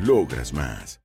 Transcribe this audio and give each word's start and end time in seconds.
Logras 0.00 0.52
más. 0.52 1.00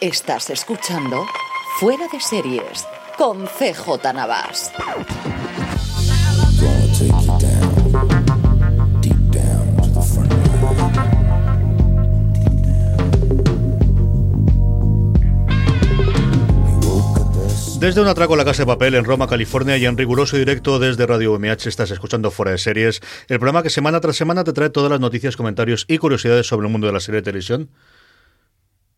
Estás 0.00 0.50
escuchando 0.50 1.26
Fuera 1.80 2.06
de 2.08 2.20
Series 2.20 2.86
con 3.16 3.46
CJ 3.46 4.12
Navas. 4.12 4.72
Desde 17.84 18.00
un 18.00 18.08
atraco 18.08 18.32
en 18.32 18.38
la 18.38 18.46
Casa 18.46 18.62
de 18.62 18.66
Papel 18.66 18.94
en 18.94 19.04
Roma, 19.04 19.26
California 19.26 19.76
y 19.76 19.84
en 19.84 19.98
riguroso 19.98 20.38
directo 20.38 20.78
desde 20.78 21.06
Radio 21.06 21.38
MH 21.38 21.68
estás 21.68 21.90
escuchando 21.90 22.30
Fuera 22.30 22.52
de 22.52 22.56
Series, 22.56 23.02
el 23.28 23.38
programa 23.38 23.62
que 23.62 23.68
semana 23.68 24.00
tras 24.00 24.16
semana 24.16 24.42
te 24.42 24.54
trae 24.54 24.70
todas 24.70 24.90
las 24.90 25.00
noticias, 25.00 25.36
comentarios 25.36 25.84
y 25.86 25.98
curiosidades 25.98 26.46
sobre 26.46 26.66
el 26.66 26.72
mundo 26.72 26.86
de 26.86 26.94
la 26.94 27.00
serie 27.00 27.20
de 27.20 27.24
televisión. 27.24 27.68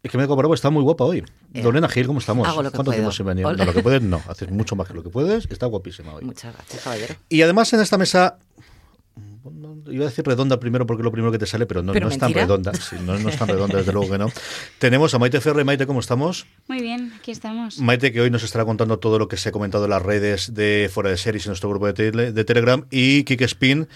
Es 0.05 0.13
que 0.13 0.19
me 0.19 0.23
he 0.23 0.29
comprobado, 0.29 0.55
está 0.55 0.71
muy 0.71 0.85
guapa 0.85 1.03
hoy. 1.03 1.25
Eh, 1.53 1.65
Lorena 1.65 1.89
Gil, 1.89 2.07
¿cómo 2.07 2.21
estamos? 2.21 2.47
hago 2.47 2.63
lo 2.63 2.71
que 2.71 2.77
¿Cuánto 2.77 2.93
puedo. 2.93 2.99
tiempo 2.99 3.11
sin 3.11 3.27
venir? 3.27 3.43
No, 3.45 3.53
lo 3.55 3.73
que 3.73 3.83
puedes 3.83 4.03
no, 4.03 4.23
haces 4.29 4.53
mucho 4.53 4.77
más 4.77 4.87
que 4.87 4.95
lo 4.95 5.03
que 5.03 5.11
puedes, 5.11 5.49
está 5.51 5.67
guapísima 5.67 6.15
hoy. 6.15 6.25
Muchas 6.25 6.55
gracias, 6.55 6.85
caballero. 6.85 7.17
Y 7.29 7.43
además 7.43 7.73
en 7.73 7.81
esta 7.81 7.99
mesa, 7.99 8.39
no, 9.53 9.77
iba 9.93 10.05
a 10.05 10.09
decir 10.09 10.25
redonda 10.25 10.59
primero 10.61 10.87
porque 10.87 11.03
es 11.03 11.05
lo 11.05 11.13
primero 11.13 11.33
que 11.33 11.39
te 11.39 11.47
sale, 11.47 11.67
pero 11.67 11.83
no, 11.83 11.93
¿Pero 11.93 12.07
no 12.07 12.13
es 12.13 12.19
tan 12.19 12.33
redonda. 12.33 12.73
Sí, 12.75 12.97
no, 13.05 13.19
no 13.19 13.29
es 13.29 13.37
tan 13.37 13.49
redonda, 13.49 13.79
desde 13.79 13.93
luego 13.93 14.11
que 14.13 14.19
no. 14.19 14.31
Tenemos 14.79 15.15
a 15.15 15.19
Maite 15.19 15.41
Ferre. 15.41 15.65
Maite, 15.65 15.87
¿cómo 15.87 16.01
estamos? 16.01 16.47
Muy 16.69 16.81
bien, 16.81 17.13
aquí 17.19 17.31
estamos. 17.31 17.79
Maite, 17.79 18.13
que 18.13 18.21
hoy 18.21 18.31
nos 18.31 18.43
estará 18.43 18.65
contando 18.65 18.99
todo 18.99 19.19
lo 19.19 19.29
que 19.29 19.37
se 19.37 19.49
ha 19.49 19.53
comentado 19.53 19.85
en 19.85 19.91
las 19.91 20.03
redes 20.03 20.55
de 20.55 20.91
Fuera 20.93 21.11
de 21.11 21.17
Series 21.17 21.47
en 21.47 21.51
nuestro 21.51 21.69
grupo 21.71 21.87
de, 21.91 21.95
tele- 21.95 22.33
de 22.33 22.45
Telegram. 22.45 22.85
Y 22.91 23.25
Kike 23.25 23.45
Spin. 23.45 23.89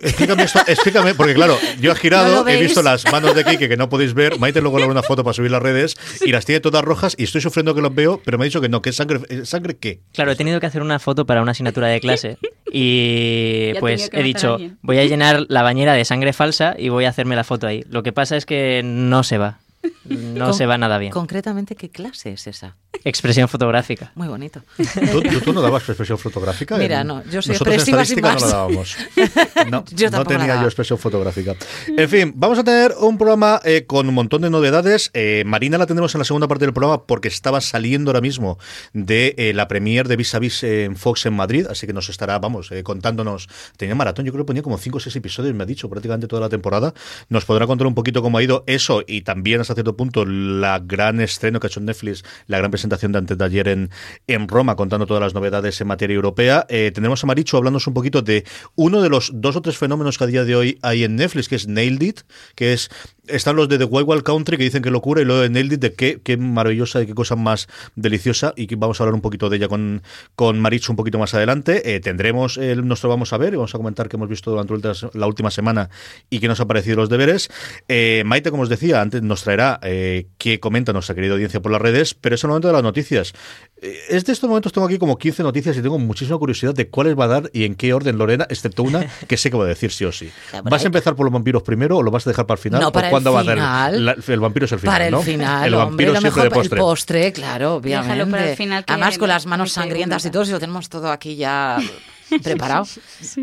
Explícame 0.00 0.44
esto, 0.44 0.58
explícame, 0.66 1.14
porque 1.14 1.34
claro, 1.34 1.58
yo 1.78 1.90
he 1.90 1.94
¿No 1.94 2.00
girado, 2.00 2.44
lo 2.44 2.48
he 2.48 2.58
visto 2.58 2.80
las 2.82 3.04
manos 3.12 3.34
de 3.34 3.44
Kike 3.44 3.68
que 3.68 3.76
no 3.76 3.90
podéis 3.90 4.14
ver. 4.14 4.38
Maite 4.38 4.62
luego 4.62 4.78
le 4.78 4.86
una 4.86 5.02
foto 5.02 5.22
para 5.22 5.34
subir 5.34 5.50
las 5.50 5.60
redes 5.60 5.96
y 6.24 6.32
las 6.32 6.46
tiene 6.46 6.60
todas 6.60 6.82
rojas 6.82 7.14
y 7.18 7.24
estoy 7.24 7.42
sufriendo 7.42 7.74
que 7.74 7.82
los 7.82 7.94
veo, 7.94 8.18
pero 8.24 8.38
me 8.38 8.44
ha 8.44 8.46
dicho 8.46 8.62
que 8.62 8.70
no, 8.70 8.80
que 8.80 8.88
es 8.88 8.96
sangre. 8.96 9.20
eh, 9.28 9.42
¿Sangre 9.44 9.76
qué? 9.76 10.00
Claro, 10.14 10.32
he 10.32 10.36
tenido 10.36 10.60
que 10.60 10.66
hacer 10.66 10.80
una 10.80 10.98
foto 10.98 11.26
para 11.26 11.42
una 11.42 11.50
asignatura 11.50 11.88
de 11.88 12.00
clase 12.00 12.38
y 12.72 13.72
Ya 13.74 13.80
pues 13.80 14.08
he 14.12 14.22
dicho, 14.22 14.58
voy 14.80 14.98
a 14.98 15.04
llenar 15.04 15.44
la 15.48 15.62
bañera 15.62 15.92
de 15.92 16.04
sangre 16.04 16.32
falsa 16.32 16.74
y 16.78 16.88
voy 16.88 17.04
a 17.04 17.10
hacerme 17.10 17.36
la 17.36 17.44
foto 17.44 17.66
ahí. 17.66 17.84
Lo 17.90 18.02
que 18.02 18.12
pasa 18.12 18.36
es 18.36 18.46
que 18.46 18.80
no 18.82 19.22
se 19.22 19.36
va. 19.36 19.58
No 20.04 20.46
Con- 20.46 20.54
se 20.54 20.66
va 20.66 20.78
nada 20.78 20.98
bien. 20.98 21.12
Concretamente, 21.12 21.74
¿qué 21.76 21.90
clase 21.90 22.32
es 22.32 22.46
esa? 22.46 22.76
Expresión 23.04 23.48
fotográfica. 23.48 24.12
Muy 24.14 24.28
bonito. 24.28 24.62
¿Tú, 25.10 25.22
tú- 25.22 25.40
tú 25.40 25.52
no 25.52 25.60
dabas 25.62 25.88
expresión 25.88 26.18
fotográfica? 26.18 26.76
Mira, 26.76 27.00
En- 27.00 27.06
no, 27.08 27.24
yo 27.24 27.42
soy 27.42 27.52
Nosotros 27.54 27.74
en 27.74 27.80
expresiva 27.80 28.04
sin 28.04 28.18
estadística 28.18 28.34
no 28.34 28.40
la 28.40 28.46
dábamos. 28.52 28.96
No, 29.70 29.84
Yo 29.92 30.10
no 30.10 30.24
tenía 30.24 30.46
daba. 30.48 30.60
yo 30.62 30.66
expresión 30.68 30.98
fotográfica. 30.98 31.54
En 31.88 32.08
fin, 32.08 32.32
vamos 32.36 32.58
a 32.58 32.64
tener 32.64 32.92
un 33.00 33.16
programa 33.16 33.60
eh, 33.64 33.84
con 33.86 34.08
un 34.08 34.14
montón 34.14 34.42
de 34.42 34.50
novedades. 34.50 35.10
Eh, 35.14 35.42
Marina 35.46 35.78
la 35.78 35.86
tendremos 35.86 36.14
en 36.14 36.18
la 36.20 36.24
segunda 36.24 36.48
parte 36.48 36.64
del 36.64 36.74
programa 36.74 37.04
porque 37.06 37.28
estaba 37.28 37.60
saliendo 37.60 38.10
ahora 38.10 38.20
mismo 38.20 38.58
de 38.92 39.34
eh, 39.38 39.52
la 39.54 39.68
premier 39.68 40.08
de 40.08 40.16
Vis 40.16 40.34
a 40.34 40.38
Vis 40.38 40.62
en 40.64 40.96
Fox 40.96 41.26
en 41.26 41.34
Madrid, 41.34 41.66
así 41.70 41.86
que 41.86 41.92
nos 41.92 42.08
estará, 42.08 42.38
vamos, 42.38 42.70
eh, 42.72 42.82
contándonos. 42.82 43.48
Tenía 43.76 43.94
maratón, 43.94 44.24
yo 44.26 44.32
creo 44.32 44.44
que 44.44 44.48
ponía 44.48 44.62
como 44.62 44.78
5 44.78 44.96
o 44.98 45.00
6 45.00 45.14
episodios, 45.16 45.54
me 45.54 45.62
ha 45.62 45.66
dicho, 45.66 45.88
prácticamente 45.88 46.26
toda 46.28 46.40
la 46.42 46.48
temporada. 46.48 46.92
Nos 47.28 47.44
podrá 47.44 47.66
contar 47.66 47.86
un 47.86 47.94
poquito 47.94 48.20
cómo 48.22 48.38
ha 48.38 48.42
ido 48.42 48.64
eso 48.66 49.02
y 49.06 49.22
también 49.22 49.60
hasta 49.60 49.71
cierto 49.74 49.96
punto 49.96 50.24
la 50.24 50.78
gran 50.78 51.20
estreno 51.20 51.60
que 51.60 51.66
ha 51.66 51.70
hecho 51.70 51.80
Netflix, 51.80 52.24
la 52.46 52.58
gran 52.58 52.70
presentación 52.70 53.12
de 53.12 53.18
antes 53.18 53.38
de 53.38 53.44
ayer 53.44 53.68
en, 53.68 53.90
en 54.26 54.48
Roma, 54.48 54.76
contando 54.76 55.06
todas 55.06 55.22
las 55.22 55.34
novedades 55.34 55.80
en 55.80 55.86
materia 55.86 56.14
europea. 56.14 56.66
Eh, 56.68 56.90
tendremos 56.92 57.22
a 57.22 57.26
Marichu 57.26 57.56
hablándonos 57.56 57.86
un 57.86 57.94
poquito 57.94 58.22
de 58.22 58.44
uno 58.74 59.02
de 59.02 59.08
los 59.08 59.30
dos 59.34 59.56
o 59.56 59.62
tres 59.62 59.78
fenómenos 59.78 60.18
que 60.18 60.24
a 60.24 60.26
día 60.26 60.44
de 60.44 60.56
hoy 60.56 60.78
hay 60.82 61.04
en 61.04 61.16
Netflix, 61.16 61.48
que 61.48 61.56
es 61.56 61.66
Nailed 61.66 62.02
It, 62.02 62.20
que 62.54 62.72
es 62.72 62.90
están 63.28 63.56
los 63.56 63.68
de 63.68 63.78
The 63.78 63.84
Wild 63.84 64.08
Wild 64.08 64.22
Country 64.24 64.56
que 64.56 64.64
dicen 64.64 64.82
que 64.82 64.90
locura 64.90 65.20
y 65.20 65.24
luego 65.24 65.42
de 65.42 65.50
Nailed 65.50 65.74
It 65.74 65.80
de 65.80 65.92
qué, 65.94 66.20
qué 66.22 66.36
maravillosa 66.36 67.02
y 67.02 67.06
qué 67.06 67.14
cosa 67.14 67.36
más 67.36 67.68
deliciosa 67.94 68.52
y 68.56 68.66
que 68.66 68.76
vamos 68.76 69.00
a 69.00 69.04
hablar 69.04 69.14
un 69.14 69.20
poquito 69.20 69.48
de 69.48 69.58
ella 69.58 69.68
con, 69.68 70.02
con 70.34 70.60
Marichu 70.60 70.92
un 70.92 70.96
poquito 70.96 71.18
más 71.18 71.32
adelante. 71.34 71.94
Eh, 71.94 72.00
tendremos 72.00 72.56
el, 72.56 72.86
nuestro 72.86 73.08
vamos 73.08 73.32
a 73.32 73.38
ver 73.38 73.52
y 73.54 73.56
vamos 73.56 73.74
a 73.74 73.78
comentar 73.78 74.08
que 74.08 74.16
hemos 74.16 74.28
visto 74.28 74.50
durante 74.50 74.74
la 75.14 75.26
última 75.26 75.50
semana 75.50 75.88
y 76.30 76.40
qué 76.40 76.48
nos 76.48 76.60
ha 76.60 76.66
parecido 76.66 76.96
los 76.96 77.08
deberes. 77.08 77.48
Eh, 77.88 78.22
Maite, 78.26 78.50
como 78.50 78.64
os 78.64 78.68
decía, 78.68 79.00
antes 79.00 79.22
nos 79.22 79.42
traerá 79.44 79.78
eh, 79.82 80.26
qué 80.38 80.58
comenta 80.58 80.92
nuestra 80.92 81.14
querida 81.14 81.34
audiencia 81.34 81.60
por 81.60 81.70
las 81.70 81.80
redes, 81.80 82.14
pero 82.14 82.34
es 82.34 82.42
el 82.42 82.48
momento 82.48 82.68
de 82.68 82.74
las 82.74 82.82
noticias. 82.82 83.32
Eh, 83.80 83.98
es 84.08 84.24
de 84.24 84.32
estos 84.32 84.48
momentos, 84.48 84.72
tengo 84.72 84.86
aquí 84.86 84.98
como 84.98 85.16
15 85.16 85.44
noticias 85.44 85.76
y 85.76 85.82
tengo 85.82 85.98
muchísima 85.98 86.38
curiosidad 86.38 86.74
de 86.74 86.88
cuáles 86.88 87.18
va 87.18 87.24
a 87.24 87.28
dar 87.28 87.50
y 87.52 87.64
en 87.64 87.76
qué 87.76 87.94
orden, 87.94 88.18
Lorena, 88.18 88.46
excepto 88.48 88.82
una 88.82 89.06
que 89.28 89.36
sé 89.36 89.50
que 89.50 89.56
va 89.56 89.64
a 89.64 89.68
decir 89.68 89.92
sí 89.92 90.04
o 90.04 90.12
sí. 90.12 90.30
¿Vas 90.64 90.82
a 90.82 90.86
empezar 90.86 91.14
por 91.14 91.24
los 91.24 91.32
vampiros 91.32 91.62
primero 91.62 91.98
o 91.98 92.02
lo 92.02 92.10
vas 92.10 92.26
a 92.26 92.30
dejar 92.30 92.46
para 92.46 92.58
el 92.58 92.62
final? 92.62 92.80
No, 92.80 92.88
¿O 92.88 92.92
para 92.92 93.11
el 93.18 93.22
cuándo 93.24 93.32
va 93.32 93.40
a 93.40 93.44
final. 93.44 94.04
La- 94.04 94.16
el 94.28 94.40
vampiro 94.40 94.66
es 94.66 94.72
el 94.72 94.78
final, 94.80 94.94
Para 94.94 95.06
el 95.06 95.12
¿no? 95.12 95.22
final, 95.22 95.66
El 95.66 95.74
hombre, 95.74 95.86
vampiro 95.90 96.12
lo 96.12 96.20
siempre 96.20 96.30
mejor 96.42 96.42
de 96.52 96.54
postre. 96.60 96.78
el 96.78 96.80
postre, 96.84 97.32
claro, 97.32 97.80
Déjalo 97.80 98.00
obviamente. 98.02 98.30
para 98.30 98.50
el 98.50 98.56
final, 98.56 98.84
que 98.84 98.92
Además 98.92 99.18
con 99.18 99.28
las 99.28 99.46
manos 99.46 99.72
sangrientas 99.72 100.24
y 100.26 100.30
todo, 100.30 100.44
si 100.44 100.52
lo 100.52 100.60
tenemos 100.60 100.88
todo 100.88 101.10
aquí 101.10 101.36
ya 101.36 101.78
preparado. 102.42 102.86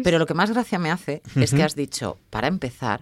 Pero 0.03 0.19
lo 0.19 0.25
que 0.25 0.33
más 0.33 0.51
gracia 0.51 0.79
me 0.79 0.91
hace 0.91 1.21
es 1.35 1.51
que 1.53 1.63
has 1.63 1.75
dicho, 1.75 2.17
para 2.29 2.47
empezar, 2.47 3.01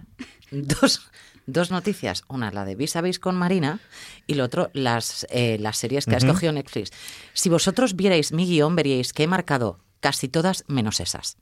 dos, 0.50 1.08
dos 1.46 1.70
noticias. 1.70 2.22
Una, 2.28 2.50
la 2.50 2.64
de 2.64 2.74
Vis 2.74 2.96
a 2.96 3.00
Vis 3.00 3.18
con 3.18 3.36
Marina, 3.36 3.80
y 4.26 4.34
lo 4.34 4.44
otro, 4.44 4.70
las, 4.74 5.26
eh, 5.30 5.56
las 5.60 5.78
series 5.78 6.04
que 6.06 6.14
ha 6.14 6.18
escogido 6.18 6.52
Netflix. 6.52 6.90
Si 7.32 7.48
vosotros 7.48 7.96
vierais 7.96 8.32
mi 8.32 8.44
guion, 8.46 8.76
veríais 8.76 9.12
que 9.12 9.22
he 9.22 9.26
marcado 9.26 9.78
casi 10.00 10.28
todas 10.28 10.64
menos 10.68 11.00
esas. 11.00 11.36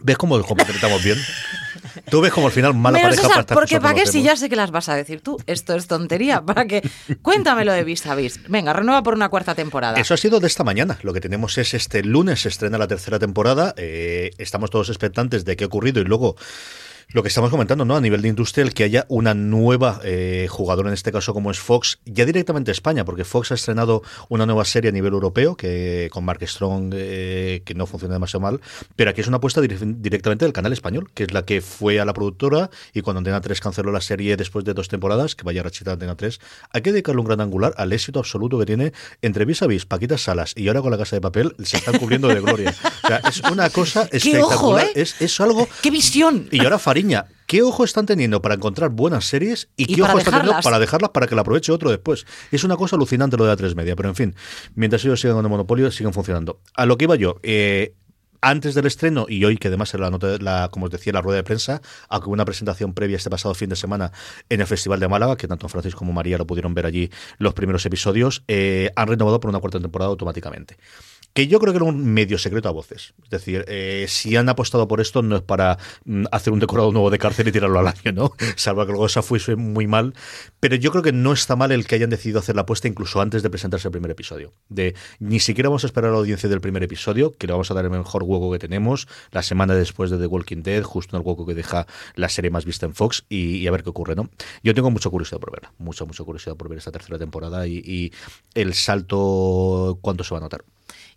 ¿Ves 0.00 0.16
cómo 0.18 0.42
completamos 0.42 1.04
bien? 1.04 1.18
Tú 2.10 2.20
ves 2.20 2.32
como 2.32 2.48
al 2.48 2.52
final 2.52 2.74
mala 2.74 2.98
Menos 2.98 3.16
pareja 3.16 3.32
esas, 3.32 3.44
para 3.46 3.54
porque 3.54 3.80
para 3.80 3.94
qué 3.94 4.04
lo 4.04 4.12
si 4.12 4.22
ya 4.22 4.36
sé 4.36 4.48
que 4.48 4.56
las 4.56 4.70
vas 4.70 4.88
a 4.88 4.94
decir 4.94 5.20
tú. 5.20 5.38
Esto 5.46 5.74
es 5.74 5.86
tontería. 5.86 6.42
¿Para 6.42 6.66
qué? 6.66 6.82
Cuéntamelo 7.22 7.72
de 7.72 7.84
Vis 7.84 8.06
a 8.06 8.14
Vis. 8.14 8.40
Venga, 8.48 8.72
renueva 8.72 9.02
por 9.02 9.14
una 9.14 9.28
cuarta 9.28 9.54
temporada. 9.54 9.98
Eso 9.98 10.14
ha 10.14 10.16
sido 10.16 10.40
de 10.40 10.46
esta 10.46 10.64
mañana. 10.64 10.98
Lo 11.02 11.12
que 11.12 11.20
tenemos 11.20 11.58
es 11.58 11.74
este 11.74 12.02
lunes 12.02 12.42
se 12.42 12.48
estrena 12.48 12.78
la 12.78 12.88
tercera 12.88 13.18
temporada. 13.18 13.74
Eh, 13.76 14.30
estamos 14.38 14.70
todos 14.70 14.88
expectantes 14.88 15.44
de 15.44 15.56
qué 15.56 15.64
ha 15.64 15.66
ocurrido 15.66 16.00
y 16.00 16.04
luego 16.04 16.36
lo 17.08 17.22
que 17.22 17.28
estamos 17.28 17.50
comentando, 17.50 17.84
¿no? 17.84 17.96
A 17.96 18.00
nivel 18.00 18.22
de 18.22 18.28
industria, 18.28 18.62
el 18.64 18.74
que 18.74 18.84
haya 18.84 19.06
una 19.08 19.34
nueva 19.34 20.00
eh, 20.04 20.46
jugadora, 20.50 20.88
en 20.88 20.94
este 20.94 21.12
caso 21.12 21.34
como 21.34 21.50
es 21.50 21.58
Fox, 21.58 21.98
ya 22.04 22.24
directamente 22.24 22.70
España, 22.72 23.04
porque 23.04 23.24
Fox 23.24 23.52
ha 23.52 23.54
estrenado 23.54 24.02
una 24.28 24.46
nueva 24.46 24.64
serie 24.64 24.90
a 24.90 24.92
nivel 24.92 25.12
europeo, 25.12 25.56
que 25.56 26.08
con 26.12 26.24
Mark 26.24 26.46
Strong, 26.46 26.92
eh, 26.94 27.62
que 27.64 27.74
no 27.74 27.86
funciona 27.86 28.14
demasiado 28.14 28.40
mal, 28.42 28.60
pero 28.96 29.10
aquí 29.10 29.20
es 29.20 29.26
una 29.28 29.36
apuesta 29.38 29.60
dire- 29.60 29.78
directamente 29.98 30.44
del 30.44 30.52
canal 30.52 30.72
español, 30.72 31.10
que 31.14 31.24
es 31.24 31.32
la 31.32 31.44
que 31.44 31.60
fue 31.60 32.00
a 32.00 32.04
la 32.04 32.12
productora 32.12 32.70
y 32.94 33.00
cuando 33.02 33.18
Antena 33.18 33.40
3 33.40 33.60
canceló 33.60 33.92
la 33.92 34.00
serie 34.00 34.36
después 34.36 34.64
de 34.64 34.74
dos 34.74 34.88
temporadas, 34.88 35.34
que 35.34 35.44
vaya 35.44 35.62
rachita 35.62 35.92
Antena 35.92 36.16
3, 36.16 36.40
hay 36.70 36.82
que 36.82 36.92
dedicarle 36.92 37.20
un 37.20 37.26
gran 37.26 37.40
angular 37.40 37.74
al 37.76 37.92
éxito 37.92 38.18
absoluto 38.18 38.58
que 38.58 38.66
tiene 38.66 38.92
entre 39.22 39.44
Vis 39.44 39.62
a 39.62 39.66
Vis, 39.66 39.86
Paquita 39.86 40.18
Salas 40.18 40.52
y 40.56 40.68
ahora 40.68 40.82
con 40.82 40.90
la 40.90 40.98
Casa 40.98 41.16
de 41.16 41.20
Papel, 41.20 41.54
se 41.62 41.76
están 41.76 41.98
cubriendo 41.98 42.28
de 42.28 42.40
gloria. 42.40 42.74
O 43.04 43.06
sea, 43.06 43.16
es 43.28 43.40
una 43.50 43.70
cosa 43.70 44.08
¡Qué 44.10 44.16
espectacular. 44.18 44.54
ojo, 44.56 44.78
eh! 44.78 44.92
es, 44.94 45.20
es 45.20 45.40
algo 45.40 45.68
¡Qué 45.82 45.90
visión! 45.90 46.48
y 46.50 46.62
ahora 46.64 46.78
Fariña, 46.92 47.24
¿qué 47.46 47.62
ojo 47.62 47.84
están 47.84 48.04
teniendo 48.04 48.42
para 48.42 48.56
encontrar 48.56 48.90
buenas 48.90 49.24
series 49.24 49.70
y, 49.78 49.86
qué 49.86 50.02
ojo 50.02 50.18
están 50.18 50.40
teniendo 50.40 50.60
para 50.60 50.78
dejarlas 50.78 51.08
para 51.08 51.26
que 51.26 51.34
la 51.34 51.40
aproveche 51.40 51.72
otro 51.72 51.88
después? 51.88 52.26
Es 52.50 52.64
una 52.64 52.76
cosa 52.76 52.96
alucinante 52.96 53.38
lo 53.38 53.46
de 53.46 53.56
A3 53.56 53.74
Media, 53.74 53.96
pero 53.96 54.10
en 54.10 54.14
fin, 54.14 54.34
mientras 54.74 55.02
ellos 55.02 55.18
sigan 55.18 55.36
con 55.36 55.46
el 55.46 55.50
monopolio, 55.50 55.90
siguen 55.90 56.12
funcionando. 56.12 56.60
A 56.76 56.84
lo 56.84 56.98
que 56.98 57.04
iba 57.04 57.16
yo, 57.16 57.40
eh, 57.44 57.94
antes 58.42 58.74
del 58.74 58.84
estreno 58.84 59.24
y 59.26 59.42
hoy 59.46 59.56
que 59.56 59.68
además 59.68 59.94
era 59.94 60.04
la 60.04 60.10
nota, 60.10 60.36
la, 60.38 60.68
como 60.70 60.84
os 60.84 60.92
decía, 60.92 61.14
la 61.14 61.22
rueda 61.22 61.36
de 61.36 61.44
prensa, 61.44 61.80
aunque 62.10 62.26
hubo 62.26 62.34
una 62.34 62.44
presentación 62.44 62.92
previa 62.92 63.16
este 63.16 63.30
pasado 63.30 63.54
fin 63.54 63.70
de 63.70 63.76
semana 63.76 64.12
en 64.50 64.60
el 64.60 64.66
Festival 64.66 65.00
de 65.00 65.08
Málaga, 65.08 65.38
que 65.38 65.48
tanto 65.48 65.70
Francisco 65.70 66.00
como 66.00 66.12
María 66.12 66.36
lo 66.36 66.46
pudieron 66.46 66.74
ver 66.74 66.84
allí 66.84 67.08
los 67.38 67.54
primeros 67.54 67.86
episodios, 67.86 68.44
eh, 68.48 68.90
han 68.96 69.08
renovado 69.08 69.40
por 69.40 69.48
una 69.48 69.60
cuarta 69.60 69.80
temporada 69.80 70.10
automáticamente. 70.10 70.76
Que 71.34 71.46
yo 71.46 71.58
creo 71.60 71.72
que 71.72 71.78
era 71.78 71.86
un 71.86 72.04
medio 72.12 72.36
secreto 72.36 72.68
a 72.68 72.72
voces. 72.72 73.14
Es 73.24 73.30
decir, 73.30 73.64
eh, 73.68 74.04
si 74.08 74.36
han 74.36 74.48
apostado 74.48 74.86
por 74.86 75.00
esto 75.00 75.22
no 75.22 75.36
es 75.36 75.42
para 75.42 75.78
mm, 76.04 76.24
hacer 76.30 76.52
un 76.52 76.58
decorado 76.58 76.92
nuevo 76.92 77.10
de 77.10 77.18
cárcel 77.18 77.48
y 77.48 77.52
tirarlo 77.52 77.78
al 77.78 77.88
año, 77.88 78.12
¿no? 78.12 78.32
Salvo 78.56 78.84
que 78.84 78.92
luego 78.92 79.06
esa 79.06 79.22
fuese 79.22 79.56
muy 79.56 79.86
mal. 79.86 80.14
Pero 80.60 80.76
yo 80.76 80.90
creo 80.90 81.02
que 81.02 81.12
no 81.12 81.32
está 81.32 81.56
mal 81.56 81.72
el 81.72 81.86
que 81.86 81.94
hayan 81.94 82.10
decidido 82.10 82.38
hacer 82.38 82.54
la 82.54 82.62
apuesta 82.62 82.86
incluso 82.86 83.20
antes 83.20 83.42
de 83.42 83.48
presentarse 83.48 83.88
el 83.88 83.92
primer 83.92 84.10
episodio. 84.10 84.52
De 84.68 84.94
ni 85.20 85.40
siquiera 85.40 85.70
vamos 85.70 85.84
a 85.84 85.86
esperar 85.86 86.10
a 86.10 86.12
la 86.12 86.18
audiencia 86.18 86.48
del 86.48 86.60
primer 86.60 86.82
episodio, 86.82 87.32
que 87.32 87.46
le 87.46 87.52
vamos 87.54 87.70
a 87.70 87.74
dar 87.74 87.84
el 87.84 87.90
mejor 87.90 88.24
hueco 88.24 88.52
que 88.52 88.58
tenemos, 88.58 89.08
la 89.30 89.42
semana 89.42 89.74
después 89.74 90.10
de 90.10 90.18
The 90.18 90.26
Walking 90.26 90.62
Dead, 90.62 90.82
justo 90.82 91.16
en 91.16 91.22
el 91.22 91.26
hueco 91.26 91.46
que 91.46 91.54
deja 91.54 91.86
la 92.14 92.28
serie 92.28 92.50
más 92.50 92.64
vista 92.64 92.84
en 92.84 92.94
Fox, 92.94 93.24
y, 93.28 93.66
a 93.66 93.70
ver 93.70 93.82
qué 93.82 93.90
ocurre, 93.90 94.14
¿no? 94.14 94.28
Yo 94.62 94.74
tengo 94.74 94.90
mucha 94.90 95.08
curiosidad 95.08 95.40
por 95.40 95.52
verla, 95.52 95.72
mucha, 95.78 96.04
mucha 96.04 96.24
curiosidad 96.24 96.56
por 96.56 96.68
ver 96.68 96.78
esta 96.78 96.92
tercera 96.92 97.18
temporada 97.18 97.66
y 97.66 98.12
el 98.54 98.74
salto, 98.74 99.98
cuánto 100.02 100.24
se 100.24 100.34
va 100.34 100.38
a 100.38 100.42
notar. 100.42 100.64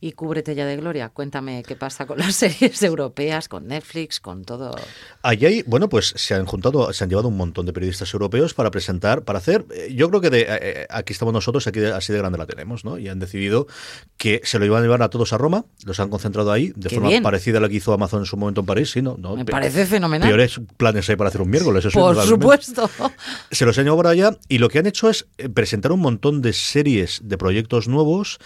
Y 0.02 0.12
cúbrete 0.14 0.56
ya 0.56 0.66
de 0.66 0.78
gloria. 0.78 1.10
Cuéntame 1.10 1.64
qué 1.68 1.76
pasa 1.76 2.06
con 2.06 2.18
las 2.18 2.36
series 2.36 2.82
europeas, 2.84 3.48
con 3.48 3.68
Netflix, 3.68 4.20
con 4.20 4.44
todo. 4.46 4.76
Allí 5.22 5.46
hay, 5.46 5.64
bueno, 5.64 5.90
pues 5.90 6.14
se 6.16 6.34
han 6.36 6.46
juntado, 6.46 6.92
se 6.94 7.04
han 7.04 7.10
llevado 7.10 7.28
un 7.28 7.38
montón 7.38 7.66
de 7.66 7.74
periodistas 7.74 8.14
europeos 8.14 8.54
para 8.54 8.72
presentar, 8.72 9.24
para 9.24 9.40
hacer, 9.40 9.66
eh, 9.74 9.94
yo 9.96 10.10
creo 10.10 10.22
que 10.22 10.30
de, 10.30 10.46
eh, 10.48 10.88
aquí 10.90 11.14
estamos 11.14 11.34
nosotros, 11.34 11.66
aquí 11.68 11.80
de- 11.80 11.94
así 11.94 12.12
de 12.14 12.20
grande 12.20 12.38
la 12.38 12.46
tenemos, 12.46 12.86
¿no? 12.86 12.98
Y 12.98 13.08
han 13.10 13.20
decidido 13.20 13.68
que 14.18 14.42
se 14.44 14.60
lo 14.60 14.66
iban 14.66 14.80
a 14.80 14.82
llevar 14.84 15.02
a 15.04 15.10
todos 15.10 15.34
a 15.34 15.38
Roma, 15.38 15.66
los 15.86 16.00
han 16.00 16.10
concentrado 16.10 16.52
ahí, 16.52 16.72
de 16.76 16.90
Qué 16.90 16.96
forma 16.96 17.10
bien. 17.10 17.24
parecida 17.24 17.58
a 17.58 17.62
la 17.62 17.70
que 17.70 17.76
hizo 17.76 17.94
Amazon 17.94 18.20
en 18.22 18.26
su 18.26 18.38
momento 18.38 18.62
en 18.62 18.66
París, 18.68 18.92
sí, 18.92 19.02
¿no? 19.02 19.16
no 19.18 19.36
Me 19.36 19.46
pe- 19.46 19.52
parece 19.52 19.86
fenomenal. 19.86 20.28
Peores 20.30 20.60
planes 20.78 21.10
hay 21.10 21.16
para 21.16 21.30
hacer 21.30 21.42
un 21.42 21.50
miércoles, 21.50 21.86
eso 21.86 22.00
Por 22.00 22.16
supuesto. 22.24 22.90
Se 23.52 23.66
los 23.66 23.78
han 23.78 23.86
llevado 23.86 23.98
por 23.98 24.08
allá 24.08 24.38
y 24.48 24.58
lo 24.58 24.70
que 24.70 24.80
han 24.80 24.86
hecho 24.86 25.10
es 25.10 25.28
eh, 25.38 25.50
presentar 25.50 25.92
un 25.92 26.00
montón 26.00 26.42
de 26.42 26.54
series 26.54 27.22
de 27.24 27.38
proyectos 27.38 27.88
nuevos 27.88 28.38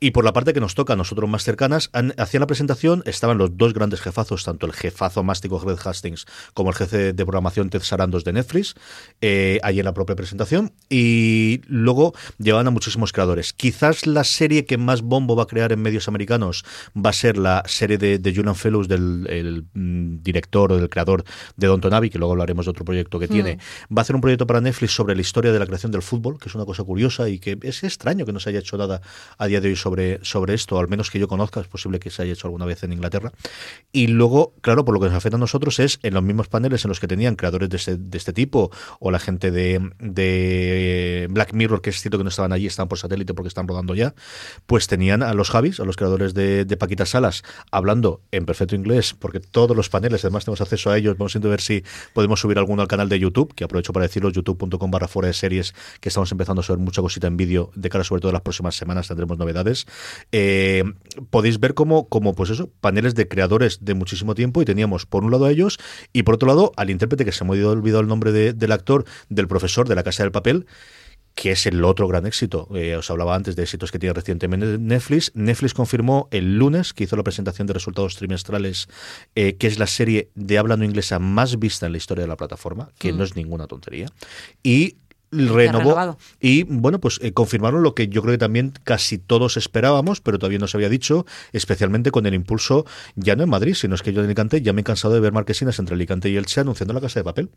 y 0.00 0.10
por 0.10 0.24
la 0.24 0.32
parte 0.32 0.52
que 0.52 0.60
nos 0.60 0.71
toca 0.74 0.92
a 0.94 0.96
nosotros 0.96 1.28
más 1.28 1.44
cercanas, 1.44 1.90
han, 1.92 2.14
hacía 2.18 2.40
la 2.40 2.46
presentación, 2.46 3.02
estaban 3.06 3.38
los 3.38 3.56
dos 3.56 3.74
grandes 3.74 4.00
jefazos, 4.00 4.44
tanto 4.44 4.66
el 4.66 4.72
jefazo 4.72 5.22
mástico 5.22 5.58
Greg 5.58 5.78
Hastings 5.84 6.26
como 6.54 6.70
el 6.70 6.76
jefe 6.76 7.12
de 7.12 7.24
programación 7.24 7.70
Ted 7.70 7.82
Sarandos 7.82 8.24
de 8.24 8.32
Netflix, 8.32 8.74
eh, 9.20 9.60
ahí 9.62 9.78
en 9.78 9.84
la 9.84 9.94
propia 9.94 10.16
presentación 10.16 10.72
y 10.88 11.60
luego 11.66 12.14
llevaban 12.38 12.66
a 12.66 12.70
muchísimos 12.70 13.12
creadores. 13.12 13.52
Quizás 13.52 14.06
la 14.06 14.24
serie 14.24 14.64
que 14.64 14.78
más 14.78 15.02
bombo 15.02 15.36
va 15.36 15.44
a 15.44 15.46
crear 15.46 15.72
en 15.72 15.80
medios 15.80 16.08
americanos 16.08 16.64
va 16.94 17.10
a 17.10 17.12
ser 17.12 17.38
la 17.38 17.62
serie 17.66 17.98
de, 17.98 18.18
de 18.18 18.34
Julian 18.34 18.54
Fellows 18.54 18.88
del 18.88 19.26
el, 19.28 19.64
mm, 19.74 20.22
director 20.22 20.72
o 20.72 20.76
del 20.76 20.88
creador 20.88 21.24
de 21.56 21.66
Downton 21.66 21.94
Abbey, 21.94 22.10
que 22.10 22.18
luego 22.18 22.32
hablaremos 22.32 22.66
de 22.66 22.70
otro 22.70 22.84
proyecto 22.84 23.18
que 23.18 23.28
tiene. 23.28 23.58
Va 23.90 24.00
a 24.00 24.02
hacer 24.02 24.14
un 24.14 24.20
proyecto 24.20 24.46
para 24.46 24.60
Netflix 24.60 24.92
sobre 24.92 25.14
la 25.14 25.20
historia 25.20 25.52
de 25.52 25.58
la 25.58 25.66
creación 25.66 25.92
del 25.92 26.02
fútbol, 26.02 26.38
que 26.38 26.48
es 26.48 26.54
una 26.54 26.64
cosa 26.64 26.84
curiosa 26.84 27.28
y 27.28 27.38
que 27.38 27.58
es 27.62 27.84
extraño 27.84 28.24
que 28.26 28.32
no 28.32 28.40
se 28.40 28.50
haya 28.50 28.60
hecho 28.60 28.76
nada 28.76 29.00
a 29.38 29.46
día 29.46 29.60
de 29.60 29.68
hoy 29.68 29.76
sobre, 29.76 30.24
sobre 30.24 30.54
esto, 30.62 30.78
al 30.78 30.88
menos 30.88 31.10
que 31.10 31.18
yo 31.18 31.28
conozca, 31.28 31.60
es 31.60 31.68
posible 31.68 31.98
que 31.98 32.10
se 32.10 32.22
haya 32.22 32.32
hecho 32.32 32.46
alguna 32.46 32.64
vez 32.64 32.82
en 32.82 32.92
Inglaterra. 32.92 33.32
Y 33.92 34.06
luego, 34.06 34.54
claro, 34.60 34.84
por 34.84 34.94
lo 34.94 35.00
que 35.00 35.06
nos 35.06 35.14
afecta 35.14 35.36
a 35.36 35.40
nosotros 35.40 35.78
es 35.78 35.98
en 36.02 36.14
los 36.14 36.22
mismos 36.22 36.48
paneles 36.48 36.84
en 36.84 36.88
los 36.88 37.00
que 37.00 37.08
tenían 37.08 37.36
creadores 37.36 37.68
de 37.68 37.76
este, 37.76 37.96
de 37.96 38.18
este 38.18 38.32
tipo 38.32 38.70
o 39.00 39.10
la 39.10 39.18
gente 39.18 39.50
de, 39.50 39.90
de 39.98 41.26
Black 41.30 41.52
Mirror, 41.52 41.82
que 41.82 41.90
es 41.90 42.00
cierto 42.00 42.18
que 42.18 42.24
no 42.24 42.30
estaban 42.30 42.52
allí, 42.52 42.66
están 42.66 42.88
por 42.88 42.98
satélite 42.98 43.34
porque 43.34 43.48
están 43.48 43.68
rodando 43.68 43.94
ya, 43.94 44.14
pues 44.66 44.86
tenían 44.86 45.22
a 45.22 45.34
los 45.34 45.50
Javis, 45.50 45.80
a 45.80 45.84
los 45.84 45.96
creadores 45.96 46.34
de, 46.34 46.64
de 46.64 46.76
Paquita 46.76 47.06
Salas, 47.06 47.42
hablando 47.70 48.22
en 48.30 48.46
perfecto 48.46 48.76
inglés, 48.76 49.14
porque 49.18 49.40
todos 49.40 49.76
los 49.76 49.88
paneles, 49.88 50.24
además 50.24 50.44
tenemos 50.44 50.60
acceso 50.60 50.90
a 50.90 50.98
ellos, 50.98 51.18
vamos 51.18 51.34
a 51.34 51.38
ver 51.40 51.60
si 51.60 51.82
podemos 52.12 52.40
subir 52.40 52.58
alguno 52.58 52.82
al 52.82 52.88
canal 52.88 53.08
de 53.08 53.18
YouTube, 53.18 53.54
que 53.54 53.64
aprovecho 53.64 53.92
para 53.92 54.06
decirlo, 54.06 54.30
youtube.com 54.30 54.90
barra 54.90 55.08
fuera 55.08 55.26
de 55.26 55.34
series, 55.34 55.74
que 56.00 56.08
estamos 56.08 56.30
empezando 56.30 56.60
a 56.60 56.62
subir 56.62 56.78
mucha 56.78 57.02
cosita 57.02 57.26
en 57.26 57.36
vídeo, 57.36 57.70
de 57.74 57.88
cara 57.88 58.04
sobre 58.04 58.20
todo 58.20 58.30
a 58.30 58.32
las 58.34 58.42
próximas 58.42 58.76
semanas 58.76 59.08
tendremos 59.08 59.38
novedades. 59.38 59.86
Eh, 60.30 60.51
podéis 61.30 61.60
ver 61.60 61.74
como, 61.74 62.08
como, 62.08 62.34
pues 62.34 62.50
eso, 62.50 62.70
paneles 62.80 63.14
de 63.14 63.28
creadores 63.28 63.78
de 63.84 63.94
muchísimo 63.94 64.34
tiempo 64.34 64.62
y 64.62 64.64
teníamos 64.64 65.06
por 65.06 65.24
un 65.24 65.30
lado 65.30 65.44
a 65.46 65.50
ellos 65.50 65.78
y 66.12 66.22
por 66.22 66.34
otro 66.36 66.48
lado 66.48 66.72
al 66.76 66.90
intérprete 66.90 67.24
que 67.24 67.32
se 67.32 67.44
me 67.44 67.58
ha 67.60 67.68
olvidado 67.68 68.00
el 68.00 68.08
nombre 68.08 68.32
de- 68.32 68.52
del 68.52 68.72
actor, 68.72 69.04
del 69.28 69.48
profesor 69.48 69.88
de 69.88 69.94
la 69.94 70.02
Casa 70.02 70.22
del 70.22 70.32
Papel, 70.32 70.66
que 71.34 71.52
es 71.52 71.64
el 71.66 71.82
otro 71.84 72.06
gran 72.08 72.26
éxito. 72.26 72.68
Eh, 72.74 72.94
os 72.94 73.10
hablaba 73.10 73.34
antes 73.34 73.56
de 73.56 73.62
éxitos 73.62 73.90
que 73.90 73.98
tiene 73.98 74.12
recientemente 74.12 74.76
Netflix. 74.78 75.32
Netflix 75.34 75.72
confirmó 75.72 76.28
el 76.30 76.58
lunes 76.58 76.92
que 76.92 77.04
hizo 77.04 77.16
la 77.16 77.22
presentación 77.22 77.66
de 77.66 77.72
resultados 77.72 78.16
trimestrales, 78.16 78.86
eh, 79.34 79.54
que 79.56 79.66
es 79.66 79.78
la 79.78 79.86
serie 79.86 80.28
de 80.34 80.58
habla 80.58 80.76
no 80.76 80.84
inglesa 80.84 81.18
más 81.18 81.58
vista 81.58 81.86
en 81.86 81.92
la 81.92 81.98
historia 81.98 82.22
de 82.24 82.28
la 82.28 82.36
plataforma, 82.36 82.90
que 82.98 83.12
no 83.12 83.24
es 83.24 83.34
ninguna 83.34 83.66
tontería. 83.66 84.08
Y 84.62 84.96
renovó 85.32 85.56
renovado. 85.90 86.18
y 86.40 86.62
bueno 86.64 87.00
pues 87.00 87.18
eh, 87.22 87.32
confirmaron 87.32 87.82
lo 87.82 87.94
que 87.94 88.08
yo 88.08 88.20
creo 88.22 88.32
que 88.34 88.38
también 88.38 88.72
casi 88.84 89.18
todos 89.18 89.56
esperábamos 89.56 90.20
pero 90.20 90.38
todavía 90.38 90.58
no 90.58 90.66
se 90.66 90.76
había 90.76 90.88
dicho 90.90 91.24
especialmente 91.52 92.10
con 92.10 92.26
el 92.26 92.34
impulso 92.34 92.84
ya 93.16 93.34
no 93.34 93.42
en 93.42 93.48
Madrid 93.50 93.74
sino 93.74 93.94
es 93.94 94.02
que 94.02 94.12
yo 94.12 94.20
en 94.20 94.26
Alicante 94.26 94.60
ya 94.62 94.72
me 94.72 94.82
he 94.82 94.84
cansado 94.84 95.14
de 95.14 95.20
ver 95.20 95.32
marquesinas 95.32 95.78
entre 95.78 95.94
Alicante 95.94 96.28
y 96.28 96.36
Elche 96.36 96.60
anunciando 96.60 96.92
la 96.94 97.00
casa 97.00 97.20
de 97.20 97.24
papel. 97.24 97.50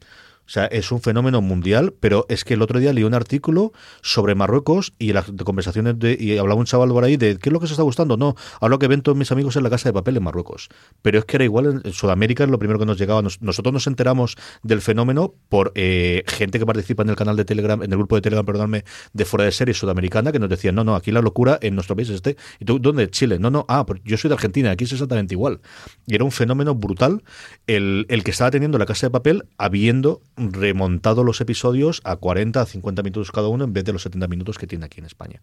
O 0.47 0.49
sea 0.49 0.65
es 0.67 0.91
un 0.91 1.01
fenómeno 1.01 1.41
mundial 1.41 1.93
pero 1.99 2.25
es 2.29 2.43
que 2.45 2.53
el 2.53 2.61
otro 2.61 2.79
día 2.79 2.93
leí 2.93 3.03
un 3.03 3.13
artículo 3.15 3.73
sobre 4.01 4.35
Marruecos 4.35 4.93
y 4.99 5.11
las 5.13 5.25
conversaciones 5.43 5.97
de 5.99 6.15
y 6.19 6.37
hablaba 6.37 6.59
un 6.59 6.65
chaval 6.65 6.89
por 6.89 7.03
ahí 7.03 7.17
de 7.17 7.37
qué 7.39 7.49
es 7.49 7.53
lo 7.53 7.59
que 7.59 7.67
se 7.67 7.73
está 7.73 7.83
gustando 7.83 8.15
no 8.15 8.35
hablo 8.61 8.79
que 8.79 8.87
ven 8.87 9.01
todos 9.01 9.17
mis 9.17 9.31
amigos 9.31 9.55
en 9.55 9.63
la 9.63 9.69
casa 9.69 9.89
de 9.89 9.93
papel 9.93 10.17
en 10.17 10.23
Marruecos 10.23 10.69
pero 11.01 11.19
es 11.19 11.25
que 11.25 11.37
era 11.37 11.43
igual 11.43 11.65
en, 11.65 11.81
en 11.83 11.93
Sudamérica 11.93 12.43
es 12.43 12.49
lo 12.49 12.59
primero 12.59 12.79
que 12.79 12.85
nos 12.85 12.97
llegaba. 12.97 13.21
Nos- 13.21 13.41
nosotros 13.41 13.73
nos 13.73 13.87
enteramos 13.87 14.35
del 14.63 14.81
fenómeno 14.81 15.33
por 15.49 15.71
eh, 15.75 16.23
gente 16.27 16.59
que 16.59 16.65
participa 16.65 17.03
en 17.03 17.09
el 17.09 17.15
canal 17.15 17.35
de 17.35 17.45
Telegram 17.45 17.64
en 17.73 17.91
el 17.91 17.97
grupo 17.97 18.15
de 18.15 18.21
Telegram 18.21 18.45
perdóname 18.45 18.83
de 19.13 19.25
fuera 19.25 19.45
de 19.45 19.51
serie 19.51 19.73
sudamericana 19.73 20.31
que 20.31 20.39
nos 20.39 20.49
decían 20.49 20.75
no 20.75 20.83
no 20.83 20.95
aquí 20.95 21.11
la 21.11 21.21
locura 21.21 21.57
en 21.61 21.75
nuestro 21.75 21.95
país 21.95 22.09
es 22.09 22.15
este 22.15 22.37
y 22.59 22.65
tú 22.65 22.79
dónde 22.79 23.09
Chile 23.09 23.39
no 23.39 23.49
no 23.49 23.65
ah 23.67 23.85
pero 23.85 23.99
yo 24.03 24.17
soy 24.17 24.29
de 24.29 24.35
Argentina 24.35 24.71
aquí 24.71 24.83
es 24.83 24.91
exactamente 24.91 25.33
igual 25.33 25.61
y 26.05 26.15
era 26.15 26.23
un 26.23 26.31
fenómeno 26.31 26.75
brutal 26.75 27.23
el, 27.67 28.05
el 28.09 28.23
que 28.23 28.31
estaba 28.31 28.51
teniendo 28.51 28.77
la 28.77 28.85
casa 28.85 29.07
de 29.07 29.11
papel 29.11 29.45
habiendo 29.57 30.21
remontado 30.37 31.23
los 31.23 31.41
episodios 31.41 32.01
a 32.03 32.15
40 32.15 32.61
a 32.61 32.65
50 32.65 33.03
minutos 33.03 33.31
cada 33.31 33.47
uno 33.47 33.63
en 33.63 33.73
vez 33.73 33.85
de 33.85 33.93
los 33.93 34.03
70 34.03 34.27
minutos 34.27 34.57
que 34.57 34.67
tiene 34.67 34.85
aquí 34.85 34.99
en 34.99 35.05
España 35.05 35.41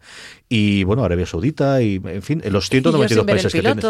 y 0.48 0.84
bueno 0.84 1.04
Arabia 1.04 1.26
Saudita 1.26 1.82
y 1.82 2.00
en 2.04 2.22
fin 2.22 2.42
en 2.44 2.52
los 2.52 2.70
Y 2.72 2.80
yo 2.80 2.90
192 2.90 3.08
sin 3.08 3.26
ver 3.26 3.36
el 3.36 3.42
países 3.42 3.52
que 3.52 3.60
tienes. 3.60 3.84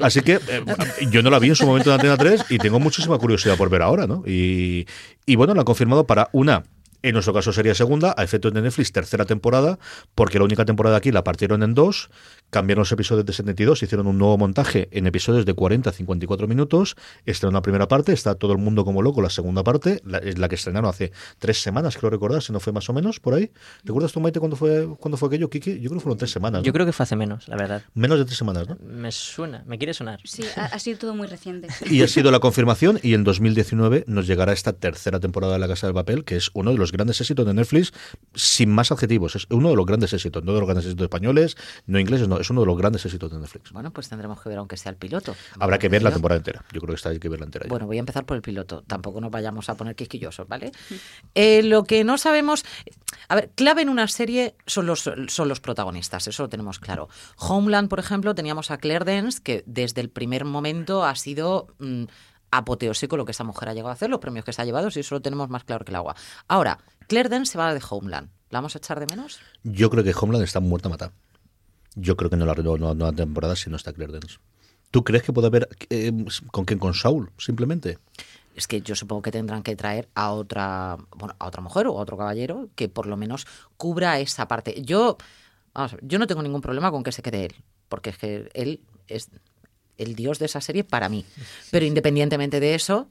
Así 0.00 0.22
que 0.22 0.34
eh, 0.34 0.64
yo 1.10 1.22
no 1.22 1.30
la 1.30 1.38
vi 1.38 1.48
en 1.48 1.56
su 1.56 1.66
momento 1.66 1.90
en 1.90 1.94
Antena 1.94 2.16
3 2.16 2.46
y 2.50 2.58
tengo 2.58 2.80
muchísima 2.80 3.18
curiosidad 3.18 3.56
por 3.56 3.70
ver 3.70 3.82
ahora, 3.82 4.06
¿no? 4.06 4.22
Y, 4.26 4.86
y 5.26 5.36
bueno, 5.36 5.54
la 5.54 5.60
han 5.60 5.66
confirmado 5.66 6.06
para 6.06 6.28
una. 6.32 6.64
En 7.02 7.14
nuestro 7.14 7.34
caso 7.34 7.52
sería 7.52 7.74
segunda, 7.74 8.14
a 8.16 8.22
efectos 8.22 8.52
de 8.52 8.62
Netflix, 8.62 8.92
tercera 8.92 9.24
temporada, 9.24 9.78
porque 10.14 10.38
la 10.38 10.44
única 10.44 10.64
temporada 10.64 10.96
aquí 10.96 11.10
la 11.10 11.24
partieron 11.24 11.62
en 11.62 11.74
dos, 11.74 12.10
cambiaron 12.52 12.82
los 12.82 12.92
episodios 12.92 13.24
de 13.24 13.32
72, 13.32 13.82
hicieron 13.82 14.06
un 14.06 14.18
nuevo 14.18 14.36
montaje 14.36 14.86
en 14.92 15.06
episodios 15.06 15.46
de 15.46 15.54
40 15.54 15.88
a 15.88 15.92
54 15.92 16.46
minutos. 16.46 16.96
Esta 17.24 17.46
es 17.46 17.50
una 17.50 17.62
primera 17.62 17.88
parte, 17.88 18.12
está 18.12 18.34
todo 18.34 18.52
el 18.52 18.58
mundo 18.58 18.84
como 18.84 19.00
loco, 19.00 19.22
la 19.22 19.30
segunda 19.30 19.64
parte, 19.64 20.02
la, 20.04 20.18
es 20.18 20.36
la 20.36 20.50
que 20.50 20.56
estrenaron 20.56 20.90
hace 20.90 21.12
tres 21.38 21.62
semanas, 21.62 21.96
creo 21.96 22.10
recordar, 22.10 22.42
si 22.42 22.52
no 22.52 22.60
fue 22.60 22.74
más 22.74 22.90
o 22.90 22.92
menos, 22.92 23.20
por 23.20 23.32
ahí. 23.32 23.50
¿Recuerdas 23.84 24.12
tú, 24.12 24.20
Maite, 24.20 24.38
cuándo 24.38 24.56
fue, 24.56 24.86
cuándo 25.00 25.16
fue 25.16 25.28
aquello, 25.28 25.48
Kiki? 25.48 25.80
Yo 25.80 25.88
creo 25.88 25.94
que 25.94 26.00
fueron 26.00 26.18
tres 26.18 26.30
semanas. 26.30 26.60
¿no? 26.60 26.64
Yo 26.66 26.74
creo 26.74 26.84
que 26.84 26.92
fue 26.92 27.04
hace 27.04 27.16
menos, 27.16 27.48
la 27.48 27.56
verdad. 27.56 27.82
Menos 27.94 28.18
de 28.18 28.26
tres 28.26 28.36
semanas, 28.36 28.68
¿no? 28.68 28.76
Me 28.82 29.10
suena, 29.12 29.64
me 29.66 29.78
quiere 29.78 29.94
sonar. 29.94 30.20
Sí, 30.24 30.44
ha, 30.54 30.66
ha 30.66 30.78
sido 30.78 30.98
todo 30.98 31.14
muy 31.14 31.28
reciente. 31.28 31.68
Y 31.90 32.02
ha 32.02 32.08
sido 32.08 32.30
la 32.30 32.40
confirmación 32.40 33.00
y 33.02 33.14
en 33.14 33.24
2019 33.24 34.04
nos 34.06 34.26
llegará 34.26 34.52
esta 34.52 34.74
tercera 34.74 35.20
temporada 35.20 35.54
de 35.54 35.58
La 35.58 35.68
Casa 35.68 35.86
del 35.86 35.94
Papel, 35.94 36.24
que 36.24 36.36
es 36.36 36.50
uno 36.52 36.70
de 36.70 36.76
los 36.76 36.92
grandes 36.92 37.20
éxitos 37.20 37.46
de 37.46 37.54
Netflix, 37.54 37.92
sin 38.34 38.70
más 38.70 38.92
adjetivos. 38.92 39.36
Es 39.36 39.46
uno 39.50 39.70
de 39.70 39.76
los 39.76 39.86
grandes 39.86 40.12
éxitos, 40.12 40.44
no 40.44 40.52
de 40.52 40.60
los 40.60 40.66
grandes 40.66 40.84
éxitos 40.84 41.04
españoles, 41.04 41.56
no 41.86 41.98
ingleses, 41.98 42.28
no, 42.28 42.41
es 42.42 42.50
uno 42.50 42.60
de 42.60 42.66
los 42.66 42.76
grandes 42.76 43.04
éxitos 43.04 43.30
de 43.30 43.38
Netflix. 43.38 43.72
Bueno, 43.72 43.90
pues 43.90 44.08
tendremos 44.08 44.40
que 44.40 44.48
ver 44.48 44.58
aunque 44.58 44.76
sea 44.76 44.90
el 44.90 44.96
piloto. 44.96 45.34
Habrá 45.58 45.78
que 45.78 45.88
ver 45.88 46.02
la 46.02 46.10
temporada 46.10 46.38
entera. 46.38 46.64
Yo 46.72 46.80
creo 46.80 46.88
que 46.92 46.96
esta 46.96 47.08
hay 47.08 47.18
que 47.18 47.28
verla 47.28 47.46
entera. 47.46 47.64
ya. 47.64 47.70
Bueno, 47.70 47.86
voy 47.86 47.96
a 47.96 48.00
empezar 48.00 48.24
por 48.24 48.36
el 48.36 48.42
piloto. 48.42 48.82
Tampoco 48.86 49.20
nos 49.20 49.30
vayamos 49.30 49.68
a 49.68 49.76
poner 49.76 49.96
quisquillosos, 49.96 50.46
¿vale? 50.46 50.72
Eh, 51.34 51.62
lo 51.62 51.84
que 51.84 52.04
no 52.04 52.18
sabemos. 52.18 52.64
A 53.28 53.34
ver, 53.34 53.50
clave 53.54 53.82
en 53.82 53.88
una 53.88 54.08
serie 54.08 54.54
son 54.66 54.86
los, 54.86 55.10
son 55.28 55.48
los 55.48 55.60
protagonistas, 55.60 56.26
eso 56.28 56.42
lo 56.44 56.48
tenemos 56.48 56.78
claro. 56.78 57.08
Homeland, 57.38 57.88
por 57.88 57.98
ejemplo, 57.98 58.34
teníamos 58.34 58.70
a 58.70 58.78
Claire 58.78 59.04
Dance, 59.04 59.40
que 59.42 59.64
desde 59.66 60.00
el 60.00 60.10
primer 60.10 60.44
momento 60.44 61.04
ha 61.04 61.14
sido. 61.14 61.68
mm, 61.78 62.04
apoteósico 62.54 63.16
lo 63.16 63.24
que 63.24 63.32
esa 63.32 63.44
mujer 63.44 63.70
ha 63.70 63.72
llegado 63.72 63.88
a 63.88 63.94
hacer, 63.94 64.10
los 64.10 64.20
premios 64.20 64.44
que 64.44 64.52
se 64.52 64.60
ha 64.60 64.64
llevado, 64.66 64.90
si 64.90 65.00
eso 65.00 65.14
lo 65.14 65.22
tenemos 65.22 65.48
más 65.48 65.64
claro 65.64 65.84
que 65.84 65.90
el 65.90 65.96
agua. 65.96 66.14
Ahora, 66.48 66.78
Claire 67.08 67.30
Dance 67.30 67.52
se 67.52 67.58
va 67.58 67.72
de 67.72 67.80
Homeland. 67.88 68.28
¿La 68.50 68.58
vamos 68.58 68.74
a 68.74 68.78
echar 68.78 69.00
de 69.00 69.06
menos? 69.06 69.40
Yo 69.62 69.88
creo 69.88 70.04
que 70.04 70.12
Homeland 70.14 70.44
está 70.44 70.60
muerta 70.60 70.88
a 70.88 70.90
matar. 70.90 71.12
Yo 71.94 72.16
creo 72.16 72.30
que 72.30 72.36
no 72.36 72.46
la 72.46 72.54
renueva 72.54 72.92
una 72.92 72.94
nueva 72.94 73.12
temporada 73.12 73.56
si 73.56 73.70
no 73.70 73.76
está 73.76 73.92
Claire 73.92 74.14
Dance. 74.14 74.38
¿Tú 74.90 75.04
crees 75.04 75.22
que 75.22 75.32
puede 75.32 75.46
haber 75.46 75.68
eh, 75.90 76.12
con 76.50 76.64
quién? 76.64 76.78
Con 76.78 76.94
Saul, 76.94 77.30
simplemente? 77.38 77.98
es 78.54 78.66
que 78.66 78.80
yo 78.82 78.94
supongo 78.94 79.22
que 79.22 79.32
tendrán 79.32 79.62
que 79.62 79.76
traer 79.76 80.08
a 80.14 80.32
otra, 80.32 80.98
bueno, 81.16 81.34
a 81.38 81.46
otra 81.46 81.62
mujer 81.62 81.86
o 81.86 81.98
a 81.98 82.02
otro 82.02 82.16
caballero 82.16 82.68
que 82.74 82.88
por 82.88 83.06
lo 83.06 83.16
menos 83.16 83.46
cubra 83.76 84.18
esa 84.20 84.48
parte. 84.48 84.82
Yo, 84.82 85.16
vamos 85.72 85.96
yo 86.02 86.18
no 86.18 86.26
tengo 86.26 86.42
ningún 86.42 86.60
problema 86.60 86.90
con 86.90 87.02
que 87.02 87.12
se 87.12 87.22
quede 87.22 87.46
él, 87.46 87.54
porque 87.88 88.10
es 88.10 88.18
que 88.18 88.50
él 88.54 88.80
es 89.08 89.30
el 89.98 90.14
dios 90.14 90.38
de 90.38 90.46
esa 90.46 90.60
serie 90.60 90.84
para 90.84 91.08
mí. 91.08 91.24
Pero 91.70 91.86
independientemente 91.86 92.60
de 92.60 92.74
eso, 92.74 93.08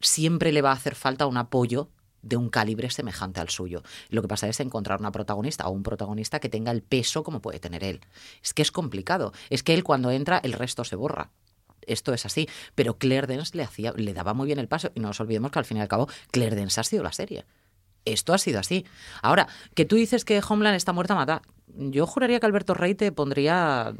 siempre 0.00 0.52
le 0.52 0.62
va 0.62 0.70
a 0.70 0.74
hacer 0.74 0.94
falta 0.94 1.26
un 1.26 1.36
apoyo 1.36 1.88
de 2.26 2.36
un 2.36 2.50
calibre 2.50 2.90
semejante 2.90 3.40
al 3.40 3.48
suyo. 3.48 3.82
Lo 4.08 4.22
que 4.22 4.28
pasa 4.28 4.48
es 4.48 4.60
encontrar 4.60 5.00
una 5.00 5.12
protagonista 5.12 5.66
o 5.68 5.70
un 5.70 5.82
protagonista 5.82 6.40
que 6.40 6.48
tenga 6.48 6.72
el 6.72 6.82
peso 6.82 7.22
como 7.22 7.40
puede 7.40 7.60
tener 7.60 7.84
él. 7.84 8.00
Es 8.42 8.52
que 8.52 8.62
es 8.62 8.72
complicado. 8.72 9.32
Es 9.50 9.62
que 9.62 9.74
él 9.74 9.84
cuando 9.84 10.10
entra, 10.10 10.38
el 10.38 10.52
resto 10.52 10.84
se 10.84 10.96
borra. 10.96 11.30
Esto 11.82 12.12
es 12.12 12.26
así. 12.26 12.48
Pero 12.74 12.98
Claire 12.98 13.26
Dance 13.26 13.56
le, 13.56 13.62
hacía, 13.62 13.92
le 13.92 14.12
daba 14.12 14.34
muy 14.34 14.46
bien 14.46 14.58
el 14.58 14.68
paso. 14.68 14.90
Y 14.94 15.00
no 15.00 15.08
nos 15.08 15.20
olvidemos 15.20 15.52
que 15.52 15.58
al 15.58 15.64
fin 15.64 15.76
y 15.76 15.80
al 15.80 15.88
cabo, 15.88 16.08
Claire 16.30 16.56
Dance 16.56 16.80
ha 16.80 16.84
sido 16.84 17.02
la 17.02 17.12
serie. 17.12 17.44
Esto 18.06 18.32
ha 18.32 18.38
sido 18.38 18.60
así. 18.60 18.86
Ahora, 19.20 19.48
que 19.74 19.84
tú 19.84 19.96
dices 19.96 20.24
que 20.24 20.40
Homeland 20.48 20.76
está 20.76 20.92
muerta, 20.92 21.14
mata. 21.14 21.42
Yo 21.78 22.06
juraría 22.06 22.40
que 22.40 22.46
Alberto 22.46 22.72
Rey 22.72 22.94
te 22.94 23.12
pondría 23.12 23.92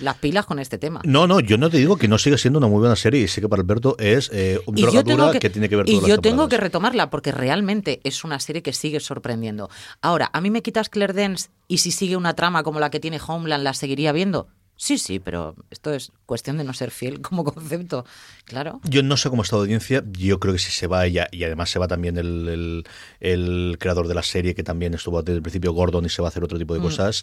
las 0.00 0.16
pilas 0.18 0.46
con 0.46 0.60
este 0.60 0.78
tema. 0.78 1.00
No, 1.02 1.26
no, 1.26 1.40
yo 1.40 1.58
no 1.58 1.68
te 1.70 1.78
digo 1.78 1.96
que 1.96 2.06
no 2.06 2.18
siga 2.18 2.38
siendo 2.38 2.58
una 2.58 2.68
muy 2.68 2.78
buena 2.78 2.94
serie 2.94 3.22
y 3.22 3.28
sé 3.28 3.40
que 3.40 3.48
para 3.48 3.62
Alberto 3.62 3.96
es 3.98 4.30
eh, 4.32 4.60
una 4.66 4.82
drogadura 4.82 5.32
que, 5.32 5.40
que, 5.40 5.50
tiene 5.50 5.68
que 5.68 5.76
ver 5.76 5.88
Y 5.88 5.94
todas 5.94 6.08
yo 6.08 6.14
las 6.16 6.22
tengo 6.22 6.48
que 6.48 6.58
retomarla 6.58 7.10
porque 7.10 7.32
realmente 7.32 8.00
es 8.04 8.22
una 8.22 8.38
serie 8.38 8.62
que 8.62 8.72
sigue 8.72 9.00
sorprendiendo. 9.00 9.70
Ahora, 10.02 10.30
¿a 10.32 10.40
mí 10.40 10.50
me 10.50 10.62
quitas 10.62 10.88
Claire 10.88 11.14
Dance 11.14 11.48
y 11.66 11.78
si 11.78 11.90
sigue 11.90 12.16
una 12.16 12.34
trama 12.34 12.62
como 12.62 12.78
la 12.78 12.90
que 12.90 13.00
tiene 13.00 13.18
Homeland 13.26 13.64
la 13.64 13.74
seguiría 13.74 14.12
viendo? 14.12 14.46
Sí, 14.78 14.98
sí, 14.98 15.18
pero 15.18 15.56
esto 15.70 15.92
es 15.92 16.12
cuestión 16.26 16.58
de 16.58 16.64
no 16.64 16.72
ser 16.74 16.90
fiel 16.90 17.20
como 17.22 17.44
concepto. 17.44 18.04
Claro. 18.44 18.80
Yo 18.84 19.02
no 19.02 19.16
sé 19.16 19.30
cómo 19.30 19.42
está 19.42 19.56
de 19.56 19.62
audiencia. 19.62 20.04
Yo 20.12 20.38
creo 20.38 20.52
que 20.54 20.58
si 20.60 20.70
se 20.70 20.86
va 20.86 21.06
ella, 21.06 21.28
y 21.32 21.44
además 21.44 21.70
se 21.70 21.78
va 21.78 21.88
también 21.88 22.16
el, 22.18 22.48
el- 22.48 22.84
el 23.20 23.76
creador 23.78 24.06
de 24.08 24.14
la 24.14 24.22
serie, 24.22 24.54
que 24.54 24.62
también 24.62 24.94
estuvo 24.94 25.22
desde 25.22 25.36
el 25.36 25.42
principio 25.42 25.72
Gordon 25.72 26.04
y 26.04 26.08
se 26.10 26.20
va 26.22 26.28
a 26.28 26.30
hacer 26.30 26.44
otro 26.44 26.58
tipo 26.58 26.74
de 26.74 26.80
cosas. 26.80 27.22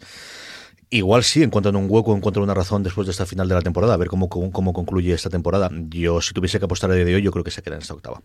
Igual 0.90 1.24
sí, 1.24 1.42
encuentran 1.42 1.76
un 1.76 1.88
hueco, 1.90 2.16
encuentran 2.16 2.44
una 2.44 2.54
razón 2.54 2.84
después 2.84 3.08
de 3.08 3.12
esta 3.12 3.26
final 3.26 3.48
de 3.50 3.56
la 3.56 3.62
temporada, 3.62 3.96
a 3.96 3.98
ver 3.98 4.10
cómo, 4.10 4.30
cómo, 4.30 4.52
cómo 4.52 4.74
concluye 4.74 5.14
esta 5.14 5.30
temporada. 5.30 5.70
Yo, 5.90 6.22
si 6.22 6.34
tuviese 6.34 6.60
que 6.60 6.66
apostar 6.66 6.92
a 6.92 6.96
día 6.96 7.06
de 7.06 7.16
hoy, 7.16 7.22
yo 7.24 7.32
creo 7.32 7.44
que 7.44 7.50
se 7.52 7.64
queda 7.64 7.76
en 7.76 7.82
esta 7.82 7.96
octava. 7.96 8.22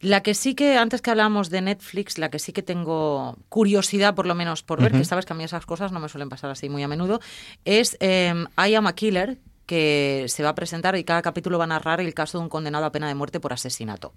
La 0.00 0.22
que 0.22 0.34
sí 0.34 0.54
que, 0.54 0.76
antes 0.76 1.02
que 1.02 1.10
hablábamos 1.10 1.50
de 1.50 1.60
Netflix, 1.60 2.18
la 2.18 2.30
que 2.30 2.38
sí 2.38 2.52
que 2.52 2.62
tengo 2.62 3.36
curiosidad, 3.48 4.14
por 4.14 4.26
lo 4.26 4.34
menos, 4.36 4.62
por 4.62 4.80
ver, 4.80 4.92
que 4.92 5.04
sabes 5.04 5.26
que 5.26 5.32
a 5.32 5.36
mí 5.36 5.42
esas 5.42 5.66
cosas 5.66 5.90
no 5.90 5.98
me 5.98 6.08
suelen 6.08 6.28
pasar 6.28 6.50
así 6.50 6.68
muy 6.68 6.84
a 6.84 6.88
menudo, 6.88 7.20
es 7.64 7.96
eh, 7.98 8.32
I 8.56 8.74
Am 8.74 8.86
a 8.86 8.94
Killer, 8.94 9.38
que 9.66 10.26
se 10.28 10.42
va 10.42 10.50
a 10.50 10.54
presentar 10.54 10.96
y 10.96 11.04
cada 11.04 11.20
capítulo 11.20 11.58
va 11.58 11.64
a 11.64 11.68
narrar 11.68 12.00
el 12.00 12.14
caso 12.14 12.38
de 12.38 12.44
un 12.44 12.48
condenado 12.48 12.86
a 12.86 12.92
pena 12.92 13.08
de 13.08 13.14
muerte 13.14 13.40
por 13.40 13.52
asesinato. 13.52 14.14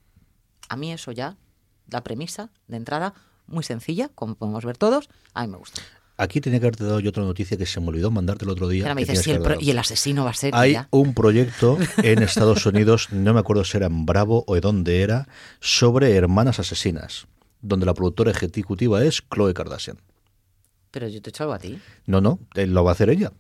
A 0.70 0.78
mí 0.78 0.94
eso 0.94 1.12
ya, 1.12 1.38
la 1.88 2.04
premisa 2.04 2.52
de 2.68 2.78
entrada, 2.78 3.16
muy 3.48 3.64
sencilla, 3.64 4.10
como 4.14 4.36
podemos 4.36 4.64
ver 4.64 4.78
todos, 4.78 5.10
a 5.34 5.42
mí 5.42 5.52
me 5.52 5.58
gusta. 5.58 5.82
Aquí 6.24 6.40
tenía 6.40 6.60
que 6.60 6.68
haberte 6.68 6.84
dado 6.84 7.00
yo 7.00 7.10
otra 7.10 7.24
noticia 7.24 7.58
que 7.58 7.66
se 7.66 7.80
me 7.80 7.88
olvidó 7.88 8.12
mandarte 8.12 8.46
el 8.46 8.52
otro 8.52 8.68
día. 8.68 8.84
Ahora 8.84 8.96
me 8.96 9.02
que 9.06 9.12
dices, 9.12 9.24
tienes 9.24 9.24
"Sí, 9.24 9.30
que 9.30 9.32
el 9.32 9.38
haber 9.38 9.46
pro- 9.48 9.56
dado. 9.56 9.66
y 9.66 9.72
el 9.72 9.80
asesino 9.80 10.24
va 10.24 10.30
a 10.30 10.34
ser... 10.36 10.54
Hay 10.56 10.74
ya". 10.74 10.88
un 10.92 11.14
proyecto 11.16 11.78
en 12.04 12.22
Estados 12.24 12.66
Unidos, 12.68 13.08
no 13.12 13.34
me 13.34 13.40
acuerdo 13.40 13.64
si 13.64 13.78
era 13.78 13.88
en 13.88 14.06
Bravo 14.06 14.44
o 14.48 14.54
de 14.54 14.62
dónde 14.62 15.02
era, 15.02 15.28
sobre 15.60 16.16
hermanas 16.16 16.60
asesinas, 16.60 17.26
donde 17.62 17.86
la 17.88 17.94
productora 17.96 18.30
ejecutiva 18.32 19.04
es 19.04 19.24
Chloe 19.34 19.54
Kardashian. 19.56 19.98
Pero 20.92 21.08
yo 21.08 21.22
te 21.22 21.30
he 21.30 21.32
hecho 21.32 21.44
algo 21.44 21.54
a 21.56 21.60
ti. 21.60 21.80
No, 22.06 22.22
no, 22.22 22.38
eh, 22.56 22.68
lo 22.68 22.84
va 22.84 22.92
a 22.92 22.94
hacer 22.94 23.10
ella. 23.10 23.32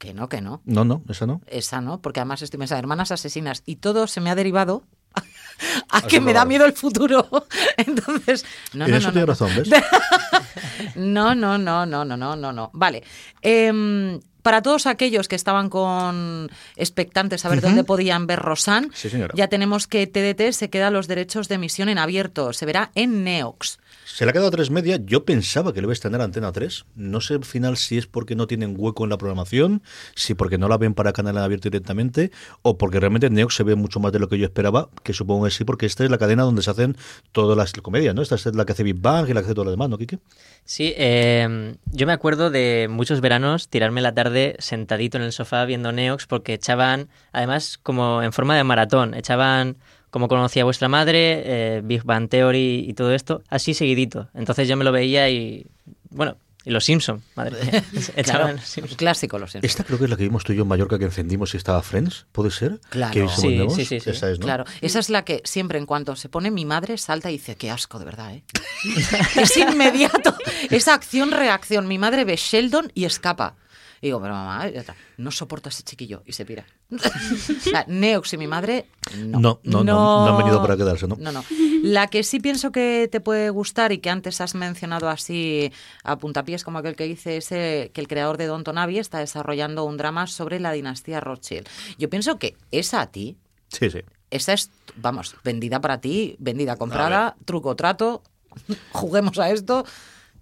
Que 0.00 0.14
no, 0.14 0.30
que 0.30 0.40
no. 0.40 0.62
No, 0.64 0.86
no, 0.86 1.02
esa 1.10 1.26
no. 1.26 1.42
Esa 1.46 1.82
no, 1.82 2.00
porque 2.00 2.20
además 2.20 2.40
estoy 2.40 2.56
pensando, 2.56 2.78
hermanas 2.78 3.12
asesinas, 3.12 3.62
y 3.66 3.76
todo 3.76 4.06
se 4.06 4.22
me 4.22 4.30
ha 4.30 4.34
derivado 4.34 4.82
a 5.90 6.00
que 6.00 6.22
me 6.22 6.32
da 6.32 6.46
miedo 6.46 6.64
el 6.64 6.72
futuro. 6.72 7.28
Entonces, 7.76 8.46
no, 8.72 8.86
en 8.86 8.92
no, 8.92 8.96
eso 8.96 9.08
no, 9.08 9.12
tiene 9.12 9.26
no. 9.26 9.32
razón, 9.32 9.50
¿ves? 9.54 9.68
No, 10.94 11.34
no, 11.34 11.58
no, 11.58 11.84
no, 11.84 12.06
no, 12.06 12.16
no, 12.16 12.34
no, 12.34 12.52
no. 12.52 12.70
Vale. 12.72 13.04
Em, 13.42 14.20
para 14.40 14.62
todos 14.62 14.86
aquellos 14.86 15.28
que 15.28 15.36
estaban 15.36 15.68
con 15.68 16.50
expectantes 16.76 17.44
a 17.44 17.50
ver 17.50 17.60
dónde 17.60 17.84
podían 17.84 18.26
ver 18.26 18.38
Rosan, 18.38 18.90
Sí, 18.94 19.10
ya 19.34 19.48
tenemos 19.48 19.86
que 19.86 20.06
TDT 20.06 20.52
se 20.52 20.70
queda 20.70 20.90
los 20.90 21.08
derechos 21.08 21.48
de 21.48 21.56
emisión 21.56 21.90
en 21.90 21.98
abierto. 21.98 22.54
Se 22.54 22.64
verá 22.64 22.90
en 22.94 23.22
Neox. 23.22 23.79
Se 24.04 24.24
le 24.24 24.30
ha 24.30 24.32
quedado 24.32 24.48
a 24.48 24.50
tres 24.50 24.70
media. 24.70 24.98
Yo 25.02 25.24
pensaba 25.24 25.72
que 25.72 25.80
le 25.80 25.86
iba 25.86 25.92
a 25.92 25.94
estrenar 25.94 26.20
Antena 26.20 26.52
3. 26.52 26.84
No 26.94 27.20
sé 27.20 27.34
al 27.34 27.44
final 27.44 27.76
si 27.76 27.96
es 27.96 28.06
porque 28.06 28.34
no 28.34 28.46
tienen 28.46 28.74
hueco 28.76 29.04
en 29.04 29.10
la 29.10 29.16
programación, 29.16 29.82
si 30.14 30.34
porque 30.34 30.58
no 30.58 30.68
la 30.68 30.76
ven 30.76 30.94
para 30.94 31.12
canal 31.12 31.38
abierto 31.38 31.70
directamente, 31.70 32.30
o 32.62 32.76
porque 32.76 33.00
realmente 33.00 33.28
en 33.28 33.34
Neox 33.34 33.54
se 33.54 33.62
ve 33.62 33.76
mucho 33.76 34.00
más 34.00 34.12
de 34.12 34.18
lo 34.18 34.28
que 34.28 34.36
yo 34.36 34.44
esperaba, 34.44 34.90
que 35.04 35.12
supongo 35.14 35.44
que 35.44 35.50
sí, 35.50 35.64
porque 35.64 35.86
esta 35.86 36.04
es 36.04 36.10
la 36.10 36.18
cadena 36.18 36.42
donde 36.42 36.62
se 36.62 36.70
hacen 36.70 36.96
todas 37.32 37.56
las 37.56 37.72
comedias, 37.72 38.14
¿no? 38.14 38.22
Esta 38.22 38.34
es 38.34 38.54
la 38.54 38.64
que 38.64 38.72
hace 38.72 38.82
Big 38.82 39.00
Bang 39.00 39.28
y 39.28 39.32
la 39.32 39.40
que 39.40 39.46
hace 39.46 39.54
todo 39.54 39.64
lo 39.64 39.70
demás, 39.70 39.88
¿no, 39.88 39.96
Kike? 39.96 40.18
Sí, 40.64 40.92
eh, 40.96 41.76
yo 41.86 42.06
me 42.06 42.12
acuerdo 42.12 42.50
de 42.50 42.88
muchos 42.90 43.20
veranos 43.20 43.68
tirarme 43.68 44.02
la 44.02 44.14
tarde 44.14 44.56
sentadito 44.58 45.16
en 45.16 45.24
el 45.24 45.32
sofá 45.32 45.64
viendo 45.64 45.92
Neox 45.92 46.26
porque 46.26 46.54
echaban, 46.54 47.08
además 47.32 47.78
como 47.82 48.22
en 48.22 48.32
forma 48.32 48.56
de 48.56 48.64
maratón, 48.64 49.14
echaban 49.14 49.78
como 50.10 50.28
conocía 50.28 50.64
vuestra 50.64 50.88
madre, 50.88 51.42
eh, 51.44 51.80
Big 51.84 52.02
Bang 52.04 52.28
Theory 52.28 52.84
y 52.88 52.94
todo 52.94 53.12
esto, 53.14 53.42
así 53.48 53.74
seguidito. 53.74 54.28
Entonces 54.34 54.68
yo 54.68 54.76
me 54.76 54.84
lo 54.84 54.92
veía 54.92 55.28
y, 55.30 55.66
bueno, 56.10 56.36
y 56.62 56.70
los 56.70 56.84
Simpson, 56.84 57.22
madre 57.36 57.56
mía, 57.64 57.82
echaban 58.16 58.24
Claro, 58.24 58.52
los 58.56 58.64
Simpson. 58.64 58.96
clásico, 58.98 59.38
lo 59.38 59.46
sé. 59.46 59.60
Esta 59.62 59.82
creo 59.84 59.98
que 59.98 60.04
es 60.04 60.10
la 60.10 60.16
que 60.16 60.24
vimos 60.24 60.44
tú 60.44 60.52
y 60.52 60.56
yo 60.56 60.62
en 60.62 60.68
Mallorca 60.68 60.98
que 60.98 61.06
encendimos 61.06 61.54
y 61.54 61.56
estaba 61.56 61.80
Friends, 61.82 62.26
¿puede 62.32 62.50
ser? 62.50 62.80
Claro. 62.90 63.14
Que 63.14 63.28
sí, 63.28 63.84
sí. 63.86 63.96
Esa 63.96 64.30
es, 64.30 64.38
¿no? 64.40 64.44
Claro, 64.44 64.64
esa 64.82 64.98
es 64.98 65.08
la 65.08 65.24
que 65.24 65.40
siempre 65.44 65.78
en 65.78 65.86
cuanto 65.86 66.16
se 66.16 66.28
pone 66.28 66.50
mi 66.50 66.66
madre 66.66 66.98
salta 66.98 67.30
y 67.30 67.34
dice, 67.34 67.56
qué 67.56 67.70
asco, 67.70 67.98
de 67.98 68.04
verdad, 68.04 68.34
¿eh? 68.34 68.42
es 69.36 69.56
inmediato. 69.56 70.34
Esa 70.70 70.94
acción-reacción. 70.94 71.86
Mi 71.88 71.98
madre 71.98 72.24
ve 72.24 72.36
Sheldon 72.36 72.92
y 72.94 73.04
escapa. 73.06 73.54
Y 74.02 74.06
digo, 74.06 74.20
pero 74.20 74.32
mamá, 74.32 74.68
ya 74.70 74.80
está, 74.80 74.94
no 75.18 75.30
soporto 75.30 75.68
a 75.68 75.70
ese 75.70 75.82
chiquillo. 75.82 76.22
Y 76.24 76.32
se 76.32 76.44
pira. 76.46 76.64
O 76.90 77.60
sea, 77.60 77.84
Neox 77.86 78.32
y 78.32 78.36
mi 78.38 78.46
madre, 78.46 78.86
no. 79.18 79.38
No, 79.38 79.60
no, 79.62 79.84
no, 79.84 80.24
no 80.24 80.26
han 80.28 80.38
venido 80.38 80.60
para 80.62 80.76
quedarse, 80.76 81.06
¿no? 81.06 81.16
No, 81.20 81.30
no. 81.32 81.44
La 81.82 82.06
que 82.08 82.22
sí 82.24 82.40
pienso 82.40 82.72
que 82.72 83.08
te 83.12 83.20
puede 83.20 83.50
gustar 83.50 83.92
y 83.92 83.98
que 83.98 84.10
antes 84.10 84.40
has 84.40 84.54
mencionado 84.54 85.08
así 85.08 85.70
a 86.02 86.18
puntapiés 86.18 86.64
como 86.64 86.78
aquel 86.78 86.96
que 86.96 87.04
dice 87.04 87.36
es 87.36 87.48
que 87.48 87.90
el 87.94 88.08
creador 88.08 88.38
de 88.38 88.46
Don 88.46 88.64
Tonavi 88.64 88.98
está 88.98 89.18
desarrollando 89.18 89.84
un 89.84 89.96
drama 89.98 90.26
sobre 90.26 90.60
la 90.60 90.72
dinastía 90.72 91.20
Rothschild. 91.20 91.68
Yo 91.98 92.08
pienso 92.10 92.38
que 92.38 92.56
esa 92.70 93.02
a 93.02 93.06
ti, 93.10 93.36
Sí, 93.68 93.88
sí. 93.90 94.00
esa 94.30 94.52
es, 94.54 94.70
vamos, 94.96 95.36
vendida 95.44 95.80
para 95.80 96.00
ti, 96.00 96.36
vendida 96.38 96.76
comprada, 96.76 97.36
truco 97.44 97.76
trato, 97.76 98.22
juguemos 98.92 99.38
a 99.38 99.50
esto. 99.50 99.84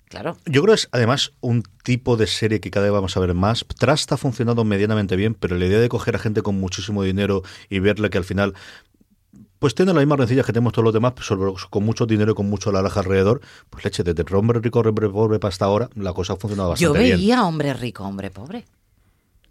Claro. 0.08 0.36
Yo 0.46 0.62
creo 0.62 0.74
que 0.74 0.80
es 0.80 0.88
además 0.92 1.32
un 1.40 1.62
tipo 1.82 2.16
de 2.16 2.26
serie 2.26 2.60
que 2.60 2.70
cada 2.70 2.84
vez 2.86 2.92
vamos 2.92 3.16
a 3.16 3.20
ver 3.20 3.34
más. 3.34 3.64
Trust 3.78 4.00
está 4.00 4.16
funcionando 4.16 4.64
medianamente 4.64 5.16
bien, 5.16 5.34
pero 5.34 5.56
la 5.58 5.66
idea 5.66 5.78
de 5.80 5.88
coger 5.88 6.16
a 6.16 6.18
gente 6.18 6.40
con 6.42 6.58
muchísimo 6.58 7.02
dinero 7.02 7.42
y 7.68 7.78
verle 7.80 8.08
que 8.10 8.18
al 8.18 8.24
final 8.24 8.54
pues 9.58 9.74
tiene 9.74 9.92
las 9.92 10.00
mismas 10.00 10.18
rencillas 10.20 10.46
que 10.46 10.52
tenemos 10.52 10.72
todos 10.72 10.84
los 10.84 10.94
demás, 10.94 11.14
pero 11.16 11.54
con 11.68 11.84
mucho 11.84 12.06
dinero 12.06 12.30
y 12.32 12.34
con 12.34 12.48
mucho 12.48 12.70
laraja 12.70 13.00
alrededor, 13.00 13.40
pues 13.70 13.84
leche, 13.84 14.04
desde 14.04 14.24
hombre 14.34 14.60
rico, 14.60 14.78
hombre 14.80 15.08
pobre 15.08 15.38
para 15.40 15.50
hasta 15.50 15.64
ahora, 15.64 15.90
la 15.96 16.12
cosa 16.12 16.34
ha 16.34 16.36
funcionado 16.36 16.74
Yo 16.76 16.90
bastante 16.92 16.98
veía 17.10 17.16
bien. 17.16 17.38
hombre 17.40 17.74
rico, 17.74 18.04
hombre 18.04 18.30
pobre. 18.30 18.64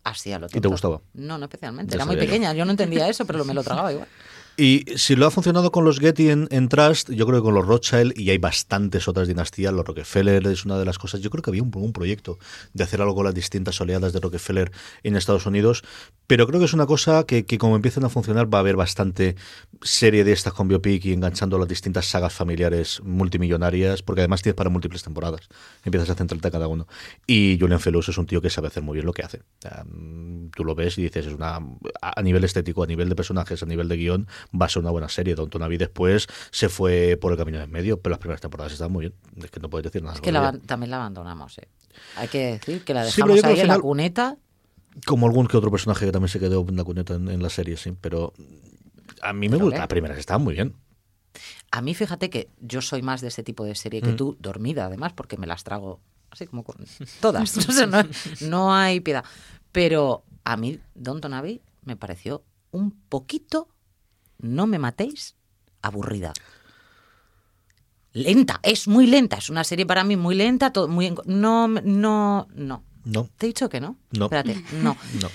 Así 0.06 0.32
a 0.32 0.40
lo 0.40 0.48
te 0.48 0.54
tonto. 0.54 0.70
gustaba? 0.70 1.02
No, 1.14 1.38
no 1.38 1.44
especialmente. 1.46 1.92
Ya 1.92 1.96
Era 1.98 2.06
muy 2.06 2.16
sabía 2.16 2.24
yo. 2.26 2.32
pequeña. 2.32 2.54
Yo 2.54 2.64
no 2.64 2.72
entendía 2.72 3.10
eso, 3.10 3.26
pero 3.26 3.44
me 3.44 3.54
lo 3.54 3.62
tragaba 3.64 3.92
igual. 3.92 4.08
Y 4.60 4.86
si 4.96 5.16
lo 5.16 5.28
ha 5.28 5.32
funcionado 5.32 5.72
con 5.72 5.86
los 5.86 6.00
Getty 6.00 6.30
en, 6.32 6.70
Trust, 6.70 7.12
yo 7.12 7.28
creo 7.28 7.40
que 7.40 7.44
con 7.44 7.54
los 7.54 7.68
Rothschild, 7.68 8.18
y 8.18 8.32
hay 8.32 8.40
bastantes 8.40 9.08
otras 9.08 9.28
dinastías, 9.28 9.72
los 9.72 9.86
Rockefeller 9.86 10.48
es 10.48 10.66
una 10.66 10.80
de 10.80 10.86
las 10.86 10.98
cosas. 10.98 11.22
Yo 11.22 11.30
creo 11.30 11.44
que 11.44 11.52
había 11.52 11.62
un, 11.62 11.94
proyecto 11.94 12.40
de 12.74 12.84
hacer 12.84 13.00
algo 13.00 13.14
con 13.14 13.26
las 13.26 13.36
distintas 13.36 13.80
oleadas 13.80 14.14
de 14.14 14.20
Rockefeller 14.20 14.72
en 15.04 15.16
Estados 15.16 15.46
Unidos, 15.46 15.84
pero 16.26 16.48
creo 16.48 16.60
que 16.60 16.66
es 16.66 16.74
una 16.74 16.88
cosa 16.88 17.24
que, 17.26 17.46
que 17.46 17.60
como 17.60 17.76
empiecen 17.76 18.04
a 18.04 18.10
funcionar 18.10 18.52
va 18.52 18.58
a 18.58 18.62
haber 18.62 18.76
bastante 18.76 19.36
serie 19.84 20.24
de 20.24 20.32
estas 20.32 20.54
con 20.54 20.68
biopic 20.68 21.06
y 21.06 21.14
enganchando 21.14 21.60
las 21.60 21.68
distintas 21.68 22.08
sagas 22.08 22.34
familiares 22.34 23.00
multimillonarias, 23.04 24.02
porque 24.02 24.22
además 24.22 24.42
tienes 24.42 24.56
para 24.56 24.72
múltiples 24.72 25.04
temporadas. 25.04 25.50
Empiezas 25.84 26.10
a 26.10 26.16
centrarte 26.16 26.48
a 26.48 26.52
cada 26.52 26.68
uno. 26.68 26.88
Y 27.28 27.60
Julian 27.60 27.80
Fellows 27.80 28.10
es 28.10 28.18
un 28.18 28.26
tío 28.26 28.42
que 28.42 28.50
sabe 28.50 28.70
hacer 28.70 28.82
muy 28.82 28.96
bien 28.96 29.06
lo 29.06 29.14
que 29.14 29.22
hace. 29.22 29.42
Tú 30.56 30.66
lo 30.66 30.74
ves 30.74 30.98
y 30.98 31.04
dices, 31.04 31.28
es 31.28 31.34
una 31.34 31.60
a 32.02 32.22
nivel 32.24 32.44
estético, 32.44 32.82
a 32.82 32.88
nivel 32.88 33.08
de 33.08 33.16
personajes, 33.16 33.62
a 33.62 33.66
nivel 33.68 33.88
de 33.88 33.98
guion, 33.98 34.28
va 34.60 34.66
a 34.68 34.70
ser 34.70 34.82
una 34.82 34.92
buena 34.92 35.10
serie. 35.10 35.36
Don 35.36 35.50
Tonavi 35.50 35.78
después 35.78 36.28
se 36.52 36.70
fue 36.70 37.18
por 37.20 37.32
el 37.32 37.38
camino 37.38 37.60
en 37.62 37.72
medio, 37.72 38.00
pero 38.02 38.12
las 38.12 38.20
primeras 38.20 38.42
temporadas 38.42 38.72
estaban 38.74 38.92
muy 38.92 39.02
bien. 39.08 39.14
Es 39.44 39.52
que 39.52 39.60
no 39.60 39.70
puedes 39.70 39.84
decir 39.86 40.02
nada. 40.04 40.16
Es 40.16 40.22
que 40.22 40.32
la 40.32 40.52
también 40.66 40.92
la 40.92 40.98
abandonamos, 40.98 41.58
¿eh? 41.58 41.68
Hay 42.16 42.28
que 42.28 42.54
decir 42.54 42.84
que 42.84 42.94
la 42.94 43.04
dejamos 43.04 43.44
ahí 43.44 43.60
en 43.60 43.68
la 43.68 43.80
cuneta. 43.80 44.38
Como 45.06 45.28
algún 45.28 45.48
que 45.48 45.58
otro 45.58 45.70
personaje 45.72 46.06
que 46.06 46.12
también 46.12 46.30
se 46.30 46.40
quedó 46.40 46.66
en 46.68 46.76
la 46.76 46.84
cuneta 46.84 47.16
en, 47.16 47.28
en 47.30 47.42
la 47.44 47.50
serie, 47.50 47.78
sí. 47.78 47.96
Pero 48.00 48.34
a 49.22 49.34
mí 49.34 49.50
me 49.50 49.58
gusta. 49.58 49.80
Las 49.80 49.88
primeras 49.88 50.18
estaban 50.18 50.44
muy 50.44 50.54
bien. 50.56 50.74
A 51.72 51.82
mí, 51.82 51.94
fíjate 51.94 52.30
que 52.30 52.50
yo 52.60 52.82
soy 52.82 53.02
más 53.02 53.22
de 53.22 53.28
ese 53.28 53.44
tipo 53.44 53.64
de 53.66 53.76
serie 53.76 54.02
Mm. 54.02 54.06
que 54.06 54.14
tú, 54.14 54.38
dormida 54.40 54.86
además, 54.86 55.14
porque 55.14 55.38
me 55.38 55.46
las 55.48 55.64
trago 55.64 56.00
así 56.32 56.48
como 56.48 56.64
con 56.64 56.78
todas. 57.22 57.58
O 57.70 57.72
sea, 57.72 57.86
no, 57.86 58.02
no 58.42 58.74
hay 58.74 59.00
piedad. 59.02 59.24
Pero 59.72 60.24
a 60.44 60.58
mí, 60.58 60.80
Don 60.96 61.22
Tonavi 61.22 61.62
me 61.84 61.96
pareció 61.96 62.44
un 62.72 62.92
poquito, 62.92 63.68
no 64.40 64.68
me 64.68 64.80
matéis, 64.80 65.36
aburrida. 65.82 66.34
Lenta, 68.14 68.60
es 68.64 68.88
muy 68.88 69.06
lenta. 69.06 69.38
Es 69.38 69.50
una 69.50 69.64
serie 69.64 69.86
para 69.86 70.04
mí 70.04 70.18
muy 70.18 70.36
lenta, 70.36 70.74
todo 70.74 70.88
muy 70.88 71.16
no 71.26 71.68
no 71.68 72.48
no. 72.54 72.84
No, 73.06 73.30
¿Te 73.38 73.46
he 73.46 73.48
dicho 73.48 73.70
que 73.70 73.80
no? 73.80 73.98
No. 74.12 74.26
Espérate, 74.26 74.62
no. 74.74 74.98
no. 75.22 75.30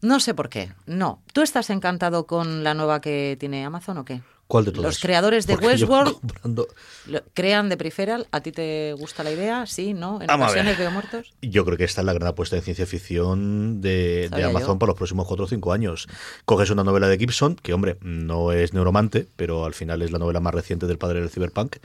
No 0.00 0.20
sé 0.20 0.34
por 0.34 0.48
qué. 0.48 0.72
No. 0.86 1.22
¿Tú 1.32 1.40
estás 1.40 1.70
encantado 1.70 2.26
con 2.26 2.62
la 2.62 2.74
nueva 2.74 3.00
que 3.00 3.36
tiene 3.40 3.64
Amazon 3.64 3.98
o 3.98 4.04
qué? 4.04 4.22
¿Cuál 4.48 4.64
de 4.64 4.72
todas? 4.72 4.84
Los 4.86 4.98
creadores 4.98 5.46
de 5.46 5.52
Porque 5.52 5.66
Westworld 5.68 6.12
comprando- 6.20 6.66
lo- 7.06 7.20
crean 7.34 7.68
de 7.68 7.76
Peripheral. 7.76 8.26
¿A 8.32 8.40
ti 8.40 8.50
te 8.50 8.94
gusta 8.94 9.22
la 9.22 9.30
idea? 9.30 9.66
Sí, 9.66 9.92
¿no? 9.92 10.20
En 10.22 10.30
ocasiones 10.30 10.78
veo 10.78 10.90
muertos. 10.90 11.34
Yo 11.42 11.64
creo 11.66 11.76
que 11.76 11.84
esta 11.84 12.00
es 12.00 12.06
la 12.06 12.14
gran 12.14 12.28
apuesta 12.28 12.56
de 12.56 12.62
ciencia 12.62 12.86
ficción 12.86 13.82
de, 13.82 14.30
Amazon 14.32 14.74
yo. 14.74 14.78
para 14.78 14.90
los 14.90 14.96
próximos 14.96 15.26
4 15.26 15.44
o 15.44 15.48
5 15.48 15.72
años. 15.72 16.08
Coges 16.46 16.70
una 16.70 16.82
novela 16.82 17.08
de 17.08 17.18
Gibson, 17.18 17.56
que 17.56 17.74
hombre, 17.74 17.98
no 18.00 18.52
es 18.52 18.72
neuromante, 18.72 19.28
pero 19.36 19.66
al 19.66 19.74
final 19.74 20.00
es 20.00 20.10
la 20.12 20.18
novela 20.18 20.40
más 20.40 20.54
reciente 20.54 20.86
del 20.86 20.96
padre 20.96 21.20
del 21.20 21.28
cyberpunk, 21.28 21.76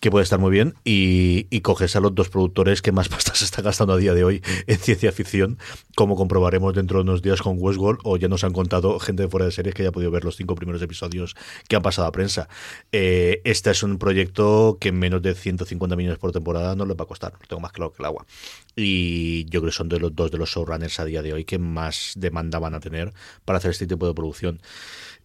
que 0.00 0.10
puede 0.10 0.24
estar 0.24 0.40
muy 0.40 0.50
bien, 0.50 0.74
y, 0.84 1.46
y 1.48 1.60
coges 1.60 1.94
a 1.94 2.00
los 2.00 2.12
dos 2.14 2.28
productores 2.28 2.82
que 2.82 2.90
más 2.90 3.08
pasta 3.08 3.36
se 3.36 3.44
están 3.44 3.64
gastando 3.64 3.94
a 3.94 3.96
día 3.96 4.14
de 4.14 4.24
hoy 4.24 4.42
en 4.66 4.78
ciencia 4.78 5.12
ficción, 5.12 5.58
como 5.94 6.16
comprobaremos 6.16 6.74
dentro 6.74 6.98
de 6.98 7.02
unos 7.02 7.22
días 7.22 7.40
con 7.40 7.54
Westworld, 7.58 8.00
o 8.02 8.16
ya 8.16 8.26
nos 8.26 8.42
han 8.42 8.52
contado 8.52 8.98
gente 8.98 9.22
de 9.22 9.28
fuera 9.28 9.46
de 9.46 9.52
series 9.52 9.76
que 9.76 9.84
ya 9.84 9.90
ha 9.90 9.92
podido 9.92 10.10
ver 10.10 10.24
los 10.24 10.34
cinco 10.34 10.56
primeros 10.56 10.82
episodios 10.82 11.36
que 11.68 11.76
han 11.76 11.82
pasado 11.82 11.99
a 12.08 12.12
prensa. 12.12 12.48
Eh, 12.92 13.40
este 13.44 13.70
es 13.70 13.82
un 13.82 13.98
proyecto 13.98 14.78
que 14.80 14.92
menos 14.92 15.22
de 15.22 15.34
150 15.34 15.96
millones 15.96 16.18
por 16.18 16.32
temporada 16.32 16.74
no 16.74 16.86
les 16.86 16.96
va 16.96 17.04
a 17.04 17.06
costar, 17.06 17.32
lo 17.32 17.46
tengo 17.46 17.60
más 17.60 17.72
claro 17.72 17.92
que 17.92 18.02
el 18.02 18.06
agua. 18.06 18.26
Y 18.76 19.44
yo 19.46 19.60
creo 19.60 19.70
que 19.70 19.76
son 19.76 19.88
de 19.88 19.98
los 19.98 20.14
dos 20.14 20.30
de 20.30 20.38
los 20.38 20.50
showrunners 20.50 21.00
a 21.00 21.04
día 21.04 21.22
de 21.22 21.32
hoy 21.32 21.44
que 21.44 21.58
más 21.58 22.12
demanda 22.16 22.58
van 22.58 22.74
a 22.74 22.80
tener 22.80 23.12
para 23.44 23.58
hacer 23.58 23.72
este 23.72 23.86
tipo 23.86 24.06
de 24.06 24.14
producción. 24.14 24.60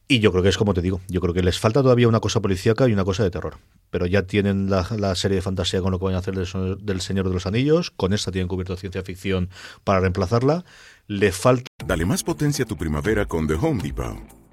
Y 0.07 0.19
yo 0.19 0.31
creo 0.31 0.43
que 0.43 0.49
es 0.49 0.57
como 0.57 0.75
te 0.75 0.81
digo, 0.81 1.01
yo 1.07 1.19
creo 1.19 1.33
que 1.33 1.41
les 1.41 1.59
falta 1.59 1.81
todavía 1.81 2.07
una 2.07 2.19
cosa 2.19 2.39
policíaca 2.39 2.87
y 2.87 2.93
una 2.93 3.03
cosa 3.03 3.23
de 3.23 3.31
terror. 3.31 3.57
Pero 3.89 4.05
ya 4.05 4.23
tienen 4.23 4.69
la, 4.69 4.87
la 4.97 5.15
serie 5.15 5.37
de 5.37 5.41
fantasía 5.41 5.81
con 5.81 5.91
lo 5.91 5.97
que 5.97 6.05
van 6.05 6.13
a 6.13 6.19
hacer 6.19 6.35
del 6.35 7.01
Señor 7.01 7.27
de 7.27 7.33
los 7.33 7.47
Anillos, 7.47 7.89
con 7.89 8.13
esta 8.13 8.31
tienen 8.31 8.47
cubierto 8.47 8.75
ciencia 8.75 9.01
ficción 9.01 9.49
para 9.83 10.01
reemplazarla. 10.01 10.63
Le 11.07 11.31
falta 11.31 11.69
Dale 11.85 12.05
más 12.05 12.23
potencia 12.23 12.65
a 12.65 12.67
tu 12.67 12.77
primavera 12.77 13.25
con 13.25 13.47
The 13.47 13.55
Home 13.55 13.81
Depot. 13.81 14.44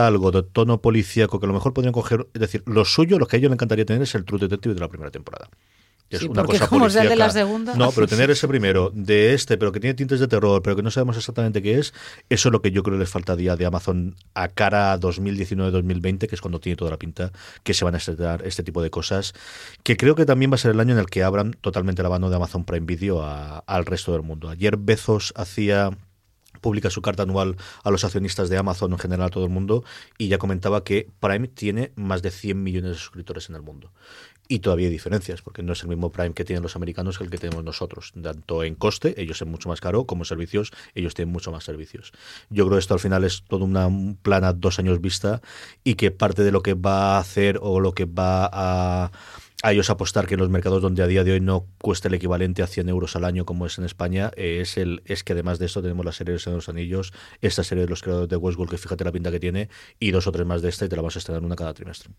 Algo 0.00 0.30
de 0.30 0.42
tono 0.42 0.80
policíaco 0.80 1.38
que 1.38 1.46
a 1.46 1.48
lo 1.48 1.52
mejor 1.54 1.74
podrían 1.74 1.92
coger, 1.92 2.26
es 2.34 2.40
decir, 2.40 2.62
lo 2.66 2.84
suyo, 2.84 3.18
lo 3.18 3.26
que 3.26 3.36
a 3.36 3.38
ellos 3.38 3.50
les 3.50 3.56
encantaría 3.56 3.84
tener 3.84 4.02
es 4.02 4.14
el 4.14 4.24
True 4.24 4.40
Detective 4.40 4.74
de 4.74 4.80
la 4.80 4.88
primera 4.88 5.10
temporada. 5.10 5.48
Que 6.08 6.18
Sí, 6.18 6.28
porque 6.28 6.58
como 6.58 6.90
de 6.90 7.16
la 7.16 7.30
segunda. 7.30 7.74
No, 7.74 7.90
pero 7.90 8.06
tener 8.06 8.30
ese 8.30 8.46
primero, 8.46 8.90
de 8.94 9.32
este, 9.32 9.56
pero 9.56 9.72
que 9.72 9.80
tiene 9.80 9.94
tintes 9.94 10.20
de 10.20 10.28
terror, 10.28 10.60
pero 10.62 10.76
que 10.76 10.82
no 10.82 10.90
sabemos 10.90 11.16
exactamente 11.16 11.62
qué 11.62 11.78
es, 11.78 11.94
eso 12.28 12.48
es 12.48 12.52
lo 12.52 12.60
que 12.60 12.70
yo 12.70 12.82
creo 12.82 12.96
que 12.96 13.00
les 13.00 13.08
faltaría 13.10 13.56
de 13.56 13.64
Amazon 13.64 14.14
a 14.34 14.48
cara 14.48 14.92
a 14.92 15.00
2019-2020, 15.00 16.26
que 16.26 16.34
es 16.34 16.40
cuando 16.42 16.60
tiene 16.60 16.76
toda 16.76 16.90
la 16.90 16.98
pinta 16.98 17.32
que 17.62 17.72
se 17.72 17.84
van 17.86 17.94
a 17.94 17.98
estrenar 17.98 18.46
este 18.46 18.62
tipo 18.62 18.82
de 18.82 18.90
cosas, 18.90 19.32
que 19.82 19.96
creo 19.96 20.14
que 20.14 20.26
también 20.26 20.50
va 20.50 20.56
a 20.56 20.58
ser 20.58 20.72
el 20.72 20.80
año 20.80 20.92
en 20.92 21.00
el 21.00 21.06
que 21.06 21.22
abran 21.22 21.52
totalmente 21.62 22.02
la 22.02 22.10
mano 22.10 22.28
de 22.28 22.36
Amazon 22.36 22.64
Prime 22.64 22.84
Video 22.86 23.22
a- 23.22 23.58
al 23.66 23.86
resto 23.86 24.12
del 24.12 24.22
mundo. 24.22 24.50
Ayer 24.50 24.76
Bezos 24.76 25.32
hacía 25.34 25.90
publica 26.62 26.88
su 26.88 27.02
carta 27.02 27.24
anual 27.24 27.56
a 27.84 27.90
los 27.90 28.04
accionistas 28.04 28.48
de 28.48 28.56
Amazon 28.56 28.92
en 28.92 28.98
general 28.98 29.26
a 29.26 29.30
todo 29.30 29.44
el 29.44 29.50
mundo 29.50 29.84
y 30.16 30.28
ya 30.28 30.38
comentaba 30.38 30.84
que 30.84 31.10
Prime 31.20 31.48
tiene 31.48 31.92
más 31.96 32.22
de 32.22 32.30
100 32.30 32.62
millones 32.62 32.92
de 32.92 32.96
suscriptores 32.96 33.50
en 33.50 33.56
el 33.56 33.62
mundo. 33.62 33.90
Y 34.48 34.58
todavía 34.58 34.88
hay 34.88 34.92
diferencias, 34.92 35.40
porque 35.40 35.62
no 35.62 35.72
es 35.72 35.82
el 35.82 35.88
mismo 35.88 36.10
Prime 36.10 36.34
que 36.34 36.44
tienen 36.44 36.62
los 36.62 36.76
americanos 36.76 37.16
que 37.16 37.24
el 37.24 37.30
que 37.30 37.38
tenemos 37.38 37.64
nosotros. 37.64 38.12
Tanto 38.20 38.64
en 38.64 38.74
coste, 38.74 39.14
ellos 39.20 39.40
es 39.40 39.48
mucho 39.48 39.68
más 39.68 39.80
caro, 39.80 40.04
como 40.04 40.24
servicios, 40.24 40.72
ellos 40.94 41.14
tienen 41.14 41.32
mucho 41.32 41.52
más 41.52 41.64
servicios. 41.64 42.12
Yo 42.50 42.66
creo 42.66 42.76
que 42.76 42.80
esto 42.80 42.94
al 42.94 43.00
final 43.00 43.24
es 43.24 43.44
todo 43.48 43.64
una, 43.64 43.86
un 43.86 44.16
plan 44.16 44.44
a 44.44 44.52
dos 44.52 44.78
años 44.78 45.00
vista 45.00 45.40
y 45.84 45.94
que 45.94 46.10
parte 46.10 46.42
de 46.42 46.52
lo 46.52 46.62
que 46.62 46.74
va 46.74 47.16
a 47.16 47.18
hacer 47.20 47.58
o 47.62 47.80
lo 47.80 47.92
que 47.92 48.04
va 48.04 48.50
a 48.52 49.10
a 49.62 49.72
ellos 49.72 49.90
apostar 49.90 50.26
que 50.26 50.34
en 50.34 50.40
los 50.40 50.50
mercados 50.50 50.82
donde 50.82 51.02
a 51.02 51.06
día 51.06 51.22
de 51.22 51.32
hoy 51.32 51.40
no 51.40 51.66
cuesta 51.80 52.08
el 52.08 52.14
equivalente 52.14 52.62
a 52.62 52.66
100 52.66 52.88
euros 52.88 53.14
al 53.14 53.24
año 53.24 53.46
como 53.46 53.64
es 53.64 53.78
en 53.78 53.84
España, 53.84 54.32
eh, 54.36 54.58
es 54.60 54.76
el 54.76 55.02
es 55.06 55.22
que 55.22 55.32
además 55.32 55.60
de 55.60 55.66
esto 55.66 55.80
tenemos 55.80 56.04
la 56.04 56.12
serie 56.12 56.34
de 56.34 56.50
los 56.50 56.68
Anillos, 56.68 57.12
esta 57.40 57.62
serie 57.62 57.84
de 57.84 57.88
los 57.88 58.02
creadores 58.02 58.28
de 58.28 58.36
Westworld, 58.36 58.72
que 58.72 58.78
fíjate 58.78 59.04
la 59.04 59.12
pinta 59.12 59.30
que 59.30 59.38
tiene, 59.38 59.68
y 60.00 60.10
dos 60.10 60.26
o 60.26 60.32
tres 60.32 60.46
más 60.46 60.62
de 60.62 60.68
esta 60.68 60.84
y 60.84 60.88
te 60.88 60.96
la 60.96 61.02
vas 61.02 61.14
a 61.14 61.20
estrenar 61.20 61.44
una 61.44 61.54
cada 61.54 61.72
trimestre. 61.74 62.10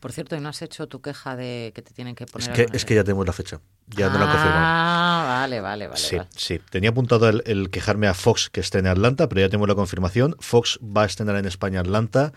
Por 0.00 0.12
cierto, 0.12 0.36
¿y 0.36 0.40
no 0.40 0.48
has 0.48 0.62
hecho 0.62 0.86
tu 0.86 1.00
queja 1.00 1.36
de 1.36 1.72
que 1.74 1.82
te 1.82 1.92
tienen 1.92 2.14
que 2.14 2.24
Es 2.24 2.30
poner 2.30 2.52
que, 2.52 2.60
algo 2.62 2.72
en 2.72 2.76
es 2.76 2.84
que 2.84 2.94
ya 2.94 3.04
tenemos 3.04 3.26
la 3.26 3.32
fecha, 3.32 3.60
ya 3.86 4.08
no 4.08 4.18
la 4.18 4.26
confirmado. 4.26 4.56
Ah, 4.58 5.24
vale, 5.40 5.60
vale, 5.60 5.88
vale. 5.88 6.00
Sí, 6.00 6.16
vale. 6.16 6.28
sí. 6.36 6.60
Tenía 6.70 6.90
apuntado 6.90 7.28
el, 7.28 7.42
el 7.46 7.70
quejarme 7.70 8.06
a 8.06 8.14
Fox 8.14 8.50
que 8.50 8.60
esté 8.60 8.78
en 8.78 8.86
Atlanta, 8.86 9.28
pero 9.28 9.40
ya 9.40 9.48
tenemos 9.48 9.68
la 9.68 9.74
confirmación. 9.74 10.36
Fox 10.40 10.78
va 10.82 11.02
a 11.02 11.06
estrenar 11.06 11.36
en 11.36 11.46
España 11.46 11.80
Atlanta 11.80 12.32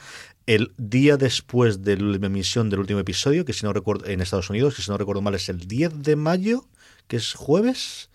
el 0.50 0.74
día 0.78 1.16
después 1.16 1.84
de 1.84 1.98
la 1.98 2.26
emisión 2.26 2.72
del 2.72 2.80
último 2.80 3.00
episodio, 3.00 3.46
que 3.46 3.54
si 3.54 3.66
no 3.66 3.72
recuerdo, 3.72 4.08
en 4.08 4.20
Estados 4.20 4.50
Unidos, 4.50 4.76
que 4.76 4.82
si 4.82 4.90
no 4.90 4.98
recuerdo 4.98 5.22
mal 5.22 5.36
es 5.36 5.48
el 5.48 5.68
10 5.68 6.02
de 6.02 6.16
mayo, 6.16 6.66
que 7.08 7.18
es 7.18 7.34
jueves. 7.34 8.09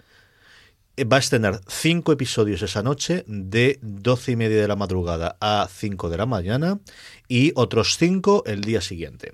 Eh, 0.97 1.05
Va 1.05 1.17
a 1.17 1.21
estrenar 1.21 1.61
cinco 1.67 2.13
episodios 2.13 2.63
esa 2.63 2.83
noche, 2.83 3.25
de 3.27 3.79
12 3.83 4.33
y 4.33 4.37
media 4.37 4.61
de 4.61 4.69
la 4.69 4.77
madrugada 4.77 5.37
a 5.41 5.69
5 5.69 6.09
de 6.09 6.17
la 6.17 6.27
mañana, 6.27 6.79
y 7.27 7.53
otros 7.57 7.97
cinco 7.99 8.45
el 8.47 8.61
día 8.61 8.81
siguiente 8.81 9.33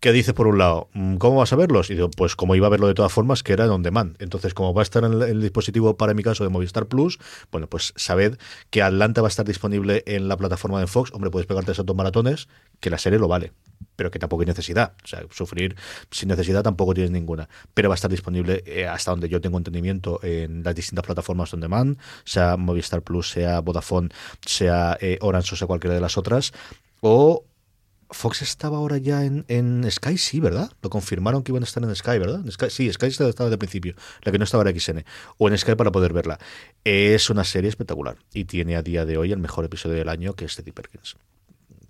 que 0.00 0.12
dice 0.12 0.32
por 0.32 0.46
un 0.46 0.58
lado, 0.58 0.88
mm, 0.92 1.16
¿cómo 1.16 1.38
vas 1.38 1.52
a 1.52 1.56
verlos? 1.56 1.90
Y 1.90 1.94
digo, 1.94 2.10
pues 2.10 2.36
como 2.36 2.54
iba 2.54 2.66
a 2.66 2.70
verlo 2.70 2.86
de 2.86 2.94
todas 2.94 3.12
formas, 3.12 3.42
que 3.42 3.52
era 3.52 3.64
en 3.64 3.70
on 3.70 3.82
demand. 3.82 4.16
Entonces, 4.20 4.54
como 4.54 4.72
va 4.72 4.82
a 4.82 4.84
estar 4.84 5.04
en 5.04 5.12
el, 5.14 5.22
el 5.22 5.40
dispositivo 5.40 5.96
para 5.96 6.14
mi 6.14 6.22
caso 6.22 6.44
de 6.44 6.50
Movistar 6.50 6.86
Plus, 6.86 7.18
bueno, 7.50 7.66
pues 7.66 7.92
sabed 7.96 8.38
que 8.70 8.82
Atlanta 8.82 9.22
va 9.22 9.28
a 9.28 9.30
estar 9.30 9.46
disponible 9.46 10.04
en 10.06 10.28
la 10.28 10.36
plataforma 10.36 10.80
de 10.80 10.86
Fox. 10.86 11.12
Hombre, 11.12 11.30
puedes 11.30 11.46
pegarte 11.46 11.72
esos 11.72 11.84
dos 11.84 11.96
maratones, 11.96 12.48
que 12.80 12.90
la 12.90 12.98
serie 12.98 13.18
lo 13.18 13.28
vale, 13.28 13.52
pero 13.96 14.12
que 14.12 14.20
tampoco 14.20 14.42
hay 14.42 14.46
necesidad. 14.46 14.92
O 15.02 15.08
sea, 15.08 15.22
sufrir 15.30 15.74
sin 16.12 16.28
necesidad 16.28 16.62
tampoco 16.62 16.94
tienes 16.94 17.10
ninguna. 17.10 17.48
Pero 17.74 17.88
va 17.88 17.94
a 17.94 17.96
estar 17.96 18.10
disponible 18.10 18.62
eh, 18.66 18.86
hasta 18.86 19.10
donde 19.10 19.28
yo 19.28 19.40
tengo 19.40 19.58
entendimiento 19.58 20.20
en 20.22 20.62
las 20.62 20.74
distintas 20.76 21.04
plataformas 21.04 21.52
on 21.52 21.60
demand, 21.60 21.98
sea 22.24 22.56
Movistar 22.56 23.02
Plus, 23.02 23.30
sea 23.30 23.60
Vodafone, 23.60 24.10
sea 24.46 24.96
eh, 25.00 25.18
Orange 25.20 25.54
o 25.54 25.56
sea 25.56 25.66
cualquiera 25.66 25.94
de 25.94 26.00
las 26.00 26.16
otras. 26.16 26.52
O 27.00 27.44
Fox 28.10 28.42
estaba 28.42 28.78
ahora 28.78 28.98
ya 28.98 29.24
en, 29.24 29.86
Sky, 29.90 30.16
sí, 30.16 30.40
¿verdad? 30.40 30.72
Lo 30.82 30.90
confirmaron 30.90 31.42
que 31.42 31.52
iban 31.52 31.62
a 31.62 31.66
estar 31.66 31.82
en 31.82 31.94
Sky, 31.94 32.18
¿verdad? 32.18 32.40
En 32.44 32.50
Sky, 32.50 32.70
sí, 32.70 32.90
Sky 32.92 33.06
estaba 33.06 33.28
desde 33.28 33.52
el 33.52 33.58
principio, 33.58 33.94
la 34.22 34.32
que 34.32 34.38
no 34.38 34.44
estaba 34.44 34.68
en 34.68 34.80
XN, 34.80 35.04
o 35.36 35.48
en 35.48 35.58
Sky 35.58 35.74
para 35.74 35.92
poder 35.92 36.12
verla. 36.12 36.38
Es 36.84 37.28
una 37.28 37.44
serie 37.44 37.68
espectacular 37.68 38.16
y 38.32 38.44
tiene 38.44 38.76
a 38.76 38.82
día 38.82 39.04
de 39.04 39.18
hoy 39.18 39.32
el 39.32 39.38
mejor 39.38 39.64
episodio 39.64 39.96
del 39.96 40.08
año, 40.08 40.34
que 40.34 40.46
es 40.46 40.56
Teddy 40.56 40.72
Perkins. 40.72 41.16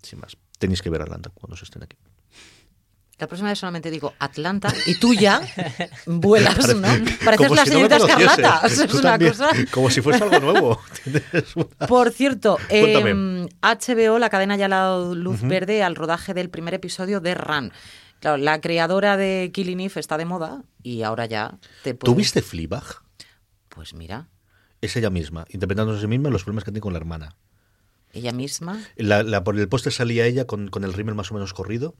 Sin 0.03 0.21
más, 0.21 0.37
tenéis 0.59 0.83
que 0.83 0.91
ver 0.91 1.03
Atlanta 1.03 1.31
cuando 1.35 1.57
se 1.57 1.65
estén 1.65 1.83
aquí. 1.83 1.97
La 3.19 3.27
próxima 3.27 3.49
vez 3.49 3.59
solamente 3.59 3.91
digo 3.91 4.15
Atlanta 4.21 4.73
y 4.87 4.95
tú 5.01 5.13
ya 5.13 5.41
vuelas, 6.07 6.57
¿no? 6.77 6.83
Parece- 6.83 7.25
Pareces 7.25 7.51
la 7.51 7.65
si 7.65 7.71
no 7.71 7.77
señorita 7.77 7.99
conocieses. 7.99 8.29
Escarlata. 8.39 8.61
O 8.67 8.69
sea, 8.69 8.85
es 8.85 8.95
una 8.95 9.03
también, 9.11 9.31
cosa. 9.33 9.51
Como 9.73 9.91
si 9.91 10.01
fuese 10.01 10.23
algo 10.25 10.39
nuevo. 10.39 10.81
Una- 11.57 11.87
Por 11.89 12.13
cierto, 12.13 12.59
eh, 12.69 13.49
HBO, 13.61 14.19
la 14.21 14.31
cadena 14.31 14.57
ya 14.57 14.67
ha 14.67 14.69
dado 14.69 15.15
luz 15.17 15.43
verde 15.43 15.83
al 15.83 15.97
rodaje 15.97 16.33
del 16.35 16.49
primer 16.49 16.75
episodio 16.75 17.21
de 17.21 17.35
Run. 17.35 17.73
Claro, 18.21 18.37
la 18.37 18.61
creadora 18.61 19.17
de 19.17 19.51
Killing 19.53 19.81
Eve 19.81 20.01
está 20.01 20.17
de 20.17 20.25
moda 20.25 20.63
y 20.83 21.03
ahora 21.03 21.27
ya 21.27 21.59
te 21.85 21.95
¿Tú 21.95 21.99
puedes... 21.99 22.17
viste 22.17 22.43
Fleabag? 22.43 22.85
Pues 23.69 23.95
mira, 23.95 24.29
Es 24.81 24.97
ella 24.97 25.11
misma, 25.11 25.45
interpretándose 25.51 25.99
a 25.99 26.01
sí 26.03 26.07
misma 26.09 26.29
los 26.31 26.43
problemas 26.45 26.65
que 26.65 26.71
tiene 26.73 26.81
con 26.83 26.93
la 26.93 26.99
hermana. 26.99 27.37
ella 28.13 28.33
misma... 28.33 28.81
La, 28.97 29.23
la- 29.25 29.43
por 29.45 29.57
el 29.59 29.69
póster 29.69 29.93
salía 29.93 30.25
ella 30.27 30.47
con, 30.47 30.69
con 30.69 30.83
el 30.85 30.93
rímel 30.93 31.15
más 31.17 31.31
o 31.31 31.35
menos 31.35 31.53
corrido. 31.55 31.95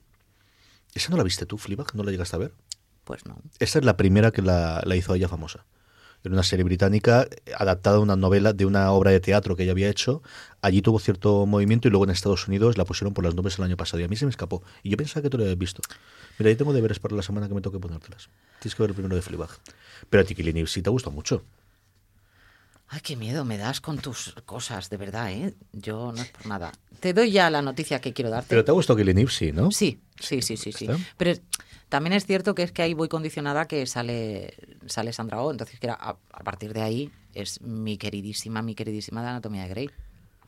¿Esa 0.93 1.09
no 1.09 1.17
la 1.17 1.23
viste 1.23 1.45
tú, 1.45 1.57
Fleabag? 1.57 1.95
¿No 1.95 2.03
la 2.03 2.11
llegaste 2.11 2.35
a 2.35 2.39
ver? 2.39 2.53
Pues 3.03 3.25
no. 3.25 3.41
Esta 3.59 3.79
es 3.79 3.85
la 3.85 3.97
primera 3.97 4.31
que 4.31 4.41
la, 4.41 4.81
la 4.85 4.95
hizo 4.95 5.13
ella 5.13 5.27
famosa. 5.27 5.65
Era 6.21 6.33
una 6.33 6.43
serie 6.43 6.65
británica 6.65 7.27
adaptada 7.57 7.95
a 7.95 7.99
una 8.01 8.17
novela 8.17 8.51
de 8.51 8.65
una 8.65 8.91
obra 8.91 9.11
de 9.11 9.21
teatro 9.21 9.55
que 9.55 9.63
ella 9.63 9.71
había 9.71 9.89
hecho. 9.89 10.21
Allí 10.61 10.81
tuvo 10.81 10.99
cierto 10.99 11.45
movimiento 11.45 11.87
y 11.87 11.91
luego 11.91 12.03
en 12.03 12.09
Estados 12.09 12.45
Unidos 12.47 12.77
la 12.77 12.83
pusieron 12.83 13.13
por 13.13 13.23
las 13.23 13.35
nubes 13.35 13.57
el 13.57 13.63
año 13.63 13.77
pasado. 13.77 14.01
Y 14.01 14.03
a 14.03 14.09
mí 14.09 14.17
se 14.17 14.25
me 14.25 14.31
escapó. 14.31 14.61
Y 14.83 14.89
yo 14.89 14.97
pensaba 14.97 15.23
que 15.23 15.29
tú 15.29 15.37
lo 15.37 15.43
habías 15.43 15.57
visto. 15.57 15.81
Mira, 16.37 16.49
ahí 16.49 16.57
tengo 16.57 16.73
deberes 16.73 16.99
para 16.99 17.15
la 17.15 17.21
semana 17.21 17.47
que 17.47 17.53
me 17.53 17.61
toque 17.61 17.79
ponértelas. 17.79 18.29
Tienes 18.59 18.75
que 18.75 18.83
ver 18.83 18.89
el 18.89 18.95
primero 18.95 19.15
de 19.15 19.21
Fleabag. 19.21 19.49
Pero 20.09 20.21
a 20.21 20.25
ti, 20.25 20.35
Killing 20.35 20.57
Eve, 20.57 20.67
sí 20.67 20.81
te 20.81 20.89
gusta 20.89 21.09
mucho. 21.09 21.43
Ay, 22.91 23.01
qué 23.01 23.15
miedo 23.15 23.45
me 23.45 23.57
das 23.57 23.81
con 23.81 23.99
tus 23.99 24.33
cosas, 24.45 24.89
de 24.89 24.97
verdad, 24.97 25.31
¿eh? 25.31 25.53
Yo 25.73 26.11
no 26.11 26.21
es 26.21 26.29
por 26.29 26.47
nada. 26.47 26.71
Te 26.99 27.13
doy 27.13 27.31
ya 27.31 27.49
la 27.51 27.61
noticia 27.61 28.01
que 28.01 28.13
quiero 28.13 28.31
darte. 28.31 28.49
Pero 28.49 28.65
te 28.65 28.71
ha 28.71 28.73
gustado 28.73 28.97
Killing 28.97 29.19
Eve, 29.19 29.31
sí, 29.31 29.51
¿no? 29.51 29.71
Sí, 29.71 30.01
sí, 30.19 30.41
sí, 30.41 30.57
sí, 30.57 30.71
sí. 30.71 30.87
Pero 31.15 31.39
También 31.87 32.13
es 32.13 32.25
cierto 32.25 32.55
que 32.55 32.63
es 32.63 32.71
que 32.71 32.81
ahí 32.81 32.93
voy 32.93 33.07
condicionada 33.07 33.67
que 33.67 33.85
sale, 33.85 34.53
sale 34.87 35.13
Sandra 35.13 35.41
Oh, 35.41 35.51
entonces 35.51 35.79
que 35.79 35.89
a, 35.89 35.93
a 35.93 36.43
partir 36.43 36.73
de 36.73 36.81
ahí 36.81 37.11
es 37.33 37.61
mi 37.61 37.97
queridísima, 37.97 38.61
mi 38.61 38.75
queridísima 38.75 39.21
de 39.21 39.29
Anatomía 39.29 39.63
de 39.63 39.69
Grey. 39.69 39.89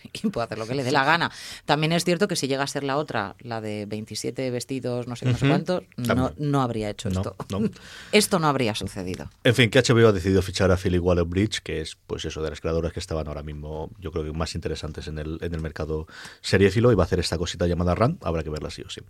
Y 0.23 0.29
puede 0.29 0.45
hacer 0.45 0.57
lo 0.57 0.67
que 0.67 0.75
le 0.75 0.83
dé 0.83 0.91
la 0.91 1.03
gana. 1.05 1.31
También 1.65 1.91
es 1.93 2.03
cierto 2.03 2.27
que 2.27 2.35
si 2.35 2.47
llega 2.47 2.63
a 2.63 2.67
ser 2.67 2.83
la 2.83 2.97
otra, 2.97 3.35
la 3.39 3.61
de 3.61 3.85
27 3.85 4.49
vestidos, 4.51 5.07
no 5.07 5.15
sé 5.15 5.25
no 5.25 5.37
sé 5.37 5.47
cuántos, 5.47 5.83
no, 5.97 6.33
no 6.37 6.61
habría 6.61 6.89
hecho 6.89 7.09
No, 7.09 7.21
esto. 7.21 7.35
no. 7.49 7.69
Esto 8.11 8.39
no 8.39 8.47
habría 8.47 8.75
sucedido. 8.75 9.29
En 9.43 9.55
fin, 9.55 9.69
que 9.69 9.79
HBO 9.81 10.07
ha 10.07 10.11
decidido 10.11 10.41
fichar 10.41 10.71
a 10.71 10.77
Philip 10.77 11.03
Waller-Bridge, 11.03 11.61
que 11.61 11.81
es 11.81 11.97
pues 12.07 12.25
eso 12.25 12.41
de 12.41 12.49
las 12.49 12.61
creadoras 12.61 12.93
que 12.93 12.99
estaban 12.99 13.27
ahora 13.27 13.43
mismo, 13.43 13.89
yo 13.99 14.11
creo 14.11 14.25
que 14.25 14.31
más 14.33 14.53
interesantes 14.55 15.07
en 15.07 15.17
el, 15.19 15.37
en 15.41 15.53
el 15.53 15.61
mercado 15.61 16.07
seriéfilo 16.41 16.91
y 16.91 16.95
va 16.95 17.03
a 17.03 17.05
hacer 17.05 17.19
esta 17.19 17.37
cosita 17.37 17.67
llamada 17.67 17.95
Run, 17.95 18.17
habrá 18.21 18.43
que 18.43 18.49
verla 18.49 18.69
sí 18.69 18.81
o 18.81 18.89
sí. 18.89 19.01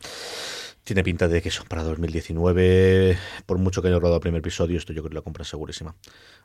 Tiene 0.84 1.04
pinta 1.04 1.28
de 1.28 1.41
que 1.41 1.50
eso 1.50 1.63
para 1.67 1.84
2019, 1.84 3.17
por 3.46 3.58
mucho 3.60 3.82
que 3.82 3.88
haya 3.89 3.98
rodado 4.00 4.15
el 4.15 4.22
primer 4.22 4.39
episodio, 4.39 4.78
esto 4.78 4.94
yo 4.94 5.02
creo 5.04 5.10
que 5.10 5.15
la 5.15 5.22
compra 5.22 5.44
es 5.44 5.50
segurísima. 5.50 5.96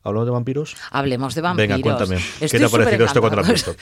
¿Hablamos 0.02 0.26
de 0.26 0.32
vampiros? 0.32 0.76
Hablemos 0.90 1.34
de 1.34 1.40
vampiros. 1.40 1.68
Venga, 1.68 1.82
cuéntame. 1.82 2.20
¿Qué 2.38 2.48
te 2.58 2.64
ha 2.64 2.68
parecido 2.68 3.06
esto 3.06 3.20
cuando 3.20 3.36
lo 3.36 3.42
has 3.42 3.48
visto? 3.50 3.74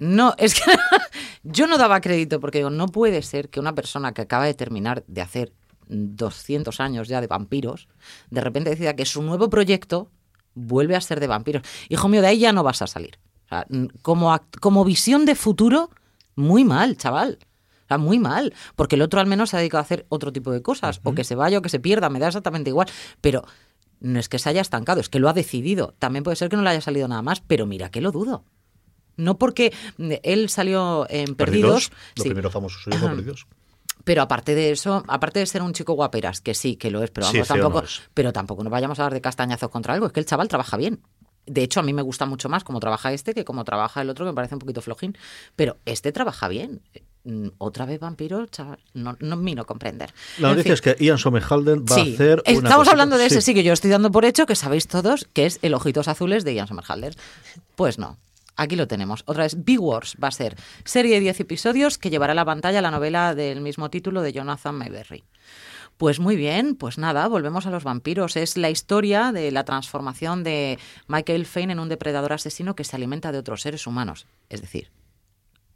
No, 0.00 0.34
es 0.36 0.54
que 0.54 0.62
yo 1.44 1.66
no 1.68 1.78
daba 1.78 2.00
crédito 2.00 2.40
porque 2.40 2.58
digo, 2.58 2.70
no 2.70 2.86
puede 2.88 3.22
ser 3.22 3.50
que 3.50 3.60
una 3.60 3.74
persona 3.74 4.12
que 4.12 4.22
acaba 4.22 4.46
de 4.46 4.54
terminar 4.54 5.04
de 5.06 5.20
hacer 5.20 5.52
200 5.88 6.80
años 6.80 7.08
ya 7.08 7.20
de 7.20 7.26
vampiros, 7.26 7.88
de 8.30 8.40
repente 8.40 8.70
decida 8.70 8.94
que 8.96 9.04
su 9.06 9.22
nuevo 9.22 9.48
proyecto 9.48 10.10
vuelve 10.54 10.96
a 10.96 11.00
ser 11.00 11.20
de 11.20 11.26
vampiros. 11.28 11.62
Hijo 11.88 12.08
mío, 12.08 12.20
de 12.20 12.28
ahí 12.28 12.38
ya 12.40 12.52
no 12.52 12.62
vas 12.62 12.82
a 12.82 12.86
salir. 12.86 13.18
O 13.46 13.48
sea, 13.48 13.66
n- 13.70 13.88
como, 14.02 14.36
como 14.60 14.84
visión 14.84 15.24
de 15.24 15.34
futuro, 15.34 15.90
muy 16.34 16.64
mal, 16.64 16.96
chaval. 16.96 17.38
Sea, 17.90 17.98
muy 17.98 18.18
mal. 18.18 18.54
Porque 18.76 18.96
el 18.96 19.02
otro 19.02 19.20
al 19.20 19.26
menos 19.26 19.50
se 19.50 19.56
ha 19.56 19.58
dedicado 19.58 19.80
a 19.80 19.82
hacer 19.82 20.06
otro 20.08 20.32
tipo 20.32 20.52
de 20.52 20.62
cosas. 20.62 21.00
O 21.02 21.14
que 21.14 21.24
se 21.24 21.34
vaya 21.34 21.58
o 21.58 21.62
que 21.62 21.68
se 21.68 21.80
pierda, 21.80 22.08
me 22.08 22.18
da 22.18 22.28
exactamente 22.28 22.70
igual. 22.70 22.88
Pero 23.20 23.44
no 24.00 24.18
es 24.18 24.28
que 24.28 24.38
se 24.38 24.48
haya 24.48 24.60
estancado, 24.60 25.00
es 25.00 25.08
que 25.08 25.18
lo 25.18 25.28
ha 25.28 25.32
decidido. 25.32 25.94
También 25.98 26.24
puede 26.24 26.36
ser 26.36 26.48
que 26.48 26.56
no 26.56 26.62
le 26.62 26.70
haya 26.70 26.80
salido 26.80 27.08
nada 27.08 27.22
más, 27.22 27.40
pero 27.40 27.66
mira 27.66 27.90
que 27.90 28.00
lo 28.00 28.12
dudo. 28.12 28.44
No 29.16 29.38
porque 29.38 29.72
mm, 29.98 30.12
él 30.22 30.48
salió 30.48 31.06
en 31.10 31.34
Perdidos, 31.34 31.90
Lo 32.16 32.22
sí, 32.22 32.28
primero 32.30 32.50
famoso 32.50 32.78
suyo 32.78 32.98
fue. 32.98 33.08
Perdidos. 33.10 33.46
pero 34.04 34.22
aparte 34.22 34.54
de 34.54 34.70
eso, 34.70 35.04
aparte 35.08 35.40
de 35.40 35.46
ser 35.46 35.62
un 35.62 35.72
chico 35.72 35.92
guaperas, 35.92 36.40
que 36.40 36.54
sí, 36.54 36.76
que 36.76 36.90
lo 36.90 37.02
es, 37.02 37.10
pero 37.10 37.26
vamos, 37.26 37.48
tampoco, 37.48 37.80
no 37.80 37.84
es. 37.84 38.02
pero 38.14 38.32
tampoco 38.32 38.64
nos 38.64 38.70
vayamos 38.70 38.98
a 38.98 39.02
dar 39.02 39.12
de 39.12 39.20
castañazos 39.20 39.68
contra 39.68 39.94
algo, 39.94 40.06
es 40.06 40.12
que 40.12 40.20
el 40.20 40.26
chaval 40.26 40.48
trabaja 40.48 40.76
bien. 40.76 41.02
De 41.46 41.62
hecho, 41.62 41.80
a 41.80 41.82
mí 41.82 41.92
me 41.92 42.02
gusta 42.02 42.26
mucho 42.26 42.48
más 42.48 42.64
cómo 42.64 42.80
trabaja 42.80 43.12
este 43.12 43.34
que 43.34 43.44
cómo 43.44 43.64
trabaja 43.64 44.00
el 44.02 44.10
otro, 44.10 44.24
que 44.24 44.30
me 44.30 44.34
parece 44.34 44.54
un 44.54 44.60
poquito 44.60 44.82
flojín. 44.82 45.16
Pero 45.56 45.78
este 45.84 46.12
trabaja 46.12 46.48
bien. 46.48 46.82
Mm, 47.24 47.48
Otra 47.58 47.84
vez 47.84 48.00
vampiro, 48.00 48.46
chaval, 48.46 48.78
no, 48.94 49.16
no 49.20 49.36
me 49.36 49.54
no 49.54 49.66
comprender. 49.66 50.12
La 50.38 50.48
En 50.50 50.56
noticia 50.56 50.74
fin. 50.76 50.90
es 50.90 50.96
que 50.96 51.04
Ian 51.04 51.18
Somerhalder 51.18 51.80
va 51.80 51.94
Sí, 51.94 52.12
a 52.12 52.14
hacer 52.14 52.42
una 52.46 52.52
estamos 52.52 52.74
cosita- 52.76 52.90
hablando 52.92 53.18
de 53.18 53.26
ese, 53.26 53.40
sí. 53.42 53.46
sí, 53.46 53.54
que 53.54 53.62
yo 53.62 53.72
estoy 53.74 53.90
dando 53.90 54.10
por 54.10 54.24
hecho 54.24 54.46
que 54.46 54.54
sabéis 54.56 54.86
todos 54.88 55.26
que 55.34 55.44
es 55.46 55.58
el 55.62 55.74
Ojitos 55.74 56.08
Azules 56.08 56.44
de 56.44 56.54
Ian 56.54 56.66
Somerhalder. 56.68 57.14
Pues 57.76 57.98
no. 57.98 58.16
Aquí 58.56 58.76
lo 58.76 58.86
tenemos. 58.88 59.22
Otra 59.26 59.44
vez, 59.44 59.54
Big 59.64 59.80
Wars 59.80 60.16
va 60.22 60.28
a 60.28 60.32
ser 60.32 60.56
serie 60.84 61.14
de 61.14 61.20
10 61.20 61.40
episodios 61.40 61.98
que 61.98 62.10
llevará 62.10 62.32
a 62.32 62.34
la 62.36 62.44
pantalla 62.44 62.82
la 62.82 62.90
novela 62.90 63.34
del 63.34 63.60
mismo 63.62 63.88
título 63.90 64.20
de 64.22 64.32
Jonathan 64.32 64.74
Mayberry. 64.74 65.24
Pues 65.96 66.20
muy 66.20 66.36
bien, 66.36 66.74
pues 66.76 66.96
nada, 66.98 67.26
volvemos 67.28 67.66
a 67.66 67.70
los 67.70 67.84
vampiros. 67.84 68.36
Es 68.36 68.56
la 68.56 68.70
historia 68.70 69.32
de 69.32 69.50
la 69.50 69.64
transformación 69.64 70.42
de 70.42 70.78
Michael 71.06 71.44
Fane 71.46 71.72
en 71.74 71.78
un 71.80 71.88
depredador 71.90 72.32
asesino 72.32 72.74
que 72.74 72.84
se 72.84 72.96
alimenta 72.96 73.32
de 73.32 73.38
otros 73.38 73.60
seres 73.62 73.86
humanos. 73.86 74.26
Es 74.48 74.60
decir, 74.62 74.90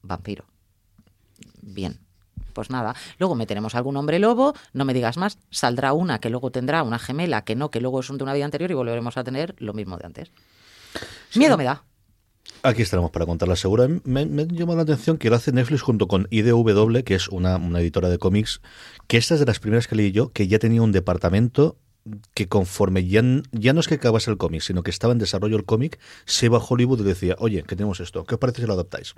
vampiro. 0.02 0.44
Bien. 1.64 1.98
Pues 2.52 2.70
nada, 2.70 2.94
luego 3.18 3.34
meteremos 3.34 3.74
algún 3.74 3.96
hombre 3.96 4.20
lobo, 4.20 4.54
no 4.72 4.84
me 4.84 4.94
digas 4.94 5.16
más, 5.16 5.38
saldrá 5.50 5.92
una 5.92 6.20
que 6.20 6.30
luego 6.30 6.52
tendrá 6.52 6.84
una 6.84 7.00
gemela, 7.00 7.42
que 7.42 7.56
no, 7.56 7.70
que 7.70 7.80
luego 7.80 7.98
es 7.98 8.10
un 8.10 8.18
de 8.18 8.22
una 8.22 8.32
vida 8.32 8.44
anterior 8.44 8.70
y 8.70 8.74
volveremos 8.74 9.16
a 9.16 9.24
tener 9.24 9.56
lo 9.58 9.72
mismo 9.72 9.96
de 9.96 10.06
antes. 10.06 10.30
Miedo 11.34 11.56
me 11.56 11.64
da. 11.64 11.82
Aquí 12.62 12.82
estaremos 12.82 13.10
para 13.10 13.26
contarla 13.26 13.56
segura. 13.56 13.88
Me, 14.04 14.24
me 14.24 14.46
llama 14.46 14.76
la 14.76 14.82
atención 14.82 15.18
que 15.18 15.28
lo 15.30 15.36
hace 15.36 15.52
Netflix 15.52 15.82
junto 15.82 16.06
con 16.06 16.28
IDW, 16.30 17.02
que 17.04 17.16
es 17.16 17.28
una, 17.28 17.56
una 17.56 17.80
editora 17.80 18.08
de 18.08 18.18
cómics, 18.18 18.60
que 19.08 19.16
esta 19.16 19.34
es 19.34 19.40
de 19.40 19.46
las 19.46 19.58
primeras 19.58 19.88
que 19.88 19.96
leí 19.96 20.12
yo, 20.12 20.32
que 20.32 20.46
ya 20.46 20.60
tenía 20.60 20.80
un 20.80 20.92
departamento 20.92 21.76
que 22.34 22.48
conforme 22.48 23.06
ya, 23.06 23.22
ya 23.52 23.72
no 23.72 23.80
es 23.80 23.88
que 23.88 23.94
acabase 23.94 24.30
el 24.30 24.36
cómic, 24.36 24.60
sino 24.60 24.82
que 24.82 24.90
estaba 24.90 25.12
en 25.12 25.18
desarrollo 25.18 25.56
el 25.56 25.64
cómic, 25.64 25.98
se 26.26 26.46
iba 26.46 26.58
a 26.58 26.62
Hollywood 26.62 27.00
y 27.00 27.04
decía, 27.04 27.34
oye, 27.38 27.62
que 27.62 27.76
tenemos 27.76 28.00
esto, 28.00 28.24
¿qué 28.24 28.34
os 28.34 28.40
parece 28.40 28.60
si 28.60 28.66
lo 28.66 28.74
adaptáis? 28.74 29.14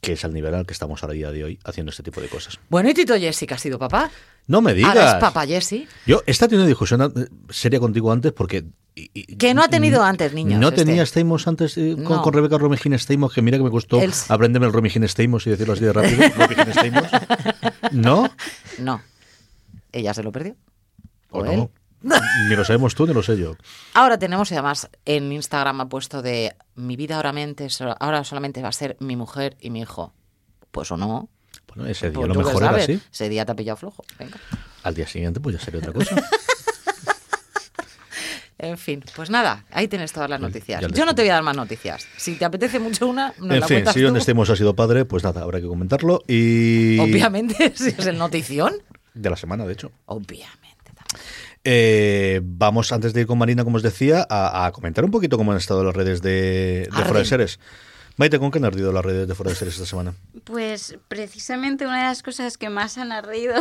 Que 0.00 0.12
es 0.12 0.24
al 0.24 0.32
nivel 0.34 0.54
al 0.54 0.66
que 0.66 0.72
estamos 0.72 1.02
a 1.02 1.08
día 1.08 1.30
de 1.32 1.42
hoy 1.44 1.58
haciendo 1.64 1.90
este 1.90 2.02
tipo 2.02 2.20
de 2.20 2.28
cosas. 2.28 2.58
Bueno, 2.68 2.90
y 2.90 2.94
Tito 2.94 3.14
Jesse, 3.16 3.44
que 3.46 3.54
ha 3.54 3.58
sido 3.58 3.78
papá. 3.78 4.10
No 4.46 4.60
me 4.60 4.74
digas. 4.74 4.90
Ahora 4.96 5.08
es 5.12 5.14
papá 5.20 5.46
Jesse. 5.46 5.88
Yo 6.06 6.22
esta 6.26 6.46
tenido 6.46 6.62
una 6.62 6.68
discusión 6.68 7.00
eh, 7.16 7.26
seria 7.50 7.80
contigo 7.80 8.12
antes 8.12 8.32
porque... 8.32 8.64
y- 8.94 9.10
y- 9.12 9.36
Que 9.36 9.52
no 9.54 9.62
ha 9.62 9.68
tenido 9.68 10.04
antes, 10.04 10.32
niños, 10.32 10.60
¿No 10.60 10.68
este. 10.68 10.84
tenía 10.84 11.04
Stamos 11.04 11.48
antes 11.48 11.76
eh, 11.78 11.94
con, 11.96 12.16
No. 12.16 12.22
con 12.22 12.32
Rebeca 12.32 12.56
Romijn 12.58 12.96
Stamos? 12.98 13.32
Que 13.32 13.42
mira 13.42 13.58
que 13.58 13.64
me 13.64 13.70
costó 13.70 14.00
El- 14.00 14.12
aprenderme 14.28 14.66
el 14.68 14.72
Romijn 14.72 15.02
Stamos 15.08 15.46
y 15.48 15.50
decirlo 15.50 15.72
así 15.72 15.84
de 15.84 15.92
rápido. 15.92 16.22
¿No? 17.92 18.30
No. 18.78 19.02
Ella 19.92 20.14
se 20.14 20.22
lo 20.22 20.30
perdió. 20.30 20.54
¿O 21.30 21.40
¿O 21.40 21.44
no? 21.44 21.50
él? 21.52 21.68
Ni 22.02 22.54
lo 22.54 22.64
sabemos 22.64 22.94
tú 22.94 23.06
ni 23.06 23.14
lo 23.14 23.22
sé 23.22 23.36
yo. 23.36 23.56
Ahora 23.94 24.18
tenemos, 24.18 24.50
y 24.50 24.54
además 24.54 24.88
en 25.04 25.32
Instagram 25.32 25.80
ha 25.80 25.88
puesto 25.88 26.22
de 26.22 26.54
mi 26.74 26.96
vida 26.96 27.16
ahora, 27.16 27.32
mente, 27.32 27.68
ahora 28.00 28.22
solamente 28.24 28.62
va 28.62 28.68
a 28.68 28.72
ser 28.72 28.96
mi 29.00 29.16
mujer 29.16 29.56
y 29.60 29.70
mi 29.70 29.80
hijo. 29.80 30.12
Pues 30.70 30.90
o 30.90 30.96
no. 30.96 31.28
Bueno, 31.68 31.90
ese 31.90 32.10
día 32.10 32.18
Pues 32.20 32.28
lo 32.28 32.34
tú 32.34 32.40
qué 32.40 32.46
mejor 32.46 32.62
era 32.62 32.76
así. 32.76 33.00
Ese 33.12 33.28
día 33.28 33.44
te 33.44 33.52
ha 33.52 33.56
pillado 33.56 33.76
flojo. 33.76 34.04
Venga. 34.18 34.38
Al 34.82 34.94
día 34.94 35.06
siguiente 35.06 35.40
pues 35.40 35.56
ya 35.56 35.64
sería 35.64 35.80
otra 35.80 35.92
cosa. 35.92 36.16
En 38.58 38.78
fin, 38.78 39.04
pues 39.14 39.28
nada, 39.28 39.66
ahí 39.70 39.86
tienes 39.86 40.12
todas 40.12 40.30
las 40.30 40.40
noticias. 40.40 40.80
Yo 40.92 41.04
no 41.04 41.14
te 41.14 41.20
voy 41.20 41.28
a 41.28 41.34
dar 41.34 41.42
más 41.42 41.56
noticias. 41.56 42.06
Si 42.16 42.36
te 42.36 42.44
apetece 42.46 42.78
mucho 42.78 43.06
una, 43.06 43.34
nos 43.38 43.50
en 43.50 43.60
la 43.60 43.66
fin, 43.66 43.86
si 43.88 44.00
tú. 44.00 44.04
donde 44.06 44.20
estemos 44.20 44.48
ha 44.48 44.56
sido 44.56 44.74
padre, 44.74 45.04
pues 45.04 45.22
nada, 45.22 45.42
habrá 45.42 45.60
que 45.60 45.66
comentarlo. 45.66 46.22
Y 46.26 46.98
Obviamente, 46.98 47.72
si 47.76 47.88
es 47.88 48.06
el 48.06 48.16
notición. 48.16 48.72
de 49.12 49.28
la 49.30 49.36
semana, 49.36 49.66
de 49.66 49.74
hecho. 49.74 49.92
Obviamente. 50.06 50.75
Eh, 51.68 52.40
vamos, 52.44 52.92
antes 52.92 53.12
de 53.12 53.22
ir 53.22 53.26
con 53.26 53.38
Marina, 53.38 53.64
como 53.64 53.76
os 53.76 53.82
decía, 53.82 54.24
a, 54.30 54.66
a 54.66 54.70
comentar 54.70 55.04
un 55.04 55.10
poquito 55.10 55.36
cómo 55.36 55.50
han 55.50 55.58
estado 55.58 55.82
las 55.82 55.96
redes 55.96 56.22
de, 56.22 56.88
de. 56.96 57.24
Seres. 57.24 57.58
Maite, 58.18 58.38
¿con 58.38 58.50
qué 58.50 58.56
han 58.56 58.64
ardido 58.64 58.92
las 58.92 59.04
redes 59.04 59.28
de 59.28 59.34
Fuera 59.34 59.50
de 59.50 59.56
Seres 59.56 59.74
esta 59.74 59.84
semana? 59.84 60.14
Pues 60.44 60.96
precisamente 61.08 61.84
una 61.86 61.98
de 61.98 62.04
las 62.04 62.22
cosas 62.22 62.56
que 62.56 62.70
más 62.70 62.96
han 62.96 63.12
ardido 63.12 63.54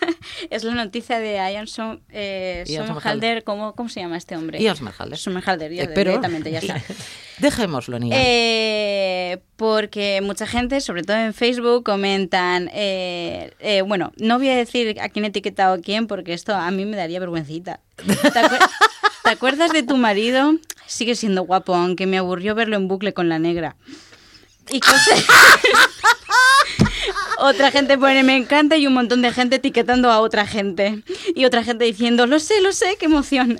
es 0.50 0.64
la 0.64 0.74
noticia 0.74 1.18
de 1.18 1.36
Ian 1.36 1.66
Som, 1.66 2.00
eh, 2.10 2.62
Somerhalder. 2.66 3.42
¿Cómo, 3.42 3.74
¿Cómo 3.74 3.88
se 3.88 4.00
llama 4.00 4.18
este 4.18 4.36
hombre? 4.36 4.60
Ian 4.60 4.76
Somerhalder. 4.76 5.16
Somerhalder, 5.16 5.72
ya, 5.72 5.84
Espero. 5.84 6.10
directamente, 6.10 6.50
ya 6.50 6.58
está. 6.58 6.82
Dejémoslo, 7.38 7.98
niña. 7.98 8.16
Eh, 8.18 9.42
porque 9.56 10.20
mucha 10.22 10.46
gente, 10.46 10.82
sobre 10.82 11.04
todo 11.04 11.16
en 11.16 11.32
Facebook, 11.32 11.82
comentan, 11.82 12.68
eh, 12.74 13.54
eh, 13.60 13.80
bueno, 13.80 14.12
no 14.18 14.36
voy 14.36 14.50
a 14.50 14.56
decir 14.56 15.00
a 15.00 15.08
quién 15.08 15.24
he 15.24 15.28
etiquetado 15.28 15.72
a 15.74 15.78
quién 15.78 16.06
porque 16.06 16.34
esto 16.34 16.54
a 16.54 16.70
mí 16.70 16.84
me 16.84 16.98
daría 16.98 17.18
vergüencita. 17.18 17.80
¿Te, 17.96 18.04
acuer- 18.12 18.58
¿Te 18.58 19.08
acuerdas 19.32 19.72
de 19.72 19.82
tu 19.82 19.96
marido? 19.96 20.54
Sigue 20.86 21.14
siendo 21.14 21.42
guapo, 21.42 21.74
aunque 21.74 22.06
me 22.06 22.18
aburrió 22.18 22.54
verlo 22.54 22.76
en 22.76 22.88
bucle 22.88 23.12
con 23.12 23.28
la 23.28 23.38
negra. 23.38 23.76
Y 24.70 24.80
cosas... 24.80 25.24
Otra 27.38 27.72
gente 27.72 27.98
pone 27.98 28.22
me 28.22 28.36
encanta 28.36 28.76
y 28.76 28.86
un 28.86 28.94
montón 28.94 29.20
de 29.22 29.32
gente 29.32 29.56
etiquetando 29.56 30.12
a 30.12 30.20
otra 30.20 30.46
gente. 30.46 31.02
Y 31.34 31.44
otra 31.44 31.64
gente 31.64 31.84
diciendo, 31.84 32.26
lo 32.28 32.38
sé, 32.38 32.60
lo 32.60 32.72
sé, 32.72 32.96
qué 33.00 33.06
emoción. 33.06 33.58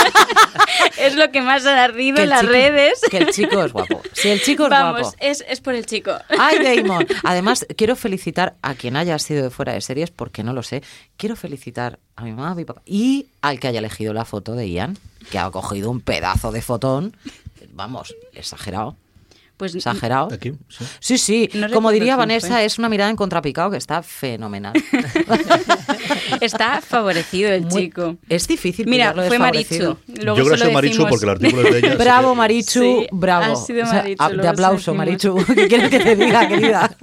es 0.98 1.16
lo 1.16 1.30
que 1.32 1.42
más 1.42 1.66
ha 1.66 1.82
ardido 1.82 2.22
en 2.22 2.28
las 2.28 2.42
chico- 2.42 2.52
redes. 2.52 3.00
Que 3.10 3.18
el 3.18 3.30
chico 3.32 3.64
es 3.64 3.72
guapo. 3.72 4.00
Si 4.12 4.28
el 4.28 4.40
chico 4.40 4.64
es 4.64 4.70
Vamos, 4.70 5.00
guapo. 5.00 5.16
es, 5.18 5.44
es 5.48 5.60
por 5.60 5.74
el 5.74 5.84
chico. 5.86 6.12
Ay, 6.38 6.58
Damon. 6.82 7.04
Además, 7.24 7.66
quiero 7.76 7.96
felicitar 7.96 8.54
a 8.62 8.74
quien 8.74 8.96
haya 8.96 9.18
sido 9.18 9.42
de 9.42 9.50
fuera 9.50 9.72
de 9.72 9.80
series, 9.80 10.12
porque 10.12 10.44
no 10.44 10.52
lo 10.52 10.62
sé. 10.62 10.82
Quiero 11.16 11.34
felicitar 11.34 11.98
a 12.14 12.22
mi 12.22 12.30
mamá, 12.32 12.50
a 12.52 12.54
mi 12.54 12.64
papá 12.64 12.82
y 12.86 13.26
al 13.40 13.58
que 13.58 13.66
haya 13.68 13.80
elegido 13.80 14.12
la 14.12 14.24
foto 14.24 14.54
de 14.54 14.70
Ian, 14.70 14.96
que 15.30 15.38
ha 15.40 15.50
cogido 15.50 15.90
un 15.90 16.00
pedazo 16.00 16.52
de 16.52 16.62
fotón. 16.62 17.16
Vamos, 17.72 18.14
exagerado. 18.32 18.96
Pues 19.56 19.74
Exagerado. 19.74 20.28
Aquí, 20.32 20.52
sí. 20.68 20.84
Sí, 20.98 21.18
sí. 21.18 21.50
No 21.54 21.70
Como 21.70 21.90
diría 21.92 22.16
Vanessa, 22.16 22.48
fue. 22.48 22.64
es 22.64 22.78
una 22.78 22.88
mirada 22.88 23.10
en 23.10 23.16
contrapicado 23.16 23.70
que 23.70 23.76
está 23.76 24.02
fenomenal. 24.02 24.72
está 26.40 26.80
favorecido 26.80 27.50
el 27.50 27.62
Muy- 27.62 27.82
chico. 27.84 28.16
Es 28.28 28.48
difícil 28.48 28.86
Mira, 28.86 29.12
fue. 29.14 29.38
Marichu. 29.38 29.96
Luego 30.06 30.36
Yo 30.38 30.44
creo 30.44 30.44
que 30.44 30.48
se 30.48 30.54
ha 30.54 30.56
sido 30.56 30.68
lo 30.68 30.72
Marichu 30.72 31.06
porque 31.08 31.24
el 31.24 31.30
artículo 31.30 31.62
es 31.68 31.72
de 31.72 31.78
ella. 31.78 31.94
Bravo, 31.98 32.30
que- 32.32 32.36
Marichu, 32.36 32.80
Sí, 32.82 33.06
bravo. 33.12 33.52
ha 33.52 33.56
sido 33.56 33.82
O 33.84 33.86
sea, 33.86 34.02
Marichu, 34.02 34.22
a- 34.22 34.28
luego 34.28 34.42
de 34.42 34.48
aplauso, 34.48 34.94
Marichu. 34.94 35.44
¿Qué 35.54 35.68
quieres 35.68 35.90
que 35.90 36.00
te 36.00 36.16
diga, 36.16 36.48
querida? 36.48 36.96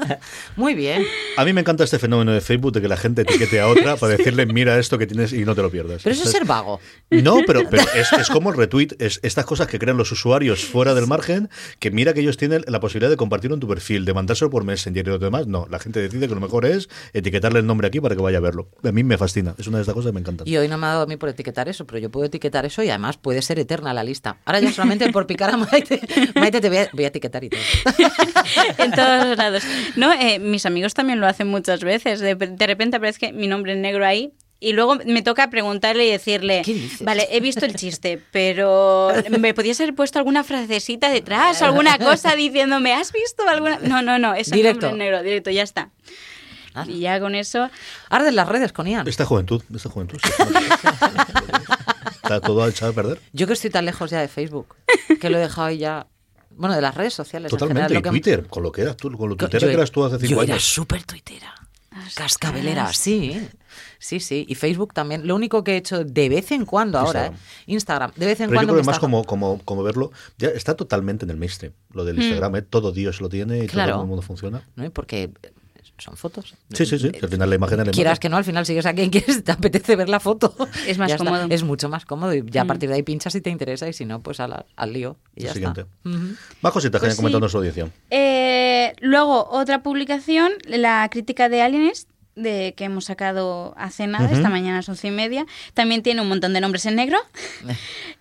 Muy 0.56 0.74
bien. 0.74 1.04
A 1.38 1.46
mí 1.46 1.54
me 1.54 1.62
encanta 1.62 1.84
este 1.84 2.00
fenómeno 2.00 2.32
de 2.34 2.42
Facebook 2.42 2.74
de 2.74 2.82
que 2.82 2.88
la 2.88 2.98
gente 2.98 3.22
etiquete 3.22 3.60
a 3.62 3.68
otra 3.68 3.96
para 3.96 4.18
decirle, 4.18 4.46
mira 4.46 4.78
esto 4.80 4.98
que 4.98 5.08
tienes 5.08 5.34
y 5.34 5.46
no 5.46 5.56
te 5.56 5.62
lo 5.62 5.72
pierdas. 5.72 6.02
Pero 6.04 6.14
eso 6.14 6.24
es 6.24 6.32
ser 6.32 6.46
vago. 6.46 6.80
No, 7.10 7.38
pero, 7.46 7.62
pero 7.70 7.84
es, 7.96 8.12
es 8.14 8.30
como 8.30 8.50
el 8.52 8.58
retweet, 8.58 8.90
es 9.00 9.20
estas 9.24 9.46
cosas 9.46 9.68
que 9.68 9.80
crean 9.80 9.98
los 9.98 10.12
usuarios 10.12 10.66
fuera 10.66 10.94
del 10.94 11.08
margen, 11.08 11.50
que 11.80 11.92
mira 11.92 12.14
que 12.14 12.20
ellos 12.22 12.38
tienen 12.38 12.49
tiene 12.50 12.66
la 12.68 12.80
posibilidad 12.80 13.10
de 13.10 13.18
compartirlo 13.18 13.56
en 13.56 13.60
tu 13.60 13.68
perfil, 13.68 14.06
de 14.06 14.14
mandárselo 14.14 14.50
por 14.50 14.64
Messenger 14.64 15.08
y 15.08 15.10
lo 15.10 15.20
demás. 15.20 15.48
No, 15.48 15.68
la 15.70 15.80
gente 15.80 16.00
decide 16.00 16.28
que 16.28 16.36
lo 16.36 16.42
mejor 16.42 16.66
es 16.66 16.90
etiquetarle 17.14 17.60
el 17.60 17.66
nombre 17.66 17.88
aquí 17.88 18.00
para 18.00 18.16
que 18.16 18.22
vaya 18.22 18.40
a 18.40 18.42
verlo. 18.42 18.70
A 18.84 18.92
mí 18.92 19.04
me 19.04 19.18
fascina, 19.18 19.56
es 19.58 19.68
una 19.68 19.78
de 19.78 19.84
estas 19.84 19.96
cosas 19.96 20.10
que 20.10 20.14
me 20.14 20.20
encantan. 20.20 20.48
Y 20.48 20.58
hoy 20.58 20.68
no 20.68 20.78
me 20.78 20.88
ha 20.88 20.90
dado 20.90 21.04
a 21.04 21.06
mí 21.06 21.18
por 21.18 21.30
etiquetar 21.30 21.70
eso, 21.70 21.86
pero 21.86 22.00
yo 22.00 22.10
puedo 22.10 22.26
etiquetar 22.26 22.66
eso 22.66 22.84
y 22.84 22.90
además 22.90 23.18
puede 23.18 23.42
ser 23.42 23.60
eterna 23.60 23.94
la 23.94 24.04
lista. 24.04 24.38
Ahora 24.46 24.60
ya 24.60 24.72
solamente 24.72 25.12
por 25.12 25.28
picar 25.28 25.50
a 25.52 25.58
Maite, 25.58 26.02
Maite 26.36 26.62
te 26.62 26.70
voy 26.70 26.78
a, 26.80 26.90
voy 26.94 27.04
a 27.06 27.08
etiquetar 27.08 27.44
y 27.44 27.50
todo. 27.50 27.62
en 28.78 28.92
todos 28.92 29.38
lados. 29.38 29.64
No, 29.96 30.14
eh, 30.14 30.40
mis 30.40 30.66
amigos 30.66 30.94
también 30.94 31.20
lo 31.20 31.28
hacen 31.28 31.48
muchas 31.48 31.82
veces. 31.82 32.20
De, 32.20 32.36
de 32.36 32.68
repente 32.68 32.98
aparece 32.98 33.32
mi 33.34 33.48
nombre 33.48 33.74
en 33.74 33.82
negro 33.82 34.06
ahí 34.06 34.34
y 34.60 34.74
luego 34.74 34.98
me 35.06 35.22
toca 35.22 35.50
preguntarle 35.50 36.06
y 36.06 36.12
decirle, 36.12 36.62
¿Qué 36.65 36.74
dices? 36.74 37.02
vale, 37.04 37.28
he 37.32 37.39
visto 37.39 37.65
el 37.65 37.76
chiste, 37.76 38.22
pero 38.32 39.12
¿me 39.39 39.54
podías 39.54 39.80
haber 39.80 39.95
puesto 39.95 40.19
alguna 40.19 40.43
frasecita 40.43 41.10
detrás, 41.10 41.62
alguna 41.62 41.98
cosa 41.98 42.36
diciéndome, 42.36 42.93
¿has 42.93 43.12
visto 43.12 43.48
alguna? 43.48 43.80
No, 43.80 44.02
no, 44.02 44.19
no, 44.19 44.34
es 44.34 44.52
Directo. 44.52 44.88
en 44.89 44.98
negro, 44.98 45.24
directo, 45.24 45.50
ya 45.50 45.63
está. 45.63 45.89
Nada. 46.76 46.91
Y 46.91 47.00
ya 47.00 47.19
con 47.19 47.34
eso, 47.36 47.69
Arden 48.10 48.36
las 48.36 48.48
redes 48.48 48.72
con 48.74 48.86
Ian. 48.88 49.08
Esta 49.08 49.26
juventud, 49.26 49.63
esta 49.74 49.89
juventud. 49.89 50.19
sí. 50.24 50.32
Está 52.24 52.41
todo 52.41 52.67
echado 52.67 52.91
a 52.91 52.95
perder. 52.95 53.19
Yo 53.34 53.48
que 53.48 53.54
estoy 53.54 53.72
tan 53.72 53.86
lejos 53.86 54.12
ya 54.12 54.22
de 54.22 54.28
Facebook, 54.28 54.76
que 55.19 55.30
lo 55.32 55.38
he 55.38 55.41
dejado 55.41 55.72
ya. 55.72 56.06
Bueno, 56.52 56.76
de 56.76 56.82
las 56.82 56.93
redes 56.93 57.13
sociales. 57.13 57.52
en 57.52 57.58
Totalmente. 57.58 57.88
general, 57.88 57.91
Y 57.91 57.95
lo 57.95 58.02
que- 58.04 58.10
Twitter, 58.10 58.48
con 58.48 58.62
lo 58.63 58.72
que 58.72 58.82
eras 58.82 58.98
tú, 58.98 59.12
con 59.17 59.30
lo 59.30 59.36
Yo- 59.36 59.48
tuitera 59.50 59.67
que 59.67 59.74
eras 59.74 59.89
tú 59.91 60.04
hace 60.04 60.19
cinco 60.19 60.36
yo 60.36 60.43
era 60.43 60.54
años. 60.54 60.63
súper 60.63 61.04
tuitera. 61.04 61.56
Cascabelera, 62.15 62.93
sí. 62.93 63.39
Sí, 64.00 64.20
sí. 64.20 64.46
Y 64.48 64.56
Facebook 64.56 64.94
también. 64.94 65.28
Lo 65.28 65.36
único 65.36 65.64
que 65.64 65.74
he 65.74 65.78
hecho 65.78 66.04
de 66.04 66.30
vez 66.30 66.52
en 66.52 66.66
cuando 66.66 66.98
ahora, 66.98 67.28
¿eh? 67.28 67.32
Instagram. 67.68 68.10
Instagram. 68.10 68.12
De 68.16 68.26
vez 68.26 68.40
en 68.40 68.50
Pero 68.50 68.62
yo 68.62 68.68
cuando. 68.68 68.74
creo 68.74 68.84
que 68.84 68.88
más 68.88 69.00
como, 69.00 69.24
como, 69.26 69.60
como 69.66 69.84
verlo, 69.84 70.12
ya 70.38 70.48
está 70.50 70.76
totalmente 70.76 71.26
en 71.26 71.32
el 71.32 71.38
mainstream. 71.38 71.74
Lo 71.94 72.06
del 72.06 72.18
Instagram, 72.18 72.56
¿eh? 72.56 72.62
todo 72.64 72.92
Dios 72.92 73.20
lo 73.22 73.30
tiene 73.30 73.64
y 73.64 73.68
Claro. 73.68 73.92
todo 73.94 74.02
el 74.04 74.08
mundo 74.08 74.22
funciona. 74.22 74.64
¿no? 74.76 74.90
Porque 74.92 75.32
son 75.98 76.16
fotos. 76.16 76.56
Sí, 76.72 76.86
sí, 76.86 76.98
sí. 76.98 77.12
Al 77.22 77.28
final 77.28 77.50
la 77.50 77.56
imagen 77.56 77.82
es 77.82 77.86
la 77.88 77.92
Quieras 77.92 78.20
que 78.20 78.30
no, 78.30 78.38
al 78.38 78.46
final 78.46 78.66
sigues 78.66 78.86
a 78.86 78.94
quien 78.94 79.10
quieres, 79.10 79.44
te 79.44 79.52
apetece 79.52 79.98
ver 79.98 80.08
la 80.08 80.22
foto. 80.22 80.56
Es 80.88 80.98
más 80.98 81.14
cómodo. 81.16 81.48
Es 81.50 81.64
mucho 81.64 81.90
más 81.90 82.06
cómodo 82.06 82.34
y 82.34 82.42
ya 82.50 82.62
a 82.62 82.66
partir 82.66 82.88
de 82.88 82.96
ahí 82.96 83.04
pinchas 83.04 83.34
si 83.34 83.42
te 83.42 83.50
interesa 83.50 83.86
y 83.90 83.92
si 83.92 84.06
no, 84.06 84.22
pues 84.22 84.40
al, 84.40 84.66
al 84.78 84.94
lío 84.94 85.18
y 85.36 85.44
ya 85.44 85.54
siguiente. 85.54 85.82
está. 85.82 86.10
Ujú. 86.10 86.36
Más 86.62 86.72
cositas 86.72 87.02
que 87.02 87.08
Pues 87.08 87.14
hayan 87.14 87.18
comentado 87.18 87.40
sí. 87.40 87.42
nuestra 87.42 87.58
audiencia. 87.60 87.90
Eh, 88.12 88.94
luego, 89.02 89.50
otra 89.50 89.84
publicación, 89.84 90.54
la 90.68 91.06
crítica 91.12 91.50
de 91.50 91.62
Alienist, 91.62 92.09
de 92.41 92.73
que 92.75 92.86
hemos 92.86 93.06
sacado 93.06 93.73
hace 93.78 94.08
nada, 94.08 94.32
esta 94.32 94.49
mañana 94.49 94.75
a 94.75 94.78
las 94.78 94.89
once 94.89 95.08
y 95.08 95.12
media. 95.12 95.45
También 95.73 96.04
tiene 96.04 96.21
un 96.21 96.30
montón 96.30 96.54
de 96.54 96.62
nombres 96.62 96.86
en 96.86 96.95
negro. 96.95 97.17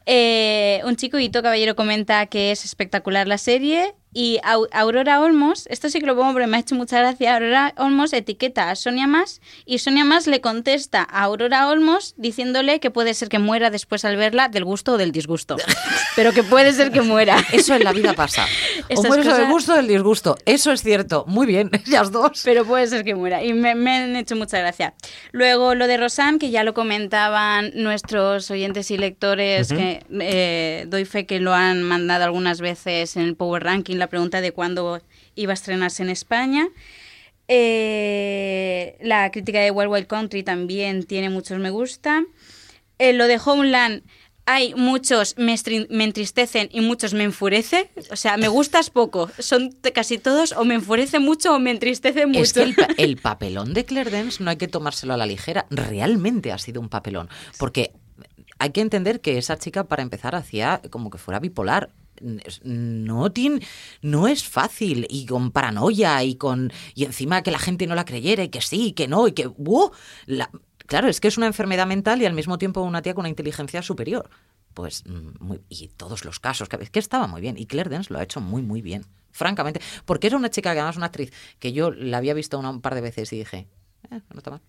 Eh, 0.06 0.80
un 0.84 0.96
chico, 0.96 1.18
Hito 1.18 1.42
Caballero, 1.42 1.76
comenta 1.76 2.26
que 2.26 2.50
es 2.50 2.64
espectacular 2.64 3.26
la 3.26 3.38
serie. 3.38 3.94
Y 4.20 4.40
Au- 4.42 4.66
Aurora 4.72 5.20
Olmos, 5.20 5.68
esto 5.70 5.88
sí 5.90 6.00
que 6.00 6.06
lo 6.06 6.16
pongo 6.16 6.32
porque 6.32 6.48
me 6.48 6.56
ha 6.56 6.60
hecho 6.60 6.74
mucha 6.74 6.98
gracia. 6.98 7.34
Aurora 7.36 7.72
Olmos 7.76 8.12
etiqueta 8.12 8.68
a 8.68 8.74
Sonia 8.74 9.06
Más 9.06 9.40
y 9.64 9.78
Sonia 9.78 10.04
Más 10.04 10.26
le 10.26 10.40
contesta 10.40 11.06
a 11.08 11.22
Aurora 11.22 11.68
Olmos 11.68 12.14
diciéndole 12.16 12.80
que 12.80 12.90
puede 12.90 13.14
ser 13.14 13.28
que 13.28 13.38
muera 13.38 13.70
después 13.70 14.04
al 14.04 14.16
verla 14.16 14.48
del 14.48 14.64
gusto 14.64 14.94
o 14.94 14.98
del 14.98 15.12
disgusto. 15.12 15.54
Pero 16.16 16.32
que 16.32 16.42
puede 16.42 16.72
ser 16.72 16.90
que 16.90 17.00
muera. 17.02 17.36
Eso 17.52 17.76
en 17.76 17.84
la 17.84 17.92
vida 17.92 18.12
pasa. 18.14 18.44
o 18.96 19.02
mueres 19.04 19.24
cosas- 19.24 19.38
del 19.38 19.48
gusto 19.52 19.72
o 19.74 19.76
del 19.76 19.86
disgusto. 19.86 20.36
Eso 20.46 20.72
es 20.72 20.82
cierto. 20.82 21.24
Muy 21.28 21.46
bien, 21.46 21.70
las 21.86 22.10
dos. 22.10 22.42
Pero 22.44 22.64
puede 22.64 22.88
ser 22.88 23.04
que 23.04 23.14
muera. 23.14 23.44
Y 23.44 23.52
me, 23.52 23.76
me 23.76 23.92
han 23.98 24.16
hecho 24.16 24.34
mucha 24.34 24.58
gracia. 24.58 24.94
Luego 25.30 25.76
lo 25.76 25.86
de 25.86 25.96
Rosan, 25.96 26.40
que 26.40 26.50
ya 26.50 26.64
lo 26.64 26.74
comentaban 26.74 27.70
nuestros 27.74 28.50
oyentes 28.50 28.90
y 28.90 28.98
lectores, 28.98 29.68
que 29.68 30.02
eh, 30.10 30.86
doy 30.88 31.04
fe 31.04 31.24
que 31.24 31.38
lo 31.38 31.54
han 31.54 31.84
mandado 31.84 32.24
algunas 32.24 32.60
veces 32.60 33.16
en 33.16 33.22
el 33.22 33.36
Power 33.36 33.62
Ranking, 33.62 33.94
la 33.96 34.07
pregunta 34.08 34.40
de 34.40 34.52
cuándo 34.52 35.00
iba 35.34 35.52
a 35.52 35.54
estrenarse 35.54 36.02
en 36.02 36.10
España. 36.10 36.68
Eh, 37.80 38.96
la 39.00 39.30
crítica 39.30 39.60
de 39.60 39.70
Wild 39.70 39.90
Wild 39.90 40.06
Country 40.06 40.42
también 40.42 41.04
tiene 41.04 41.30
muchos 41.30 41.58
me 41.58 41.70
gusta. 41.70 42.24
Eh, 42.98 43.12
lo 43.12 43.26
de 43.26 43.38
Homeland, 43.44 44.02
hay 44.46 44.74
muchos 44.74 45.34
me, 45.38 45.54
me 45.90 46.04
entristecen 46.04 46.68
y 46.72 46.80
muchos 46.80 47.14
me 47.14 47.24
enfurece. 47.24 47.90
O 48.10 48.16
sea, 48.16 48.36
me 48.36 48.48
gustas 48.48 48.90
poco. 48.90 49.30
Son 49.38 49.70
casi 49.94 50.18
todos 50.18 50.52
o 50.52 50.64
me 50.64 50.74
enfurece 50.74 51.18
mucho 51.18 51.54
o 51.54 51.58
me 51.58 51.70
entristece 51.70 52.26
mucho. 52.26 52.40
Es 52.42 52.52
que 52.52 52.62
el, 52.62 52.74
pa- 52.74 52.88
el 52.96 53.16
papelón 53.16 53.74
de 53.74 53.84
Claire 53.84 54.10
Dance 54.10 54.42
no 54.42 54.50
hay 54.50 54.56
que 54.56 54.68
tomárselo 54.68 55.14
a 55.14 55.16
la 55.16 55.26
ligera. 55.26 55.66
Realmente 55.70 56.52
ha 56.52 56.58
sido 56.58 56.80
un 56.80 56.88
papelón. 56.88 57.28
Porque 57.58 57.92
hay 58.58 58.70
que 58.70 58.80
entender 58.80 59.20
que 59.20 59.38
esa 59.38 59.58
chica, 59.58 59.84
para 59.84 60.02
empezar, 60.02 60.34
hacía 60.34 60.80
como 60.90 61.10
que 61.10 61.18
fuera 61.18 61.40
bipolar. 61.40 61.90
No, 62.64 63.30
tiene, 63.32 63.60
no 64.02 64.28
es 64.28 64.44
fácil 64.44 65.06
y 65.10 65.26
con 65.26 65.50
paranoia 65.52 66.22
y 66.24 66.34
con 66.36 66.72
y 66.94 67.04
encima 67.04 67.42
que 67.42 67.50
la 67.50 67.58
gente 67.58 67.86
no 67.86 67.94
la 67.94 68.04
creyera 68.04 68.42
y 68.44 68.48
que 68.48 68.60
sí, 68.60 68.92
que 68.92 69.08
no 69.08 69.28
y 69.28 69.32
que. 69.32 69.50
La- 70.26 70.50
claro, 70.86 71.08
es 71.08 71.20
que 71.20 71.28
es 71.28 71.36
una 71.36 71.46
enfermedad 71.46 71.86
mental 71.86 72.20
y 72.22 72.26
al 72.26 72.34
mismo 72.34 72.58
tiempo 72.58 72.80
una 72.82 73.02
tía 73.02 73.14
con 73.14 73.22
una 73.22 73.28
inteligencia 73.28 73.82
superior. 73.82 74.28
Pues 74.74 75.04
mm, 75.06 75.44
muy- 75.44 75.60
y 75.68 75.88
todos 75.88 76.24
los 76.24 76.38
casos, 76.40 76.68
que, 76.68 76.78
que 76.78 76.98
estaba 76.98 77.26
muy 77.26 77.40
bien 77.40 77.56
y 77.58 77.66
Claire 77.66 77.90
Dance 77.90 78.12
lo 78.12 78.18
ha 78.18 78.22
hecho 78.22 78.40
muy 78.40 78.62
muy 78.62 78.80
bien, 78.82 79.04
francamente, 79.32 79.80
porque 80.04 80.28
era 80.28 80.36
una 80.36 80.50
chica 80.50 80.72
que 80.72 80.78
además 80.80 80.96
una 80.96 81.06
actriz 81.06 81.32
que 81.58 81.72
yo 81.72 81.90
la 81.90 82.18
había 82.18 82.34
visto 82.34 82.58
una, 82.58 82.70
un 82.70 82.80
par 82.80 82.94
de 82.94 83.00
veces 83.00 83.32
y 83.32 83.38
dije, 83.38 83.66
"Eh, 84.10 84.20
no 84.32 84.38
está 84.38 84.50
mal. 84.50 84.60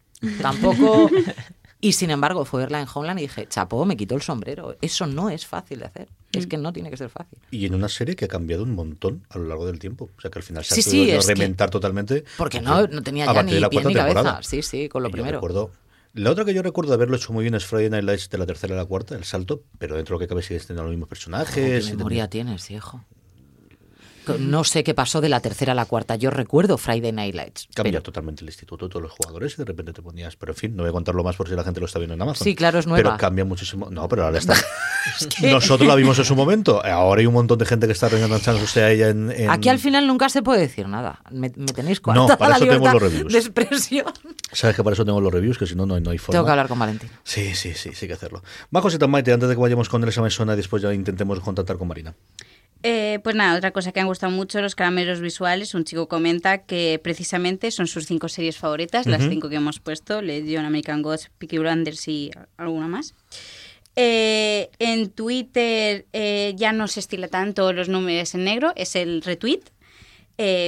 Tampoco 0.42 1.10
y 1.82 1.94
sin 1.94 2.10
embargo 2.12 2.44
fue 2.46 2.62
verla 2.62 2.82
en 2.82 2.88
Homeland 2.94 3.20
y 3.20 3.24
dije, 3.24 3.48
chapó, 3.48 3.86
me 3.86 3.96
quitó 3.96 4.16
el 4.16 4.22
sombrero. 4.22 4.76
Eso 4.82 5.06
no 5.08 5.30
es 5.30 5.46
fácil 5.46 5.80
de 5.80 5.86
hacer. 5.86 6.10
Es 6.34 6.46
Mm. 6.46 6.50
que 6.50 6.58
no 6.58 6.74
tiene 6.74 6.90
que 6.90 6.98
ser 6.98 7.10
fácil. 7.10 7.40
Y 7.52 7.66
en 7.66 7.74
una 7.74 7.88
serie 7.90 8.16
que 8.16 8.26
ha 8.26 8.28
cambiado 8.28 8.64
un 8.64 8.76
montón 8.76 9.24
a 9.30 9.38
lo 9.38 9.46
largo 9.46 9.66
del 9.66 9.80
tiempo. 9.80 10.10
O 10.18 10.22
sea 10.22 10.30
que 10.30 10.40
al 10.40 10.44
final 10.44 10.64
se 10.66 10.76
Sí, 10.76 10.82
ha 10.82 10.84
sí, 10.84 10.90
podido 11.02 11.20
es 11.20 11.26
que- 11.28 11.34
reinventar 11.36 11.70
totalmente. 11.70 12.24
Porque 12.38 12.62
no, 12.62 12.86
no 12.88 13.02
tenía 13.02 13.26
ya 13.34 13.44
ni 13.44 13.52
pie 13.52 13.60
cuarta 13.62 13.88
ni 13.90 13.94
cabeza. 13.96 14.14
temporada. 14.16 14.44
Sí, 14.44 14.62
sí, 14.62 14.90
con 14.90 15.04
lo 15.04 15.10
Y 15.10 15.12
primero. 15.14 15.38
recuerdo- 15.38 15.72
la 16.14 16.32
otra 16.32 16.44
que 16.44 16.54
yo 16.54 16.62
recuerdo 16.64 16.90
de 16.92 16.96
haberlo 16.96 17.16
hecho 17.16 17.32
muy 17.34 17.44
bien 17.44 17.56
es 17.56 17.66
Friday 17.66 17.90
Night 17.90 18.04
Lights 18.04 18.30
de 18.30 18.38
la 18.40 18.46
tercera 18.46 18.74
a 18.74 18.78
la 18.78 18.86
cuarta, 18.86 19.16
el 19.16 19.24
salto, 19.24 19.62
pero 19.78 19.96
dentro 19.96 20.14
de 20.14 20.16
lo 20.18 20.20
que 20.20 20.28
cabe 20.28 20.42
sigue 20.42 20.60
teniendo 20.60 20.84
los 20.84 20.90
mismos 20.92 21.08
personajes. 21.08 21.54
¿Qué 21.88 21.96
memoria 21.96 22.28
tenía- 22.28 22.30
tienes, 22.30 22.68
viejo? 22.68 23.06
No 24.38 24.64
sé 24.64 24.84
qué 24.84 24.94
pasó 24.94 25.22
de 25.22 25.30
la 25.30 25.40
tercera 25.40 25.72
a 25.72 25.76
la 25.76 25.86
cuarta. 25.86 26.16
Yo 26.16 26.30
recuerdo 26.30 26.78
Friday 26.78 27.12
Night 27.12 27.34
Lights. 27.36 27.68
Cambia 27.74 27.94
pero- 27.94 28.04
totalmente 28.04 28.44
el 28.44 28.50
instituto, 28.50 28.88
todos 28.90 29.02
los 29.04 29.12
jugadores 29.12 29.54
y 29.54 29.58
de 29.58 29.66
repente 29.66 29.94
te 29.94 30.02
ponías. 30.02 30.36
Pero 30.36 30.52
en 30.52 30.58
fin, 30.58 30.76
no 30.76 30.84
voy 30.84 30.90
a 30.90 30.94
contarlo 30.94 31.24
más 31.24 31.36
por 31.36 31.48
si 31.50 31.56
la 31.56 31.64
gente 31.64 31.80
lo 31.80 31.86
está 31.86 32.00
viendo 32.00 32.14
en 32.16 32.22
Amazon. 32.22 32.44
Sí, 32.46 32.56
claro, 32.56 32.80
es 32.80 32.88
nueva. 32.88 33.04
Pero 33.12 33.18
cambia 33.18 33.46
muchísimo. 33.46 33.90
No, 33.90 34.08
pero 34.08 34.26
ahora 34.26 34.38
está. 34.38 34.56
Nosotros 35.42 35.88
la 35.88 35.96
vimos 35.96 36.18
en 36.20 36.26
su 36.26 36.36
momento. 36.36 36.84
Ahora 36.86 37.22
hay 37.22 37.26
un 37.28 37.34
montón 37.34 37.58
de 37.58 37.66
gente 37.66 37.88
que 37.88 37.94
está 37.94 38.10
reenganchándose 38.10 38.82
a 38.84 38.92
ella 38.92 39.10
en, 39.10 39.32
en- 39.32 39.50
Aquí 39.50 39.70
al 39.70 39.80
final 39.80 40.06
nunca 40.08 40.30
se 40.30 40.42
puede 40.42 40.62
decir 40.62 40.88
nada. 40.88 41.22
Me, 41.32 41.52
me 41.56 41.68
tenéis 41.74 42.00
No, 42.00 42.04
coartada 42.04 42.38
para 42.38 42.50
la 42.52 42.56
eso 42.58 42.66
tenemos 42.66 42.94
los 42.94 43.02
reviews. 43.02 43.34
de 43.34 43.40
expresión. 43.40 44.06
Sabes 44.52 44.76
que 44.76 44.84
para 44.84 44.94
eso 44.94 45.06
tengo 45.06 45.22
los 45.22 45.32
reviews, 45.34 45.58
que 45.58 45.66
si 45.68 45.76
no, 45.76 45.86
no 45.86 45.96
hay, 45.96 46.02
no 46.02 46.12
hay 46.12 46.18
forma. 46.18 46.34
Tengo 46.34 46.46
que 46.46 46.52
hablar 46.52 46.68
con 46.68 46.80
Valentín. 46.80 47.10
Sí, 47.24 47.56
sí, 47.56 47.74
sí, 47.74 47.92
sí 47.94 48.08
que 48.08 48.14
hacerlo. 48.14 48.44
Más 48.72 48.82
cositas, 48.82 49.08
Maite, 49.08 49.32
antes 49.32 49.48
de 49.50 49.56
que 49.56 49.62
vayamos 49.62 49.90
con 49.90 50.02
el 50.04 50.10
examen 50.10 50.30
y 50.30 50.56
después 50.56 50.82
ya 50.82 50.94
intentemos 50.94 51.40
contactar 51.40 51.78
con 51.78 51.88
Marina. 51.88 52.14
Eh, 52.82 53.20
pues 53.24 53.36
nada, 53.36 53.58
otra 53.58 53.72
cosa 53.72 53.92
que 53.92 54.00
han 54.00 54.08
gustado 54.08 54.32
mucho 54.32 54.62
los 54.62 54.74
caramelos 54.74 55.20
visuales. 55.20 55.74
Un 55.74 55.84
chico 55.84 56.08
comenta 56.08 56.60
que 56.60 57.00
precisamente 57.04 57.72
son 57.72 57.88
sus 57.88 58.06
cinco 58.06 58.30
series 58.30 58.58
favoritas, 58.58 59.06
las 59.06 59.28
cinco 59.28 59.50
que 59.50 59.58
hemos 59.58 59.80
puesto: 59.80 60.22
Legion, 60.22 60.66
American 60.66 61.02
Gods, 61.02 61.30
Peaky 61.38 61.58
Blinders 61.58 62.08
y 62.08 62.32
alguna 62.56 62.88
más. 62.88 63.16
Eh, 63.98 64.70
en 64.80 65.10
Twitter 65.10 66.06
eh, 66.14 66.54
ya 66.56 66.72
no 66.72 66.88
se 66.88 67.02
estila 67.02 67.28
tanto 67.28 67.74
los 67.74 67.90
números 67.90 68.34
en 68.34 68.46
negro, 68.46 68.72
es 68.78 68.96
el 68.96 69.22
retweet. 69.22 69.62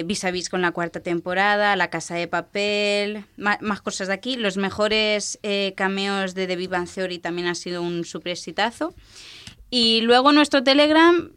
Vis 0.03 0.25
a 0.25 0.31
vis 0.31 0.49
con 0.49 0.61
la 0.61 0.73
cuarta 0.73 0.99
temporada, 0.99 1.77
La 1.77 1.89
Casa 1.89 2.15
de 2.15 2.27
Papel, 2.27 3.23
más 3.37 3.81
cosas 3.81 4.09
de 4.09 4.13
aquí. 4.13 4.35
Los 4.35 4.57
mejores 4.57 5.39
cameos 5.77 6.35
de 6.35 6.45
The 6.45 6.57
Big 6.57 6.67
Bang 6.67 6.89
Theory 6.93 7.19
también 7.19 7.47
ha 7.47 7.55
sido 7.55 7.81
un 7.81 8.03
super 8.03 8.33
exitazo. 8.33 8.93
Y 9.69 10.01
luego 10.01 10.33
nuestro 10.33 10.61
Telegram, 10.61 11.31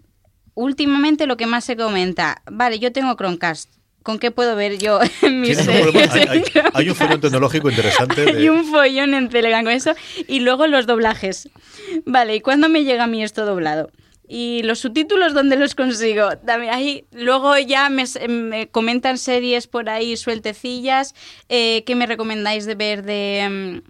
últimamente 0.54 1.26
lo 1.26 1.36
que 1.36 1.46
más 1.46 1.64
se 1.64 1.76
comenta, 1.76 2.42
vale, 2.50 2.78
yo 2.78 2.92
tengo 2.92 3.14
Chromecast, 3.16 3.70
¿con 4.02 4.18
qué 4.18 4.30
puedo 4.30 4.54
ver 4.56 4.78
yo 4.78 5.00
en 5.22 5.40
mis 5.40 5.58
series 5.58 6.10
hay, 6.74 6.88
un 6.88 6.94
follón 6.94 7.20
tecnológico 7.20 7.70
interesante. 7.70 8.22
de- 8.24 8.30
Hay 8.30 8.48
un 8.48 8.64
follón 8.64 9.14
en 9.14 9.28
Telegram 9.28 9.64
con 9.64 9.72
eso. 9.72 9.94
Y 10.28 10.40
luego 10.40 10.66
los 10.66 10.86
doblajes. 10.86 11.48
Vale, 12.04 12.36
¿y 12.36 12.40
cuándo 12.40 12.68
me 12.68 12.84
llega 12.84 13.04
a 13.04 13.06
mí 13.06 13.22
esto 13.22 13.46
doblado? 13.46 13.90
Y 14.26 14.62
los 14.62 14.78
subtítulos, 14.78 15.34
¿dónde 15.34 15.56
los 15.56 15.74
consigo? 15.74 16.38
También 16.38 16.72
ahí, 16.72 17.04
luego 17.12 17.58
ya 17.58 17.90
me, 17.90 18.04
me 18.28 18.68
comentan 18.68 19.18
series 19.18 19.66
por 19.66 19.90
ahí 19.90 20.16
sueltecillas. 20.16 21.14
Eh, 21.50 21.82
¿Qué 21.84 21.94
me 21.94 22.06
recomendáis 22.06 22.64
de 22.64 22.74
ver 22.74 23.02
de, 23.04 23.82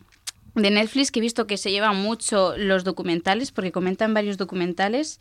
mm, 0.56 0.60
de 0.60 0.70
Netflix? 0.70 1.12
Que 1.12 1.20
he 1.20 1.22
visto 1.22 1.46
que 1.46 1.56
se 1.56 1.70
llevan 1.70 1.96
mucho 2.02 2.54
los 2.56 2.82
documentales, 2.82 3.52
porque 3.52 3.70
comentan 3.70 4.12
varios 4.12 4.36
documentales. 4.36 5.20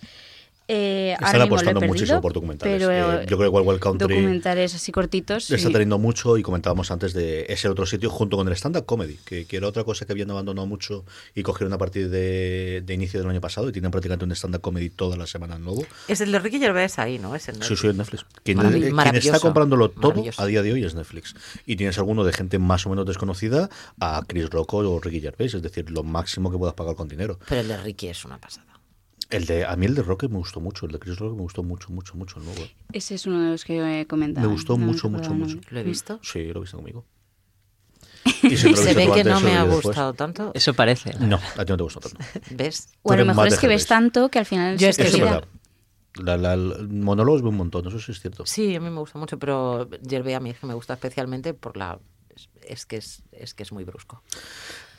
Eh, 0.67 1.13
Están 1.13 1.41
apostando 1.41 1.80
perdido, 1.82 1.93
muchísimo 1.93 2.21
por 2.21 2.32
documentales. 2.34 2.78
Pero 2.78 2.91
Eh, 3.21 3.26
yo 3.30 3.38
creo 3.38 3.52
que 3.52 3.58
Wild 3.58 3.67
Wild 3.67 3.80
Country 3.82 4.08
documentales 4.15 4.73
así 4.73 4.91
cortitos. 4.93 5.49
le 5.49 5.58
está 5.58 5.67
sí. 5.67 5.73
teniendo 5.73 5.99
mucho 5.99 6.38
y 6.38 6.43
comentábamos 6.43 6.89
antes 6.89 7.13
de 7.13 7.45
ese 7.49 7.67
otro 7.67 7.86
sitio 7.86 8.10
junto 8.10 8.38
con 8.38 8.47
el 8.47 8.54
stand-up 8.56 8.86
comedy, 8.86 9.17
que, 9.26 9.45
que 9.45 9.58
era 9.58 9.67
otra 9.67 9.84
cosa 9.84 10.06
que 10.06 10.13
habían 10.13 10.32
abandonado 10.32 10.65
mucho 10.65 11.04
y 11.36 11.43
cogieron 11.43 11.73
a 11.73 11.78
partir 11.78 12.10
de, 12.10 12.82
de 12.86 12.93
inicio 12.93 13.19
del 13.19 13.30
año 13.30 13.41
pasado 13.41 13.67
y 13.69 13.71
tienen 13.73 13.91
prácticamente 13.91 14.23
un 14.26 14.32
stand-up 14.32 14.62
comedy 14.62 14.89
todas 14.89 15.17
las 15.17 15.30
semanas 15.30 15.60
nuevo. 15.60 15.86
Es 16.08 16.21
el 16.21 16.32
de 16.32 16.39
Ricky 16.39 16.60
Gervais 16.60 16.97
ahí, 16.97 17.19
¿no? 17.19 17.36
Es 17.36 17.49
el 17.49 17.62
Sí, 17.62 17.76
sí, 17.76 17.88
en 17.88 17.97
Netflix. 17.97 18.26
Quien, 18.43 18.60
eh, 18.60 18.91
quien 18.93 19.15
está 19.17 19.39
comprándolo 19.39 19.89
todo 19.89 20.23
a 20.38 20.45
día 20.45 20.62
de 20.62 20.71
hoy 20.73 20.84
es 20.86 20.95
Netflix. 20.95 21.36
Y 21.65 21.76
tienes 21.76 21.97
alguno 21.97 22.23
de 22.23 22.32
gente 22.32 22.58
más 22.58 22.86
o 22.86 22.89
menos 22.89 23.06
desconocida 23.06 23.69
a 23.99 24.21
Chris 24.26 24.49
Rocco 24.49 24.78
o 24.78 24.99
Ricky 24.99 25.19
Gervais, 25.21 25.54
es 25.54 25.62
decir, 25.62 25.89
lo 25.91 26.04
máximo 26.04 26.49
que 26.52 26.58
puedas 26.58 26.73
pagar 26.76 26.95
con 26.95 27.08
dinero. 27.10 27.38
Pero 27.49 27.62
el 27.62 27.67
de 27.67 27.78
Ricky 27.78 28.08
es 28.08 28.23
una 28.26 28.38
pasada. 28.38 28.67
El 29.29 29.45
de, 29.45 29.65
a 29.65 29.75
mí 29.75 29.86
el 29.86 29.95
de 29.95 30.01
Rock 30.03 30.23
me 30.23 30.38
gustó 30.38 30.59
mucho, 30.59 30.86
el 30.86 30.91
de 30.91 30.99
Chris 30.99 31.17
Rock 31.17 31.36
me 31.36 31.41
gustó 31.41 31.63
mucho, 31.63 31.89
mucho, 31.91 32.15
mucho 32.15 32.39
el 32.39 32.45
nuevo. 32.45 32.62
eh. 32.62 32.75
Ese 32.93 33.15
es 33.15 33.25
uno 33.25 33.41
de 33.41 33.51
los 33.51 33.63
que 33.65 34.01
he 34.01 34.05
comentado. 34.07 34.47
Me 34.47 34.53
gustó 34.53 34.77
No 34.77 34.86
mucho, 34.86 35.09
me 35.09 35.17
mucho, 35.17 35.33
mucho. 35.33 35.57
¿Lo 35.69 35.79
he 35.79 35.83
visto? 35.83 36.19
Sí, 36.21 36.51
lo 36.53 36.62
viste 36.62 36.75
conmigo. 36.77 37.05
Y 38.43 38.57
Se 38.57 38.67
viste 38.69 38.93
ve 38.93 39.09
que 39.13 39.23
no 39.23 39.39
se 39.39 39.45
me 39.45 39.55
ha 39.55 39.63
vi 39.63 39.69
después. 39.69 39.86
gustado 39.86 40.13
tanto. 40.13 40.51
Eso 40.53 40.73
parece. 40.73 41.13
No, 41.19 41.38
a 41.57 41.65
ti 41.65 41.71
no 41.71 41.77
te 41.77 41.83
gustó 41.83 41.99
tanto. 41.99 42.17
¿Ves? 42.51 42.89
O 43.01 43.12
a 43.12 43.17
lo 43.17 43.25
mejor 43.25 43.47
es 43.47 43.57
que 43.59 43.67
ves 43.67 43.86
tanto 43.88 44.29
que 44.29 44.39
al 44.39 44.45
final 44.45 44.77
Yo 44.77 44.88
es 44.89 44.95
se 44.95 45.03
que. 45.12 45.41
La, 46.21 46.38
la, 46.38 46.53
el 46.53 46.89
monólogos 46.89 47.41
veo 47.41 47.49
un 47.49 47.57
montón, 47.57 47.88
eso 47.88 47.99
sí 47.99 48.12
es 48.12 48.19
cierto. 48.21 48.45
Sí, 48.45 48.75
a 48.75 48.79
mí 48.79 48.89
me 48.89 48.99
gusta 48.99 49.17
mucho, 49.17 49.39
pero 49.39 49.89
Gervais 50.07 50.38
a 50.38 50.39
mí 50.39 50.51
es 50.51 50.59
que 50.59 50.67
me 50.67 50.75
gusta 50.75 50.93
especialmente 50.93 51.55
por 51.55 51.75
la... 51.75 51.97
Es, 52.36 52.49
es 52.62 52.86
que 52.86 52.97
es, 52.97 53.23
es 53.31 53.53
que 53.55 53.63
es 53.63 53.71
muy 53.71 53.83
brusco. 53.83 54.21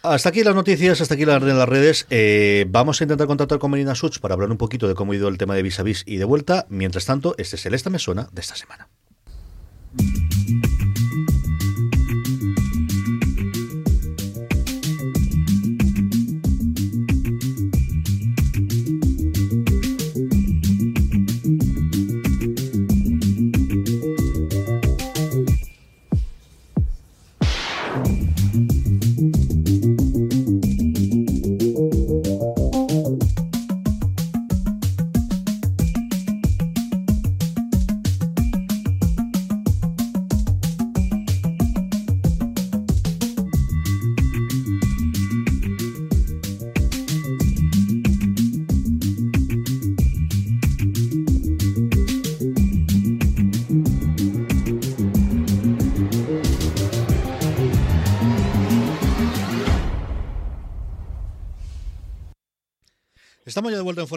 Hasta 0.04 0.28
aquí 0.28 0.44
las 0.44 0.54
noticias, 0.54 1.00
hasta 1.00 1.14
aquí 1.14 1.24
las 1.24 1.42
de 1.42 1.54
las 1.54 1.66
redes. 1.66 2.06
Eh, 2.10 2.66
vamos 2.68 3.00
a 3.00 3.04
intentar 3.04 3.26
contactar 3.26 3.58
con 3.58 3.70
Marina 3.70 3.94
Such 3.94 4.18
para 4.18 4.34
hablar 4.34 4.50
un 4.50 4.58
poquito 4.58 4.86
de 4.86 4.94
cómo 4.94 5.12
ha 5.12 5.16
ido 5.16 5.28
el 5.28 5.38
tema 5.38 5.54
de 5.54 5.62
vis 5.62 5.80
a 5.80 5.82
vis 5.82 6.02
y 6.04 6.18
de 6.18 6.26
vuelta. 6.26 6.66
Mientras 6.68 7.06
tanto, 7.06 7.34
este 7.38 7.56
es 7.56 7.64
el 7.64 7.72
Esta 7.72 7.88
Me 7.88 7.98
Suena 7.98 8.28
de 8.30 8.42
esta 8.42 8.54
semana. 8.54 8.90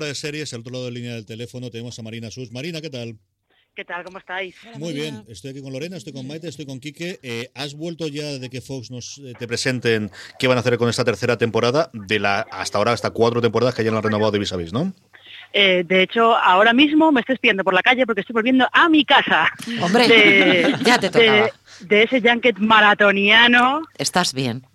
De 0.07 0.15
Series, 0.15 0.53
al 0.53 0.61
otro 0.61 0.73
lado 0.73 0.85
de 0.85 0.91
la 0.91 0.95
línea 0.95 1.13
del 1.15 1.25
teléfono 1.25 1.69
tenemos 1.69 1.97
a 1.99 2.01
Marina 2.01 2.31
Sus. 2.31 2.51
Marina, 2.51 2.81
¿qué 2.81 2.89
tal? 2.89 3.17
¿Qué 3.75 3.85
tal? 3.85 4.03
¿Cómo 4.03 4.17
estáis? 4.17 4.55
Muy 4.79 4.91
bien, 4.93 5.23
estoy 5.27 5.51
aquí 5.51 5.61
con 5.61 5.71
Lorena, 5.71 5.97
estoy 5.97 6.11
con 6.11 6.25
Maite, 6.25 6.47
estoy 6.47 6.65
con 6.65 6.79
Quique. 6.79 7.19
Eh, 7.21 7.51
¿Has 7.53 7.75
vuelto 7.75 8.07
ya 8.07 8.39
de 8.39 8.49
que 8.49 8.59
Fox 8.59 8.89
nos 8.89 9.19
eh, 9.23 9.33
te 9.37 9.47
presenten 9.47 10.09
qué 10.39 10.47
van 10.47 10.57
a 10.57 10.61
hacer 10.61 10.79
con 10.79 10.89
esta 10.89 11.05
tercera 11.05 11.37
temporada? 11.37 11.91
De 11.93 12.17
la 12.17 12.39
hasta 12.49 12.79
ahora, 12.79 12.93
hasta 12.93 13.11
cuatro 13.11 13.39
temporadas 13.39 13.75
que 13.75 13.83
ya 13.83 13.91
han 13.95 14.01
renovado 14.01 14.31
de 14.31 14.39
vis 14.39 14.51
a 14.51 14.57
vis, 14.57 14.73
¿no? 14.73 14.93
Eh, 15.53 15.83
de 15.87 16.01
hecho, 16.01 16.35
ahora 16.35 16.73
mismo 16.73 17.11
me 17.11 17.21
estoy 17.21 17.37
pidiendo 17.37 17.63
por 17.63 17.75
la 17.75 17.83
calle 17.83 18.05
porque 18.07 18.21
estoy 18.21 18.33
volviendo 18.33 18.67
a 18.73 18.89
mi 18.89 19.05
casa. 19.05 19.47
Hombre, 19.79 20.07
De, 20.07 20.75
ya 20.83 20.97
te 20.97 21.09
tocaba. 21.11 21.31
de, 21.31 21.51
de 21.81 22.03
ese 22.03 22.19
junket 22.19 22.57
maratoniano. 22.57 23.83
Estás 23.99 24.33
bien. 24.33 24.65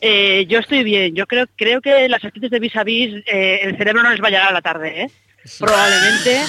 Eh, 0.00 0.46
yo 0.48 0.60
estoy 0.60 0.84
bien. 0.84 1.14
Yo 1.14 1.26
creo 1.26 1.46
creo 1.56 1.80
que 1.80 2.08
las 2.08 2.24
actrices 2.24 2.50
de 2.50 2.60
Vis 2.60 2.76
a 2.76 2.84
Vis, 2.84 3.22
eh, 3.26 3.60
el 3.62 3.76
cerebro 3.76 4.02
no 4.02 4.10
les 4.10 4.22
va 4.22 4.28
a 4.28 4.30
llegar 4.30 4.48
a 4.48 4.52
la 4.52 4.62
tarde, 4.62 5.02
¿eh? 5.02 5.10
Probablemente. 5.58 6.42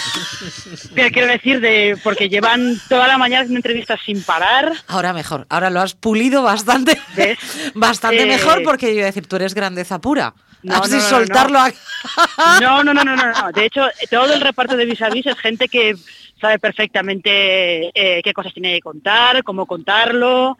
Pero 0.95 1.09
quiero 1.11 1.27
decir, 1.27 1.59
de 1.61 1.97
porque 2.03 2.27
llevan 2.27 2.77
toda 2.89 3.07
la 3.07 3.17
mañana 3.17 3.41
haciendo 3.41 3.59
entrevistas 3.59 3.99
sin 4.05 4.21
parar. 4.23 4.73
Ahora 4.87 5.13
mejor. 5.13 5.45
Ahora 5.49 5.69
lo 5.69 5.79
has 5.79 5.93
pulido 5.95 6.43
bastante. 6.43 6.99
¿Ves? 7.15 7.37
Bastante 7.75 8.23
Eh, 8.23 8.25
mejor 8.25 8.61
porque 8.63 8.87
yo 8.87 8.93
iba 8.93 9.03
a 9.03 9.05
decir, 9.05 9.27
tú 9.27 9.37
eres 9.37 9.53
grandeza 9.53 9.99
pura. 9.99 10.33
No, 10.63 10.75
Así 10.75 10.91
no, 10.91 10.97
no, 10.97 11.03
no, 11.03 11.09
soltarlo 11.09 11.59
a- 11.59 11.71
No, 12.61 12.83
no, 12.83 12.93
no, 12.93 13.03
no, 13.05 13.15
no, 13.15 13.31
no. 13.31 13.51
De 13.53 13.65
hecho, 13.65 13.87
todo 14.09 14.33
el 14.33 14.41
reparto 14.41 14.75
de 14.75 14.85
Vis 14.85 15.01
a 15.01 15.09
Vis 15.09 15.27
es 15.27 15.37
gente 15.39 15.69
que 15.69 15.95
sabe 16.41 16.59
perfectamente 16.59 17.91
eh, 17.93 18.21
qué 18.23 18.33
cosas 18.33 18.53
tiene 18.53 18.73
que 18.73 18.81
contar, 18.81 19.43
cómo 19.43 19.65
contarlo. 19.65 20.57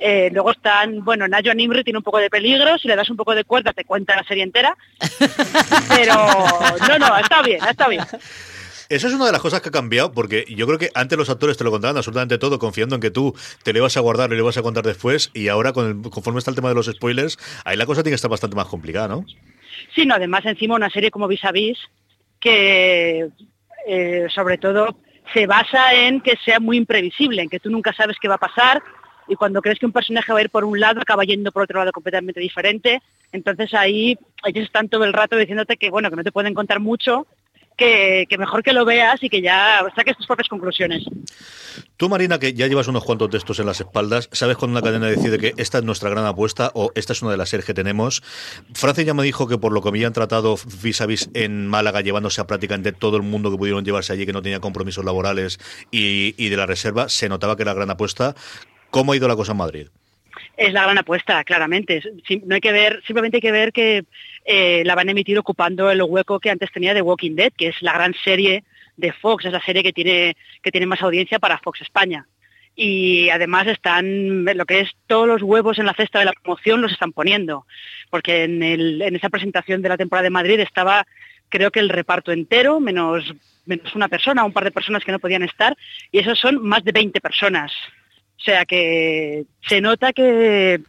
Eh, 0.00 0.30
luego 0.32 0.52
están, 0.52 1.04
bueno, 1.04 1.26
Nayo 1.26 1.52
Nimri 1.54 1.82
tiene 1.82 1.98
un 1.98 2.04
poco 2.04 2.18
de 2.18 2.30
peligro, 2.30 2.78
si 2.78 2.86
le 2.86 2.94
das 2.96 3.10
un 3.10 3.16
poco 3.16 3.34
de 3.34 3.44
cuerda 3.44 3.72
te 3.72 3.84
cuenta 3.84 4.14
la 4.14 4.22
serie 4.24 4.44
entera. 4.44 4.76
Pero 5.88 6.14
no, 6.88 6.98
no, 6.98 7.16
está 7.18 7.42
bien, 7.42 7.58
está 7.68 7.88
bien. 7.88 8.04
Eso 8.88 9.06
es 9.08 9.12
una 9.12 9.26
de 9.26 9.32
las 9.32 9.40
cosas 9.42 9.60
que 9.60 9.68
ha 9.68 9.72
cambiado, 9.72 10.12
porque 10.12 10.44
yo 10.48 10.66
creo 10.66 10.78
que 10.78 10.90
antes 10.94 11.18
los 11.18 11.28
actores 11.28 11.58
te 11.58 11.64
lo 11.64 11.70
contaban 11.70 11.96
absolutamente 11.96 12.38
todo, 12.38 12.58
confiando 12.58 12.94
en 12.94 13.02
que 13.02 13.10
tú 13.10 13.34
te 13.62 13.72
lo 13.72 13.80
ibas 13.80 13.96
a 13.96 14.00
guardar 14.00 14.30
y 14.32 14.36
lo 14.36 14.42
ibas 14.44 14.56
a 14.56 14.62
contar 14.62 14.84
después, 14.84 15.30
y 15.34 15.48
ahora, 15.48 15.72
con 15.72 15.86
el- 16.04 16.10
conforme 16.10 16.38
está 16.38 16.50
el 16.52 16.54
tema 16.54 16.70
de 16.70 16.74
los 16.74 16.86
spoilers, 16.86 17.36
ahí 17.64 17.76
la 17.76 17.84
cosa 17.84 18.02
tiene 18.02 18.12
que 18.12 18.16
estar 18.16 18.30
bastante 18.30 18.56
más 18.56 18.66
complicada, 18.66 19.08
¿no? 19.08 19.26
Sí, 19.94 20.06
no, 20.06 20.14
además 20.14 20.44
encima 20.46 20.74
una 20.76 20.88
serie 20.90 21.10
como 21.10 21.28
Vis 21.28 21.44
a 21.44 21.52
Vis 21.52 21.76
que 22.40 23.28
eh, 23.86 24.26
sobre 24.34 24.58
todo 24.58 24.98
se 25.34 25.46
basa 25.46 25.92
en 25.92 26.20
que 26.22 26.36
sea 26.44 26.58
muy 26.60 26.76
imprevisible, 26.78 27.42
en 27.42 27.48
que 27.50 27.60
tú 27.60 27.68
nunca 27.70 27.92
sabes 27.92 28.16
qué 28.20 28.28
va 28.28 28.36
a 28.36 28.38
pasar 28.38 28.82
y 29.28 29.36
cuando 29.36 29.62
crees 29.62 29.78
que 29.78 29.86
un 29.86 29.92
personaje 29.92 30.32
va 30.32 30.38
a 30.38 30.42
ir 30.42 30.50
por 30.50 30.64
un 30.64 30.80
lado 30.80 31.00
acaba 31.00 31.24
yendo 31.24 31.52
por 31.52 31.62
otro 31.62 31.78
lado 31.78 31.92
completamente 31.92 32.40
diferente. 32.40 33.02
Entonces 33.32 33.74
ahí 33.74 34.18
ellos 34.44 34.64
están 34.64 34.88
todo 34.88 35.04
el 35.04 35.12
rato 35.12 35.36
diciéndote 35.36 35.76
que 35.76 35.90
bueno, 35.90 36.10
que 36.10 36.16
no 36.16 36.24
te 36.24 36.32
pueden 36.32 36.54
contar 36.54 36.80
mucho, 36.80 37.26
que, 37.78 38.26
mejor 38.38 38.62
que 38.62 38.72
lo 38.72 38.84
veas 38.84 39.22
y 39.22 39.30
que 39.30 39.40
ya 39.40 39.84
saques 39.94 40.16
tus 40.16 40.26
propias 40.26 40.48
conclusiones. 40.48 41.04
Tú, 41.96 42.08
Marina, 42.08 42.38
que 42.38 42.52
ya 42.52 42.66
llevas 42.66 42.88
unos 42.88 43.04
cuantos 43.04 43.30
de 43.30 43.38
estos 43.38 43.60
en 43.60 43.66
las 43.66 43.80
espaldas, 43.80 44.28
¿sabes 44.32 44.56
cuando 44.56 44.76
una 44.76 44.84
cadena 44.84 45.06
decide 45.06 45.38
que 45.38 45.54
esta 45.56 45.78
es 45.78 45.84
nuestra 45.84 46.10
gran 46.10 46.26
apuesta 46.26 46.72
o 46.74 46.90
esta 46.96 47.12
es 47.12 47.22
una 47.22 47.30
de 47.30 47.36
las 47.36 47.48
series 47.48 47.64
que 47.64 47.74
tenemos? 47.74 48.22
Francia 48.74 49.04
ya 49.04 49.14
me 49.14 49.22
dijo 49.22 49.46
que 49.46 49.58
por 49.58 49.72
lo 49.72 49.80
que 49.80 49.88
habían 49.90 50.12
tratado 50.12 50.56
vis 50.82 51.00
a 51.00 51.06
vis 51.06 51.30
en 51.34 51.68
Málaga, 51.68 52.00
llevándose 52.00 52.40
a 52.40 52.46
prácticamente 52.46 52.92
todo 52.92 53.16
el 53.16 53.22
mundo 53.22 53.50
que 53.50 53.58
pudieron 53.58 53.84
llevarse 53.84 54.12
allí, 54.12 54.26
que 54.26 54.32
no 54.32 54.42
tenía 54.42 54.60
compromisos 54.60 55.04
laborales 55.04 55.60
y, 55.92 56.34
y 56.36 56.48
de 56.48 56.56
la 56.56 56.66
reserva, 56.66 57.08
se 57.08 57.28
notaba 57.28 57.56
que 57.56 57.62
era 57.62 57.74
gran 57.74 57.90
apuesta. 57.90 58.34
¿Cómo 58.90 59.12
ha 59.12 59.16
ido 59.16 59.28
la 59.28 59.36
cosa 59.36 59.52
en 59.52 59.58
Madrid? 59.58 59.86
Es 60.56 60.72
la 60.72 60.82
gran 60.82 60.98
apuesta, 60.98 61.44
claramente. 61.44 62.02
No 62.44 62.54
hay 62.54 62.60
que 62.60 62.72
ver, 62.72 63.02
simplemente 63.06 63.36
hay 63.36 63.40
que 63.40 63.52
ver 63.52 63.72
que 63.72 64.04
eh, 64.44 64.82
la 64.84 64.94
van 64.94 65.08
a 65.08 65.12
emitir 65.12 65.38
ocupando 65.38 65.90
el 65.90 66.02
hueco 66.02 66.40
que 66.40 66.50
antes 66.50 66.72
tenía 66.72 66.94
de 66.94 67.02
Walking 67.02 67.36
Dead, 67.36 67.52
que 67.56 67.68
es 67.68 67.80
la 67.80 67.92
gran 67.92 68.14
serie 68.24 68.64
de 68.96 69.12
Fox, 69.12 69.44
es 69.44 69.52
la 69.52 69.62
serie 69.62 69.82
que 69.82 69.92
tiene, 69.92 70.36
que 70.62 70.70
tiene 70.70 70.86
más 70.86 71.02
audiencia 71.02 71.38
para 71.38 71.58
Fox 71.58 71.80
España. 71.80 72.26
Y 72.74 73.28
además 73.30 73.66
están, 73.66 74.44
lo 74.44 74.66
que 74.66 74.80
es 74.80 74.90
todos 75.06 75.26
los 75.26 75.42
huevos 75.42 75.78
en 75.78 75.86
la 75.86 75.94
cesta 75.94 76.20
de 76.20 76.26
la 76.26 76.32
promoción 76.32 76.80
los 76.80 76.92
están 76.92 77.12
poniendo, 77.12 77.66
porque 78.10 78.44
en, 78.44 78.62
en 78.62 79.16
esa 79.16 79.30
presentación 79.30 79.82
de 79.82 79.88
la 79.88 79.96
temporada 79.96 80.24
de 80.24 80.30
Madrid 80.30 80.60
estaba, 80.60 81.06
creo 81.48 81.70
que 81.70 81.80
el 81.80 81.88
reparto 81.88 82.30
entero, 82.30 82.78
menos, 82.78 83.34
menos 83.66 83.94
una 83.94 84.08
persona, 84.08 84.44
un 84.44 84.52
par 84.52 84.64
de 84.64 84.70
personas 84.70 85.04
que 85.04 85.12
no 85.12 85.18
podían 85.18 85.42
estar, 85.42 85.76
y 86.12 86.18
esos 86.18 86.38
son 86.38 86.64
más 86.64 86.84
de 86.84 86.92
20 86.92 87.20
personas. 87.20 87.72
O 88.38 88.44
sea 88.44 88.64
que 88.64 89.44
se 89.66 89.80
nota 89.80 90.12
que, 90.12 90.80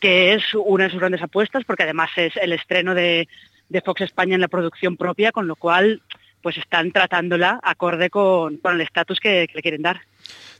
que 0.00 0.34
es 0.34 0.42
una 0.54 0.84
de 0.84 0.90
sus 0.90 1.00
grandes 1.00 1.22
apuestas, 1.22 1.64
porque 1.64 1.82
además 1.82 2.10
es 2.16 2.34
el 2.36 2.52
estreno 2.52 2.94
de, 2.94 3.28
de 3.68 3.80
Fox 3.82 4.00
España 4.00 4.34
en 4.34 4.40
la 4.40 4.48
producción 4.48 4.96
propia, 4.96 5.30
con 5.30 5.46
lo 5.46 5.56
cual 5.56 6.02
pues 6.42 6.58
están 6.58 6.92
tratándola 6.92 7.58
acorde 7.62 8.10
con, 8.10 8.58
con 8.58 8.74
el 8.74 8.82
estatus 8.82 9.18
que, 9.18 9.48
le 9.52 9.62
quieren 9.62 9.80
dar. 9.80 10.02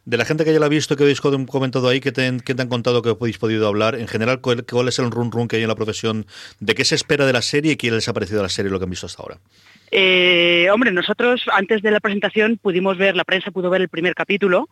De 0.07 0.17
la 0.17 0.25
gente 0.25 0.45
que 0.45 0.53
ya 0.53 0.59
la 0.59 0.67
ha 0.67 0.71
visto, 0.71 0.97
que 0.97 1.03
habéis 1.03 1.21
com- 1.21 1.47
comentado 1.47 1.89
ahí, 1.89 2.01
que 2.01 2.11
te, 2.11 2.39
que 2.45 2.55
te 2.55 2.63
han 2.63 2.69
contado 2.69 3.03
que 3.03 3.11
habéis 3.11 3.39
podido 3.39 3.69
hablar, 3.69 3.95
en 3.95 4.09
general, 4.09 4.41
¿cuál, 4.41 4.89
es 4.89 4.99
el 4.99 5.11
run 5.11 5.31
run 5.31 5.47
que 5.47 5.57
hay 5.57 5.63
en 5.63 5.69
la 5.69 5.75
profesión? 5.75 6.27
¿De 6.59 6.75
qué 6.75 6.87
se 6.87 6.95
espera 6.95 7.27
de 7.27 7.35
la 7.35 7.43
serie 7.43 7.73
y 7.73 7.77
qué 7.77 7.91
les 7.91 8.09
ha 8.09 8.15
parecido 8.15 8.43
la 8.43 8.49
serie 8.49 8.71
lo 8.71 8.79
que 8.79 8.85
han 8.85 8.91
visto 8.91 9.07
hasta 9.07 9.23
ahora? 9.23 9.39
Eh, 9.91 10.69
hombre, 10.73 10.91
nosotros 10.91 11.45
antes 11.53 11.83
de 11.83 11.91
la 11.91 12.01
presentación 12.01 12.59
pudimos 12.61 12.99
ver, 12.99 13.17
la 13.17 13.25
prensa 13.25 13.51
pudo 13.51 13.71
ver 13.71 13.81
el 13.81 13.89
primer 13.89 14.15
capítulo 14.15 14.69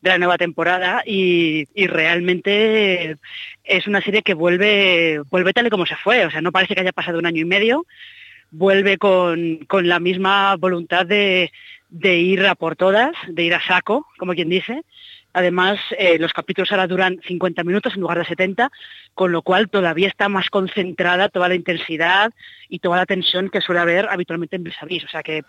de 0.00 0.10
la 0.10 0.18
nueva 0.18 0.38
temporada 0.38 1.02
y, 1.04 1.66
y 1.74 1.86
realmente 1.86 3.16
es 3.64 3.86
una 3.86 4.00
serie 4.00 4.22
que 4.22 4.34
vuelve, 4.34 5.20
vuelve 5.30 5.52
tal 5.52 5.66
y 5.66 5.70
como 5.70 5.86
se 5.86 5.96
fue. 5.96 6.24
O 6.26 6.30
sea, 6.30 6.40
no 6.40 6.52
parece 6.52 6.74
que 6.74 6.80
haya 6.80 6.92
pasado 6.92 7.18
un 7.18 7.26
año 7.26 7.42
y 7.42 7.44
medio, 7.44 7.86
vuelve 8.50 8.98
con, 8.98 9.58
con 9.66 9.88
la 9.88 10.00
misma 10.00 10.56
voluntad 10.56 11.06
de, 11.06 11.52
de 11.88 12.16
ir 12.16 12.46
a 12.46 12.54
por 12.54 12.74
todas, 12.76 13.12
de 13.28 13.42
ir 13.42 13.54
a 13.54 13.64
saco, 13.64 14.06
como 14.18 14.34
quien 14.34 14.48
dice. 14.48 14.82
Además, 15.32 15.78
eh, 15.98 16.18
los 16.18 16.32
capítulos 16.32 16.70
ahora 16.70 16.86
duran 16.86 17.20
50 17.26 17.64
minutos 17.64 17.94
en 17.94 18.02
lugar 18.02 18.18
de 18.18 18.24
70, 18.26 18.70
con 19.14 19.32
lo 19.32 19.42
cual 19.42 19.70
todavía 19.70 20.08
está 20.08 20.28
más 20.28 20.50
concentrada 20.50 21.28
toda 21.28 21.48
la 21.48 21.54
intensidad 21.54 22.32
y 22.68 22.80
toda 22.80 22.98
la 22.98 23.06
tensión 23.06 23.48
que 23.48 23.60
suele 23.60 23.80
haber 23.80 24.08
habitualmente 24.08 24.56
en 24.56 24.64
Vis 24.64 24.76
O 25.04 25.08
sea 25.08 25.22
que 25.22 25.42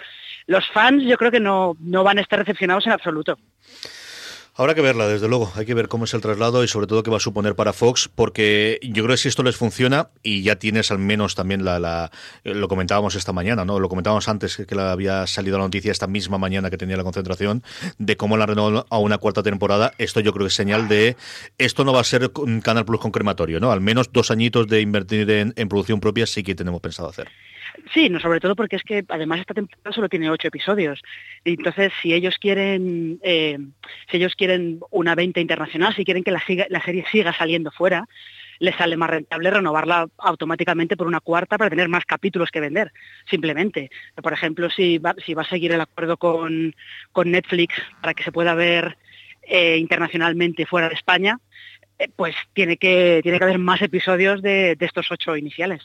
los 0.47 0.67
fans 0.69 1.03
yo 1.03 1.17
creo 1.17 1.31
que 1.31 1.39
no, 1.39 1.75
no 1.79 2.03
van 2.03 2.17
a 2.17 2.21
estar 2.21 2.39
recepcionados 2.39 2.85
en 2.85 2.93
absoluto. 2.93 3.37
Habrá 4.55 4.75
que 4.75 4.81
verla, 4.81 5.07
desde 5.07 5.27
luego. 5.27 5.51
Hay 5.55 5.65
que 5.65 5.73
ver 5.73 5.87
cómo 5.87 6.05
es 6.05 6.13
el 6.13 6.21
traslado 6.21 6.63
y 6.63 6.67
sobre 6.67 6.85
todo 6.85 7.01
qué 7.01 7.09
va 7.09 7.17
a 7.17 7.19
suponer 7.19 7.55
para 7.55 7.73
Fox, 7.73 8.07
porque 8.13 8.79
yo 8.83 9.03
creo 9.03 9.15
que 9.15 9.17
si 9.17 9.27
esto 9.27 9.41
les 9.41 9.55
funciona 9.57 10.09
y 10.21 10.43
ya 10.43 10.57
tienes 10.57 10.91
al 10.91 10.99
menos 10.99 11.33
también 11.33 11.65
la, 11.65 11.79
la 11.79 12.11
lo 12.43 12.67
comentábamos 12.67 13.15
esta 13.15 13.33
mañana, 13.33 13.65
¿no? 13.65 13.79
Lo 13.79 13.89
comentábamos 13.89 14.29
antes 14.29 14.57
que 14.57 14.75
la 14.75 14.91
había 14.91 15.25
salido 15.25 15.57
la 15.57 15.63
noticia 15.63 15.91
esta 15.91 16.05
misma 16.05 16.37
mañana 16.37 16.69
que 16.69 16.77
tenía 16.77 16.95
la 16.97 17.03
concentración 17.03 17.63
de 17.97 18.15
cómo 18.15 18.37
la 18.37 18.45
renovó 18.45 18.85
a 18.87 18.97
una 18.99 19.17
cuarta 19.17 19.41
temporada. 19.41 19.93
Esto 19.97 20.19
yo 20.19 20.31
creo 20.33 20.45
que 20.45 20.49
es 20.49 20.55
señal 20.55 20.87
de 20.87 21.17
esto 21.57 21.83
no 21.83 21.91
va 21.91 22.01
a 22.01 22.03
ser 22.03 22.31
un 22.35 22.61
Canal 22.61 22.85
Plus 22.85 22.99
con 22.99 23.11
crematorio, 23.11 23.59
¿no? 23.59 23.71
Al 23.71 23.81
menos 23.81 24.11
dos 24.13 24.29
añitos 24.29 24.67
de 24.67 24.81
invertir 24.81 25.31
en 25.31 25.67
producción 25.67 25.99
propia 25.99 26.27
sí 26.27 26.43
que 26.43 26.53
tenemos 26.53 26.79
pensado 26.79 27.09
hacer. 27.09 27.27
Sí, 27.93 28.09
no, 28.09 28.19
sobre 28.19 28.39
todo 28.39 28.55
porque 28.55 28.75
es 28.75 28.83
que 28.83 29.03
además 29.07 29.39
esta 29.39 29.53
temporada 29.53 29.91
solo 29.93 30.09
tiene 30.09 30.29
ocho 30.29 30.47
episodios. 30.47 31.01
Entonces, 31.43 31.91
si 32.01 32.13
ellos 32.13 32.37
quieren, 32.39 33.19
eh, 33.23 33.57
si 34.09 34.17
ellos 34.17 34.35
quieren 34.35 34.79
una 34.91 35.15
venta 35.15 35.39
internacional, 35.39 35.95
si 35.95 36.05
quieren 36.05 36.23
que 36.23 36.31
la, 36.31 36.39
serie 36.39 37.05
siga 37.11 37.33
saliendo 37.33 37.71
fuera, 37.71 38.07
les 38.59 38.75
sale 38.75 38.95
más 38.95 39.09
rentable 39.09 39.49
renovarla 39.49 40.07
automáticamente 40.17 40.95
por 40.95 41.07
una 41.07 41.19
cuarta 41.19 41.57
para 41.57 41.69
tener 41.69 41.89
más 41.89 42.05
capítulos 42.05 42.51
que 42.51 42.59
vender, 42.59 42.91
simplemente. 43.29 43.89
Por 44.21 44.33
ejemplo, 44.33 44.69
si 44.69 44.99
va, 44.99 45.15
si 45.25 45.33
va 45.33 45.41
a 45.41 45.49
seguir 45.49 45.71
el 45.71 45.81
acuerdo 45.81 46.17
con, 46.17 46.75
Netflix 47.25 47.75
para 48.01 48.13
que 48.13 48.23
se 48.23 48.31
pueda 48.31 48.53
ver 48.53 48.97
eh, 49.41 49.77
internacionalmente 49.77 50.67
fuera 50.67 50.89
de 50.89 50.95
España, 50.95 51.39
eh, 51.97 52.07
pues 52.15 52.35
tiene 52.53 52.77
que, 52.77 53.19
tiene 53.23 53.39
que 53.39 53.43
haber 53.43 53.59
más 53.59 53.81
episodios 53.81 54.43
de 54.43 54.77
estos 54.79 55.11
ocho 55.11 55.35
iniciales. 55.35 55.81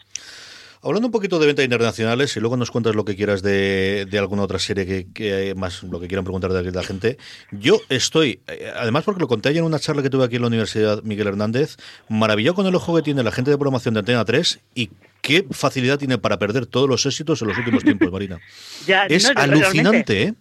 Hablando 0.83 1.09
un 1.09 1.13
poquito 1.13 1.39
de 1.39 1.47
ventas 1.47 1.65
internacionales 1.65 2.37
y 2.37 2.41
luego 2.41 2.57
nos 2.57 2.71
cuentas 2.71 2.95
lo 2.95 3.05
que 3.05 3.17
quieras 3.17 3.43
de, 3.43 4.09
alguna 4.19 4.43
otra 4.43 4.59
serie 4.59 4.87
que, 4.87 5.07
que, 5.13 5.55
más 5.57 5.83
lo 5.83 6.01
que 6.01 6.07
quieran 6.07 6.25
preguntar 6.25 6.53
de 6.53 6.71
la 6.71 6.83
gente. 6.83 7.19
Yo 7.51 7.81
estoy, 7.89 8.41
eh, 8.47 8.73
además 8.77 9.05
porque 9.05 9.21
lo 9.21 9.29
conté 9.29 9.49
ayer 9.49 9.61
en 9.61 9.67
una 9.67 9.79
charla 9.79 10.03
que 10.03 10.11
tuve 10.11 10.25
aquí 10.25 10.37
en 10.37 10.43
la 10.43 10.49
Universidad 10.49 11.03
Miguel 11.03 11.27
Hernández, 11.27 11.77
maravillado 12.09 12.55
con 12.55 12.67
el 12.67 12.75
ojo 12.75 12.95
que 12.95 13.03
tiene 13.03 13.23
la 13.23 13.33
gente 13.33 13.51
de 13.51 13.57
programación 13.57 13.95
de 13.95 14.01
Antena 14.01 14.25
3 14.25 14.61
y 14.75 14.91
qué 15.21 15.47
facilidad 15.51 15.99
tiene 15.99 16.19
para 16.19 16.39
perder 16.39 16.67
todos 16.67 16.89
los 16.89 17.05
éxitos 17.07 17.43
en 17.43 17.49
los 17.49 17.59
últimos 17.59 17.83
tiempos, 17.83 18.11
Marina. 18.13 18.39
es 19.09 19.31
alucinante, 19.35 20.23
¿eh? 20.23 20.35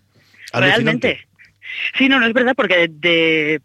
Alucinante. 0.51 0.53
Realmente. 0.53 1.27
Sí, 1.97 2.09
no, 2.09 2.19
no 2.19 2.25
es 2.25 2.33
verdad, 2.33 2.53
porque 2.55 2.87
de, 2.89 3.61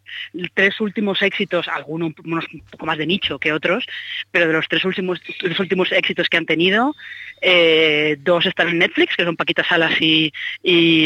tres 0.54 0.80
últimos 0.80 1.22
éxitos, 1.22 1.68
algunos 1.68 2.12
unos 2.24 2.44
un 2.52 2.60
poco 2.60 2.86
más 2.86 2.98
de 2.98 3.06
nicho 3.06 3.38
que 3.38 3.52
otros, 3.52 3.84
pero 4.30 4.46
de 4.46 4.52
los 4.52 4.68
tres 4.68 4.84
últimos, 4.84 5.20
los 5.40 5.60
últimos 5.60 5.92
éxitos 5.92 6.28
que 6.28 6.36
han 6.36 6.46
tenido, 6.46 6.94
eh, 7.40 8.16
dos 8.20 8.46
están 8.46 8.68
en 8.68 8.78
Netflix, 8.78 9.16
que 9.16 9.24
son 9.24 9.36
Paquita 9.36 9.64
Salas 9.64 10.00
y, 10.00 10.32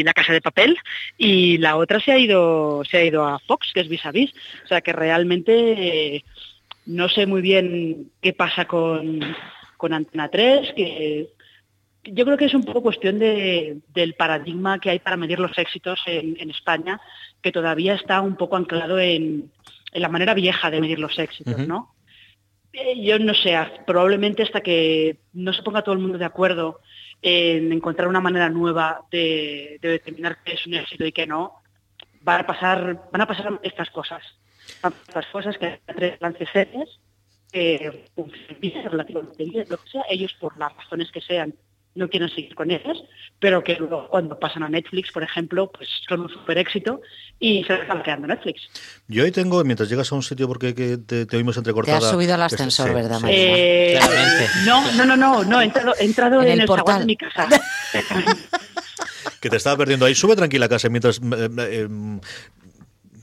La 0.05 0.13
Casa 0.13 0.33
de 0.33 0.41
Papel, 0.41 0.77
y 1.17 1.59
la 1.59 1.77
otra 1.77 2.01
se 2.01 2.13
ha 2.13 2.19
ido, 2.19 2.83
se 2.85 2.99
ha 2.99 3.05
ido 3.05 3.27
a 3.27 3.39
Fox, 3.41 3.71
que 3.73 3.81
es 3.81 3.89
Vis 3.89 4.05
a 4.07 4.13
Vis. 4.13 4.33
O 4.65 4.69
sea 4.69 4.81
que 4.81 4.93
realmente 4.93 5.53
eh, 5.53 6.25
no 6.87 7.09
sé 7.09 7.27
muy 7.27 7.43
bien 7.43 8.11
qué 8.21 8.33
pasa 8.33 8.67
con, 8.67 9.21
con 9.77 9.93
Antena 9.93 10.29
3, 10.29 10.73
que 10.75 11.29
yo 12.13 12.25
creo 12.25 12.37
que 12.37 12.47
es 12.47 12.55
un 12.55 12.65
poco 12.65 12.83
cuestión 12.83 13.19
del 13.19 14.15
paradigma 14.17 14.79
que 14.79 14.91
hay 14.91 14.99
para 14.99 15.17
medir 15.17 15.39
los 15.39 15.57
éxitos 15.59 16.01
en, 16.07 16.51
España, 16.51 17.01
que 17.43 17.53
todavía 17.53 17.95
está 17.95 18.21
un 18.21 18.37
poco 18.37 18.57
anclado 18.57 18.99
en, 18.99 19.51
la 19.93 20.09
manera 20.09 20.35
vieja 20.35 20.71
de 20.71 20.81
medir 20.81 20.99
los 20.99 21.19
éxitos, 21.19 21.67
¿no? 21.67 21.95
Eh, 22.73 23.03
yo 23.03 23.19
no 23.19 23.33
sé, 23.33 23.57
probablemente 23.87 24.43
hasta 24.43 24.61
que 24.61 25.21
no 25.33 25.55
se 25.55 25.63
ponga 25.63 25.83
todo 25.83 25.95
el 25.95 26.01
mundo 26.01 26.19
de 26.19 26.27
acuerdo 26.27 26.81
en 27.23 27.73
encontrar 27.73 28.07
una 28.07 28.21
manera 28.21 28.51
nueva 28.51 29.01
de, 29.11 29.79
determinar 29.81 30.39
qué 30.45 30.53
es 30.53 30.67
un 30.67 30.75
éxito 30.75 31.07
y 31.07 31.13
qué 31.13 31.27
no, 31.27 31.63
van 32.21 32.43
a 32.43 32.47
pasar, 32.47 33.09
van 33.11 33.23
a 33.23 33.27
pasar 33.27 33.59
estas 33.63 33.91
cosas. 33.91 34.23
Estas 34.67 35.27
cosas 35.29 35.57
que 35.57 35.81
tres 35.87 36.21
lances 36.21 36.49
series 36.53 37.01
que 37.51 38.05
relativamente 38.91 39.45
bien, 39.45 39.67
lo 39.71 39.79
que 39.79 39.89
sea, 39.89 40.03
ellos 40.11 40.35
por 40.39 40.59
las 40.59 40.77
razones 40.77 41.11
que 41.11 41.21
sean 41.21 41.55
no 41.97 42.09
quieren 42.09 42.29
seguir 42.29 42.55
con 42.55 42.71
ellas, 42.71 42.97
pero 43.41 43.65
que 43.65 43.75
luego 43.77 44.09
cuando 44.09 44.39
pasan 44.39 44.63
a 44.63 44.69
Netflix, 44.69 45.11
por 45.13 45.23
ejemplo, 45.23 45.71
pues 45.73 45.89
son 46.09 46.21
un 46.21 46.29
super 46.29 46.59
éxito 46.59 47.01
y 47.41 47.65
se 47.65 47.75
están 47.75 48.03
quedando 48.03 48.27
Netflix. 48.27 48.69
Yo 49.09 49.25
ahí 49.25 49.33
tengo, 49.33 49.63
mientras 49.65 49.89
llegas 49.89 50.13
a 50.13 50.15
un 50.15 50.23
sitio 50.23 50.47
porque 50.47 50.73
te, 50.73 51.27
te 51.27 51.37
oímos 51.37 51.57
entrecortada... 51.57 51.99
Te 51.99 52.05
has 52.05 52.11
subido 52.13 52.35
al 52.35 52.43
ascensor, 52.43 52.95
¿verdad, 52.95 53.21
María? 53.21 53.37
Eh, 53.39 53.99
no, 54.65 54.93
no, 54.93 55.05
no, 55.05 55.17
no, 55.17 55.45
no, 55.45 55.61
he 55.61 55.65
entrado, 55.65 55.95
he 55.99 56.05
entrado 56.05 56.43
en, 56.43 56.61
el, 56.61 56.67
portal 56.67 57.01
de 57.01 57.07
mi 57.07 57.17
casa. 57.17 57.49
que 59.41 59.51
te 59.51 59.57
estaba 59.57 59.77
perdiendo 59.77 60.07
ahí. 60.07 60.15
Sube 60.15 60.37
tranquila 60.37 60.69
casa 60.69 60.89
mientras 60.89 61.19
eh, 61.19 61.49
eh, 61.59 61.89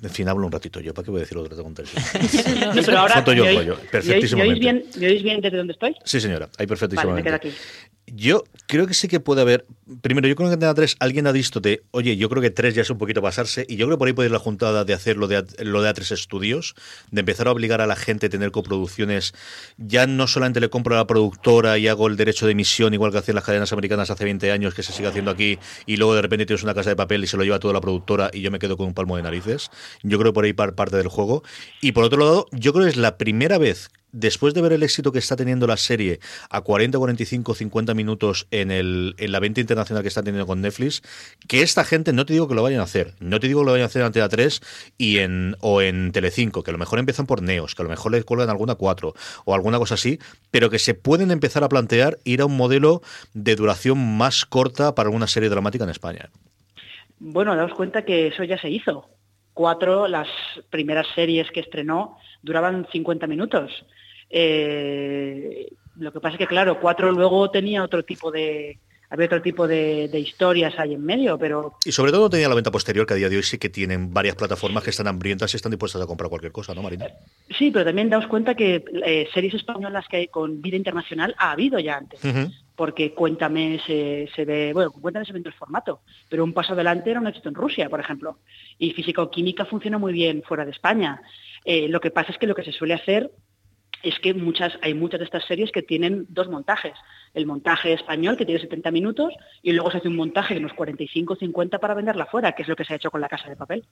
en 0.03 0.09
fin, 0.09 0.27
hablo 0.27 0.45
un 0.45 0.51
ratito 0.51 0.79
yo. 0.81 0.93
¿Para 0.93 1.05
qué 1.05 1.11
voy 1.11 1.19
a 1.19 1.23
decir 1.23 1.37
otra 1.37 1.55
tontería? 1.55 1.93
no, 2.75 2.81
pero 2.83 2.99
ahora, 2.99 3.23
yo, 3.23 3.45
¿me, 3.45 3.57
oís, 3.57 3.79
Perfectísimamente. 3.89 4.35
¿me 4.35 4.43
oís, 4.43 4.59
bien, 4.59 4.85
¿Me 4.99 5.07
oís 5.07 5.23
bien 5.23 5.41
desde 5.41 5.57
donde 5.57 5.73
estoy? 5.73 5.95
Sí, 6.03 6.19
señora. 6.19 6.49
Ahí 6.57 6.67
perfectísimamente. 6.67 7.29
Vale, 7.29 7.37
me 7.37 7.39
quedo 7.39 7.55
aquí. 7.55 7.59
Yo 8.05 8.43
creo 8.67 8.85
que 8.85 8.93
sí 8.93 9.07
que 9.07 9.19
puede 9.19 9.41
haber. 9.41 9.65
Primero, 10.01 10.27
yo 10.27 10.35
creo 10.35 10.49
que 10.49 10.53
en 10.53 10.55
Antena 10.55 10.73
3 10.73 10.97
alguien 10.99 11.25
ha 11.25 11.31
visto 11.31 11.61
de, 11.61 11.83
oye, 11.91 12.17
yo 12.17 12.29
creo 12.29 12.41
que 12.41 12.49
3 12.49 12.75
ya 12.75 12.81
es 12.81 12.89
un 12.89 12.97
poquito 12.97 13.21
pasarse, 13.21 13.65
y 13.67 13.77
yo 13.77 13.85
creo 13.85 13.97
que 13.97 13.99
por 13.99 14.07
ahí 14.07 14.13
puede 14.13 14.27
ir 14.27 14.31
la 14.31 14.39
juntada 14.39 14.83
de 14.83 14.93
hacer 14.93 15.15
lo 15.15 15.27
de, 15.27 15.45
lo 15.59 15.81
de 15.81 15.89
A3 15.89 16.11
Estudios, 16.11 16.75
de 17.11 17.21
empezar 17.21 17.47
a 17.47 17.51
obligar 17.51 17.79
a 17.79 17.87
la 17.87 17.95
gente 17.95 18.25
a 18.27 18.29
tener 18.29 18.51
coproducciones. 18.51 19.33
Ya 19.77 20.05
no 20.05 20.27
solamente 20.27 20.59
le 20.59 20.69
compro 20.69 20.95
a 20.95 20.97
la 20.97 21.07
productora 21.07 21.77
y 21.77 21.87
hago 21.87 22.07
el 22.07 22.17
derecho 22.17 22.45
de 22.45 22.51
emisión, 22.51 22.93
igual 22.93 23.11
que 23.11 23.19
hacían 23.19 23.35
las 23.35 23.45
cadenas 23.45 23.71
americanas 23.71 24.09
hace 24.09 24.25
20 24.25 24.51
años, 24.51 24.73
que 24.73 24.83
se 24.83 24.91
sigue 24.91 25.07
haciendo 25.07 25.31
aquí, 25.31 25.57
y 25.85 25.95
luego 25.95 26.13
de 26.15 26.21
repente 26.21 26.45
tienes 26.45 26.63
una 26.63 26.73
casa 26.73 26.89
de 26.89 26.95
papel 26.97 27.23
y 27.23 27.27
se 27.27 27.37
lo 27.37 27.43
lleva 27.43 27.59
toda 27.59 27.73
la 27.73 27.81
productora 27.81 28.29
y 28.33 28.41
yo 28.41 28.51
me 28.51 28.59
quedo 28.59 28.75
con 28.75 28.87
un 28.87 28.93
palmo 28.93 29.15
de 29.15 29.23
narices. 29.23 29.71
Yo 30.01 30.19
creo 30.19 30.33
por 30.33 30.45
ahí 30.45 30.53
parte 30.53 30.97
del 30.97 31.07
juego. 31.07 31.43
Y 31.81 31.91
por 31.91 32.03
otro 32.03 32.19
lado, 32.19 32.47
yo 32.51 32.73
creo 32.73 32.85
que 32.85 32.91
es 32.91 32.97
la 32.97 33.17
primera 33.17 33.57
vez 33.57 33.89
después 34.13 34.53
de 34.53 34.61
ver 34.61 34.71
el 34.71 34.83
éxito 34.83 35.11
que 35.11 35.19
está 35.19 35.35
teniendo 35.35 35.67
la 35.67 35.75
serie 35.75 36.19
a 36.49 36.61
40, 36.61 36.97
45, 36.97 37.55
50 37.55 37.93
minutos 37.93 38.47
en, 38.51 38.71
el, 38.71 39.15
en 39.17 39.31
la 39.31 39.39
venta 39.39 39.59
internacional 39.59 40.03
que 40.03 40.07
está 40.07 40.23
teniendo 40.23 40.47
con 40.47 40.61
Netflix, 40.61 41.01
que 41.47 41.61
esta 41.61 41.83
gente, 41.83 42.13
no 42.13 42.25
te 42.25 42.33
digo 42.33 42.47
que 42.47 42.55
lo 42.55 42.63
vayan 42.63 42.79
a 42.79 42.83
hacer, 42.83 43.13
no 43.19 43.39
te 43.39 43.47
digo 43.47 43.61
que 43.61 43.65
lo 43.65 43.71
vayan 43.71 43.83
a 43.83 43.87
hacer 43.87 44.01
en 44.01 44.05
Antena 44.05 44.29
3 44.29 44.93
y 44.97 45.17
en, 45.17 45.57
o 45.59 45.81
en 45.81 46.11
Telecinco, 46.11 46.63
que 46.63 46.71
a 46.71 46.73
lo 46.73 46.77
mejor 46.77 46.99
empiezan 46.99 47.25
por 47.25 47.41
Neos, 47.41 47.75
que 47.75 47.81
a 47.81 47.85
lo 47.85 47.89
mejor 47.89 48.11
le 48.11 48.23
cuelgan 48.23 48.49
alguna 48.49 48.75
4 48.75 49.13
o 49.45 49.55
alguna 49.55 49.79
cosa 49.79 49.95
así, 49.95 50.19
pero 50.51 50.69
que 50.69 50.79
se 50.79 50.93
pueden 50.93 51.31
empezar 51.31 51.63
a 51.63 51.69
plantear 51.69 52.19
ir 52.23 52.41
a 52.41 52.45
un 52.45 52.55
modelo 52.55 53.01
de 53.33 53.55
duración 53.55 54.17
más 54.17 54.45
corta 54.45 54.95
para 54.95 55.09
una 55.09 55.27
serie 55.27 55.49
dramática 55.49 55.83
en 55.83 55.89
España. 55.89 56.29
Bueno, 57.19 57.55
daos 57.55 57.73
cuenta 57.73 58.03
que 58.03 58.27
eso 58.27 58.43
ya 58.43 58.59
se 58.59 58.69
hizo. 58.69 59.09
Cuatro, 59.53 60.07
las 60.07 60.27
primeras 60.69 61.07
series 61.15 61.49
que 61.51 61.59
estrenó 61.59 62.17
duraban 62.41 62.87
50 62.91 63.27
minutos 63.27 63.71
eh, 64.35 65.71
lo 65.97 66.11
que 66.11 66.19
pasa 66.19 66.33
es 66.33 66.39
que, 66.39 66.47
claro, 66.47 66.79
cuatro 66.79 67.11
luego 67.11 67.51
tenía 67.51 67.83
otro 67.83 68.03
tipo 68.03 68.31
de, 68.31 68.79
había 69.11 69.27
otro 69.27 69.43
tipo 69.43 69.67
de, 69.67 70.09
historias 70.19 70.73
ahí 70.79 70.95
en 70.95 71.05
medio, 71.05 71.37
pero... 71.37 71.75
Y 71.85 71.91
sobre 71.91 72.11
todo 72.11 72.31
tenía 72.31 72.49
la 72.49 72.55
venta 72.55 72.71
posterior, 72.71 73.05
que 73.05 73.13
a 73.13 73.17
día 73.17 73.29
de 73.29 73.37
hoy 73.37 73.43
sí 73.43 73.59
que 73.59 73.69
tienen 73.69 74.11
varias 74.11 74.35
plataformas 74.35 74.83
que 74.83 74.89
están 74.89 75.07
hambrientas 75.07 75.53
y 75.53 75.57
están 75.57 75.69
dispuestas 75.69 76.01
a 76.01 76.07
comprar 76.07 76.29
cualquier 76.29 76.51
cosa, 76.51 76.73
¿no, 76.73 76.81
Marina? 76.81 77.05
Sí, 77.55 77.69
pero 77.69 77.85
también 77.85 78.09
daos 78.09 78.25
cuenta 78.25 78.55
que 78.55 78.83
eh, 79.05 79.27
series 79.31 79.53
españolas 79.53 80.07
que 80.09 80.17
hay 80.17 80.27
con 80.29 80.63
vida 80.63 80.77
internacional 80.77 81.35
ha 81.37 81.51
habido 81.51 81.77
ya 81.77 81.97
antes. 81.97 82.19
Porque 82.76 83.13
Cuéntame 83.13 83.80
se, 83.86 84.45
ve, 84.45 84.74
bueno, 84.74 84.91
Cuéntame 84.91 85.26
se 85.26 85.34
vende 85.34 85.49
el 85.49 85.55
formato, 85.55 86.01
pero 86.30 86.43
un 86.43 86.53
paso 86.53 86.74
adelante 86.74 87.11
era 87.11 87.19
un 87.19 87.28
éxito 87.28 87.49
en 87.49 87.55
Rusia, 87.55 87.89
por 87.89 87.99
ejemplo. 87.99 88.39
Y 88.80 88.91
física 88.91 89.21
o 89.21 89.30
química 89.30 89.65
funciona 89.65 89.97
muy 89.97 90.13
bien 90.13 90.43
fuera 90.43 90.65
de 90.65 90.71
España. 90.71 91.21
Eh, 91.65 91.88
lo 91.88 91.99
que 91.99 92.11
pasa 92.11 92.32
es 92.32 92.38
que 92.38 92.47
lo 92.47 92.55
que 92.55 92.63
se 92.63 92.71
suele 92.71 92.95
hacer 92.95 93.32
es 94.01 94.19
que 94.19 94.34
muchas, 94.34 94.78
hay 94.82 94.93
muchas 94.93 95.19
de 95.19 95.26
estas 95.26 95.45
series 95.45 95.71
que 95.71 95.82
tienen 95.82 96.26
dos 96.30 96.49
montajes. 96.49 96.93
El 97.34 97.45
montaje 97.45 97.93
español, 97.93 98.38
que 98.38 98.45
tiene 98.45 98.61
70 98.61 98.91
minutos, 98.91 99.34
y 99.61 99.71
luego 99.71 99.91
se 99.91 99.97
hace 99.97 100.07
un 100.07 100.15
montaje 100.15 100.53
de 100.53 100.59
unos 100.59 100.73
45 100.73 101.36
50 101.36 101.79
para 101.79 101.93
venderla 101.93 102.25
fuera, 102.25 102.53
que 102.53 102.63
es 102.63 102.67
lo 102.67 102.75
que 102.75 102.86
se 102.86 102.93
ha 102.93 102.95
hecho 102.95 103.11
con 103.11 103.21
la 103.21 103.29
casa 103.29 103.49
de 103.49 103.55
papel. 103.55 103.86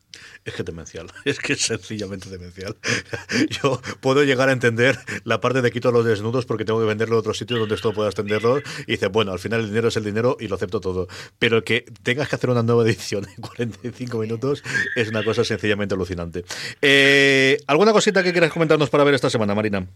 Es 0.45 0.53
que 0.53 0.63
demencial, 0.63 1.07
es 1.25 1.39
que 1.39 1.53
es 1.53 1.61
sencillamente 1.61 2.29
demencial. 2.29 2.75
Yo 3.63 3.81
puedo 3.99 4.23
llegar 4.23 4.49
a 4.49 4.51
entender 4.51 4.97
la 5.23 5.41
parte 5.41 5.61
de 5.61 5.71
quito 5.71 5.91
los 5.91 6.05
desnudos 6.05 6.45
porque 6.45 6.65
tengo 6.65 6.79
que 6.79 6.85
venderlo 6.85 7.15
a 7.15 7.19
otros 7.19 7.37
sitios 7.37 7.59
donde 7.59 7.75
esto 7.75 7.93
pueda 7.93 8.09
extenderlo, 8.09 8.59
y 8.87 8.91
dice, 8.91 9.07
bueno, 9.07 9.31
al 9.31 9.39
final 9.39 9.61
el 9.61 9.67
dinero 9.67 9.87
es 9.87 9.97
el 9.97 10.03
dinero 10.03 10.37
y 10.39 10.47
lo 10.47 10.55
acepto 10.55 10.79
todo. 10.79 11.07
Pero 11.39 11.63
que 11.63 11.85
tengas 12.03 12.29
que 12.29 12.35
hacer 12.35 12.49
una 12.49 12.63
nueva 12.63 12.83
edición 12.83 13.25
en 13.35 13.41
45 13.41 14.17
minutos 14.19 14.63
es 14.95 15.09
una 15.09 15.23
cosa 15.23 15.43
sencillamente 15.43 15.95
alucinante. 15.95 16.43
Eh, 16.81 17.57
¿Alguna 17.67 17.91
cosita 17.91 18.23
que 18.23 18.31
quieras 18.31 18.51
comentarnos 18.51 18.89
para 18.89 19.03
ver 19.03 19.13
esta 19.13 19.29
semana, 19.29 19.55
Marina? 19.55 19.87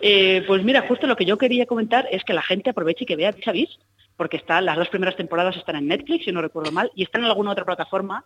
Eh, 0.00 0.42
pues 0.46 0.64
mira, 0.64 0.82
justo 0.88 1.06
lo 1.06 1.14
que 1.14 1.24
yo 1.24 1.38
quería 1.38 1.66
comentar 1.66 2.08
es 2.10 2.24
que 2.24 2.32
la 2.32 2.42
gente 2.42 2.72
aproveche 2.82 3.04
y 3.04 3.06
que 3.06 3.16
vea 3.16 3.34
Vis 3.52 3.78
porque 4.16 4.36
está, 4.36 4.60
las 4.60 4.76
dos 4.76 4.88
primeras 4.88 5.16
temporadas 5.16 5.56
están 5.56 5.76
en 5.76 5.88
Netflix, 5.88 6.24
si 6.24 6.32
no 6.32 6.42
recuerdo 6.42 6.70
mal, 6.70 6.90
y 6.94 7.02
están 7.02 7.22
en 7.22 7.28
alguna 7.28 7.52
otra 7.52 7.64
plataforma, 7.64 8.24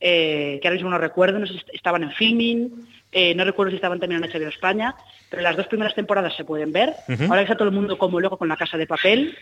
eh, 0.00 0.58
que 0.60 0.68
ahora 0.68 0.76
mismo 0.76 0.90
no 0.90 0.98
recuerdo, 0.98 1.38
no 1.38 1.46
sé 1.46 1.54
si 1.54 1.60
estaban 1.72 2.02
en 2.02 2.12
filming, 2.12 2.70
eh, 3.12 3.34
no 3.34 3.44
recuerdo 3.44 3.70
si 3.70 3.76
estaban 3.76 4.00
también 4.00 4.22
en 4.22 4.30
HBO 4.30 4.48
España, 4.48 4.94
pero 5.28 5.42
las 5.42 5.56
dos 5.56 5.66
primeras 5.66 5.94
temporadas 5.94 6.34
se 6.36 6.44
pueden 6.44 6.72
ver. 6.72 6.94
Ahora 7.28 7.42
está 7.42 7.56
todo 7.56 7.68
el 7.68 7.74
mundo 7.74 7.98
como 7.98 8.20
luego 8.20 8.38
con 8.38 8.48
la 8.48 8.56
casa 8.56 8.78
de 8.78 8.86
papel, 8.86 9.36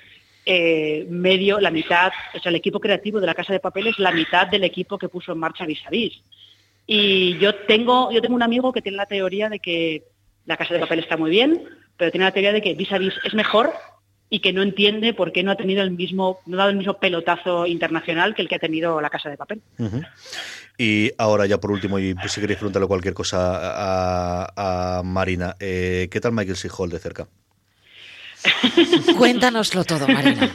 eh, 0.45 1.07
medio, 1.09 1.61
la 1.61 1.71
mitad, 1.71 2.11
o 2.35 2.41
sea, 2.41 2.51
el 2.51 2.57
equipo 2.57 2.81
creativo 2.81 3.21
de 3.21 3.27
la 3.27 3.35
Casa 3.35 3.53
de 3.53 3.61
Papel 3.61 3.87
es 3.87 3.99
la 4.01 4.11
mitad 4.11 4.49
del 4.49 4.65
equipo 4.65 4.99
que 4.99 5.09
puso 5.09 5.33
en 5.33 5.39
marcha 5.39 5.67
Vis 5.67 5.87
a 5.87 5.91
Vis. 5.91 6.21
Y 6.85 7.39
yo 7.39 7.55
tengo, 7.55 8.11
yo 8.11 8.21
tengo 8.21 8.35
un 8.35 8.43
amigo 8.43 8.73
que 8.73 8.83
tiene 8.83 8.97
la 8.97 9.07
teoría 9.07 9.49
de 9.49 9.61
que 9.61 10.03
la 10.47 10.57
Casa 10.57 10.75
de 10.75 10.81
Papel 10.81 10.99
está 10.99 11.17
muy 11.17 11.31
bien, 11.31 11.63
pero 11.97 12.11
tiene 12.11 12.25
la 12.25 12.33
teoría 12.33 12.53
de 12.53 12.61
que 12.61 12.75
Vis 12.75 12.91
a 12.91 12.99
Vis 12.99 13.15
es 13.25 13.35
mejor 13.35 13.73
y 14.33 14.41
que 14.41 14.55
no 14.55 14.63
entiende 14.63 15.13
por 15.13 15.31
qué 15.31 15.43
no 15.43 15.51
ha 15.51 15.57
tenido 15.57 15.83
el 15.83 15.91
mismo, 15.91 16.41
no 16.47 16.57
ha 16.57 16.61
dado 16.61 16.71
el 16.71 16.79
mismo 16.79 16.95
pelotazo 16.95 17.67
internacional 17.67 18.35
que 18.35 18.41
el 18.41 18.49
que 18.49 18.55
ha 18.55 18.59
tenido 18.59 18.99
la 19.03 19.11
Casa 19.11 19.29
de 19.29 19.37
Papel. 19.37 19.61
Y 20.79 21.11
ahora 21.19 21.45
ya 21.45 21.61
por 21.61 21.71
último, 21.71 21.99
y 21.99 22.15
si 22.29 22.41
queréis 22.41 22.59
preguntarle 22.59 22.89
cualquier 22.89 23.13
cosa 23.13 23.51
a, 23.53 24.99
a 24.99 25.03
Marina, 25.03 25.55
eh, 25.61 26.09
¿qué 26.11 26.19
tal 26.19 26.33
Michael 26.33 26.57
C. 26.57 26.71
Hall 26.75 26.89
de 26.89 26.99
cerca? 26.99 27.29
Cuéntanoslo 29.17 29.85
todo, 29.85 30.07
Marina. 30.09 30.51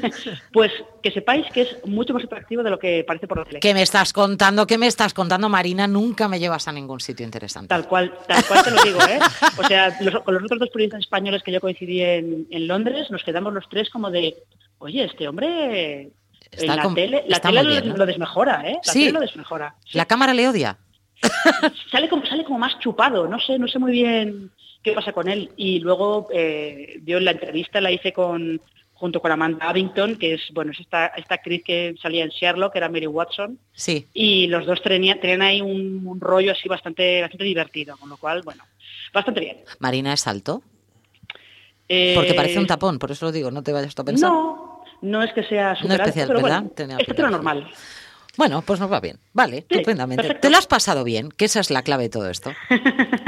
Pues 0.51 0.71
que 1.01 1.11
sepáis 1.11 1.45
que 1.53 1.61
es 1.61 1.77
mucho 1.85 2.13
más 2.13 2.23
atractivo 2.23 2.63
de 2.63 2.69
lo 2.69 2.79
que 2.79 3.03
parece 3.07 3.27
por 3.27 3.37
la 3.39 3.45
tele. 3.45 3.59
¿Qué 3.59 3.73
me 3.73 3.81
estás 3.81 4.13
contando? 4.13 4.67
¿Qué 4.67 4.77
me 4.77 4.87
estás 4.87 5.13
contando, 5.13 5.49
Marina? 5.49 5.87
Nunca 5.87 6.27
me 6.27 6.39
llevas 6.39 6.67
a 6.67 6.71
ningún 6.71 6.99
sitio 6.99 7.25
interesante. 7.25 7.69
Tal 7.69 7.87
cual, 7.87 8.13
tal 8.27 8.43
cual 8.45 8.63
te 8.63 8.71
lo 8.71 8.83
digo, 8.83 8.99
¿eh? 9.07 9.19
O 9.57 9.63
sea, 9.67 9.95
los- 10.01 10.21
con 10.23 10.33
los 10.33 10.43
otros 10.43 10.59
dos 10.59 10.69
periodistas 10.69 11.01
españoles 11.01 11.43
que 11.43 11.51
yo 11.51 11.61
coincidí 11.61 12.01
en, 12.01 12.47
en 12.49 12.67
Londres, 12.67 13.09
nos 13.11 13.23
quedamos 13.23 13.53
los 13.53 13.67
tres 13.69 13.89
como 13.89 14.11
de, 14.11 14.35
oye, 14.79 15.03
este 15.05 15.27
hombre 15.27 16.09
Está 16.51 16.73
en 16.73 16.75
la 16.77 16.93
tele, 16.93 17.23
la 17.27 17.39
tele 17.39 17.63
lo, 17.63 17.69
bien, 17.69 17.89
¿no? 17.89 17.97
lo 17.97 18.05
desmejora, 18.05 18.63
¿eh? 18.69 18.77
La 18.85 18.93
Sí. 18.93 18.99
tele 18.99 19.11
lo 19.13 19.19
desmejora. 19.19 19.75
Sí. 19.85 19.97
¿La 19.97 20.05
cámara 20.05 20.33
le 20.33 20.47
odia? 20.47 20.77
Sale 21.91 22.07
como 22.09 22.23
sale 22.25 22.43
como 22.43 22.59
más 22.59 22.77
chupado, 22.79 23.27
no 23.27 23.39
sé, 23.39 23.57
no 23.57 23.67
sé 23.67 23.79
muy 23.79 23.91
bien 23.91 24.51
qué 24.89 24.95
pasa 24.95 25.13
con 25.13 25.27
él. 25.29 25.51
Y 25.57 25.79
luego 25.79 26.27
eh, 26.33 26.99
yo 27.05 27.19
la 27.19 27.31
entrevista 27.31 27.79
la 27.81 27.91
hice 27.91 28.11
con 28.13 28.59
junto 28.93 29.21
con 29.21 29.31
Amanda 29.31 29.69
Abington, 29.69 30.15
que 30.15 30.33
es 30.33 30.41
bueno 30.53 30.71
es 30.71 30.79
esta, 30.79 31.07
esta 31.07 31.35
actriz 31.35 31.61
que 31.63 31.93
salía 32.01 32.23
en 32.23 32.29
Sherlock, 32.31 32.71
que 32.73 32.79
era 32.79 32.89
Mary 32.89 33.05
Watson, 33.05 33.59
Sí. 33.71 34.07
y 34.11 34.47
los 34.47 34.65
dos 34.65 34.81
tenían, 34.81 35.19
tenían 35.19 35.43
ahí 35.43 35.61
un, 35.61 36.01
un 36.07 36.19
rollo 36.19 36.51
así 36.51 36.67
bastante, 36.67 37.21
bastante 37.21 37.43
divertido, 37.43 37.95
con 37.97 38.09
lo 38.09 38.17
cual, 38.17 38.41
bueno, 38.41 38.63
bastante 39.13 39.39
bien. 39.39 39.57
¿Marina 39.77 40.13
es 40.13 40.25
alto? 40.25 40.63
Eh, 41.87 42.13
Porque 42.15 42.33
parece 42.33 42.57
un 42.59 42.65
tapón, 42.67 42.97
por 42.97 43.11
eso 43.11 43.27
lo 43.27 43.31
digo, 43.31 43.51
no 43.51 43.61
te 43.61 43.71
vayas 43.71 43.93
a 43.97 44.03
pensar. 44.03 44.31
No, 44.31 44.81
no 45.03 45.21
es 45.21 45.31
que 45.33 45.43
sea 45.43 45.75
super 45.75 46.01
especial, 46.01 46.27
pero 46.27 46.41
¿verdad? 46.41 46.63
bueno, 46.75 46.97
es 46.99 47.17
normal. 47.31 47.69
Bueno, 48.37 48.61
pues 48.61 48.79
nos 48.79 48.91
va 48.91 48.99
bien. 48.99 49.17
Vale, 49.33 49.57
Sí, 49.61 49.65
estupendamente. 49.71 50.21
perfecto. 50.23 50.41
¿Te 50.41 50.49
lo 50.51 50.57
has 50.57 50.67
pasado 50.67 51.03
bien? 51.03 51.29
Que 51.29 51.45
esa 51.45 51.59
es 51.59 51.69
la 51.71 51.81
clave 51.81 52.03
de 52.03 52.09
todo 52.09 52.29
esto. 52.29 52.53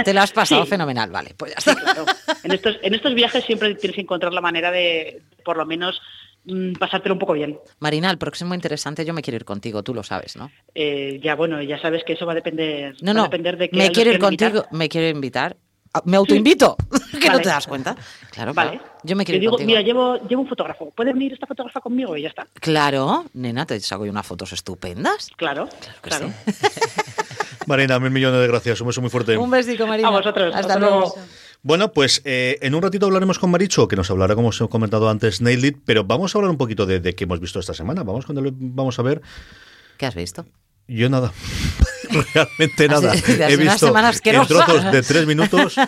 Te 0.05 0.13
lo 0.13 0.21
has 0.21 0.31
pasado 0.31 0.63
Sí. 0.65 0.69
fenomenal, 0.69 1.09
vale, 1.11 1.33
pues 1.35 1.51
ya 1.53 1.57
está. 1.57 1.75
Claro. 1.75 2.05
En 2.43 2.51
estos, 2.51 2.77
en 2.81 2.93
estos 2.93 3.13
viajes 3.15 3.43
siempre 3.45 3.73
tienes 3.75 3.95
que 3.95 4.01
encontrar 4.01 4.31
la 4.33 4.41
manera 4.41 4.71
de, 4.71 5.21
por 5.43 5.57
lo 5.57 5.65
menos, 5.65 5.99
mm, 6.45 6.73
pasártelo 6.73 7.15
un 7.15 7.19
poco 7.19 7.33
bien. 7.33 7.59
Marina, 7.79 8.11
el 8.11 8.17
próximo 8.17 8.53
interesante 8.53 9.03
yo 9.05 9.13
me 9.13 9.21
quiero 9.21 9.37
ir 9.37 9.45
contigo, 9.45 9.81
tú 9.83 9.93
lo 9.93 10.03
sabes, 10.03 10.35
¿no? 10.35 10.51
Eh, 10.75 11.19
ya 11.23 11.35
bueno, 11.35 11.61
ya 11.61 11.79
sabes 11.81 12.03
que 12.03 12.13
eso 12.13 12.25
va 12.25 12.33
a 12.33 12.35
depender, 12.35 12.95
No, 13.01 13.07
va 13.07 13.11
a 13.11 13.13
no, 13.15 13.23
depender 13.23 13.57
de 13.57 13.69
que 13.69 13.77
me 13.77 13.91
quiero 13.91 14.11
ir 14.11 14.21
invitar. 14.21 14.51
contigo, 14.53 14.67
me 14.77 14.89
quiero 14.89 15.07
invitar. 15.07 15.57
Ah, 15.93 16.01
Me 16.05 16.17
autoinvito, 16.17 16.77
que 17.21 17.29
no 17.29 17.39
te 17.39 17.49
das 17.49 17.65
cuenta. 17.67 17.95
Claro, 18.31 18.53
Vale. 18.53 18.77
claro. 18.79 18.85
Yo 19.03 19.15
me 19.15 19.25
quiero 19.25 19.37
ir 19.37 19.41
digo, 19.41 19.51
contigo. 19.53 19.67
mira, 19.67 19.81
llevo, 19.81 20.17
llevo 20.27 20.41
un 20.43 20.47
fotógrafo. 20.47 20.91
¿Puede 20.91 21.13
venir 21.13 21.33
esta 21.33 21.47
fotógrafa 21.47 21.81
conmigo? 21.81 22.15
Y 22.15 22.21
ya 22.23 22.29
está. 22.29 22.47
Claro, 22.55 23.25
nena, 23.33 23.65
te 23.65 23.79
saco 23.79 24.05
yo 24.05 24.11
unas 24.11 24.25
fotos 24.27 24.53
estupendas. 24.53 25.29
Claro, 25.37 25.67
que 26.01 26.09
claro. 26.09 26.31
Marina, 27.65 27.99
mil 27.99 28.11
millones 28.11 28.39
de 28.41 28.47
gracias, 28.47 28.81
un 28.81 28.87
beso 28.87 29.01
muy 29.01 29.09
fuerte. 29.09 29.37
Un 29.37 29.49
besico, 29.49 29.85
Marina. 29.87 30.07
A 30.09 30.11
vosotros, 30.11 30.47
Hasta, 30.53 30.59
hasta 30.59 30.79
luego. 30.79 30.99
luego. 30.99 31.15
Bueno, 31.61 31.91
pues 31.91 32.21
eh, 32.23 32.57
en 32.61 32.73
un 32.73 32.81
ratito 32.81 33.05
hablaremos 33.05 33.37
con 33.37 33.51
Maricho, 33.51 33.87
que 33.87 33.95
nos 33.95 34.09
hablará, 34.09 34.33
como 34.35 34.47
os 34.49 34.61
he 34.61 34.67
comentado 34.69 35.09
antes, 35.09 35.41
Nailed 35.41 35.63
It, 35.65 35.77
pero 35.85 36.03
vamos 36.05 36.33
a 36.33 36.37
hablar 36.37 36.51
un 36.51 36.57
poquito 36.57 36.85
de, 36.85 36.99
de 36.99 37.15
qué 37.15 37.25
hemos 37.25 37.39
visto 37.39 37.59
esta 37.59 37.73
semana. 37.73 38.03
Vamos, 38.03 38.25
cuando 38.25 38.41
lo- 38.41 38.51
vamos 38.53 38.97
a 38.97 39.01
ver. 39.01 39.21
¿Qué 39.97 40.05
has 40.05 40.15
visto? 40.15 40.45
Yo 40.87 41.09
nada. 41.09 41.31
Realmente 42.33 42.87
nada. 42.87 43.13
He 43.49 43.55
visto 43.55 43.95
en 43.95 44.47
trozos 44.47 44.91
de 44.91 45.01
tres 45.01 45.25
minutos. 45.25 45.75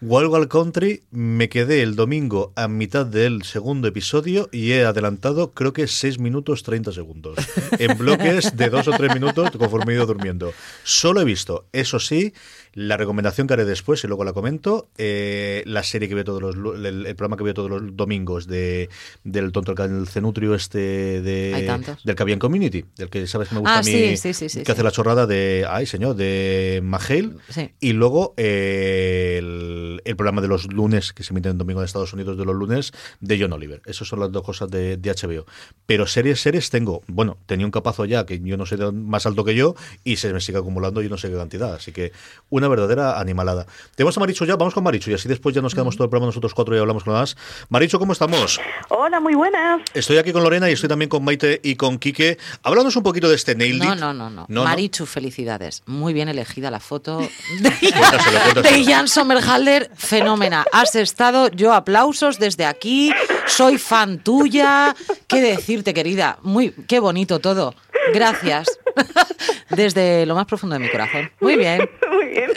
Wild 0.00 0.28
Wild 0.30 0.48
Country, 0.48 1.02
me 1.12 1.48
quedé 1.48 1.80
el 1.82 1.96
domingo 1.96 2.52
a 2.56 2.68
mitad 2.68 3.06
del 3.06 3.42
segundo 3.42 3.88
episodio 3.88 4.50
y 4.52 4.72
he 4.72 4.84
adelantado 4.84 5.52
creo 5.52 5.72
que 5.72 5.86
6 5.86 6.18
minutos 6.18 6.62
30 6.62 6.92
segundos. 6.92 7.38
En 7.78 7.96
bloques 7.96 8.54
de 8.54 8.68
2 8.68 8.88
o 8.88 8.90
3 8.90 9.14
minutos 9.14 9.50
conforme 9.52 9.92
he 9.92 9.96
ido 9.96 10.04
durmiendo. 10.04 10.52
Solo 10.82 11.22
he 11.22 11.24
visto, 11.24 11.68
eso 11.72 12.00
sí, 12.00 12.34
la 12.74 12.96
recomendación 12.96 13.46
que 13.46 13.54
haré 13.54 13.64
después 13.64 14.02
y 14.04 14.06
luego 14.06 14.24
la 14.24 14.32
comento, 14.32 14.88
eh, 14.98 15.62
la 15.66 15.82
serie 15.82 16.08
que 16.08 16.14
veo 16.14 16.24
todos 16.24 16.54
los, 16.56 16.76
el, 16.76 17.06
el 17.06 17.16
programa 17.16 17.36
que 17.36 17.44
veo 17.44 17.54
todos 17.54 17.70
los 17.70 17.96
domingos 17.96 18.46
de, 18.46 18.88
del 19.24 19.52
tonto 19.52 19.74
el 19.84 20.06
cenutrio 20.08 20.54
este 20.54 20.78
de, 21.22 21.96
del 22.04 22.14
que 22.16 22.22
había 22.22 22.34
en 22.34 22.38
Community, 22.40 22.84
del 22.96 23.08
que 23.08 23.26
sabes 23.26 23.48
que 23.48 23.54
me 23.54 23.60
gusta 23.60 23.76
Ah, 23.76 23.78
a 23.78 23.82
mí, 23.82 24.16
sí, 24.16 24.32
sí, 24.34 24.48
sí, 24.48 24.62
que 24.62 24.72
hace 24.72 24.82
la 24.82 24.90
chorrada 24.90 25.26
de, 25.26 25.66
ay 25.68 25.86
señor, 25.86 26.14
de 26.16 26.80
Mahale, 26.84 27.30
Sí. 27.48 27.70
y 27.80 27.92
luego 27.92 28.34
eh, 28.36 29.36
el, 29.38 30.02
el 30.04 30.16
programa 30.16 30.40
de 30.42 30.48
los 30.48 30.72
lunes, 30.72 31.12
que 31.12 31.22
se 31.22 31.32
emite 31.32 31.48
en 31.48 31.58
domingo 31.58 31.80
en 31.80 31.84
Estados 31.86 32.12
Unidos 32.12 32.36
de 32.36 32.44
los 32.44 32.54
lunes, 32.54 32.92
de 33.20 33.38
John 33.40 33.52
Oliver. 33.52 33.80
Esas 33.86 34.08
son 34.08 34.20
las 34.20 34.30
dos 34.32 34.42
cosas 34.42 34.70
de, 34.70 34.96
de 34.96 35.10
HBO. 35.10 35.46
Pero 35.86 36.06
series, 36.06 36.40
series 36.40 36.70
tengo, 36.70 37.02
bueno, 37.06 37.36
tenía 37.46 37.66
un 37.66 37.72
capazo 37.72 38.04
ya 38.04 38.26
que 38.26 38.40
yo 38.40 38.56
no 38.56 38.66
sé 38.66 38.76
más 38.92 39.26
alto 39.26 39.44
que 39.44 39.54
yo 39.54 39.74
y 40.02 40.16
se 40.16 40.32
me 40.32 40.40
sigue 40.40 40.58
acumulando 40.58 41.02
yo 41.02 41.08
no 41.08 41.16
sé 41.16 41.30
qué 41.30 41.36
cantidad. 41.36 41.74
Así 41.74 41.92
que 41.92 42.12
una 42.50 42.63
verdadera 42.68 43.18
animalada. 43.18 43.66
Tenemos 43.94 44.16
a 44.16 44.20
Maricho 44.20 44.44
ya, 44.44 44.56
vamos 44.56 44.74
con 44.74 44.84
Maricho 44.84 45.10
y 45.10 45.14
así 45.14 45.28
después 45.28 45.54
ya 45.54 45.62
nos 45.62 45.74
quedamos 45.74 45.96
todo 45.96 46.04
el 46.04 46.10
programa 46.10 46.26
nosotros 46.28 46.54
cuatro 46.54 46.76
y 46.76 46.78
hablamos 46.78 47.04
con 47.04 47.12
más. 47.14 47.36
Maricho, 47.68 47.98
¿cómo 47.98 48.12
estamos? 48.12 48.60
Hola, 48.88 49.20
muy 49.20 49.34
buenas. 49.34 49.82
Estoy 49.94 50.18
aquí 50.18 50.32
con 50.32 50.42
Lorena 50.42 50.68
y 50.70 50.72
estoy 50.72 50.88
también 50.88 51.08
con 51.08 51.24
Maite 51.24 51.60
y 51.62 51.76
con 51.76 51.98
Quique. 51.98 52.38
Háblanos 52.62 52.96
un 52.96 53.02
poquito 53.02 53.28
de 53.28 53.36
este 53.36 53.54
Nailed 53.54 53.84
No, 53.84 53.94
no, 53.94 54.12
no, 54.14 54.30
no. 54.30 54.42
No, 54.42 54.46
no. 54.48 54.64
Marichu, 54.64 55.06
felicidades. 55.06 55.82
Muy 55.86 56.12
bien 56.12 56.28
elegida 56.28 56.70
la 56.70 56.80
foto 56.80 57.18
de, 57.18 57.28
Cuéntaselo, 57.80 58.40
cuéntaselo. 58.42 58.62
de 58.62 58.84
Jan 58.84 59.08
Sommerhalder. 59.08 59.90
Fenómena. 59.94 60.64
Has 60.72 60.94
estado, 60.94 61.48
yo 61.48 61.72
aplausos 61.72 62.38
desde 62.38 62.64
aquí. 62.66 63.12
Soy 63.46 63.78
fan 63.78 64.18
tuya. 64.18 64.94
¿Qué 65.26 65.40
decirte, 65.40 65.94
querida? 65.94 66.38
Muy, 66.42 66.70
qué 66.88 67.00
bonito 67.00 67.38
todo. 67.40 67.74
Gracias. 68.12 68.78
Desde 69.70 70.26
lo 70.26 70.34
más 70.34 70.46
profundo 70.46 70.74
de 70.74 70.80
mi 70.80 70.88
corazón. 70.88 71.30
Muy 71.40 71.56
bien. 71.56 71.88
Muy 72.12 72.26
bien. 72.26 72.50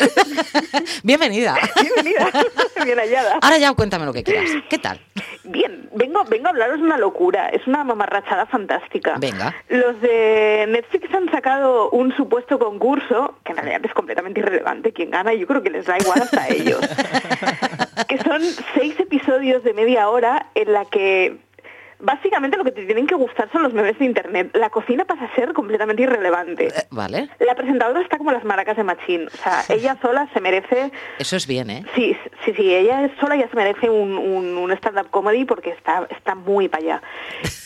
Bienvenida. 1.04 1.58
Bienvenida. 1.82 2.30
Bien 2.84 2.98
hallada. 2.98 3.40
Ahora 3.42 3.58
ya 3.58 3.74
cuéntame 3.74 4.06
lo 4.06 4.14
que 4.14 4.24
quieras. 4.24 4.50
¿Qué 4.70 4.78
tal? 4.78 5.00
Bien, 5.44 5.90
vengo, 5.94 6.24
vengo 6.26 6.48
a 6.48 6.50
hablaros 6.50 6.80
de 6.80 6.84
una 6.84 6.98
locura. 6.98 7.50
Es 7.50 7.66
una 7.68 7.84
mamarrachada 7.84 8.46
fantástica. 8.46 9.16
Venga. 9.20 9.56
Los 9.70 10.00
de 10.02 10.66
Netflix 10.68 11.14
han 11.14 11.30
sacado 11.32 11.90
un 11.92 12.16
supuesto 12.16 12.60
concurso, 12.60 13.36
que 13.44 13.52
en 13.54 13.58
realidad 13.58 13.82
es 13.84 13.94
completamente 13.94 14.40
irrelevante 14.42 14.92
quién 14.92 15.12
gana, 15.12 15.34
y 15.34 15.40
yo 15.40 15.48
creo 15.48 15.64
que 15.64 15.70
les 15.70 15.86
da 15.86 15.98
igual 15.98 16.22
hasta 16.22 16.48
ellos. 16.50 16.80
que 18.08 18.18
son 18.20 18.42
seis 18.76 19.00
episodios 19.00 19.64
de 19.64 19.74
media 19.74 20.10
hora 20.10 20.48
en 20.56 20.74
la 20.74 20.86
que 20.86 21.38
básicamente 22.00 22.58
lo 22.58 22.64
que 22.64 22.72
te 22.72 22.86
tienen 22.86 23.08
que 23.08 23.16
gustar 23.16 23.50
son 23.52 23.64
los 23.64 23.74
memes 23.74 23.98
de 24.00 24.06
internet. 24.06 24.52
La 24.54 24.70
cocina 24.70 25.06
pasa 25.06 25.26
a 25.26 25.36
ser 25.36 25.54
completamente 25.54 26.04
irrelevante. 26.04 26.68
Eh, 26.68 26.88
Vale. 26.92 27.30
La 27.40 27.56
presentadora 27.56 28.02
está 28.02 28.18
como 28.18 28.32
las 28.32 28.44
maracas 28.44 28.78
de 28.78 28.84
Machín. 28.84 29.28
O 29.28 29.38
sea, 29.38 29.64
ella 29.70 29.98
sola 30.02 30.30
se 30.34 30.42
merece 30.42 30.92
Eso 31.20 31.36
es 31.36 31.48
bien, 31.48 31.70
¿eh? 31.70 31.86
Sí, 31.96 32.16
sí, 32.46 32.54
sí, 32.54 32.74
ella 32.74 33.10
sola 33.20 33.36
ya 33.36 33.50
se 33.50 33.56
merece 33.56 33.90
un, 33.90 34.18
un, 34.18 34.58
un 34.58 34.72
stand-up 34.72 35.10
comedy 35.10 35.46
porque 35.46 35.72
está, 35.72 36.08
está 36.10 36.36
muy 36.36 36.68
para 36.68 36.84
allá. 36.84 37.02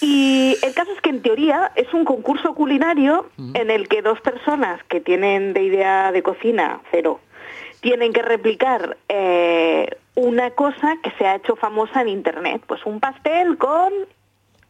Y 0.04 0.58
el 0.64 0.74
caso 0.74 0.92
es 0.92 1.02
que 1.02 1.12
en 1.12 1.22
teoría 1.22 1.72
es 1.76 1.94
un 1.94 2.06
concurso 2.06 2.56
culinario 2.56 3.30
en 3.54 3.70
el 3.70 3.88
que 3.88 4.02
dos 4.02 4.20
personas 4.20 4.84
que 4.86 5.00
tienen 5.00 5.54
de 5.54 5.64
idea 5.64 6.12
de 6.12 6.24
cocina 6.24 6.82
cero 6.90 7.20
tienen 7.82 8.14
que 8.14 8.22
replicar 8.22 8.98
eh, 9.10 9.88
una 10.16 10.52
cosa 10.52 10.98
que 11.04 11.12
se 11.12 11.26
ha 11.26 11.36
hecho 11.36 11.56
famosa 11.56 12.02
en 12.02 12.10
internet, 12.10 12.62
pues 12.68 12.86
un 12.86 13.00
pastel 13.00 13.58
con 13.58 13.92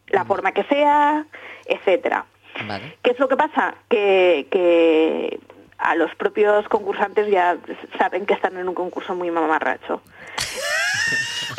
la 0.08 0.24
forma 0.24 0.52
que 0.52 0.64
sea, 0.64 1.24
etcétera. 1.66 2.24
Vale. 2.66 2.96
¿Qué 3.02 3.12
es 3.12 3.18
lo 3.18 3.28
que 3.28 3.36
pasa? 3.36 3.74
Que, 3.88 4.46
que 4.50 5.40
a 5.78 5.94
los 5.94 6.14
propios 6.16 6.68
concursantes 6.68 7.28
ya 7.30 7.56
saben 7.98 8.26
que 8.26 8.34
están 8.34 8.56
en 8.58 8.68
un 8.68 8.74
concurso 8.74 9.14
muy 9.14 9.30
mamarracho. 9.30 10.02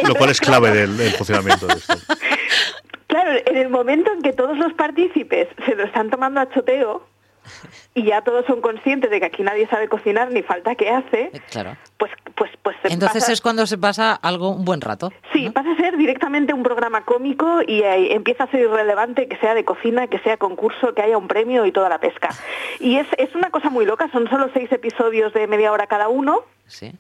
Lo 0.08 0.16
cual 0.16 0.30
es 0.32 0.40
clave 0.42 0.72
del, 0.72 0.98
del 0.98 1.12
funcionamiento 1.14 1.68
de 1.68 1.74
esto. 1.76 1.94
Claro, 3.08 3.40
en 3.46 3.58
el 3.58 3.70
momento 3.70 4.12
en 4.12 4.24
que 4.24 4.34
todos 4.34 4.58
los 4.58 4.74
partícipes 4.74 5.48
se 5.68 5.76
lo 5.76 5.84
están 5.84 6.10
tomando 6.10 6.40
a 6.42 6.50
choteo 6.50 7.06
y 7.94 8.06
ya 8.06 8.24
todos 8.24 8.44
son 8.48 8.60
conscientes 8.60 9.12
de 9.12 9.20
que 9.20 9.28
aquí 9.28 9.44
nadie 9.44 9.68
sabe 9.68 9.88
cocinar 9.88 10.32
ni 10.32 10.42
falta 10.42 10.74
que 10.74 10.90
hace, 10.90 11.30
Eh, 11.32 11.42
Claro. 11.52 11.78
pues, 11.98 12.12
pues, 12.64 12.76
Entonces 12.84 13.22
pasa- 13.24 13.34
es 13.34 13.42
cuando 13.42 13.68
se 13.68 13.78
pasa 13.78 14.14
algo, 14.14 14.50
un 14.50 14.66
buen 14.66 14.82
rato. 14.82 15.12
Sí, 15.34 15.50
pasa 15.52 15.72
a 15.72 15.76
ser 15.76 15.98
directamente 15.98 16.54
un 16.54 16.64
programa 16.64 17.04
cómico 17.06 17.62
y 17.68 17.82
eh, 17.82 18.16
empieza 18.16 18.46
a 18.46 18.48
ser 18.52 18.62
irrelevante 18.62 19.28
que 19.28 19.38
sea 19.38 19.54
de 19.54 19.66
cocina, 19.66 20.08
que 20.08 20.18
sea 20.20 20.38
concurso, 20.38 20.94
que 20.96 21.02
haya 21.02 21.18
un 21.18 21.28
premio 21.28 21.66
y 21.66 21.72
toda 21.72 21.90
la 21.90 22.00
pesca. 22.00 22.30
Y 22.80 22.98
es, 22.98 23.08
es 23.18 23.36
una 23.36 23.50
cosa 23.52 23.70
muy 23.70 23.86
loca, 23.86 24.10
son 24.12 24.30
solo 24.30 24.50
seis 24.54 24.72
episodios 24.72 25.34
de 25.34 25.46
media 25.48 25.72
hora 25.72 25.88
cada 25.88 26.08
uno 26.08 26.42
Sí. 26.66 26.94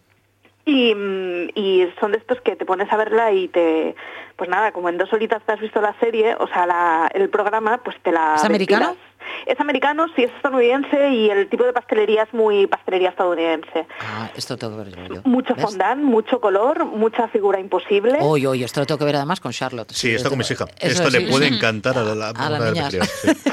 y, 0.66 0.94
mm, 0.94 1.50
y 1.56 1.88
son 2.00 2.12
de 2.12 2.18
estos 2.20 2.40
que 2.42 2.56
te 2.56 2.66
pones 2.66 2.92
a 2.92 2.98
verla 2.98 3.32
y 3.32 3.48
te... 3.48 3.96
Pues 4.36 4.50
nada, 4.50 4.72
como 4.72 4.90
en 4.90 4.98
dos 4.98 5.14
horitas 5.14 5.44
te 5.46 5.52
has 5.52 5.60
visto 5.60 5.80
la 5.80 5.94
serie, 6.00 6.36
o 6.40 6.48
sea, 6.48 6.66
la- 6.66 7.08
el 7.14 7.30
programa, 7.30 7.78
pues 7.84 7.96
te 8.02 8.12
la... 8.12 8.34
¿Es 8.36 8.44
americano? 8.44 8.88
ventilas. 8.88 9.13
Es 9.46 9.60
americano, 9.60 10.06
sí, 10.16 10.24
es 10.24 10.32
estadounidense 10.36 11.10
y 11.10 11.30
el 11.30 11.50
tipo 11.50 11.64
de 11.64 11.74
pastelería 11.74 12.24
es 12.24 12.34
muy 12.34 12.68
pastelería 12.68 13.10
estadounidense. 13.10 13.86
Ah, 14.02 14.30
esto 14.36 14.58
tengo 14.58 14.78
que 14.84 14.90
ver 14.92 15.10
yo. 15.10 15.22
Mucho 15.26 15.56
¿Ves? 15.56 15.64
fondant, 15.66 16.02
mucho 16.02 16.40
color, 16.40 16.86
mucha 16.86 17.28
figura 17.28 17.60
imposible. 17.60 18.18
Oye, 18.22 18.48
oye, 18.48 18.66
esto 18.66 18.80
lo 18.80 18.86
tengo 18.86 19.00
que 19.00 19.06
ver 19.06 19.16
además 19.18 19.40
con 19.40 19.52
Charlotte. 19.52 19.92
Sí, 19.92 20.12
esto 20.14 20.30
con 20.30 20.38
mis 20.38 20.50
hijas. 20.52 20.70
Esto 20.80 21.10
le 21.10 21.20
sí. 21.20 21.26
puede 21.30 21.48
encantar 21.48 21.98
a 21.98 22.04
la, 22.04 22.30
A 22.30 22.50
las 22.50 22.62
niñas. 22.74 22.94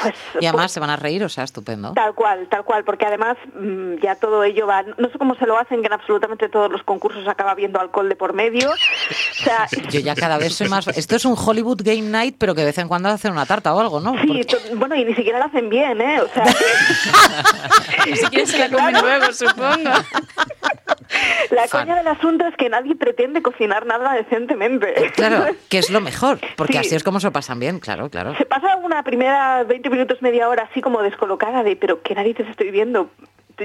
Pues, 0.01 0.14
Y 0.41 0.47
además 0.47 0.73
se 0.73 0.81
van 0.81 0.89
a 0.91 0.97
reír, 0.97 1.23
o 1.25 1.29
sea, 1.29 1.45
estupendo. 1.45 1.93
Tal 1.93 2.14
cual, 2.14 2.47
tal 2.49 2.64
cual, 2.64 2.85
porque 2.85 3.05
además 3.05 3.37
mm, 3.55 3.97
ya 4.03 4.14
todo 4.14 4.45
ello 4.45 4.66
va, 4.66 4.83
no 4.83 5.11
sé 5.11 5.18
cómo 5.18 5.35
se 5.35 5.47
lo 5.47 5.59
hacen, 5.59 5.81
que 5.83 5.89
en 5.89 5.93
absolutamente 5.93 6.49
todos 6.49 6.71
los 6.73 6.83
concursos 6.85 7.27
acaba 7.29 7.51
habiendo 7.51 7.79
alcohol 7.81 8.09
de 8.09 8.16
por 8.16 8.33
medio. 8.33 8.71
O 8.71 8.75
sea, 9.45 9.66
Yo 9.91 10.01
ya 10.01 10.14
cada 10.14 10.39
vez 10.39 10.55
soy 10.55 10.68
más... 10.68 10.89
Esto 10.89 11.16
es 11.16 11.25
un 11.27 11.35
Hollywood 11.37 11.83
Game 11.85 12.03
Night, 12.09 12.37
pero 12.39 12.55
que 12.55 12.61
de 12.62 12.68
vez 12.68 12.79
en 12.79 12.89
cuando 12.89 13.11
hacen 13.11 13.33
una 13.33 13.45
tarta 13.45 13.75
o 13.75 13.81
algo, 13.81 14.01
¿no? 14.01 14.12
sí, 14.23 14.27
Porque- 14.49 14.75
bueno, 14.77 14.95
y 14.97 15.05
ni 15.05 15.14
siquiera 15.14 15.39
lo 15.39 15.45
hacen 15.47 15.60
bien, 15.69 16.01
¿eh? 16.01 16.21
O 16.21 16.29
sea, 16.29 16.45
se 18.47 18.59
la 18.59 18.69
comen 18.69 18.91
Claro. 18.95 19.07
luego, 19.07 19.33
supongo. 19.33 19.91
la 21.51 21.67
Fan. 21.69 21.83
coña 21.87 21.97
del 21.97 22.09
asunto 22.09 22.47
es 22.47 22.57
que 22.57 22.69
nadie 22.69 22.95
pretende 22.97 23.43
cocinar 23.43 23.87
nada 23.87 24.15
decentemente. 24.15 24.95
Claro, 25.15 25.47
que 25.69 25.79
es 25.79 25.91
lo 25.91 26.01
mejor, 26.01 26.39
porque 26.57 26.75
Sí. 26.75 26.79
así 26.79 26.95
es 26.97 27.05
como 27.05 27.21
se 27.21 27.31
pasan 27.31 27.59
bien, 27.61 27.79
claro, 27.81 28.09
claro. 28.11 28.35
Se 28.37 28.47
pasa 28.47 28.77
una 28.77 29.03
primera 29.03 29.65
20 29.65 29.91
minutos, 29.91 30.23
media 30.23 30.49
hora 30.49 30.69
así 30.71 30.81
como 30.81 31.03
descolocada 31.03 31.63
de, 31.63 31.77
pero 31.77 32.03
¿qué 32.03 32.15
narices 32.15 32.47
estoy 32.49 32.71
viendo? 32.71 33.11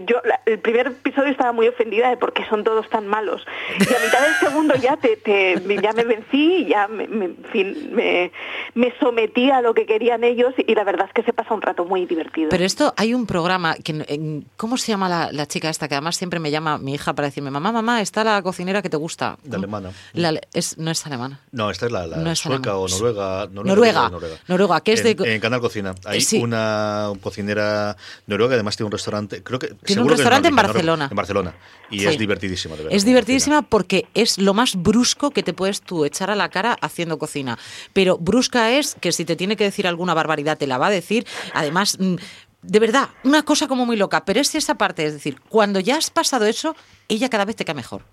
Yo, 0.05 0.17
la- 0.25 0.41
el 0.45 0.59
primer 0.59 0.87
episodio 0.87 1.29
estaba 1.31 1.51
muy 1.51 1.67
ofendida 1.67 2.09
de 2.09 2.17
por 2.17 2.33
qué 2.33 2.43
son 2.49 2.63
todos 2.63 2.89
tan 2.89 3.07
malos. 3.07 3.41
Y 3.79 3.83
a 3.83 4.05
mitad 4.05 4.21
del 4.21 4.35
segundo 4.39 4.75
ya 4.75 4.97
te, 4.97 5.15
te- 5.17 5.61
ya 5.81 5.93
me 5.93 6.03
vencí, 6.03 6.65
ya 6.67 6.87
me, 6.87 7.07
me- 7.07 7.25
en 7.25 7.37
fin, 7.51 7.89
me, 7.93 8.31
me 8.73 8.93
sometí 8.99 9.49
a 9.51 9.61
lo 9.61 9.73
que 9.73 9.85
querían 9.85 10.23
ellos 10.23 10.53
y 10.57 10.73
la 10.75 10.83
verdad 10.83 11.07
es 11.07 11.13
que 11.13 11.23
se 11.23 11.33
pasa 11.33 11.53
un 11.53 11.61
rato 11.61 11.85
muy 11.85 12.05
divertido. 12.05 12.49
Pero 12.49 12.63
esto 12.65 12.93
hay 12.97 13.13
un 13.13 13.25
programa 13.25 13.75
que 13.75 14.03
en- 14.07 14.45
¿cómo 14.57 14.77
se 14.77 14.91
llama 14.91 15.07
la, 15.09 15.31
la 15.31 15.45
chica 15.47 15.69
esta 15.69 15.87
que 15.87 15.95
además 15.95 16.15
siempre 16.15 16.39
me 16.39 16.51
llama 16.51 16.77
mi 16.77 16.93
hija 16.95 17.13
para 17.13 17.27
decirme 17.27 17.51
mamá 17.51 17.71
mamá 17.71 18.01
está 18.01 18.23
la 18.23 18.41
cocinera 18.41 18.81
que 18.81 18.89
te 18.89 18.97
gusta 18.97 19.37
De 19.43 19.55
alemana. 19.57 19.91
La- 20.13 20.39
es, 20.53 20.77
no 20.77 20.91
es 20.91 21.05
alemana 21.05 21.39
No, 21.51 21.69
esta 21.69 21.85
es 21.85 21.91
la, 21.91 22.07
la 22.07 22.17
No 22.17 22.31
es 22.31 22.39
sueca 22.39 22.71
alemana. 22.71 22.79
o 22.79 22.87
noruega. 22.87 24.09
Noruega. 24.09 24.37
Noruega, 24.47 24.81
que 24.81 24.93
es 24.93 25.05
en, 25.05 25.15
de- 25.17 25.35
En 25.35 25.39
Canal 25.41 25.61
Cocina. 25.61 25.93
Hay 26.05 26.21
Sí. 26.21 26.39
una 26.41 27.11
cocinera 27.21 27.95
noruega, 28.27 28.53
además 28.55 28.75
tiene 28.77 28.87
un 28.87 28.91
restaurante. 28.91 29.43
Creo 29.43 29.59
que, 29.59 29.69
Tiene 29.85 30.01
un 30.01 30.07
seguro 30.07 30.15
restaurante 30.15 30.47
en 30.49 30.55
Barcelona. 30.55 31.07
En 31.09 31.15
Barcelona. 31.15 31.55
Y 31.89 31.99
Sí. 31.99 32.07
es 32.07 32.17
divertidísima, 32.17 32.75
de 32.75 32.83
verdad. 32.83 32.95
Es 32.97 33.05
divertidísima 33.05 33.61
porque 33.61 34.07
es 34.13 34.37
lo 34.37 34.53
más 34.53 34.75
brusco 34.75 35.31
que 35.31 35.43
te 35.43 35.53
puedes 35.53 35.81
tú 35.81 36.05
echar 36.05 36.29
a 36.31 36.35
la 36.35 36.49
cara 36.49 36.77
haciendo 36.81 37.17
cocina. 37.17 37.57
Pero 37.93 38.17
brusca 38.17 38.71
es 38.71 38.95
que 38.99 39.11
si 39.11 39.25
te 39.25 39.35
tiene 39.35 39.55
que 39.55 39.63
decir 39.63 39.87
alguna 39.87 40.13
barbaridad 40.13 40.57
te 40.57 40.67
la 40.67 40.77
va 40.77 40.87
a 40.87 40.91
decir. 40.91 41.25
Además, 41.53 41.97
mm, 41.99 42.15
de 42.63 42.79
verdad, 42.79 43.09
una 43.23 43.43
cosa 43.43 43.67
como 43.67 43.85
muy 43.85 43.95
loca. 43.95 44.25
Pero 44.25 44.39
es 44.41 44.55
esa 44.55 44.75
parte, 44.75 45.05
es 45.05 45.13
decir, 45.13 45.39
cuando 45.49 45.79
ya 45.79 45.97
has 45.97 46.09
pasado 46.09 46.45
eso, 46.45 46.75
ella 47.07 47.29
cada 47.29 47.45
vez 47.45 47.55
te 47.55 47.65
cae 47.65 47.75
mejor. 47.75 48.03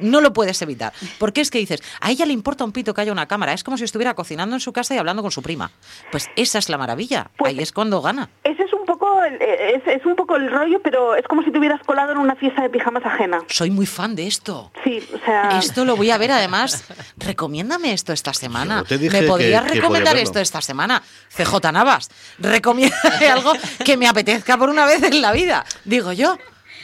No 0.00 0.20
lo 0.20 0.32
puedes 0.32 0.60
evitar. 0.62 0.92
Porque 1.18 1.40
es 1.40 1.50
que 1.50 1.58
dices, 1.58 1.82
a 2.00 2.10
ella 2.10 2.26
le 2.26 2.32
importa 2.32 2.64
un 2.64 2.72
pito 2.72 2.94
que 2.94 3.00
haya 3.00 3.12
una 3.12 3.26
cámara. 3.26 3.52
Es 3.52 3.64
como 3.64 3.76
si 3.76 3.84
estuviera 3.84 4.14
cocinando 4.14 4.56
en 4.56 4.60
su 4.60 4.72
casa 4.72 4.94
y 4.94 4.98
hablando 4.98 5.22
con 5.22 5.30
su 5.30 5.42
prima. 5.42 5.70
Pues 6.10 6.28
esa 6.36 6.58
es 6.58 6.68
la 6.68 6.78
maravilla. 6.78 7.30
Pues- 7.36 7.50
Ahí 7.50 7.58
es 7.62 7.72
cuando 7.72 8.00
gana. 8.02 8.28
Ese 8.44 8.62
es 8.64 8.72
un 8.72 8.84
poco 8.86 9.22
el- 9.24 9.40
es, 9.40 9.82
es 9.86 10.04
un 10.06 10.16
poco 10.16 10.36
el 10.36 10.50
rollo, 10.50 10.80
pero 10.82 11.14
es 11.14 11.24
como 11.26 11.42
si 11.42 11.50
te 11.52 11.58
hubieras 11.58 11.80
colado 11.84 12.12
en 12.12 12.18
una 12.18 12.34
fiesta 12.36 12.62
de 12.62 12.70
pijamas 12.70 13.04
ajena. 13.04 13.38
Soy 13.48 13.70
muy 13.70 13.86
fan 13.86 14.14
de 14.16 14.26
esto. 14.26 14.70
Sí, 14.84 15.02
o 15.14 15.18
sea... 15.24 15.58
Esto 15.58 15.84
lo 15.84 15.96
voy 15.96 16.10
a 16.10 16.18
ver 16.18 16.32
además. 16.32 16.84
Recomiéndame 17.16 17.92
esto 17.92 18.12
esta 18.12 18.32
semana. 18.34 18.78
Yo 18.78 18.84
te 18.84 18.98
dije 18.98 19.20
¿Me 19.22 19.26
podrías 19.28 19.64
que- 19.64 19.74
recomendar 19.74 20.16
esto 20.16 20.38
esta 20.40 20.60
semana? 20.60 21.02
CJ 21.28 21.72
Navas, 21.72 22.08
recomiéndame 22.38 23.28
algo 23.30 23.52
que 23.84 23.96
me 23.96 24.08
apetezca 24.08 24.56
por 24.56 24.68
una 24.70 24.86
vez 24.86 25.02
en 25.02 25.20
la 25.20 25.32
vida. 25.32 25.64
Digo 25.84 26.12
yo. 26.12 26.36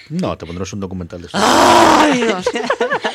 No, 0.09 0.36
te 0.38 0.46
pondremos 0.46 0.72
un 0.72 0.80
documental 0.80 1.20
de 1.20 1.26
eso. 1.28 1.36
¡Ay, 1.40 2.22
Dios! 2.22 2.44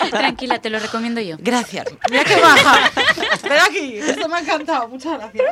Tranquila, 0.09 0.59
te 0.59 0.69
lo 0.69 0.77
recomiendo 0.79 1.21
yo. 1.21 1.37
Gracias. 1.39 1.85
Mira 2.09 2.23
qué 2.25 2.35
baja. 2.41 2.91
Espera 3.33 3.65
aquí. 3.65 3.95
Esto 3.97 4.27
me 4.27 4.35
ha 4.35 4.39
encantado. 4.41 4.87
Muchas 4.89 5.17
gracias. 5.17 5.45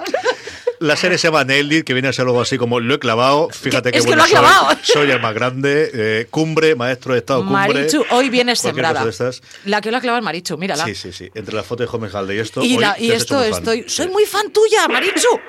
La 0.80 0.96
serie 0.98 1.18
se 1.18 1.28
llama 1.28 1.44
Nailed 1.46 1.84
que 1.86 1.94
viene 1.94 2.10
a 2.10 2.14
ser 2.14 2.26
algo 2.26 2.42
así 2.42 2.58
como 2.58 2.80
lo 2.82 2.94
he 2.96 3.00
clavado. 3.00 3.50
Fíjate 3.50 3.90
Que- 3.90 3.94
que 3.94 3.98
es 4.00 4.06
que 4.06 4.10
bueno 4.12 4.24
soy. 4.24 4.32
clavado. 4.32 4.78
Soy 4.84 5.12
el 5.12 5.22
más 5.22 5.34
grande. 5.34 5.92
eh, 5.94 6.28
cumbre, 6.30 6.76
maestro 6.76 7.14
de 7.14 7.20
estado, 7.20 7.40
cumbre. 7.46 7.74
Marichu, 7.74 8.04
hoy 8.12 8.30
vienes 8.30 8.60
sembrada. 8.60 9.02
cosa 9.02 9.24
de 9.24 9.30
estas. 9.32 9.42
La 9.66 9.80
que 9.82 9.92
lo 9.92 9.98
ha 9.98 10.02
clavado 10.02 10.20
es 10.20 10.26
Marichu, 10.26 10.58
mírala. 10.58 10.86
Sí, 10.86 10.96
sí, 10.96 11.12
sí. 11.14 11.30
Entre 11.36 11.56
la 11.56 11.64
foto 11.64 11.84
de 11.84 11.90
Homer 11.92 12.16
Halde 12.16 12.36
y 12.36 12.40
esto. 12.40 12.64
Y, 12.64 12.76
hoy 12.76 12.82
la- 12.82 12.96
te 12.96 13.04
y 13.04 13.12
has 13.12 13.24
hecho 13.24 13.24
esto 13.24 13.36
muy 13.40 13.50
fan. 13.52 13.60
estoy. 13.60 13.90
Soy 13.90 14.08
muy 14.10 14.26
fan 14.26 14.52
tuya, 14.52 14.88
Marichu. 14.90 15.40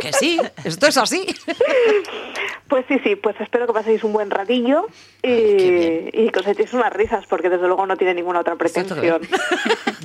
Que 0.00 0.12
sí, 0.12 0.38
esto 0.64 0.86
es 0.86 0.96
así. 0.96 1.26
Pues 2.68 2.84
sí, 2.88 2.98
sí, 3.04 3.14
pues 3.14 3.36
espero 3.40 3.66
que 3.66 3.72
paséis 3.72 4.02
un 4.02 4.12
buen 4.12 4.28
ratillo 4.28 4.86
y, 5.22 5.28
y 6.12 6.30
que 6.30 6.40
os 6.40 6.46
echéis 6.46 6.72
unas 6.72 6.92
risas, 6.92 7.24
porque 7.26 7.48
desde 7.48 7.66
luego 7.66 7.86
no 7.86 7.96
tiene 7.96 8.14
ninguna 8.14 8.40
otra 8.40 8.56
pretensión. 8.56 9.20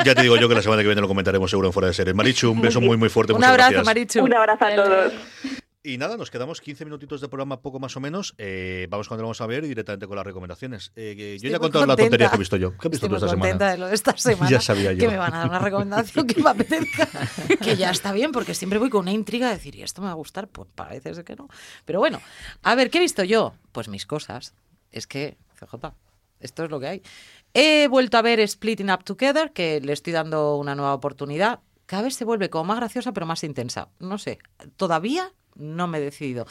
Ya 0.06 0.16
te 0.16 0.24
digo 0.24 0.36
yo 0.38 0.50
que 0.50 0.56
la 0.56 0.62
semana 0.64 0.82
que 0.82 0.88
viene 0.88 1.02
lo 1.02 1.08
comentaremos 1.08 1.50
seguro 1.50 1.68
en 1.68 1.74
fuera 1.74 1.88
de 1.88 1.94
serie. 1.94 2.14
Marichu, 2.14 2.50
un 2.52 2.62
beso 2.62 2.82
muy, 2.82 2.98
muy 2.98 3.10
fuerte. 3.10 3.34
Un 3.34 3.44
abrazo, 3.44 3.72
gracias. 3.72 3.86
Marichu. 3.86 4.24
Un 4.24 4.34
abrazo 4.34 4.66
a 4.66 4.76
todos. 4.76 5.14
Y 5.84 5.98
nada, 5.98 6.16
nos 6.16 6.30
quedamos 6.30 6.62
15 6.62 6.86
minutitos 6.86 7.22
de 7.22 7.28
programa, 7.28 7.60
poco 7.60 7.80
más 7.80 7.98
o 7.98 8.00
menos. 8.00 8.36
Eh, 8.38 8.86
vamos 8.92 9.08
cuando 9.08 9.24
vamos 9.24 9.42
a 9.42 9.48
ver 9.48 9.64
y 9.64 9.68
directamente 9.68 10.06
con 10.06 10.16
las 10.16 10.24
recomendaciones. 10.24 10.92
Eh, 10.96 11.40
yo 11.42 11.50
ya 11.50 11.56
he 11.56 11.60
contado 11.60 11.88
la 11.88 11.96
tontería 11.96 12.30
que 12.30 12.36
he 12.36 12.38
visto 12.38 12.56
yo. 12.56 12.78
¿Qué 12.78 12.88
has 12.88 12.92
visto 12.92 13.08
Estoy 13.08 13.10
tú 13.10 13.16
esta 13.16 13.28
contenta 13.36 13.58
semana? 13.58 13.72
de 13.72 13.78
lo 13.80 13.88
de 13.88 13.96
esta 13.96 14.16
semana. 14.18 14.52
Ya 14.52 14.62
sabía 14.62 14.94
yo. 14.94 15.00
Que 15.00 15.08
me 15.08 15.18
van 15.18 15.34
a 15.34 15.40
dar 15.40 15.50
una 15.50 15.58
recomendación 15.58 16.28
que 16.28 16.40
me 16.40 16.52
apetezca. 16.52 17.10
que 17.64 17.76
ya 17.78 17.90
está 17.90 18.14
bien, 18.14 18.32
porque 18.32 18.54
siempre 18.54 18.78
voy 18.78 18.92
con 18.92 19.02
una 19.02 19.12
intriga 19.12 19.48
de 19.48 19.56
decir, 19.56 19.76
¿y 19.76 19.82
esto 19.82 20.02
me 20.02 20.06
va 20.06 20.12
a 20.12 20.16
gustar? 20.16 20.48
Pues 20.50 20.70
parece 20.76 21.24
que 21.24 21.36
no. 21.36 21.48
Pero 21.86 21.98
bueno, 21.98 22.22
a 22.62 22.76
ver, 22.76 22.92
¿qué 22.92 23.00
he 23.00 23.02
visto 23.02 23.24
yo? 23.24 23.56
Pues 23.72 23.88
mis 23.88 24.06
cosas. 24.06 24.54
Es 24.92 25.08
que, 25.08 25.38
CJ, 25.60 25.96
esto 26.42 26.64
es 26.64 26.70
lo 26.70 26.80
que 26.80 26.88
hay. 26.88 27.02
He 27.56 27.88
vuelto 27.88 28.20
a 28.20 28.22
ver 28.22 28.48
Splitting 28.48 28.92
Up 28.92 29.04
Together, 29.04 29.52
que 29.52 29.82
le 29.82 29.94
estoy 29.94 30.14
dando 30.14 30.58
una 30.58 30.76
nueva 30.76 30.94
oportunidad. 30.94 31.62
Cada 31.88 32.04
vez 32.04 32.14
se 32.14 32.24
vuelve 32.24 32.52
como 32.52 32.66
más 32.66 32.78
graciosa, 32.78 33.14
pero 33.14 33.26
más 33.26 33.44
intensa. 33.44 33.90
No 34.00 34.20
sé, 34.20 34.38
todavía 34.78 35.34
no 35.56 35.88
me 35.88 35.98
he 35.98 36.02
decidido. 36.02 36.46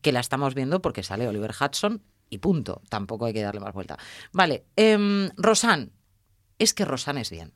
Que 0.00 0.12
la 0.12 0.20
estamos 0.20 0.54
viendo 0.54 0.82
porque 0.82 1.02
sale 1.02 1.28
Oliver 1.28 1.52
Hudson 1.58 2.02
y 2.30 2.38
punto. 2.38 2.82
Tampoco 2.88 3.26
hay 3.26 3.32
que 3.32 3.42
darle 3.42 3.60
más 3.60 3.74
vuelta. 3.74 3.98
Vale, 4.32 4.64
em, 4.76 5.30
Rosanne. 5.36 5.90
Es 6.58 6.74
que 6.74 6.84
Rosanne 6.84 7.20
es 7.22 7.30
bien. 7.30 7.52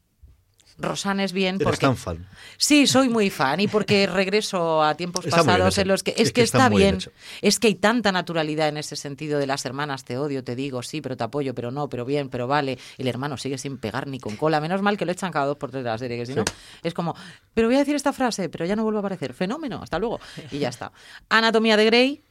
Rosanne 0.79 1.24
es 1.24 1.33
bien 1.33 1.57
Eres 1.57 1.64
porque... 1.64 1.87
tan 1.87 1.97
fan. 1.97 2.27
Sí, 2.59 2.87
soy 2.87 3.09
muy 3.09 3.31
fan 3.31 3.61
y 3.61 3.68
porque 3.68 4.07
regreso 4.12 4.83
a 4.83 4.95
tiempos 4.95 5.24
Está 5.24 5.39
muy 5.39 5.47
bien 5.47 5.57
pasados 5.57 5.79
en 5.79 5.89
los 5.89 6.03
que 6.03 6.11
es, 6.12 6.20
Es 6.20 6.29
que, 6.29 6.33
que 6.35 6.43
está 6.43 6.68
bien. 6.68 6.99
Es 7.41 7.59
que 7.59 7.68
hay 7.68 7.74
tanta 7.74 8.12
naturalidad 8.12 8.68
en 8.68 8.77
ese 8.77 8.97
sentido 8.97 9.39
de 9.39 9.47
las 9.47 9.64
hermanas, 9.64 10.05
te 10.05 10.18
odio, 10.18 10.45
te 10.45 10.55
digo, 10.55 10.83
sí, 10.83 11.01
pero 11.01 11.16
te 11.16 11.24
apoyo, 11.24 11.55
pero 11.55 11.70
no, 11.70 11.89
pero 11.89 12.05
bien, 12.05 12.29
pero 12.29 12.47
vale. 12.47 12.79
El 12.99 13.09
hermano 13.09 13.37
sigue 13.37 13.59
sin 13.59 13.79
pegar 13.79 14.07
ni 14.07 14.18
con 14.20 14.37
cola. 14.37 14.61
Menos 14.61 14.83
mal 14.83 14.97
que 14.97 15.07
lo 15.07 15.12
echan 15.12 15.33
cada 15.33 15.47
dos 15.47 15.57
por 15.57 15.70
tres 15.70 15.85
de 15.85 15.91
la 15.91 15.99
serie, 15.99 16.18
que 16.18 16.27
si 16.27 16.35
no, 16.35 16.45
es 16.83 16.95
como, 16.95 17.14
pero 17.55 17.68
voy 17.68 17.77
a 17.77 17.81
decir 17.81 17.95
esta 17.95 18.12
frase, 18.12 18.49
pero 18.49 18.64
ya 18.66 18.77
no 18.77 18.83
vuelvo 18.83 18.99
a 18.99 19.01
aparecer. 19.01 19.33
Fenómeno, 19.33 19.81
hasta 19.83 19.99
luego. 19.99 20.20
Y 20.51 20.59
ya 20.59 20.68
está. 20.68 20.93
Anatomía 21.29 21.77
de 21.77 21.85
Grey. 21.87 22.22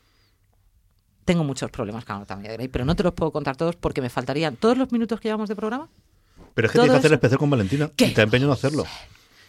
Tengo 1.25 1.43
muchos 1.43 1.71
problemas 1.71 2.05
con 2.05 2.17
Anatomía 2.17 2.51
de 2.51 2.57
Grey, 2.57 2.67
pero 2.67 2.85
no 2.85 2.95
te 2.95 3.01
los 3.01 3.13
puedo 3.13 3.31
contar 3.31 3.55
todos 3.57 3.75
porque 3.75 4.01
me 4.01 4.09
faltarían 4.09 4.55
todos 4.55 4.77
los 4.77 4.91
minutos 4.91 5.19
que 5.19 5.29
llevamos 5.29 5.49
de 5.49 5.55
programa. 5.55 5.89
Pero 6.55 6.65
es 6.67 6.71
que 6.71 6.79
tienes 6.79 6.91
que 6.93 6.97
hacer 6.97 7.11
el 7.11 7.15
especial 7.15 7.37
con 7.37 7.49
Valentina. 7.51 7.91
¿Qué? 7.95 8.07
Y 8.07 8.13
te 8.13 8.21
empeño 8.23 8.45
en 8.47 8.51
hacerlo. 8.53 8.85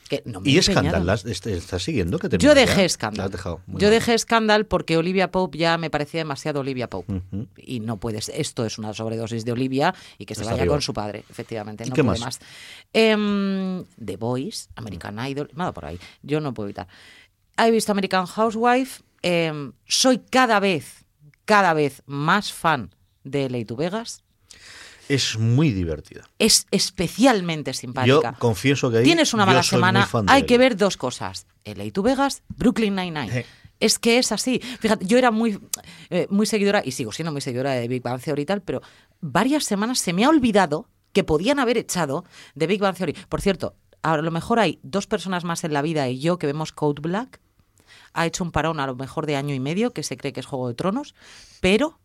Que 0.08 0.22
no 0.24 0.40
me 0.40 0.48
¿Y. 0.50 0.62
Scandal? 0.62 1.04
¿las- 1.04 1.24
est- 1.24 1.46
¿Estás 1.48 1.82
siguiendo? 1.82 2.18
que 2.20 2.26
Yo 2.26 2.30
termina 2.38 2.54
ya? 2.54 2.60
dejé 2.60 2.82
La 2.82 2.88
Scandal. 2.88 3.30
Yo 3.32 3.60
mal. 3.66 3.90
dejé 3.90 4.16
Scandal 4.18 4.66
porque 4.66 4.96
Olivia 4.96 5.32
Pope 5.32 5.58
ya 5.58 5.78
me 5.78 5.90
parecía 5.90 6.20
demasiado 6.20 6.60
Olivia 6.60 6.88
Pope. 6.88 7.22
Y 7.56 7.80
no 7.80 7.96
puedes. 7.96 8.28
Esto 8.28 8.64
es 8.64 8.78
una 8.78 8.92
sobredosis 8.94 9.44
de 9.44 9.50
Olivia 9.52 9.94
y 10.18 10.26
que 10.26 10.34
se 10.36 10.42
Está 10.42 10.52
vaya 10.52 10.62
arriba. 10.62 10.74
con 10.74 10.82
su 10.82 10.92
padre, 10.94 11.24
efectivamente. 11.28 11.82
¿Y 11.84 11.88
no 11.88 11.94
qué 11.96 12.04
puede 12.04 12.20
más? 12.20 12.38
más. 12.38 12.48
Em, 12.92 13.84
The 14.04 14.16
Voice, 14.16 14.68
American 14.76 15.18
Idol, 15.26 15.50
nada 15.54 15.72
por 15.72 15.86
ahí. 15.86 15.98
Yo 16.22 16.40
no 16.40 16.54
puedo 16.54 16.68
evitar. 16.68 16.86
He 17.58 17.70
visto 17.70 17.90
American 17.92 18.26
Housewife. 18.26 19.02
em, 19.22 19.72
soy 19.86 20.18
cada 20.30 20.60
vez, 20.60 21.04
cada 21.46 21.74
vez 21.74 22.02
más 22.06 22.52
fan 22.52 22.94
de 23.24 23.64
to 23.64 23.74
Vegas. 23.74 24.22
Es 25.08 25.38
muy 25.38 25.70
divertida. 25.70 26.28
Es 26.38 26.66
especialmente 26.70 27.72
Yo 27.72 27.78
simpática. 27.78 28.32
confieso 28.38 28.90
que 28.90 28.98
ahí 28.98 29.04
Tienes 29.04 29.34
una 29.34 29.44
yo 29.44 29.46
mala 29.46 29.62
semana, 29.62 30.08
hay 30.26 30.44
que 30.44 30.58
ver 30.58 30.76
dos 30.76 30.96
cosas. 30.96 31.46
LA 31.64 31.90
to 31.92 32.02
Vegas, 32.02 32.42
Brooklyn 32.48 32.94
Nine-Nine. 32.94 33.40
Eh. 33.40 33.46
Es 33.78 33.98
que 33.98 34.18
es 34.18 34.32
así. 34.32 34.60
Fíjate, 34.80 35.04
yo 35.04 35.18
era 35.18 35.30
muy, 35.30 35.60
eh, 36.10 36.26
muy 36.30 36.46
seguidora, 36.46 36.82
y 36.84 36.92
sigo 36.92 37.12
siendo 37.12 37.32
muy 37.32 37.40
seguidora 37.40 37.72
de 37.72 37.88
Big 37.88 38.02
Bang 38.02 38.20
Theory 38.20 38.42
y 38.42 38.46
tal, 38.46 38.62
pero 38.62 38.80
varias 39.20 39.64
semanas 39.64 39.98
se 39.98 40.12
me 40.12 40.24
ha 40.24 40.30
olvidado 40.30 40.88
que 41.12 41.24
podían 41.24 41.58
haber 41.58 41.78
echado 41.78 42.24
de 42.54 42.66
Big 42.66 42.80
Bang 42.80 42.96
Theory. 42.96 43.14
Por 43.28 43.40
cierto, 43.40 43.74
a 44.02 44.16
lo 44.16 44.30
mejor 44.30 44.60
hay 44.60 44.78
dos 44.82 45.06
personas 45.06 45.44
más 45.44 45.64
en 45.64 45.72
la 45.72 45.82
vida 45.82 46.08
y 46.08 46.20
yo 46.20 46.38
que 46.38 46.46
vemos 46.46 46.72
Code 46.72 47.02
Black. 47.02 47.40
Ha 48.12 48.26
hecho 48.26 48.44
un 48.44 48.52
parón 48.52 48.80
a 48.80 48.86
lo 48.86 48.94
mejor 48.94 49.26
de 49.26 49.36
año 49.36 49.54
y 49.54 49.60
medio, 49.60 49.92
que 49.92 50.02
se 50.02 50.16
cree 50.16 50.32
que 50.32 50.40
es 50.40 50.46
Juego 50.46 50.68
de 50.68 50.74
Tronos, 50.74 51.14
pero 51.60 51.98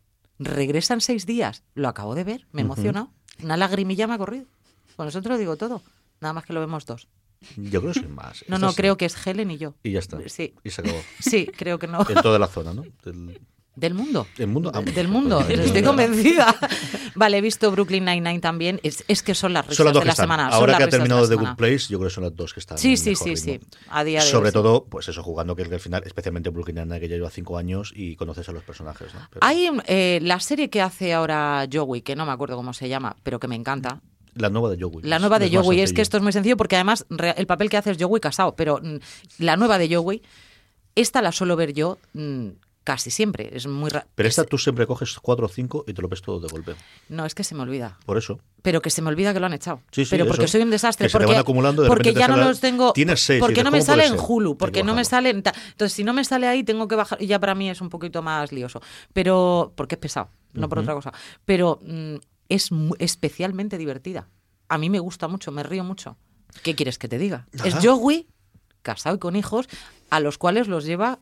regresan 0.44 1.00
seis 1.00 1.26
días. 1.26 1.62
Lo 1.74 1.88
acabo 1.88 2.14
de 2.14 2.24
ver, 2.24 2.46
me 2.52 2.62
he 2.62 2.64
emocionado. 2.64 3.10
Una 3.42 3.56
lagrimilla 3.56 4.06
me 4.06 4.14
ha 4.14 4.18
corrido. 4.18 4.46
Con 4.96 5.08
te 5.10 5.28
lo 5.28 5.38
digo 5.38 5.56
todo. 5.56 5.82
Nada 6.20 6.34
más 6.34 6.44
que 6.44 6.52
lo 6.52 6.60
vemos 6.60 6.86
dos. 6.86 7.08
Yo 7.56 7.80
creo 7.80 7.92
que 7.92 8.00
soy 8.00 8.08
más. 8.08 8.44
No, 8.46 8.56
Esta 8.56 8.66
no, 8.66 8.70
sí. 8.70 8.76
creo 8.76 8.96
que 8.96 9.04
es 9.06 9.26
Helen 9.26 9.50
y 9.50 9.58
yo. 9.58 9.74
Y 9.82 9.92
ya 9.92 9.98
está. 9.98 10.18
Sí. 10.28 10.54
Y 10.62 10.70
se 10.70 10.80
acabó. 10.82 10.98
Sí, 11.20 11.46
creo 11.46 11.78
que 11.78 11.88
no. 11.88 12.06
En 12.08 12.22
toda 12.22 12.38
la 12.38 12.46
zona, 12.46 12.72
¿no? 12.72 12.84
Del 13.74 13.94
mundo. 13.94 14.26
del 14.36 14.48
mundo. 14.48 14.70
Ah, 14.74 14.82
Del 14.82 15.08
mundo, 15.08 15.40
estoy 15.48 15.82
convencida. 15.82 16.54
Vale, 17.14 17.38
he 17.38 17.40
visto 17.40 17.70
Brooklyn 17.70 18.04
Nine-Nine 18.04 18.40
también. 18.40 18.80
Es, 18.82 19.02
es 19.08 19.22
que 19.22 19.34
son 19.34 19.54
las 19.54 19.64
risas 19.64 19.78
Son 19.78 19.86
las 19.86 19.94
dos 19.94 20.00
de 20.02 20.04
que 20.04 20.08
la 20.08 20.14
semana. 20.14 20.48
Ahora 20.48 20.76
que 20.76 20.82
ha 20.84 20.88
terminado 20.88 21.26
The 21.26 21.36
Good. 21.36 21.56
Place, 21.56 21.86
yo 21.88 21.98
creo 21.98 22.08
que 22.10 22.14
son 22.14 22.24
las 22.24 22.36
dos 22.36 22.52
que 22.52 22.60
están. 22.60 22.76
Sí, 22.76 22.98
sí, 22.98 23.14
sí, 23.14 23.34
ritmo. 23.34 23.36
sí. 23.36 23.60
A 23.88 24.04
día 24.04 24.20
de 24.20 24.26
hoy, 24.26 24.30
Sobre 24.30 24.50
sí. 24.50 24.54
todo, 24.54 24.84
pues 24.84 25.08
eso, 25.08 25.22
jugando 25.22 25.56
que 25.56 25.62
al 25.62 25.80
final, 25.80 26.02
especialmente 26.04 26.50
Brooklyn 26.50 26.76
Nine-Nine, 26.76 27.00
que 27.00 27.08
ya 27.08 27.16
lleva 27.16 27.30
cinco 27.30 27.56
años 27.56 27.92
y 27.96 28.14
conoces 28.16 28.46
a 28.48 28.52
los 28.52 28.62
personajes, 28.62 29.14
¿no? 29.14 29.20
Pero 29.30 29.40
Hay 29.46 29.70
eh, 29.86 30.18
la 30.22 30.38
serie 30.40 30.68
que 30.68 30.82
hace 30.82 31.14
ahora 31.14 31.66
Joey, 31.72 32.02
que 32.02 32.14
no 32.14 32.26
me 32.26 32.32
acuerdo 32.32 32.56
cómo 32.56 32.74
se 32.74 32.90
llama, 32.90 33.16
pero 33.22 33.40
que 33.40 33.48
me 33.48 33.56
encanta. 33.56 34.00
la 34.34 34.50
nueva 34.50 34.68
de 34.68 34.76
Joey. 34.82 35.02
La 35.04 35.18
nueva 35.18 35.38
de 35.38 35.46
es 35.46 35.52
Joey 35.56 35.80
es 35.80 35.94
que 35.94 36.02
esto 36.02 36.18
es 36.18 36.22
muy 36.22 36.32
sencillo 36.32 36.58
porque 36.58 36.76
además 36.76 37.06
el 37.36 37.46
papel 37.46 37.70
que 37.70 37.78
hace 37.78 37.92
es 37.92 37.96
Joey 37.98 38.20
casado, 38.20 38.54
pero 38.54 38.80
mm, 38.82 38.96
la 39.38 39.56
nueva 39.56 39.78
de 39.78 39.94
Joey, 39.94 40.20
esta 40.94 41.22
la 41.22 41.32
suelo 41.32 41.56
ver 41.56 41.72
yo 41.72 41.96
mm, 42.12 42.48
casi 42.84 43.10
siempre. 43.10 43.50
Es 43.56 43.66
muy 43.66 43.90
ra- 43.90 44.06
Pero 44.14 44.28
esta 44.28 44.42
es- 44.42 44.48
tú 44.48 44.58
siempre 44.58 44.86
coges 44.86 45.18
cuatro 45.20 45.46
o 45.46 45.48
cinco 45.48 45.84
y 45.86 45.92
te 45.94 46.02
lo 46.02 46.08
ves 46.08 46.22
todo 46.22 46.40
de 46.40 46.48
golpe. 46.48 46.74
No, 47.08 47.24
es 47.26 47.34
que 47.34 47.44
se 47.44 47.54
me 47.54 47.62
olvida. 47.62 47.98
Por 48.04 48.18
eso. 48.18 48.40
Pero 48.62 48.80
que 48.82 48.90
se 48.90 49.02
me 49.02 49.08
olvida 49.08 49.32
que 49.32 49.40
lo 49.40 49.46
han 49.46 49.52
echado. 49.54 49.80
Sí, 49.90 50.04
sí, 50.04 50.10
pero 50.10 50.26
porque 50.26 50.44
eso. 50.44 50.52
soy 50.52 50.62
un 50.62 50.70
desastre. 50.70 51.06
Que 51.06 51.10
se 51.10 51.18
te 51.18 51.24
porque 51.24 51.32
van 51.34 51.40
acumulando, 51.40 51.82
de 51.82 51.88
porque 51.88 52.14
ya 52.14 52.28
no 52.28 52.36
los 52.36 52.60
tengo. 52.60 52.92
Tienes 52.92 53.20
seis, 53.24 53.40
Porque 53.40 53.62
no 53.64 53.70
me 53.70 53.78
¿cómo 53.80 53.86
puede 53.86 54.02
sale 54.08 54.16
en? 54.18 54.24
Hulu. 54.26 54.56
Porque 54.56 54.80
que 54.80 54.84
no 54.84 54.94
me 54.94 55.04
sale. 55.04 55.30
en 55.30 55.36
Entonces, 55.38 55.92
si 55.92 56.04
no 56.04 56.12
me 56.12 56.24
sale 56.24 56.46
ahí, 56.46 56.62
tengo 56.64 56.88
que 56.88 56.94
bajar. 56.96 57.20
Y 57.22 57.26
ya 57.26 57.38
para 57.40 57.54
mí 57.54 57.68
es 57.70 57.80
un 57.80 57.88
poquito 57.88 58.22
más 58.22 58.52
lioso. 58.52 58.80
Pero. 59.12 59.72
Porque 59.76 59.94
es 59.96 60.00
pesado, 60.00 60.30
no 60.52 60.68
por 60.68 60.78
otra 60.78 60.94
cosa. 60.94 61.12
Pero 61.44 61.80
mm, 61.82 62.16
es 62.48 62.70
especialmente 62.98 63.78
divertida. 63.78 64.28
A 64.68 64.78
mí 64.78 64.88
me 64.90 64.98
gusta 65.00 65.28
mucho, 65.28 65.52
me 65.52 65.62
río 65.62 65.84
mucho. 65.84 66.16
¿Qué 66.62 66.74
quieres 66.74 66.98
que 66.98 67.08
te 67.08 67.18
diga? 67.18 67.46
Es 67.52 67.74
Nada. 67.74 67.80
Joey, 67.82 68.26
casado 68.82 69.16
y 69.16 69.18
con 69.18 69.36
hijos, 69.36 69.68
a 70.10 70.20
los 70.20 70.38
cuales 70.38 70.68
los 70.68 70.84
lleva. 70.84 71.18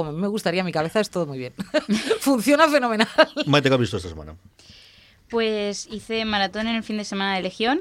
Como 0.00 0.10
a 0.10 0.12
mí 0.12 0.20
me 0.20 0.28
gustaría, 0.28 0.64
mi 0.64 0.72
cabeza 0.72 1.00
es 1.00 1.10
todo 1.10 1.26
muy 1.26 1.38
bien. 1.38 1.52
Funciona 2.20 2.68
fenomenal. 2.68 3.08
Maite, 3.46 3.68
¿qué 3.68 3.74
has 3.74 3.80
visto 3.80 3.96
esta 3.98 4.08
semana? 4.08 4.34
Pues 5.28 5.86
hice 5.90 6.24
maratón 6.24 6.66
en 6.66 6.76
el 6.76 6.82
fin 6.82 6.96
de 6.96 7.04
semana 7.04 7.36
de 7.36 7.42
Legión. 7.42 7.80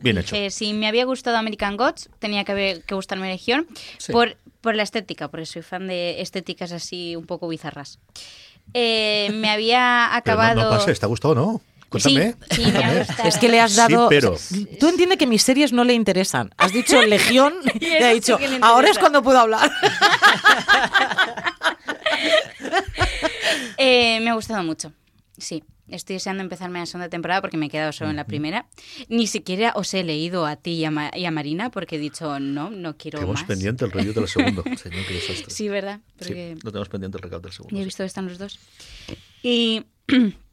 Bien 0.00 0.18
hecho. 0.18 0.34
Dije, 0.36 0.50
si 0.50 0.72
me 0.72 0.86
había 0.86 1.04
gustado 1.04 1.36
American 1.36 1.76
Gods, 1.76 2.10
tenía 2.18 2.44
que, 2.44 2.52
haber- 2.52 2.82
que 2.82 2.94
gustarme 2.94 3.28
Legión. 3.28 3.66
Sí. 3.98 4.12
Por, 4.12 4.36
por 4.60 4.74
la 4.76 4.82
estética, 4.82 5.28
porque 5.28 5.46
soy 5.46 5.62
fan 5.62 5.86
de 5.88 6.20
estéticas 6.20 6.72
así 6.72 7.16
un 7.16 7.26
poco 7.26 7.48
bizarras. 7.48 7.98
Eh, 8.72 9.30
me 9.34 9.50
había 9.50 10.08
Pero 10.24 10.36
no- 10.36 10.42
acabado... 10.42 10.62
no, 10.64 10.70
pases, 10.78 10.98
¿te 11.00 11.06
ha 11.06 11.08
gustado 11.08 11.34
no? 11.34 11.60
Cuéntame. 12.02 12.34
Sí, 12.50 12.64
sí, 12.64 12.72
me 12.72 12.78
ha. 12.84 13.00
Es 13.28 13.38
que 13.38 13.48
le 13.48 13.60
has 13.60 13.72
Sí, 13.72 13.76
dado. 13.76 14.08
pero- 14.08 14.32
o 14.32 14.38
sea, 14.38 14.58
Tú 14.80 14.88
entiendes 14.88 15.18
que 15.18 15.26
mis 15.26 15.42
series 15.42 15.72
no 15.72 15.84
le 15.84 15.94
interesan. 15.94 16.50
Has 16.56 16.72
dicho 16.72 17.00
Legión 17.06 17.54
y, 17.80 17.86
ha 18.02 18.08
sí 18.08 18.14
dicho, 18.14 18.34
ahora 18.62 18.88
es 18.88 18.96
interesa". 18.96 19.00
cuando 19.00 19.22
puedo 19.22 19.38
hablar. 19.38 19.70
Eh, 23.76 24.20
me 24.20 24.30
ha 24.30 24.34
gustado 24.34 24.62
mucho. 24.62 24.92
Sí. 25.38 25.62
Estoy 25.88 26.14
deseando 26.14 26.42
empezarme 26.42 26.78
la 26.78 26.86
segunda 26.86 27.10
temporada 27.10 27.42
porque 27.42 27.58
me 27.58 27.66
he 27.66 27.68
quedado 27.68 27.92
solo 27.92 28.08
en 28.10 28.16
la 28.16 28.24
primera. 28.24 28.66
Ni 29.08 29.26
siquiera 29.26 29.72
os 29.76 29.92
he 29.92 30.02
leído 30.02 30.46
a 30.46 30.56
ti 30.56 30.72
y 30.72 30.84
a, 30.86 30.90
Ma- 30.90 31.10
y 31.14 31.26
a 31.26 31.30
Marina 31.30 31.70
porque 31.70 31.96
he 31.96 31.98
dicho 31.98 32.40
no, 32.40 32.70
no 32.70 32.96
quiero 32.96 33.18
Tenemos 33.18 33.40
más. 33.40 33.46
pendiente 33.48 33.84
el 33.84 33.90
review 33.92 34.14
del 34.14 34.26
segundo. 34.28 34.62
Señor, 34.82 35.04
qué 35.06 35.14
desastre. 35.14 35.50
Sí, 35.54 35.68
¿verdad? 35.68 36.00
Sí, 36.06 36.16
Porque 36.18 36.54
no 36.64 36.70
tenemos 36.70 36.88
pendiente 36.88 37.18
el 37.18 37.22
recap 37.22 37.42
del 37.42 37.52
segundo. 37.52 37.74
ya 37.76 37.80
he 37.80 37.82
sí. 37.82 37.86
visto 37.86 38.02
que 38.02 38.06
están 38.06 38.26
los 38.28 38.38
dos. 38.38 38.58
Y, 39.42 39.84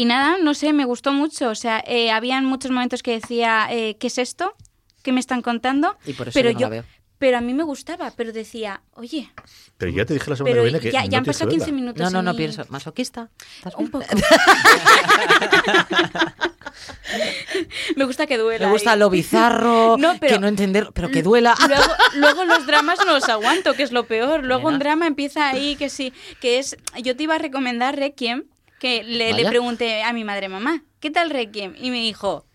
y 0.00 0.04
nada, 0.04 0.36
no 0.40 0.54
sé, 0.54 0.72
me 0.72 0.84
gustó 0.84 1.12
mucho. 1.12 1.48
O 1.48 1.54
sea, 1.54 1.82
eh, 1.86 2.10
habían 2.10 2.44
muchos 2.44 2.70
momentos 2.70 3.02
que 3.02 3.12
decía, 3.12 3.66
eh, 3.70 3.96
¿qué 3.98 4.06
es 4.06 4.18
esto? 4.18 4.54
¿Qué 5.02 5.12
me 5.12 5.20
están 5.20 5.42
contando? 5.42 5.96
Y 6.06 6.12
por 6.12 6.28
eso 6.28 6.34
pero 6.38 6.50
yo 6.50 6.60
no 6.60 6.66
la 6.66 6.68
veo. 6.68 6.84
Pero 7.18 7.38
a 7.38 7.40
mí 7.40 7.52
me 7.52 7.64
gustaba, 7.64 8.12
pero 8.16 8.32
decía, 8.32 8.80
oye, 8.92 9.28
Pero 9.76 9.90
ya 9.90 10.04
te 10.04 10.14
dije 10.14 10.30
la 10.30 10.36
semana 10.36 10.52
pero 10.52 10.62
que 10.62 10.68
viene 10.70 10.80
que 10.80 10.92
ya, 10.92 11.02
no 11.02 11.08
ya 11.10 11.18
han 11.18 11.24
pasado 11.24 11.50
15 11.50 11.64
verla. 11.66 11.80
minutos. 11.80 12.02
No, 12.04 12.10
no, 12.10 12.22
no 12.22 12.32
y- 12.32 12.36
pienso. 12.36 12.64
¿Masoquista? 12.68 13.28
¿Estás 13.56 13.74
Un 13.76 13.90
poco. 13.90 14.04
me 17.96 18.04
gusta 18.04 18.26
que 18.28 18.38
duela. 18.38 18.66
Me 18.66 18.72
gusta 18.72 18.94
y- 18.94 18.98
lo 19.00 19.10
bizarro, 19.10 19.96
No, 19.98 20.16
pero- 20.20 20.34
que 20.34 20.38
no 20.40 20.46
entender, 20.46 20.90
pero 20.94 21.10
que 21.10 21.22
duela. 21.24 21.56
Luego, 21.68 21.92
luego 22.14 22.44
los 22.44 22.66
dramas 22.66 23.00
no 23.04 23.12
los 23.14 23.28
aguanto, 23.28 23.74
que 23.74 23.82
es 23.82 23.90
lo 23.92 24.06
peor. 24.06 24.44
Luego 24.44 24.64
Mira. 24.68 24.72
un 24.74 24.78
drama 24.78 25.06
empieza 25.08 25.48
ahí, 25.48 25.74
que 25.74 25.88
sí, 25.90 26.12
que 26.40 26.60
es... 26.60 26.76
Yo 27.02 27.16
te 27.16 27.24
iba 27.24 27.34
a 27.34 27.38
recomendar 27.38 27.96
Requiem, 27.96 28.44
que 28.78 29.02
le, 29.04 29.44
pregunté 29.46 30.02
a 30.02 30.12
mi 30.12 30.24
madre, 30.24 30.48
mamá, 30.48 30.82
¿qué 31.00 31.10
tal 31.10 31.30
Requiem? 31.30 31.74
Y 31.76 31.90
me 31.90 31.98
dijo, 31.98 32.46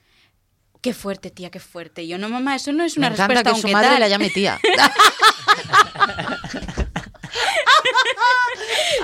qué 0.82 0.94
fuerte, 0.94 1.30
tía, 1.32 1.50
qué 1.52 1.60
fuerte. 1.60 2.04
Y 2.04 2.08
yo, 2.08 2.18
no, 2.18 2.30
mamá, 2.30 2.56
eso 2.56 2.72
no 2.74 2.84
es 2.84 2.98
Me 2.98 3.02
una 3.08 3.14
encanta 3.16 3.34
respuesta 3.36 3.54
que 3.56 3.62
su 3.62 3.68
madre 3.74 3.90
tal". 3.90 4.00
la 4.00 4.08
llame 4.08 4.30
tía. 4.30 4.60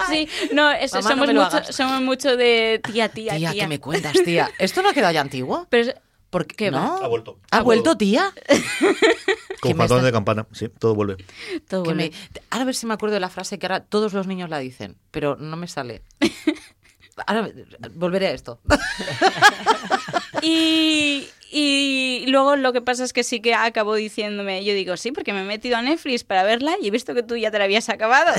Sí, 0.10 0.28
no, 0.54 0.64
Mamá, 0.64 0.78
no 0.82 0.88
somos, 1.02 1.28
me 1.28 1.34
lo 1.34 1.44
mucho, 1.44 1.64
somos 1.74 2.02
mucho 2.02 2.36
de 2.38 2.80
tía, 2.84 3.10
tía, 3.10 3.36
Tía, 3.36 3.52
tía. 3.52 3.64
¿qué 3.64 3.68
me 3.68 3.80
cuentas, 3.80 4.14
tía? 4.26 4.50
¿Esto 4.58 4.82
no 4.82 4.90
ha 4.90 4.94
quedado 4.94 5.14
ya 5.14 5.22
antiguo? 5.22 5.68
Pero 5.70 5.90
es- 5.90 5.96
¿Por 6.30 6.46
qué 6.46 6.56
¿Qué 6.56 6.72
no? 6.72 6.98
Ha 6.98 7.08
vuelto. 7.08 7.40
¿Ha 7.52 7.62
vuelto, 7.64 7.98
tía? 7.98 8.32
Con 9.62 9.72
¿Qué 9.72 9.74
me 9.76 9.84
estás- 9.86 10.04
de 10.04 10.12
campana. 10.12 10.46
Sí, 10.52 10.70
todo 10.70 10.94
vuelve. 10.96 11.18
todo 11.68 11.84
vuelve. 11.84 12.12
me- 12.12 12.40
Ahora 12.52 12.62
a 12.64 12.66
ver 12.66 12.76
si 12.76 12.86
me 12.86 12.94
acuerdo 12.94 13.16
de 13.16 13.20
la 13.20 13.30
frase 13.30 13.58
que 13.58 13.66
ahora 13.66 13.80
todos 13.84 14.14
los 14.14 14.28
niños 14.28 14.50
la 14.50 14.60
dicen, 14.60 14.96
pero 15.12 15.36
no 15.38 15.58
me 15.58 15.68
sale. 15.68 16.04
Ahora 17.28 17.50
volveré 17.94 18.28
a 18.28 18.32
esto. 18.32 18.60
Y, 20.42 21.28
y 21.52 22.26
luego 22.28 22.56
lo 22.56 22.72
que 22.72 22.82
pasa 22.82 23.04
es 23.04 23.12
que 23.14 23.24
sí 23.24 23.42
que 23.42 23.54
acabó 23.54 23.96
diciéndome, 23.96 24.64
yo 24.64 24.74
digo, 24.74 24.96
sí, 24.96 25.12
porque 25.12 25.34
me 25.34 25.42
he 25.42 25.46
metido 25.46 25.76
a 25.78 25.82
Netflix 25.82 26.24
para 26.24 26.44
verla 26.44 26.76
y 26.82 26.88
he 26.88 26.92
visto 26.92 27.14
que 27.14 27.24
tú 27.24 27.36
ya 27.36 27.52
te 27.52 27.58
la 27.60 27.66
habías 27.66 27.90
acabado. 27.90 28.32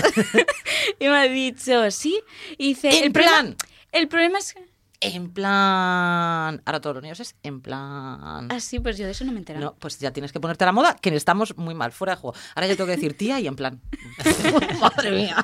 y 0.98 1.04
me 1.08 1.16
ha 1.18 1.22
dicho, 1.24 1.90
sí. 1.90 2.20
Y 2.56 2.68
dice, 2.68 2.88
En 2.96 3.04
el 3.04 3.12
problema- 3.12 3.32
plan. 3.40 3.56
el 3.92 4.08
problema 4.08 4.38
es 4.38 4.54
que... 4.54 4.70
En 5.02 5.30
plan. 5.32 6.60
Ahora 6.66 6.80
todos 6.82 6.96
los 6.96 7.02
niños 7.02 7.20
es 7.20 7.34
en 7.42 7.62
plan. 7.62 8.48
Ah, 8.50 8.60
sí, 8.60 8.80
pues 8.80 8.98
yo 8.98 9.06
de 9.06 9.12
eso 9.12 9.24
no 9.24 9.32
me 9.32 9.38
he 9.38 9.40
enterado. 9.40 9.64
No, 9.64 9.74
pues 9.78 9.98
ya 9.98 10.10
tienes 10.12 10.30
que 10.30 10.40
ponerte 10.40 10.64
a 10.64 10.66
la 10.66 10.72
moda, 10.72 10.94
que 10.94 11.14
estamos 11.16 11.56
muy 11.56 11.74
mal, 11.74 11.90
fuera 11.92 12.14
de 12.14 12.20
juego. 12.20 12.36
Ahora 12.54 12.66
yo 12.66 12.76
tengo 12.76 12.86
que 12.88 12.96
decir 12.96 13.16
tía 13.16 13.40
y 13.40 13.46
en 13.46 13.56
plan. 13.56 13.80
Madre 14.80 15.10
mía. 15.10 15.42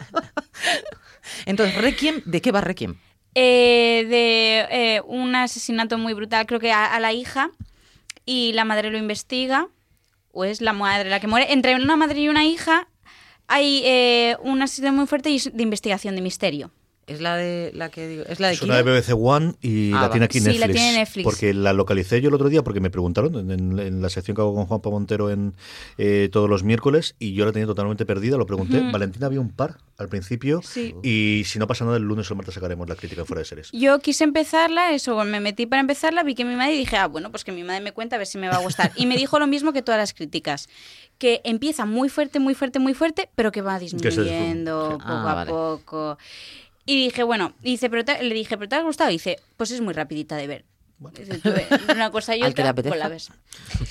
Entonces, 1.46 1.74
Requiem, 1.80 2.20
¿de 2.26 2.42
qué 2.42 2.52
va 2.52 2.60
Requiem? 2.60 2.98
Eh, 3.38 4.06
de 4.08 4.66
eh, 4.70 5.02
un 5.02 5.36
asesinato 5.36 5.98
muy 5.98 6.14
brutal, 6.14 6.46
creo 6.46 6.58
que 6.58 6.72
a, 6.72 6.98
la 7.00 7.12
hija, 7.12 7.50
y 8.24 8.54
la 8.54 8.64
madre 8.64 8.90
lo 8.90 8.96
investiga, 8.96 9.68
o 10.32 10.46
es 10.46 10.62
la 10.62 10.72
madre 10.72 11.10
la 11.10 11.20
que 11.20 11.26
muere. 11.26 11.52
Entre 11.52 11.74
una 11.74 11.96
madre 11.96 12.20
y 12.20 12.30
una 12.30 12.46
hija 12.46 12.88
hay 13.46 13.82
eh, 13.84 14.38
un 14.40 14.62
asesinato 14.62 14.96
muy 14.96 15.06
fuerte 15.06 15.28
y 15.28 15.38
de 15.38 15.62
investigación, 15.62 16.14
de 16.14 16.22
misterio. 16.22 16.70
Es 17.06 17.20
la 17.20 17.36
de 17.36 17.70
la 17.72 17.88
que 17.88 18.08
digo, 18.08 18.24
es 18.28 18.40
la 18.40 18.48
de 18.48 18.54
Es 18.54 18.62
una 18.62 18.82
de? 18.82 18.82
BBC 18.82 19.14
One 19.16 19.54
y 19.62 19.92
Ah, 19.92 20.02
la 20.02 20.10
tiene 20.10 20.24
aquí 20.24 20.40
Sí, 20.40 20.46
Netflix. 20.46 20.66
la 20.66 20.72
tiene 20.74 20.98
Netflix. 20.98 21.22
Porque 21.24 21.54
la 21.54 21.72
localicé 21.72 22.20
yo 22.20 22.30
el 22.30 22.34
otro 22.34 22.48
día 22.48 22.64
porque 22.64 22.80
me 22.80 22.90
preguntaron 22.90 23.32
en, 23.36 23.50
en- 23.52 23.78
en 23.78 24.02
la 24.02 24.08
sección 24.10 24.34
que 24.34 24.40
hago 24.40 24.52
con 24.56 24.66
Juanpa 24.66 24.90
Montero 24.90 25.30
en 25.30 25.54
eh, 25.98 26.28
todos 26.32 26.50
los 26.50 26.64
miércoles 26.64 27.14
y 27.20 27.32
yo 27.34 27.44
la 27.46 27.52
tenía 27.52 27.66
totalmente 27.68 28.06
perdida. 28.06 28.36
Lo 28.36 28.44
pregunté. 28.46 28.80
Valentina 28.90 29.26
había 29.26 29.40
un 29.40 29.50
par 29.52 29.78
al 29.98 30.08
principio 30.08 30.60
Sí. 30.64 30.96
y 31.04 31.44
si 31.46 31.60
no 31.60 31.68
pasa 31.68 31.84
nada 31.84 31.96
el 31.96 32.02
lunes 32.02 32.28
o 32.28 32.34
el 32.34 32.38
martes 32.38 32.54
sacaremos 32.54 32.88
la 32.88 32.96
crítica 32.96 33.24
fuera 33.24 33.38
de 33.38 33.44
series. 33.44 33.70
Yo 33.70 34.00
quise 34.00 34.24
empezarla, 34.24 34.90
eso, 34.92 35.24
me 35.24 35.38
metí 35.38 35.66
para 35.66 35.80
empezarla, 35.80 36.24
vi 36.24 36.34
que 36.34 36.44
mi 36.44 36.56
madre 36.56 36.74
y 36.74 36.78
dije, 36.78 36.96
ah, 36.96 37.06
bueno, 37.06 37.30
pues 37.30 37.44
que 37.44 37.52
mi 37.52 37.62
madre 37.62 37.82
me 37.82 37.92
cuenta 37.92 38.16
a 38.16 38.18
ver 38.18 38.26
si 38.26 38.36
me 38.36 38.48
va 38.48 38.56
a 38.56 38.60
gustar. 38.62 38.90
Y 38.96 39.06
me 39.06 39.16
dijo 39.16 39.38
lo 39.38 39.46
mismo 39.46 39.72
que 39.72 39.80
todas 39.80 39.98
las 40.00 40.12
críticas, 40.12 40.68
que 41.18 41.40
empieza 41.44 41.86
muy 41.86 42.08
fuerte, 42.08 42.40
muy 42.40 42.54
fuerte, 42.56 42.80
muy 42.80 42.94
fuerte, 42.94 43.30
pero 43.36 43.52
que 43.52 43.62
va 43.62 43.78
disminuyendo 43.78 44.88
poco 44.98 45.04
Ah, 45.06 45.30
a 45.30 45.34
vale. 45.34 45.50
poco. 45.52 46.18
Y 46.86 46.96
dije, 46.96 47.22
bueno, 47.24 47.52
y 47.62 47.72
dice, 47.72 47.90
pero 47.90 48.04
te- 48.04 48.22
le 48.22 48.34
dije, 48.34 48.56
¿pero 48.56 48.68
te 48.68 48.76
ha 48.76 48.82
gustado? 48.82 49.10
Y 49.10 49.14
dice, 49.14 49.40
pues 49.56 49.70
es 49.72 49.80
muy 49.80 49.92
rapidita 49.92 50.36
de 50.36 50.46
ver. 50.46 50.64
Ves 50.98 51.40
Una 51.92 52.10
cosa 52.10 52.34
y 52.36 52.42
Al 52.42 52.54
que 52.54 52.62
le 52.62 52.70
otra, 52.70 52.82
pues 52.82 52.98
la 52.98 53.08
ves. 53.08 53.30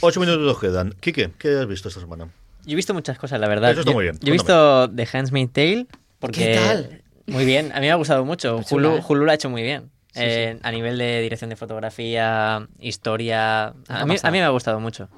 Ocho 0.02 0.20
minutos 0.20 0.42
nos 0.42 0.60
quedan. 0.60 0.94
Quique, 1.02 1.30
¿qué 1.38 1.50
has 1.60 1.68
visto 1.68 1.90
esta 1.90 2.00
semana? 2.02 2.30
Yo 2.66 2.72
he 2.72 2.76
visto 2.76 2.94
muchas 2.96 3.20
cosas, 3.20 3.40
la 3.40 3.48
verdad. 3.48 3.72
Eso 3.72 3.82
está 3.82 3.92
Yo- 3.92 3.96
muy 3.96 4.06
bien, 4.06 4.18
Yo 4.22 4.30
he 4.30 4.32
visto 4.32 4.90
The 4.90 5.08
Handmaid's 5.14 5.54
Tale 5.54 5.86
porque... 6.20 6.40
¿Qué 6.40 6.56
tal? 6.56 7.02
Muy 7.28 7.46
bien, 7.46 7.72
a 7.74 7.76
mí 7.76 7.88
me 7.88 7.92
ha 7.92 7.96
gustado 7.96 8.24
mucho. 8.26 8.62
Chula, 8.64 8.90
Hulu. 8.90 9.04
Hulu 9.08 9.26
lo 9.26 9.32
ha 9.32 9.36
hecho 9.36 9.50
muy 9.50 9.62
bien. 9.62 9.92
Eh, 10.16 10.58
A 10.64 10.72
nivel 10.72 10.98
de 10.98 11.22
dirección 11.22 11.50
de 11.50 11.58
fotografía, 11.58 12.66
historia... 12.80 13.74
A 13.90 14.06
mí, 14.06 14.16
a 14.22 14.32
mí 14.32 14.38
me 14.38 14.44
ha 14.46 14.50
gustado 14.50 14.80
mucho. 14.80 15.10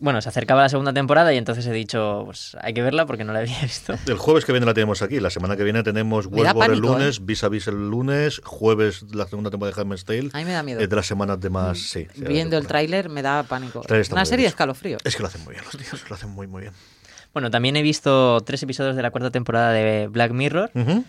Bueno, 0.00 0.20
se 0.20 0.28
acercaba 0.28 0.62
la 0.62 0.68
segunda 0.68 0.92
temporada 0.92 1.32
y 1.32 1.36
entonces 1.36 1.66
he 1.66 1.72
dicho, 1.72 2.22
pues 2.26 2.56
hay 2.60 2.74
que 2.74 2.82
verla 2.82 3.06
porque 3.06 3.24
no 3.24 3.32
la 3.32 3.40
había 3.40 3.58
visto. 3.62 3.94
El 4.06 4.16
jueves 4.18 4.44
que 4.44 4.52
viene 4.52 4.66
la 4.66 4.74
tenemos 4.74 5.02
aquí. 5.02 5.20
La 5.20 5.30
semana 5.30 5.56
que 5.56 5.64
viene 5.64 5.82
tenemos 5.82 6.26
Westworld 6.26 6.48
el 6.48 6.54
pánico, 6.80 6.88
lunes, 6.94 7.24
Vis 7.24 7.44
a 7.44 7.48
Vis 7.48 7.66
el 7.68 7.90
lunes, 7.90 8.40
jueves 8.44 9.04
la 9.14 9.26
segunda 9.26 9.50
temporada 9.50 9.74
de 9.74 9.80
Handmaid's 9.80 10.04
Tale. 10.04 10.30
A 10.32 10.38
mí 10.38 10.44
me 10.44 10.52
da 10.52 10.62
miedo. 10.62 10.80
Es 10.80 10.88
de 10.88 10.96
las 10.96 11.06
semanas 11.06 11.40
de 11.40 11.50
más. 11.50 11.78
Sí, 11.78 12.06
sí, 12.14 12.24
Viendo 12.24 12.56
el 12.58 12.66
tráiler 12.66 13.08
me 13.08 13.22
da 13.22 13.42
pánico. 13.44 13.82
Una 14.10 14.24
serie 14.24 14.44
de 14.44 14.48
escalofríos. 14.50 15.00
Es 15.04 15.16
que 15.16 15.22
lo 15.22 15.28
hacen 15.28 15.44
muy 15.44 15.54
bien 15.54 15.64
los 15.64 15.76
tíos, 15.76 16.08
lo 16.08 16.14
hacen 16.16 16.30
muy, 16.30 16.46
muy 16.46 16.62
bien. 16.62 16.72
Bueno, 17.32 17.50
también 17.50 17.76
he 17.76 17.82
visto 17.82 18.40
tres 18.42 18.62
episodios 18.62 18.94
de 18.94 19.02
la 19.02 19.10
cuarta 19.10 19.30
temporada 19.30 19.70
de 19.72 20.08
Black 20.08 20.32
Mirror, 20.32 20.70
Ujú. 20.74 21.04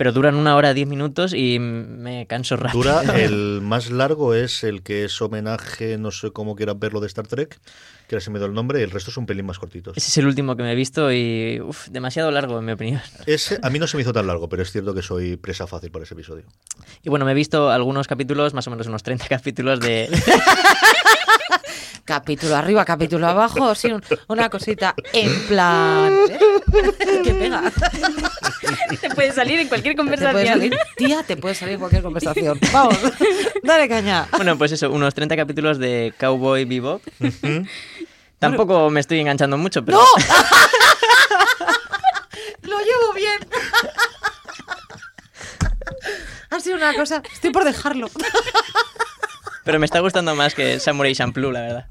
Pero 0.00 0.12
duran 0.12 0.34
una 0.34 0.56
hora 0.56 0.72
diez 0.72 0.88
minutos 0.88 1.34
y 1.34 1.58
me 1.58 2.26
canso 2.26 2.56
rápido. 2.56 2.82
Dura, 2.82 3.02
el 3.22 3.60
más 3.60 3.90
largo 3.90 4.32
es 4.32 4.64
el 4.64 4.82
que 4.82 5.04
es 5.04 5.20
homenaje, 5.20 5.98
no 5.98 6.10
sé 6.10 6.30
cómo 6.30 6.56
quieran 6.56 6.80
verlo, 6.80 7.00
de 7.00 7.06
Star 7.06 7.26
Trek, 7.26 7.60
que 8.08 8.14
ahora 8.14 8.24
se 8.24 8.30
me 8.30 8.38
dio 8.38 8.46
el 8.46 8.54
nombre, 8.54 8.80
y 8.80 8.82
el 8.82 8.90
resto 8.90 9.10
son 9.10 9.24
un 9.24 9.26
pelín 9.26 9.44
más 9.44 9.58
cortitos. 9.58 9.94
Ese 9.98 10.08
es 10.08 10.16
el 10.16 10.26
último 10.26 10.56
que 10.56 10.62
me 10.62 10.72
he 10.72 10.74
visto 10.74 11.12
y 11.12 11.60
uf, 11.60 11.88
demasiado 11.88 12.30
largo 12.30 12.60
en 12.60 12.64
mi 12.64 12.72
opinión. 12.72 13.02
Ese 13.26 13.58
a 13.60 13.68
mí 13.68 13.78
no 13.78 13.86
se 13.86 13.98
me 13.98 14.02
hizo 14.02 14.14
tan 14.14 14.26
largo, 14.26 14.48
pero 14.48 14.62
es 14.62 14.72
cierto 14.72 14.94
que 14.94 15.02
soy 15.02 15.36
presa 15.36 15.66
fácil 15.66 15.90
para 15.90 16.04
ese 16.04 16.14
episodio. 16.14 16.44
Y 17.02 17.10
bueno, 17.10 17.26
me 17.26 17.32
he 17.32 17.34
visto 17.34 17.68
algunos 17.68 18.06
capítulos, 18.06 18.54
más 18.54 18.66
o 18.68 18.70
menos 18.70 18.86
unos 18.86 19.02
30 19.02 19.28
capítulos 19.28 19.80
de... 19.80 20.08
Capítulo 22.04 22.56
arriba, 22.56 22.84
capítulo 22.84 23.26
abajo, 23.28 23.74
sí, 23.74 23.92
un- 23.92 24.02
una 24.28 24.48
cosita 24.48 24.94
en 25.12 25.32
plan. 25.46 26.12
¿eh? 26.28 26.38
que 27.24 27.34
pega. 27.34 27.62
Te 29.00 29.10
puede 29.10 29.32
salir 29.32 29.60
en 29.60 29.68
cualquier 29.68 29.94
Te 29.94 30.02
puede 30.02 30.16
conversación. 30.18 30.46
salir, 30.58 30.76
tía, 30.96 31.22
te 31.22 31.36
puede 31.36 31.54
salir 31.54 31.74
en 31.74 31.80
cualquier 31.80 32.02
conversación. 32.02 32.58
Vamos, 32.72 32.96
dale 33.62 33.88
caña. 33.88 34.26
Bueno, 34.32 34.56
pues 34.58 34.72
eso, 34.72 34.90
unos 34.90 35.14
30 35.14 35.36
capítulos 35.36 35.78
de 35.78 36.12
Cowboy 36.18 36.64
Bebop. 36.64 37.02
Tampoco 38.38 38.90
me 38.90 39.00
estoy 39.00 39.20
enganchando 39.20 39.56
mucho, 39.58 39.84
pero... 39.84 39.98
¡No! 39.98 40.04
Lo 42.62 42.78
llevo 42.78 43.12
bien. 43.14 43.38
Ha 46.50 46.60
sido 46.60 46.76
una 46.76 46.94
cosa. 46.94 47.22
Estoy 47.32 47.50
por 47.50 47.64
dejarlo. 47.64 48.08
Pero 49.64 49.78
me 49.78 49.84
está 49.84 50.00
gustando 50.00 50.34
más 50.34 50.54
que 50.54 50.80
Samurai 50.80 51.14
Champloo, 51.14 51.52
la 51.52 51.60
verdad. 51.60 51.86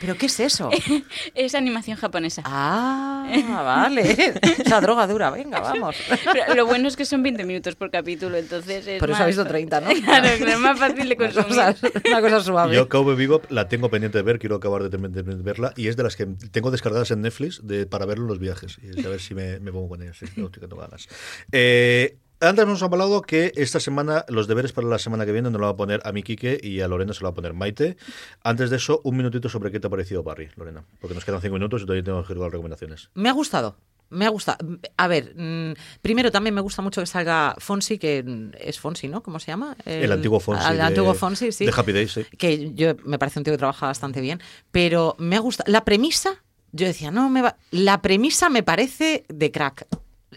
¿Pero 0.00 0.16
qué 0.16 0.26
es 0.26 0.40
eso? 0.40 0.70
Es 1.34 1.54
animación 1.54 1.96
japonesa. 1.96 2.42
Ah, 2.44 3.26
vale. 3.64 4.34
Esa 4.58 4.80
droga 4.80 5.06
dura, 5.06 5.30
venga, 5.30 5.60
vamos. 5.60 5.96
Pero 6.32 6.54
lo 6.54 6.66
bueno 6.66 6.88
es 6.88 6.96
que 6.96 7.04
son 7.04 7.22
20 7.22 7.44
minutos 7.44 7.74
por 7.76 7.90
capítulo, 7.90 8.36
entonces 8.36 8.86
es 8.86 8.98
Por 8.98 9.10
eso 9.10 9.18
más 9.18 9.22
ha 9.22 9.26
visto 9.26 9.44
30, 9.46 9.80
¿no? 9.80 9.86
Claro, 9.90 10.28
claro, 10.38 10.52
es 10.52 10.58
más 10.58 10.78
fácil 10.78 11.08
de 11.08 11.14
Una 11.16 11.32
consumir. 11.32 11.48
cosa, 11.48 11.74
una 12.06 12.20
cosa 12.20 12.40
suave. 12.42 12.74
Yo 12.74 12.88
Cowboy 12.88 13.14
Bebop 13.16 13.50
la 13.50 13.68
tengo 13.68 13.90
pendiente 13.90 14.18
de 14.18 14.22
ver, 14.22 14.38
quiero 14.38 14.56
acabar 14.56 14.82
de, 14.88 14.88
de- 14.96 15.22
de 15.22 15.34
verla, 15.42 15.72
y 15.76 15.88
es 15.88 15.96
de 15.96 16.02
las 16.02 16.16
que 16.16 16.26
tengo 16.50 16.70
descargadas 16.70 17.10
en 17.10 17.20
Netflix 17.22 17.60
de, 17.66 17.86
para 17.86 18.06
verlo 18.06 18.24
en 18.24 18.28
los 18.28 18.38
viajes, 18.38 18.78
y 18.82 19.04
a 19.04 19.08
ver 19.08 19.20
si 19.20 19.34
me, 19.34 19.60
me 19.60 19.72
pongo 19.72 19.88
con 19.90 20.02
ellas, 20.02 20.18
tengo 20.34 20.76
ganas. 20.76 21.08
Eh, 21.52 22.16
antes 22.40 22.62
hemos 22.62 22.82
hablado 22.82 23.22
que 23.22 23.52
esta 23.56 23.80
semana, 23.80 24.24
los 24.28 24.46
deberes 24.48 24.72
para 24.72 24.86
la 24.86 24.98
semana 24.98 25.26
que 25.26 25.32
viene 25.32 25.50
nos 25.50 25.60
lo 25.60 25.66
va 25.66 25.72
a 25.72 25.76
poner 25.76 26.00
a 26.04 26.12
mi 26.12 26.22
Quique 26.22 26.58
y 26.62 26.80
a 26.80 26.88
Lorena 26.88 27.12
se 27.12 27.20
lo 27.20 27.26
va 27.26 27.30
a 27.32 27.34
poner 27.34 27.54
Maite. 27.54 27.96
Antes 28.42 28.70
de 28.70 28.76
eso, 28.76 29.00
un 29.04 29.16
minutito 29.16 29.48
sobre 29.48 29.70
qué 29.70 29.80
te 29.80 29.86
ha 29.86 29.90
parecido 29.90 30.22
Barry, 30.22 30.48
Lorena, 30.56 30.84
porque 31.00 31.14
nos 31.14 31.24
quedan 31.24 31.40
cinco 31.40 31.54
minutos 31.54 31.82
y 31.82 31.84
todavía 31.84 32.04
tengo 32.04 32.24
que 32.24 32.34
las 32.34 32.50
recomendaciones. 32.50 33.10
Me 33.14 33.28
ha 33.28 33.32
gustado. 33.32 33.76
Me 34.10 34.26
ha 34.26 34.28
gustado. 34.28 34.58
A 34.96 35.06
ver, 35.06 35.34
mm, 35.36 35.74
primero 36.02 36.32
también 36.32 36.52
me 36.52 36.60
gusta 36.60 36.82
mucho 36.82 37.00
que 37.00 37.06
salga 37.06 37.54
Fonsi, 37.58 37.96
que 37.96 38.24
es 38.58 38.80
Fonsi, 38.80 39.06
¿no? 39.06 39.22
¿Cómo 39.22 39.38
se 39.38 39.52
llama? 39.52 39.76
El, 39.84 40.10
antiguo 40.10 40.40
Fonsi. 40.40 40.66
El 40.68 40.78
de- 40.78 40.82
antiguo 40.82 41.14
Fonsi, 41.14 41.52
sí. 41.52 41.64
De 41.64 41.72
Happy 41.76 41.92
Days, 41.92 42.12
sí. 42.12 42.24
que 42.36 42.74
yo 42.74 42.96
me 43.04 43.20
parece 43.20 43.38
un 43.38 43.44
tío 43.44 43.52
que 43.52 43.58
trabaja 43.58 43.86
bastante 43.86 44.20
bien, 44.20 44.40
pero 44.72 45.14
me 45.18 45.36
ha 45.36 45.38
gustado. 45.38 45.70
La 45.70 45.84
premisa, 45.84 46.42
yo 46.72 46.86
decía, 46.88 47.12
no, 47.12 47.30
me 47.30 47.40
va. 47.40 47.56
La 47.70 48.02
premisa 48.02 48.48
me 48.48 48.64
parece 48.64 49.24
de 49.28 49.52
crack. 49.52 49.86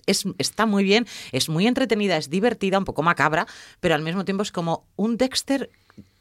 Es, 0.05 0.25
está 0.37 0.65
muy 0.65 0.83
bien, 0.83 1.05
es 1.31 1.49
muy 1.49 1.67
entretenida, 1.67 2.17
es 2.17 2.29
divertida, 2.29 2.77
un 2.77 2.85
poco 2.85 3.03
macabra, 3.03 3.47
pero 3.79 3.95
al 3.95 4.01
mismo 4.01 4.25
tiempo 4.25 4.43
es 4.43 4.51
como 4.51 4.87
un 4.95 5.17
Dexter 5.17 5.69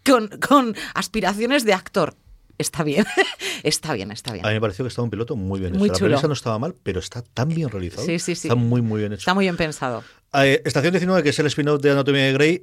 con, 0.04 0.28
con 0.28 0.74
aspiraciones 0.94 1.64
de 1.64 1.74
actor. 1.74 2.14
Está 2.58 2.84
bien, 2.84 3.04
está 3.62 3.92
bien, 3.94 4.12
está 4.12 4.32
bien. 4.32 4.44
A 4.44 4.48
mí 4.48 4.54
me 4.54 4.60
pareció 4.60 4.84
que 4.84 4.88
estaba 4.88 5.04
un 5.04 5.10
piloto 5.10 5.36
muy 5.36 5.58
bien 5.58 5.72
Muy 5.72 5.88
hecho. 5.88 5.98
chulo. 5.98 6.08
La 6.10 6.16
premisa 6.16 6.28
no 6.28 6.34
estaba 6.34 6.58
mal, 6.58 6.74
pero 6.82 7.00
está 7.00 7.22
tan 7.22 7.48
bien 7.48 7.70
realizado. 7.70 8.04
Sí, 8.04 8.18
sí, 8.18 8.34
sí. 8.34 8.48
Está 8.48 8.54
muy, 8.54 8.82
muy 8.82 9.00
bien 9.00 9.12
hecho. 9.12 9.20
Está 9.20 9.34
muy 9.34 9.44
bien 9.46 9.56
pensado. 9.56 10.04
Eh, 10.34 10.62
Estación 10.64 10.92
19, 10.92 11.22
que 11.22 11.30
es 11.30 11.38
el 11.38 11.46
spin-off 11.46 11.80
de 11.80 11.90
Anatomía 11.90 12.24
de 12.24 12.32
Grey, 12.34 12.62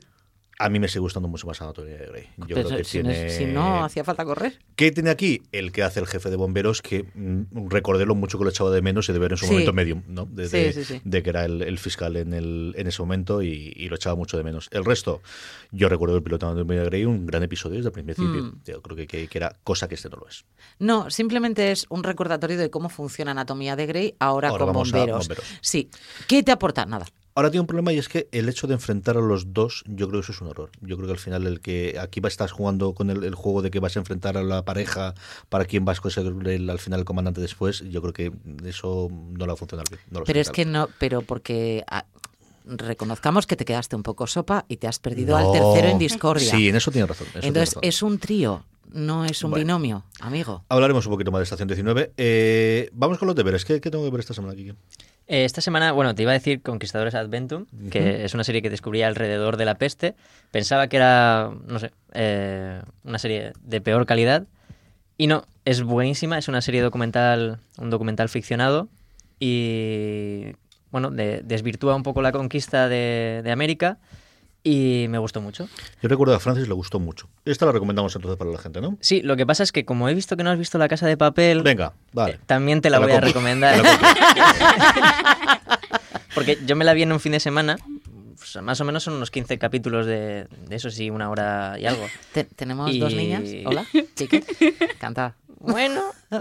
a 0.61 0.69
mí 0.69 0.77
me 0.79 0.87
sigue 0.89 0.99
gustando 0.99 1.29
mucho 1.29 1.47
más 1.47 1.61
Anatomía 1.61 1.95
de 1.97 2.05
Grey. 2.07 2.23
Yo 2.37 2.47
Pero 2.55 2.67
creo 2.67 2.77
que 2.79 2.83
si, 2.83 3.01
tiene... 3.01 3.23
no, 3.23 3.29
si 3.31 3.45
no 3.45 3.83
hacía 3.85 4.03
falta 4.03 4.25
correr. 4.25 4.59
¿Qué 4.75 4.91
tiene 4.91 5.09
aquí? 5.09 5.41
El 5.53 5.71
que 5.71 5.83
hace 5.83 6.01
el 6.01 6.05
jefe 6.05 6.29
de 6.29 6.35
bomberos, 6.35 6.81
que 6.81 7.05
mm, 7.15 7.69
recordé 7.69 8.05
lo 8.05 8.13
mucho 8.13 8.37
que 8.37 8.43
lo 8.43 8.49
echaba 8.49 8.69
de 8.69 8.81
menos 8.81 9.07
y 9.07 9.13
de 9.13 9.19
ver 9.19 9.31
en 9.31 9.37
su 9.37 9.45
Sí. 9.45 9.51
momento 9.53 9.71
medium, 9.73 10.03
¿no? 10.07 10.25
De, 10.25 10.49
Sí, 10.49 10.73
sí, 10.73 10.83
sí. 10.83 11.01
de 11.03 11.23
que 11.23 11.29
era 11.29 11.45
el, 11.45 11.61
el 11.61 11.79
fiscal 11.79 12.17
en, 12.17 12.33
el, 12.33 12.73
en 12.77 12.87
ese 12.87 13.01
momento 13.01 13.41
y, 13.41 13.71
y 13.75 13.87
lo 13.87 13.95
echaba 13.95 14.15
mucho 14.17 14.35
de 14.37 14.43
menos. 14.43 14.67
El 14.71 14.83
resto, 14.83 15.21
yo 15.71 15.87
recuerdo 15.87 16.17
el 16.17 16.23
piloto 16.23 16.45
de 16.45 16.51
Anatomía 16.51 16.81
de 16.81 16.85
Grey, 16.85 17.05
un 17.05 17.25
gran 17.25 17.41
episodio 17.43 17.77
desde 17.77 17.87
el 17.89 17.93
principio. 17.93 18.43
Mm. 18.43 18.61
Yo 18.65 18.81
creo 18.81 18.97
que, 18.97 19.07
que- 19.07 19.27
que 19.29 19.37
era 19.37 19.55
cosa 19.63 19.87
que 19.87 19.95
este 19.95 20.09
no 20.09 20.17
lo 20.17 20.27
es. 20.27 20.43
No, 20.77 21.09
simplemente 21.09 21.71
es 21.71 21.85
un 21.89 22.03
recordatorio 22.03 22.57
de 22.57 22.69
cómo 22.69 22.89
funciona 22.89 23.31
Anatomía 23.31 23.75
de 23.77 23.85
Grey 23.85 24.15
ahora, 24.19 24.49
Ahora 24.49 24.65
con 24.65 24.73
bomberos. 24.73 25.19
bomberos. 25.27 25.45
Sí. 25.61 25.89
¿Qué 26.27 26.43
te 26.43 26.51
aporta? 26.51 26.85
Nada. 26.85 27.05
Ahora 27.35 27.51
tiene 27.51 27.61
un 27.61 27.67
problema 27.67 27.93
y 27.93 27.97
es 27.97 28.09
que 28.09 28.27
el 28.31 28.49
hecho 28.49 28.67
de 28.67 28.73
enfrentar 28.73 29.15
a 29.15 29.21
los 29.21 29.53
dos, 29.53 29.83
yo 29.87 30.07
creo 30.09 30.19
que 30.19 30.25
eso 30.25 30.31
es 30.33 30.41
un 30.41 30.49
error. 30.49 30.69
Yo 30.81 30.95
creo 30.97 31.07
que 31.07 31.13
al 31.13 31.19
final 31.19 31.47
el 31.47 31.61
que 31.61 31.97
aquí 31.99 32.19
estás 32.25 32.51
jugando 32.51 32.93
con 32.93 33.09
el, 33.09 33.23
el 33.23 33.35
juego 33.35 33.61
de 33.61 33.71
que 33.71 33.79
vas 33.79 33.95
a 33.95 33.99
enfrentar 33.99 34.35
a 34.37 34.43
la 34.43 34.65
pareja 34.65 35.13
para 35.47 35.65
quien 35.65 35.85
vas 35.85 36.01
a 36.03 36.09
ser 36.09 36.25
el- 36.27 36.69
al 36.69 36.79
final 36.79 36.99
el 36.99 37.05
comandante 37.05 37.39
después, 37.39 37.79
yo 37.89 38.01
creo 38.01 38.13
que 38.13 38.31
eso 38.65 39.07
no 39.11 39.45
lo 39.45 39.47
va 39.47 39.53
a 39.53 39.55
funcionar 39.57 39.85
bien. 39.89 40.01
no 40.11 40.23
Pero 40.25 40.39
es 40.39 40.49
que 40.49 40.65
no, 40.65 40.89
pero 40.99 41.21
porque 41.21 41.83
ah, 41.89 42.05
reconozcamos 42.65 43.47
que 43.47 43.55
te 43.55 43.65
quedaste 43.65 43.95
un 43.95 44.03
poco 44.03 44.27
sopa 44.27 44.65
y 44.67 44.77
te 44.77 44.87
has 44.87 44.99
perdido 44.99 45.37
al 45.37 45.51
tercero 45.51 45.87
en 45.87 45.97
discordia. 45.97 46.51
Sí, 46.51 46.69
en 46.69 46.75
eso 46.75 46.91
tiene 46.91 47.07
razón. 47.07 47.27
tiene 47.31 47.47
Entonces 47.47 47.75
razón. 47.75 47.81
es 47.87 48.03
un 48.03 48.19
trío, 48.19 48.63
no 48.91 49.25
es 49.25 49.43
un 49.43 49.51
Bueno. 49.51 49.63
binomio, 49.65 50.03
amigo. 50.19 50.65
Hablaremos 50.69 51.05
un 51.05 51.13
poquito 51.13 51.31
más 51.31 51.39
de 51.39 51.43
Estación 51.43 51.67
19. 51.67 52.11
Eh, 52.17 52.89
vamos 52.93 53.17
con 53.17 53.27
los 53.27 53.35
deberes. 53.35 53.65
¿Qué, 53.65 53.79
qué 53.81 53.89
tengo 53.89 54.03
que 54.03 54.11
ver 54.11 54.19
esta 54.19 54.33
semana, 54.33 54.55
Kike? 54.55 54.75
Eh, 55.31 55.45
Esta 55.45 55.61
semana, 55.61 55.91
bueno, 55.91 56.15
te 56.15 56.23
iba 56.23 56.31
a 56.31 56.33
decir 56.33 56.61
Conquistadores 56.63 57.13
Adventum, 57.13 57.67
que 57.91 58.25
es 58.25 58.33
una 58.33 58.43
serie 58.43 58.63
que 58.63 58.69
descubrí 58.71 59.03
alrededor 59.03 59.57
de 59.57 59.65
la 59.65 59.75
peste. 59.75 60.15
Pensaba 60.49 60.87
que 60.87 60.97
era, 60.97 61.51
no 61.67 61.77
sé, 61.77 61.91
eh, 62.13 62.81
una 63.03 63.19
serie 63.19 63.53
de 63.63 63.79
peor 63.79 64.07
calidad. 64.07 64.47
Y 65.17 65.27
no, 65.27 65.45
es 65.65 65.83
buenísima, 65.83 66.39
es 66.39 66.47
una 66.47 66.61
serie 66.61 66.81
documental, 66.81 67.59
un 67.77 67.91
documental 67.91 68.27
ficcionado. 68.27 68.87
Y, 69.39 70.47
bueno, 70.91 71.11
de- 71.11 71.41
desvirtúa 71.43 71.95
un 71.95 72.03
poco 72.03 72.23
la 72.23 72.31
conquista 72.31 72.89
de, 72.89 73.41
de 73.43 73.51
América. 73.51 73.99
Y 74.63 75.05
me 75.09 75.17
gustó 75.19 75.39
mucho. 75.41 75.69
Yo 76.01 76.09
recuerdo 76.09 76.33
que 76.33 76.37
a 76.37 76.39
Francis 76.39 76.67
le 76.67 76.73
gustó 76.73 76.99
mucho. 76.99 77.29
Esta 77.45 77.65
la 77.65 77.71
recomendamos 77.71 78.13
entonces 78.15 78.37
para 78.37 78.51
la 78.51 78.57
gente, 78.57 78.81
¿no? 78.81 78.97
Sí, 78.99 79.21
lo 79.21 79.37
que 79.37 79.45
pasa 79.45 79.63
es 79.63 79.71
que 79.71 79.85
como 79.85 80.09
he 80.09 80.13
visto 80.13 80.35
que 80.35 80.43
no 80.43 80.49
has 80.51 80.59
visto 80.59 80.77
La 80.77 80.87
Casa 80.89 81.07
de 81.07 81.15
Papel, 81.15 81.63
Venga, 81.63 81.93
vale. 82.11 82.33
eh, 82.33 82.39
también 82.45 82.81
te 82.81 82.89
la 82.89 82.97
Te 82.97 83.01
la 83.01 83.07
voy 83.07 83.15
a 83.15 83.21
recomendar. 83.21 83.81
Porque 86.35 86.57
yo 86.65 86.75
me 86.75 86.85
la 86.85 86.93
vi 86.93 87.03
en 87.03 87.11
un 87.11 87.19
fin 87.19 87.31
de 87.31 87.39
semana. 87.39 87.77
pues, 88.37 88.61
más 88.61 88.79
o 88.81 88.85
menos 88.85 89.03
son 89.03 89.15
unos 89.15 89.31
15 89.31 89.57
capítulos 89.57 90.05
de, 90.05 90.47
de 90.67 90.75
eso, 90.75 90.89
sí, 90.89 91.09
una 91.09 91.29
hora 91.29 91.77
y 91.79 91.85
algo. 91.85 92.05
Te- 92.33 92.43
tenemos 92.43 92.91
Y- 92.91 92.99
dos 92.99 93.13
niñas. 93.13 93.43
Hola, 93.65 93.85
chique. 94.15 94.43
Canta. 94.99 95.35
Bueno, 95.61 96.01
no 96.29 96.39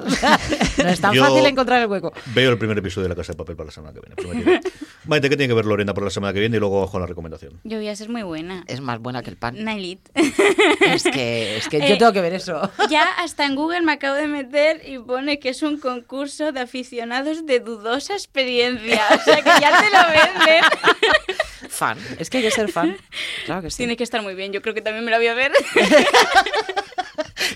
es 0.88 1.00
tan 1.00 1.12
Yo- 1.12 1.24
fácil 1.24 1.44
encontrar 1.46 1.80
el 1.82 1.88
hueco. 1.88 2.12
Veo 2.34 2.50
el 2.52 2.58
primer 2.58 2.78
episodio 2.78 3.04
de 3.04 3.08
La 3.10 3.14
Casa 3.16 3.32
de 3.32 3.36
Papel 3.36 3.56
para 3.56 3.66
la 3.66 3.72
semana 3.72 3.92
que 3.92 4.24
viene. 4.24 4.60
Maite, 5.06 5.28
¿qué 5.28 5.36
tiene 5.36 5.48
que 5.48 5.54
ver 5.54 5.64
Lorena 5.66 5.92
para 5.94 6.04
la 6.04 6.10
semana 6.10 6.32
que 6.32 6.40
viene? 6.40 6.56
Y 6.56 6.60
luego 6.60 6.88
con 6.90 7.00
la 7.00 7.06
recomendación. 7.06 7.58
Yo 7.64 7.78
voy 7.78 7.88
a 7.88 7.96
ser 7.96 8.08
muy 8.10 8.22
buena. 8.22 8.62
Es 8.68 8.80
más 8.80 9.00
buena 9.00 9.22
que 9.22 9.30
el 9.30 9.36
pan. 9.36 9.64
Nailit. 9.64 10.00
Es 10.14 11.02
que, 11.04 11.56
es 11.56 11.68
que 11.68 11.78
yo 11.80 11.84
Eh, 11.94 11.96
tengo 11.96 12.12
que 12.12 12.20
ver 12.20 12.34
eso. 12.34 12.70
Ya 12.90 13.04
hasta 13.18 13.44
en 13.46 13.54
Google 13.56 13.80
me 13.82 13.92
acabo 13.92 14.14
de 14.16 14.28
meter 14.28 14.82
y 14.88 14.98
pone 14.98 15.38
que 15.38 15.48
es 15.48 15.62
un 15.62 15.78
concurso 15.78 16.52
de 16.52 16.60
aficionados 16.60 17.46
de 17.46 17.60
dudosa 17.60 18.12
experiencia. 18.14 19.02
O 19.18 19.20
sea 19.24 19.36
que 19.42 19.50
ya 19.60 19.80
te 19.80 19.90
lo 19.90 19.98
venden. 20.08 20.64
Fan. 21.68 21.98
Es 22.18 22.30
que 22.30 22.38
hay 22.38 22.44
que 22.44 22.50
ser 22.50 22.70
fan. 22.70 22.96
Claro 23.46 23.62
que 23.62 23.70
sí. 23.70 23.78
Tiene 23.78 23.96
que 23.96 24.04
estar 24.04 24.22
muy 24.22 24.34
bien. 24.34 24.52
Yo 24.52 24.60
creo 24.62 24.74
que 24.74 24.82
también 24.82 25.04
me 25.04 25.10
la 25.10 25.18
voy 25.18 25.26
a 25.28 25.34
ver. 25.34 25.52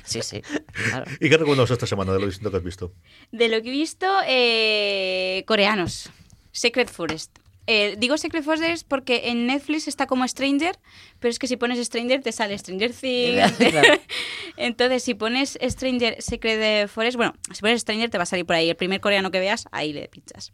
Sí, 0.04 0.20
sí. 0.22 0.42
Claro. 0.88 1.04
¿Y 1.20 1.28
qué 1.30 1.36
recomendamos 1.38 1.70
esta 1.70 1.86
semana 1.86 2.12
de 2.12 2.20
lo 2.20 2.26
distinto 2.26 2.50
que 2.50 2.56
has 2.58 2.62
visto? 2.62 2.92
De 3.30 3.48
lo 3.48 3.62
que 3.62 3.68
he 3.68 3.72
visto, 3.72 4.06
eh, 4.26 5.42
coreanos. 5.46 6.10
Secret 6.50 6.90
Forest. 6.90 7.38
Eh, 7.66 7.94
digo 7.98 8.18
Secret 8.18 8.44
Forest 8.44 8.86
porque 8.88 9.22
en 9.30 9.46
Netflix 9.46 9.86
está 9.88 10.06
como 10.06 10.26
Stranger, 10.26 10.78
pero 11.20 11.30
es 11.30 11.38
que 11.38 11.46
si 11.46 11.56
pones 11.56 11.84
Stranger 11.84 12.20
te 12.20 12.32
sale 12.32 12.58
Stranger 12.58 12.92
Things. 13.00 13.52
Claro. 13.52 14.00
Entonces, 14.56 15.02
si 15.02 15.14
pones 15.14 15.58
Stranger 15.62 16.20
Secret 16.20 16.88
Forest, 16.88 17.16
bueno, 17.16 17.34
si 17.52 17.60
pones 17.60 17.80
Stranger 17.82 18.10
te 18.10 18.18
va 18.18 18.24
a 18.24 18.26
salir 18.26 18.44
por 18.44 18.56
ahí. 18.56 18.68
El 18.68 18.76
primer 18.76 19.00
coreano 19.00 19.30
que 19.30 19.40
veas, 19.40 19.66
ahí 19.72 19.92
le 19.92 20.08
pinchas. 20.08 20.52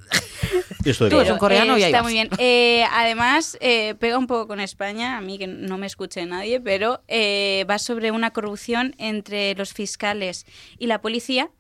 Y 0.85 0.91
esto 0.91 1.05
de 1.05 1.11
Tú 1.11 1.21
eres 1.21 1.33
un 1.33 1.39
coreano 1.39 1.79
y 1.79 1.83
ahí 1.83 1.91
está 1.91 1.99
vas. 1.99 2.05
muy 2.05 2.13
bien. 2.13 2.29
Eh, 2.41 2.85
además, 2.93 3.59
eh, 3.61 3.95
pega 3.99 4.17
un 4.17 4.27
poco 4.27 4.47
con 4.47 4.61
España, 4.61 5.17
a 5.17 5.21
mí 5.21 5.39
que 5.39 5.47
no 5.47 5.77
me 5.77 5.87
escuche 5.87 6.25
nadie, 6.25 6.61
pero 6.61 7.03
eh, 7.09 7.65
va 7.69 7.79
sobre 7.79 8.11
una 8.11 8.31
corrupción 8.33 8.95
entre 8.99 9.55
los 9.55 9.73
fiscales 9.73 10.47
y 10.79 10.87
la 10.87 11.01
policía 11.01 11.51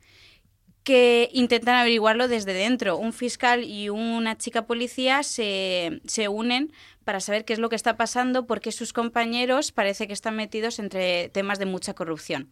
que 0.88 1.28
intentan 1.34 1.74
averiguarlo 1.74 2.28
desde 2.28 2.54
dentro. 2.54 2.96
Un 2.96 3.12
fiscal 3.12 3.62
y 3.62 3.90
una 3.90 4.38
chica 4.38 4.64
policía 4.64 5.22
se, 5.22 6.00
se 6.06 6.28
unen 6.28 6.72
para 7.04 7.20
saber 7.20 7.44
qué 7.44 7.52
es 7.52 7.58
lo 7.58 7.68
que 7.68 7.76
está 7.76 7.98
pasando 7.98 8.46
porque 8.46 8.72
sus 8.72 8.94
compañeros 8.94 9.70
parece 9.70 10.06
que 10.06 10.14
están 10.14 10.34
metidos 10.34 10.78
entre 10.78 11.28
temas 11.28 11.58
de 11.58 11.66
mucha 11.66 11.92
corrupción 11.92 12.48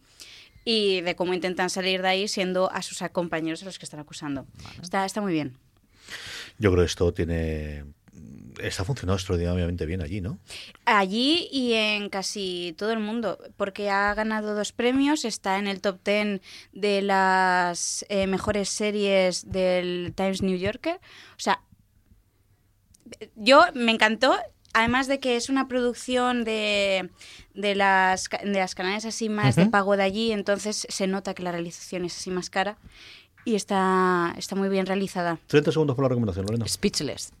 y 0.63 1.01
de 1.01 1.15
cómo 1.15 1.33
intentan 1.33 1.71
salir 1.71 2.03
de 2.03 2.09
ahí 2.09 2.27
siendo 2.27 2.71
a 2.71 2.83
sus 2.83 2.99
compañeros 3.11 3.63
a 3.63 3.65
los 3.65 3.79
que 3.79 3.85
están 3.85 4.01
acusando. 4.01 4.45
Está, 4.83 5.03
está 5.03 5.19
muy 5.19 5.33
bien. 5.33 5.57
Yo 6.59 6.71
creo 6.71 6.83
que 6.83 6.91
esto 6.91 7.11
tiene 7.15 7.85
está 8.61 8.83
funcionando 8.83 9.15
extraordinariamente 9.15 9.85
bien 9.85 10.01
allí, 10.01 10.21
¿no? 10.21 10.39
Allí 10.85 11.47
y 11.51 11.73
en 11.73 12.09
casi 12.09 12.75
todo 12.77 12.91
el 12.91 12.99
mundo, 12.99 13.37
porque 13.55 13.89
ha 13.89 14.13
ganado 14.13 14.55
dos 14.55 14.71
premios, 14.71 15.25
está 15.25 15.59
en 15.59 15.67
el 15.67 15.81
top 15.81 15.99
ten 16.01 16.41
de 16.71 17.01
las 17.01 18.05
eh, 18.09 18.27
mejores 18.27 18.69
series 18.69 19.51
del 19.51 20.13
Times 20.15 20.41
New 20.41 20.57
Yorker. 20.57 20.99
O 21.35 21.39
sea, 21.39 21.61
yo 23.35 23.61
me 23.73 23.91
encantó, 23.91 24.35
además 24.73 25.07
de 25.07 25.19
que 25.19 25.35
es 25.35 25.49
una 25.49 25.67
producción 25.67 26.43
de, 26.43 27.09
de, 27.53 27.75
las, 27.75 28.27
de 28.43 28.59
las 28.59 28.75
canales 28.75 29.05
así 29.05 29.29
más 29.29 29.55
de 29.55 29.67
pago 29.67 29.95
de 29.97 30.03
allí, 30.03 30.31
entonces 30.31 30.87
se 30.89 31.07
nota 31.07 31.33
que 31.33 31.43
la 31.43 31.51
realización 31.51 32.05
es 32.05 32.17
así 32.17 32.31
más 32.31 32.49
cara 32.49 32.77
y 33.47 33.55
está, 33.55 34.33
está 34.37 34.55
muy 34.57 34.67
bien 34.67 34.85
realizada. 34.85 35.39
30 35.47 35.71
segundos 35.71 35.95
por 35.95 36.03
la 36.03 36.09
recomendación, 36.09 36.45
Lorena. 36.45 36.67
Speechless. 36.67 37.31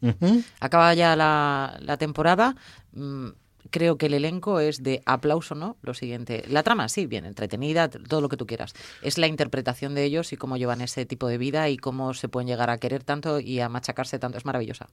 Acaba 0.61 0.93
ya 0.93 1.17
la, 1.17 1.77
la 1.81 1.97
temporada. 1.97 2.55
Mm, 2.93 3.27
creo 3.69 3.97
que 3.97 4.07
el 4.07 4.13
elenco 4.13 4.59
es 4.59 4.83
de 4.83 5.01
aplauso, 5.05 5.55
¿no? 5.55 5.77
Lo 5.81 5.93
siguiente. 5.93 6.43
La 6.49 6.63
trama, 6.63 6.89
sí, 6.89 7.05
bien, 7.05 7.25
entretenida, 7.25 7.89
todo 7.89 8.21
lo 8.21 8.29
que 8.29 8.37
tú 8.37 8.45
quieras. 8.45 8.73
Es 9.01 9.17
la 9.17 9.27
interpretación 9.27 9.95
de 9.95 10.03
ellos 10.03 10.33
y 10.33 10.37
cómo 10.37 10.57
llevan 10.57 10.81
ese 10.81 11.05
tipo 11.05 11.27
de 11.27 11.37
vida 11.37 11.69
y 11.69 11.77
cómo 11.77 12.13
se 12.13 12.29
pueden 12.29 12.47
llegar 12.47 12.69
a 12.69 12.77
querer 12.77 13.03
tanto 13.03 13.39
y 13.39 13.59
a 13.59 13.69
machacarse 13.69 14.19
tanto. 14.19 14.37
Es 14.37 14.45
maravillosa. 14.45 14.87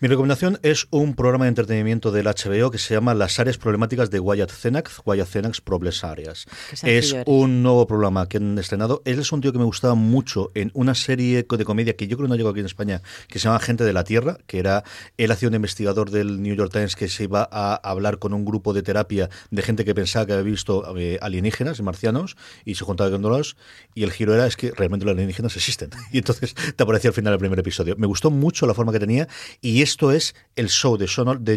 Mi 0.00 0.08
recomendación 0.08 0.58
es 0.62 0.86
un 0.90 1.14
programa 1.14 1.46
de 1.46 1.50
entretenimiento 1.50 2.12
del 2.12 2.26
HBO 2.26 2.70
que 2.70 2.78
se 2.78 2.94
llama 2.94 3.14
Las 3.14 3.40
áreas 3.40 3.58
problemáticas 3.58 4.10
de 4.10 4.20
Wyatt 4.20 4.50
Cenac, 4.50 4.90
Wyatt 5.04 5.28
Cenac's 5.28 5.60
Problems 5.60 6.04
Areas. 6.04 6.46
Es 6.82 7.16
un 7.26 7.62
nuevo 7.62 7.86
programa 7.86 8.28
que 8.28 8.36
han 8.36 8.58
estrenado. 8.58 9.02
Él 9.04 9.18
es 9.18 9.32
un 9.32 9.40
tío 9.40 9.52
que 9.52 9.58
me 9.58 9.64
gustaba 9.64 9.94
mucho 9.94 10.52
en 10.54 10.70
una 10.74 10.94
serie 10.94 11.42
de 11.42 11.64
comedia 11.64 11.96
que 11.96 12.06
yo 12.06 12.16
creo 12.16 12.28
no 12.28 12.36
llegó 12.36 12.50
aquí 12.50 12.60
en 12.60 12.66
España, 12.66 13.02
que 13.26 13.38
se 13.38 13.44
llama 13.44 13.58
Gente 13.58 13.84
de 13.84 13.92
la 13.92 14.04
Tierra, 14.04 14.38
que 14.46 14.58
era 14.58 14.84
él 15.16 15.30
hacía 15.30 15.48
un 15.48 15.54
investigador 15.54 16.10
del 16.10 16.42
New 16.42 16.54
York 16.54 16.72
Times 16.72 16.94
que 16.94 17.08
se 17.08 17.24
iba 17.24 17.48
a 17.50 17.87
hablar 17.90 18.18
con 18.18 18.34
un 18.34 18.44
grupo 18.44 18.72
de 18.72 18.82
terapia 18.82 19.28
de 19.50 19.62
gente 19.62 19.84
que 19.84 19.94
pensaba 19.94 20.26
que 20.26 20.32
había 20.32 20.44
visto 20.44 20.96
eh, 20.96 21.18
alienígenas, 21.20 21.80
marcianos, 21.80 22.36
y 22.64 22.74
se 22.74 22.84
juntaba 22.84 23.10
con 23.10 23.22
los 23.22 23.56
y 23.94 24.04
el 24.04 24.12
giro 24.12 24.34
era 24.34 24.46
es 24.46 24.56
que 24.56 24.70
realmente 24.72 25.04
los 25.04 25.12
alienígenas 25.12 25.56
existen. 25.56 25.90
Y 26.12 26.18
entonces 26.18 26.54
te 26.54 26.82
aparecía 26.82 27.10
al 27.10 27.14
final 27.14 27.32
el 27.34 27.38
primer 27.38 27.58
episodio. 27.58 27.94
Me 27.96 28.06
gustó 28.06 28.30
mucho 28.30 28.66
la 28.66 28.74
forma 28.74 28.92
que 28.92 28.98
tenía 28.98 29.28
y 29.60 29.82
esto 29.82 30.10
es 30.10 30.34
el 30.56 30.68
show 30.68 30.96
de 30.96 31.08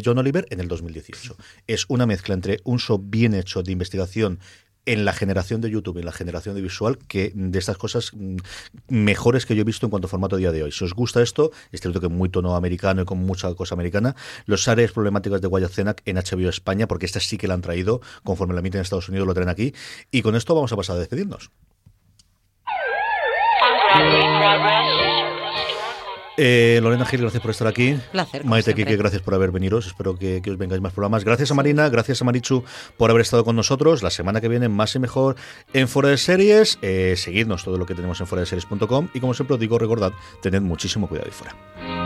John 0.03 0.17
Oliver 0.17 0.45
en 0.49 0.59
el 0.59 0.67
2018. 0.67 1.35
Es 1.67 1.85
una 1.87 2.05
mezcla 2.05 2.33
entre 2.33 2.59
un 2.63 2.79
show 2.79 2.99
bien 3.01 3.33
hecho 3.33 3.63
de 3.63 3.71
investigación 3.71 4.39
en 4.85 5.05
la 5.05 5.13
generación 5.13 5.61
de 5.61 5.69
YouTube, 5.69 5.97
en 5.97 6.05
la 6.05 6.11
generación 6.11 6.55
de 6.55 6.61
visual, 6.61 6.97
que 7.07 7.31
de 7.35 7.59
estas 7.59 7.77
cosas 7.77 8.11
mm, 8.13 8.37
mejores 8.89 9.45
que 9.45 9.55
yo 9.55 9.61
he 9.61 9.65
visto 9.65 9.85
en 9.85 9.89
cuanto 9.89 10.07
a 10.07 10.09
formato 10.09 10.35
a 10.35 10.39
día 10.39 10.51
de 10.51 10.63
hoy. 10.63 10.71
Si 10.71 10.83
os 10.83 10.93
gusta 10.93 11.21
esto, 11.21 11.51
es 11.71 11.81
cierto 11.81 11.99
que 11.99 12.07
muy 12.07 12.29
tono 12.29 12.55
americano 12.55 13.01
y 13.01 13.05
con 13.05 13.19
mucha 13.19 13.53
cosa 13.53 13.75
americana, 13.75 14.15
los 14.45 14.67
áreas 14.67 14.91
problemáticas 14.91 15.41
de 15.41 15.47
Wyatt 15.47 15.77
en 16.05 16.17
HBO 16.17 16.49
España, 16.49 16.87
porque 16.87 17.05
esta 17.05 17.19
sí 17.19 17.37
que 17.37 17.47
la 17.47 17.53
han 17.53 17.61
traído, 17.61 18.01
conforme 18.23 18.53
la 18.53 18.59
emiten 18.59 18.79
en 18.79 18.83
Estados 18.83 19.09
Unidos, 19.09 19.27
lo 19.27 19.33
traen 19.33 19.49
aquí. 19.49 19.73
Y 20.11 20.21
con 20.21 20.35
esto 20.35 20.55
vamos 20.55 20.71
a 20.73 20.75
pasar 20.75 20.95
a 20.97 20.99
despedirnos. 20.99 21.51
Eh, 26.37 26.79
Lorena 26.81 27.05
Gil, 27.05 27.21
gracias 27.21 27.41
por 27.41 27.51
estar 27.51 27.67
aquí. 27.67 27.97
Placer. 28.11 28.45
Maite 28.45 28.73
Kike, 28.73 28.95
gracias 28.95 29.21
por 29.21 29.33
haber 29.33 29.51
venido. 29.51 29.79
Espero 29.79 30.15
que, 30.15 30.41
os 30.49 30.57
vengáis 30.57 30.81
más 30.81 30.93
programas. 30.93 31.23
Gracias 31.23 31.51
a 31.51 31.53
Marina, 31.53 31.89
gracias 31.89 32.21
a 32.21 32.25
Marichu 32.25 32.63
por 32.97 33.09
haber 33.09 33.21
estado 33.21 33.43
con 33.43 33.55
nosotros. 33.55 34.03
La 34.03 34.09
semana 34.09 34.41
que 34.41 34.47
viene, 34.47 34.69
más 34.69 34.95
y 34.95 34.99
mejor 34.99 35.35
en 35.73 35.87
Fuera 35.87 36.09
de 36.09 36.17
Series. 36.17 36.79
Eh, 36.81 37.15
seguidnos 37.17 37.63
todo 37.63 37.77
lo 37.77 37.85
que 37.85 37.95
tenemos 37.95 38.19
en 38.21 38.27
fuera 38.27 38.41
de 38.41 38.45
series.com. 38.45 39.09
Y 39.13 39.19
como 39.19 39.33
siempre 39.33 39.55
os 39.55 39.59
digo, 39.59 39.77
recordad, 39.77 40.13
tened 40.41 40.61
muchísimo 40.61 41.07
cuidado 41.07 41.27
ahí 41.27 41.33
fuera. 41.33 42.00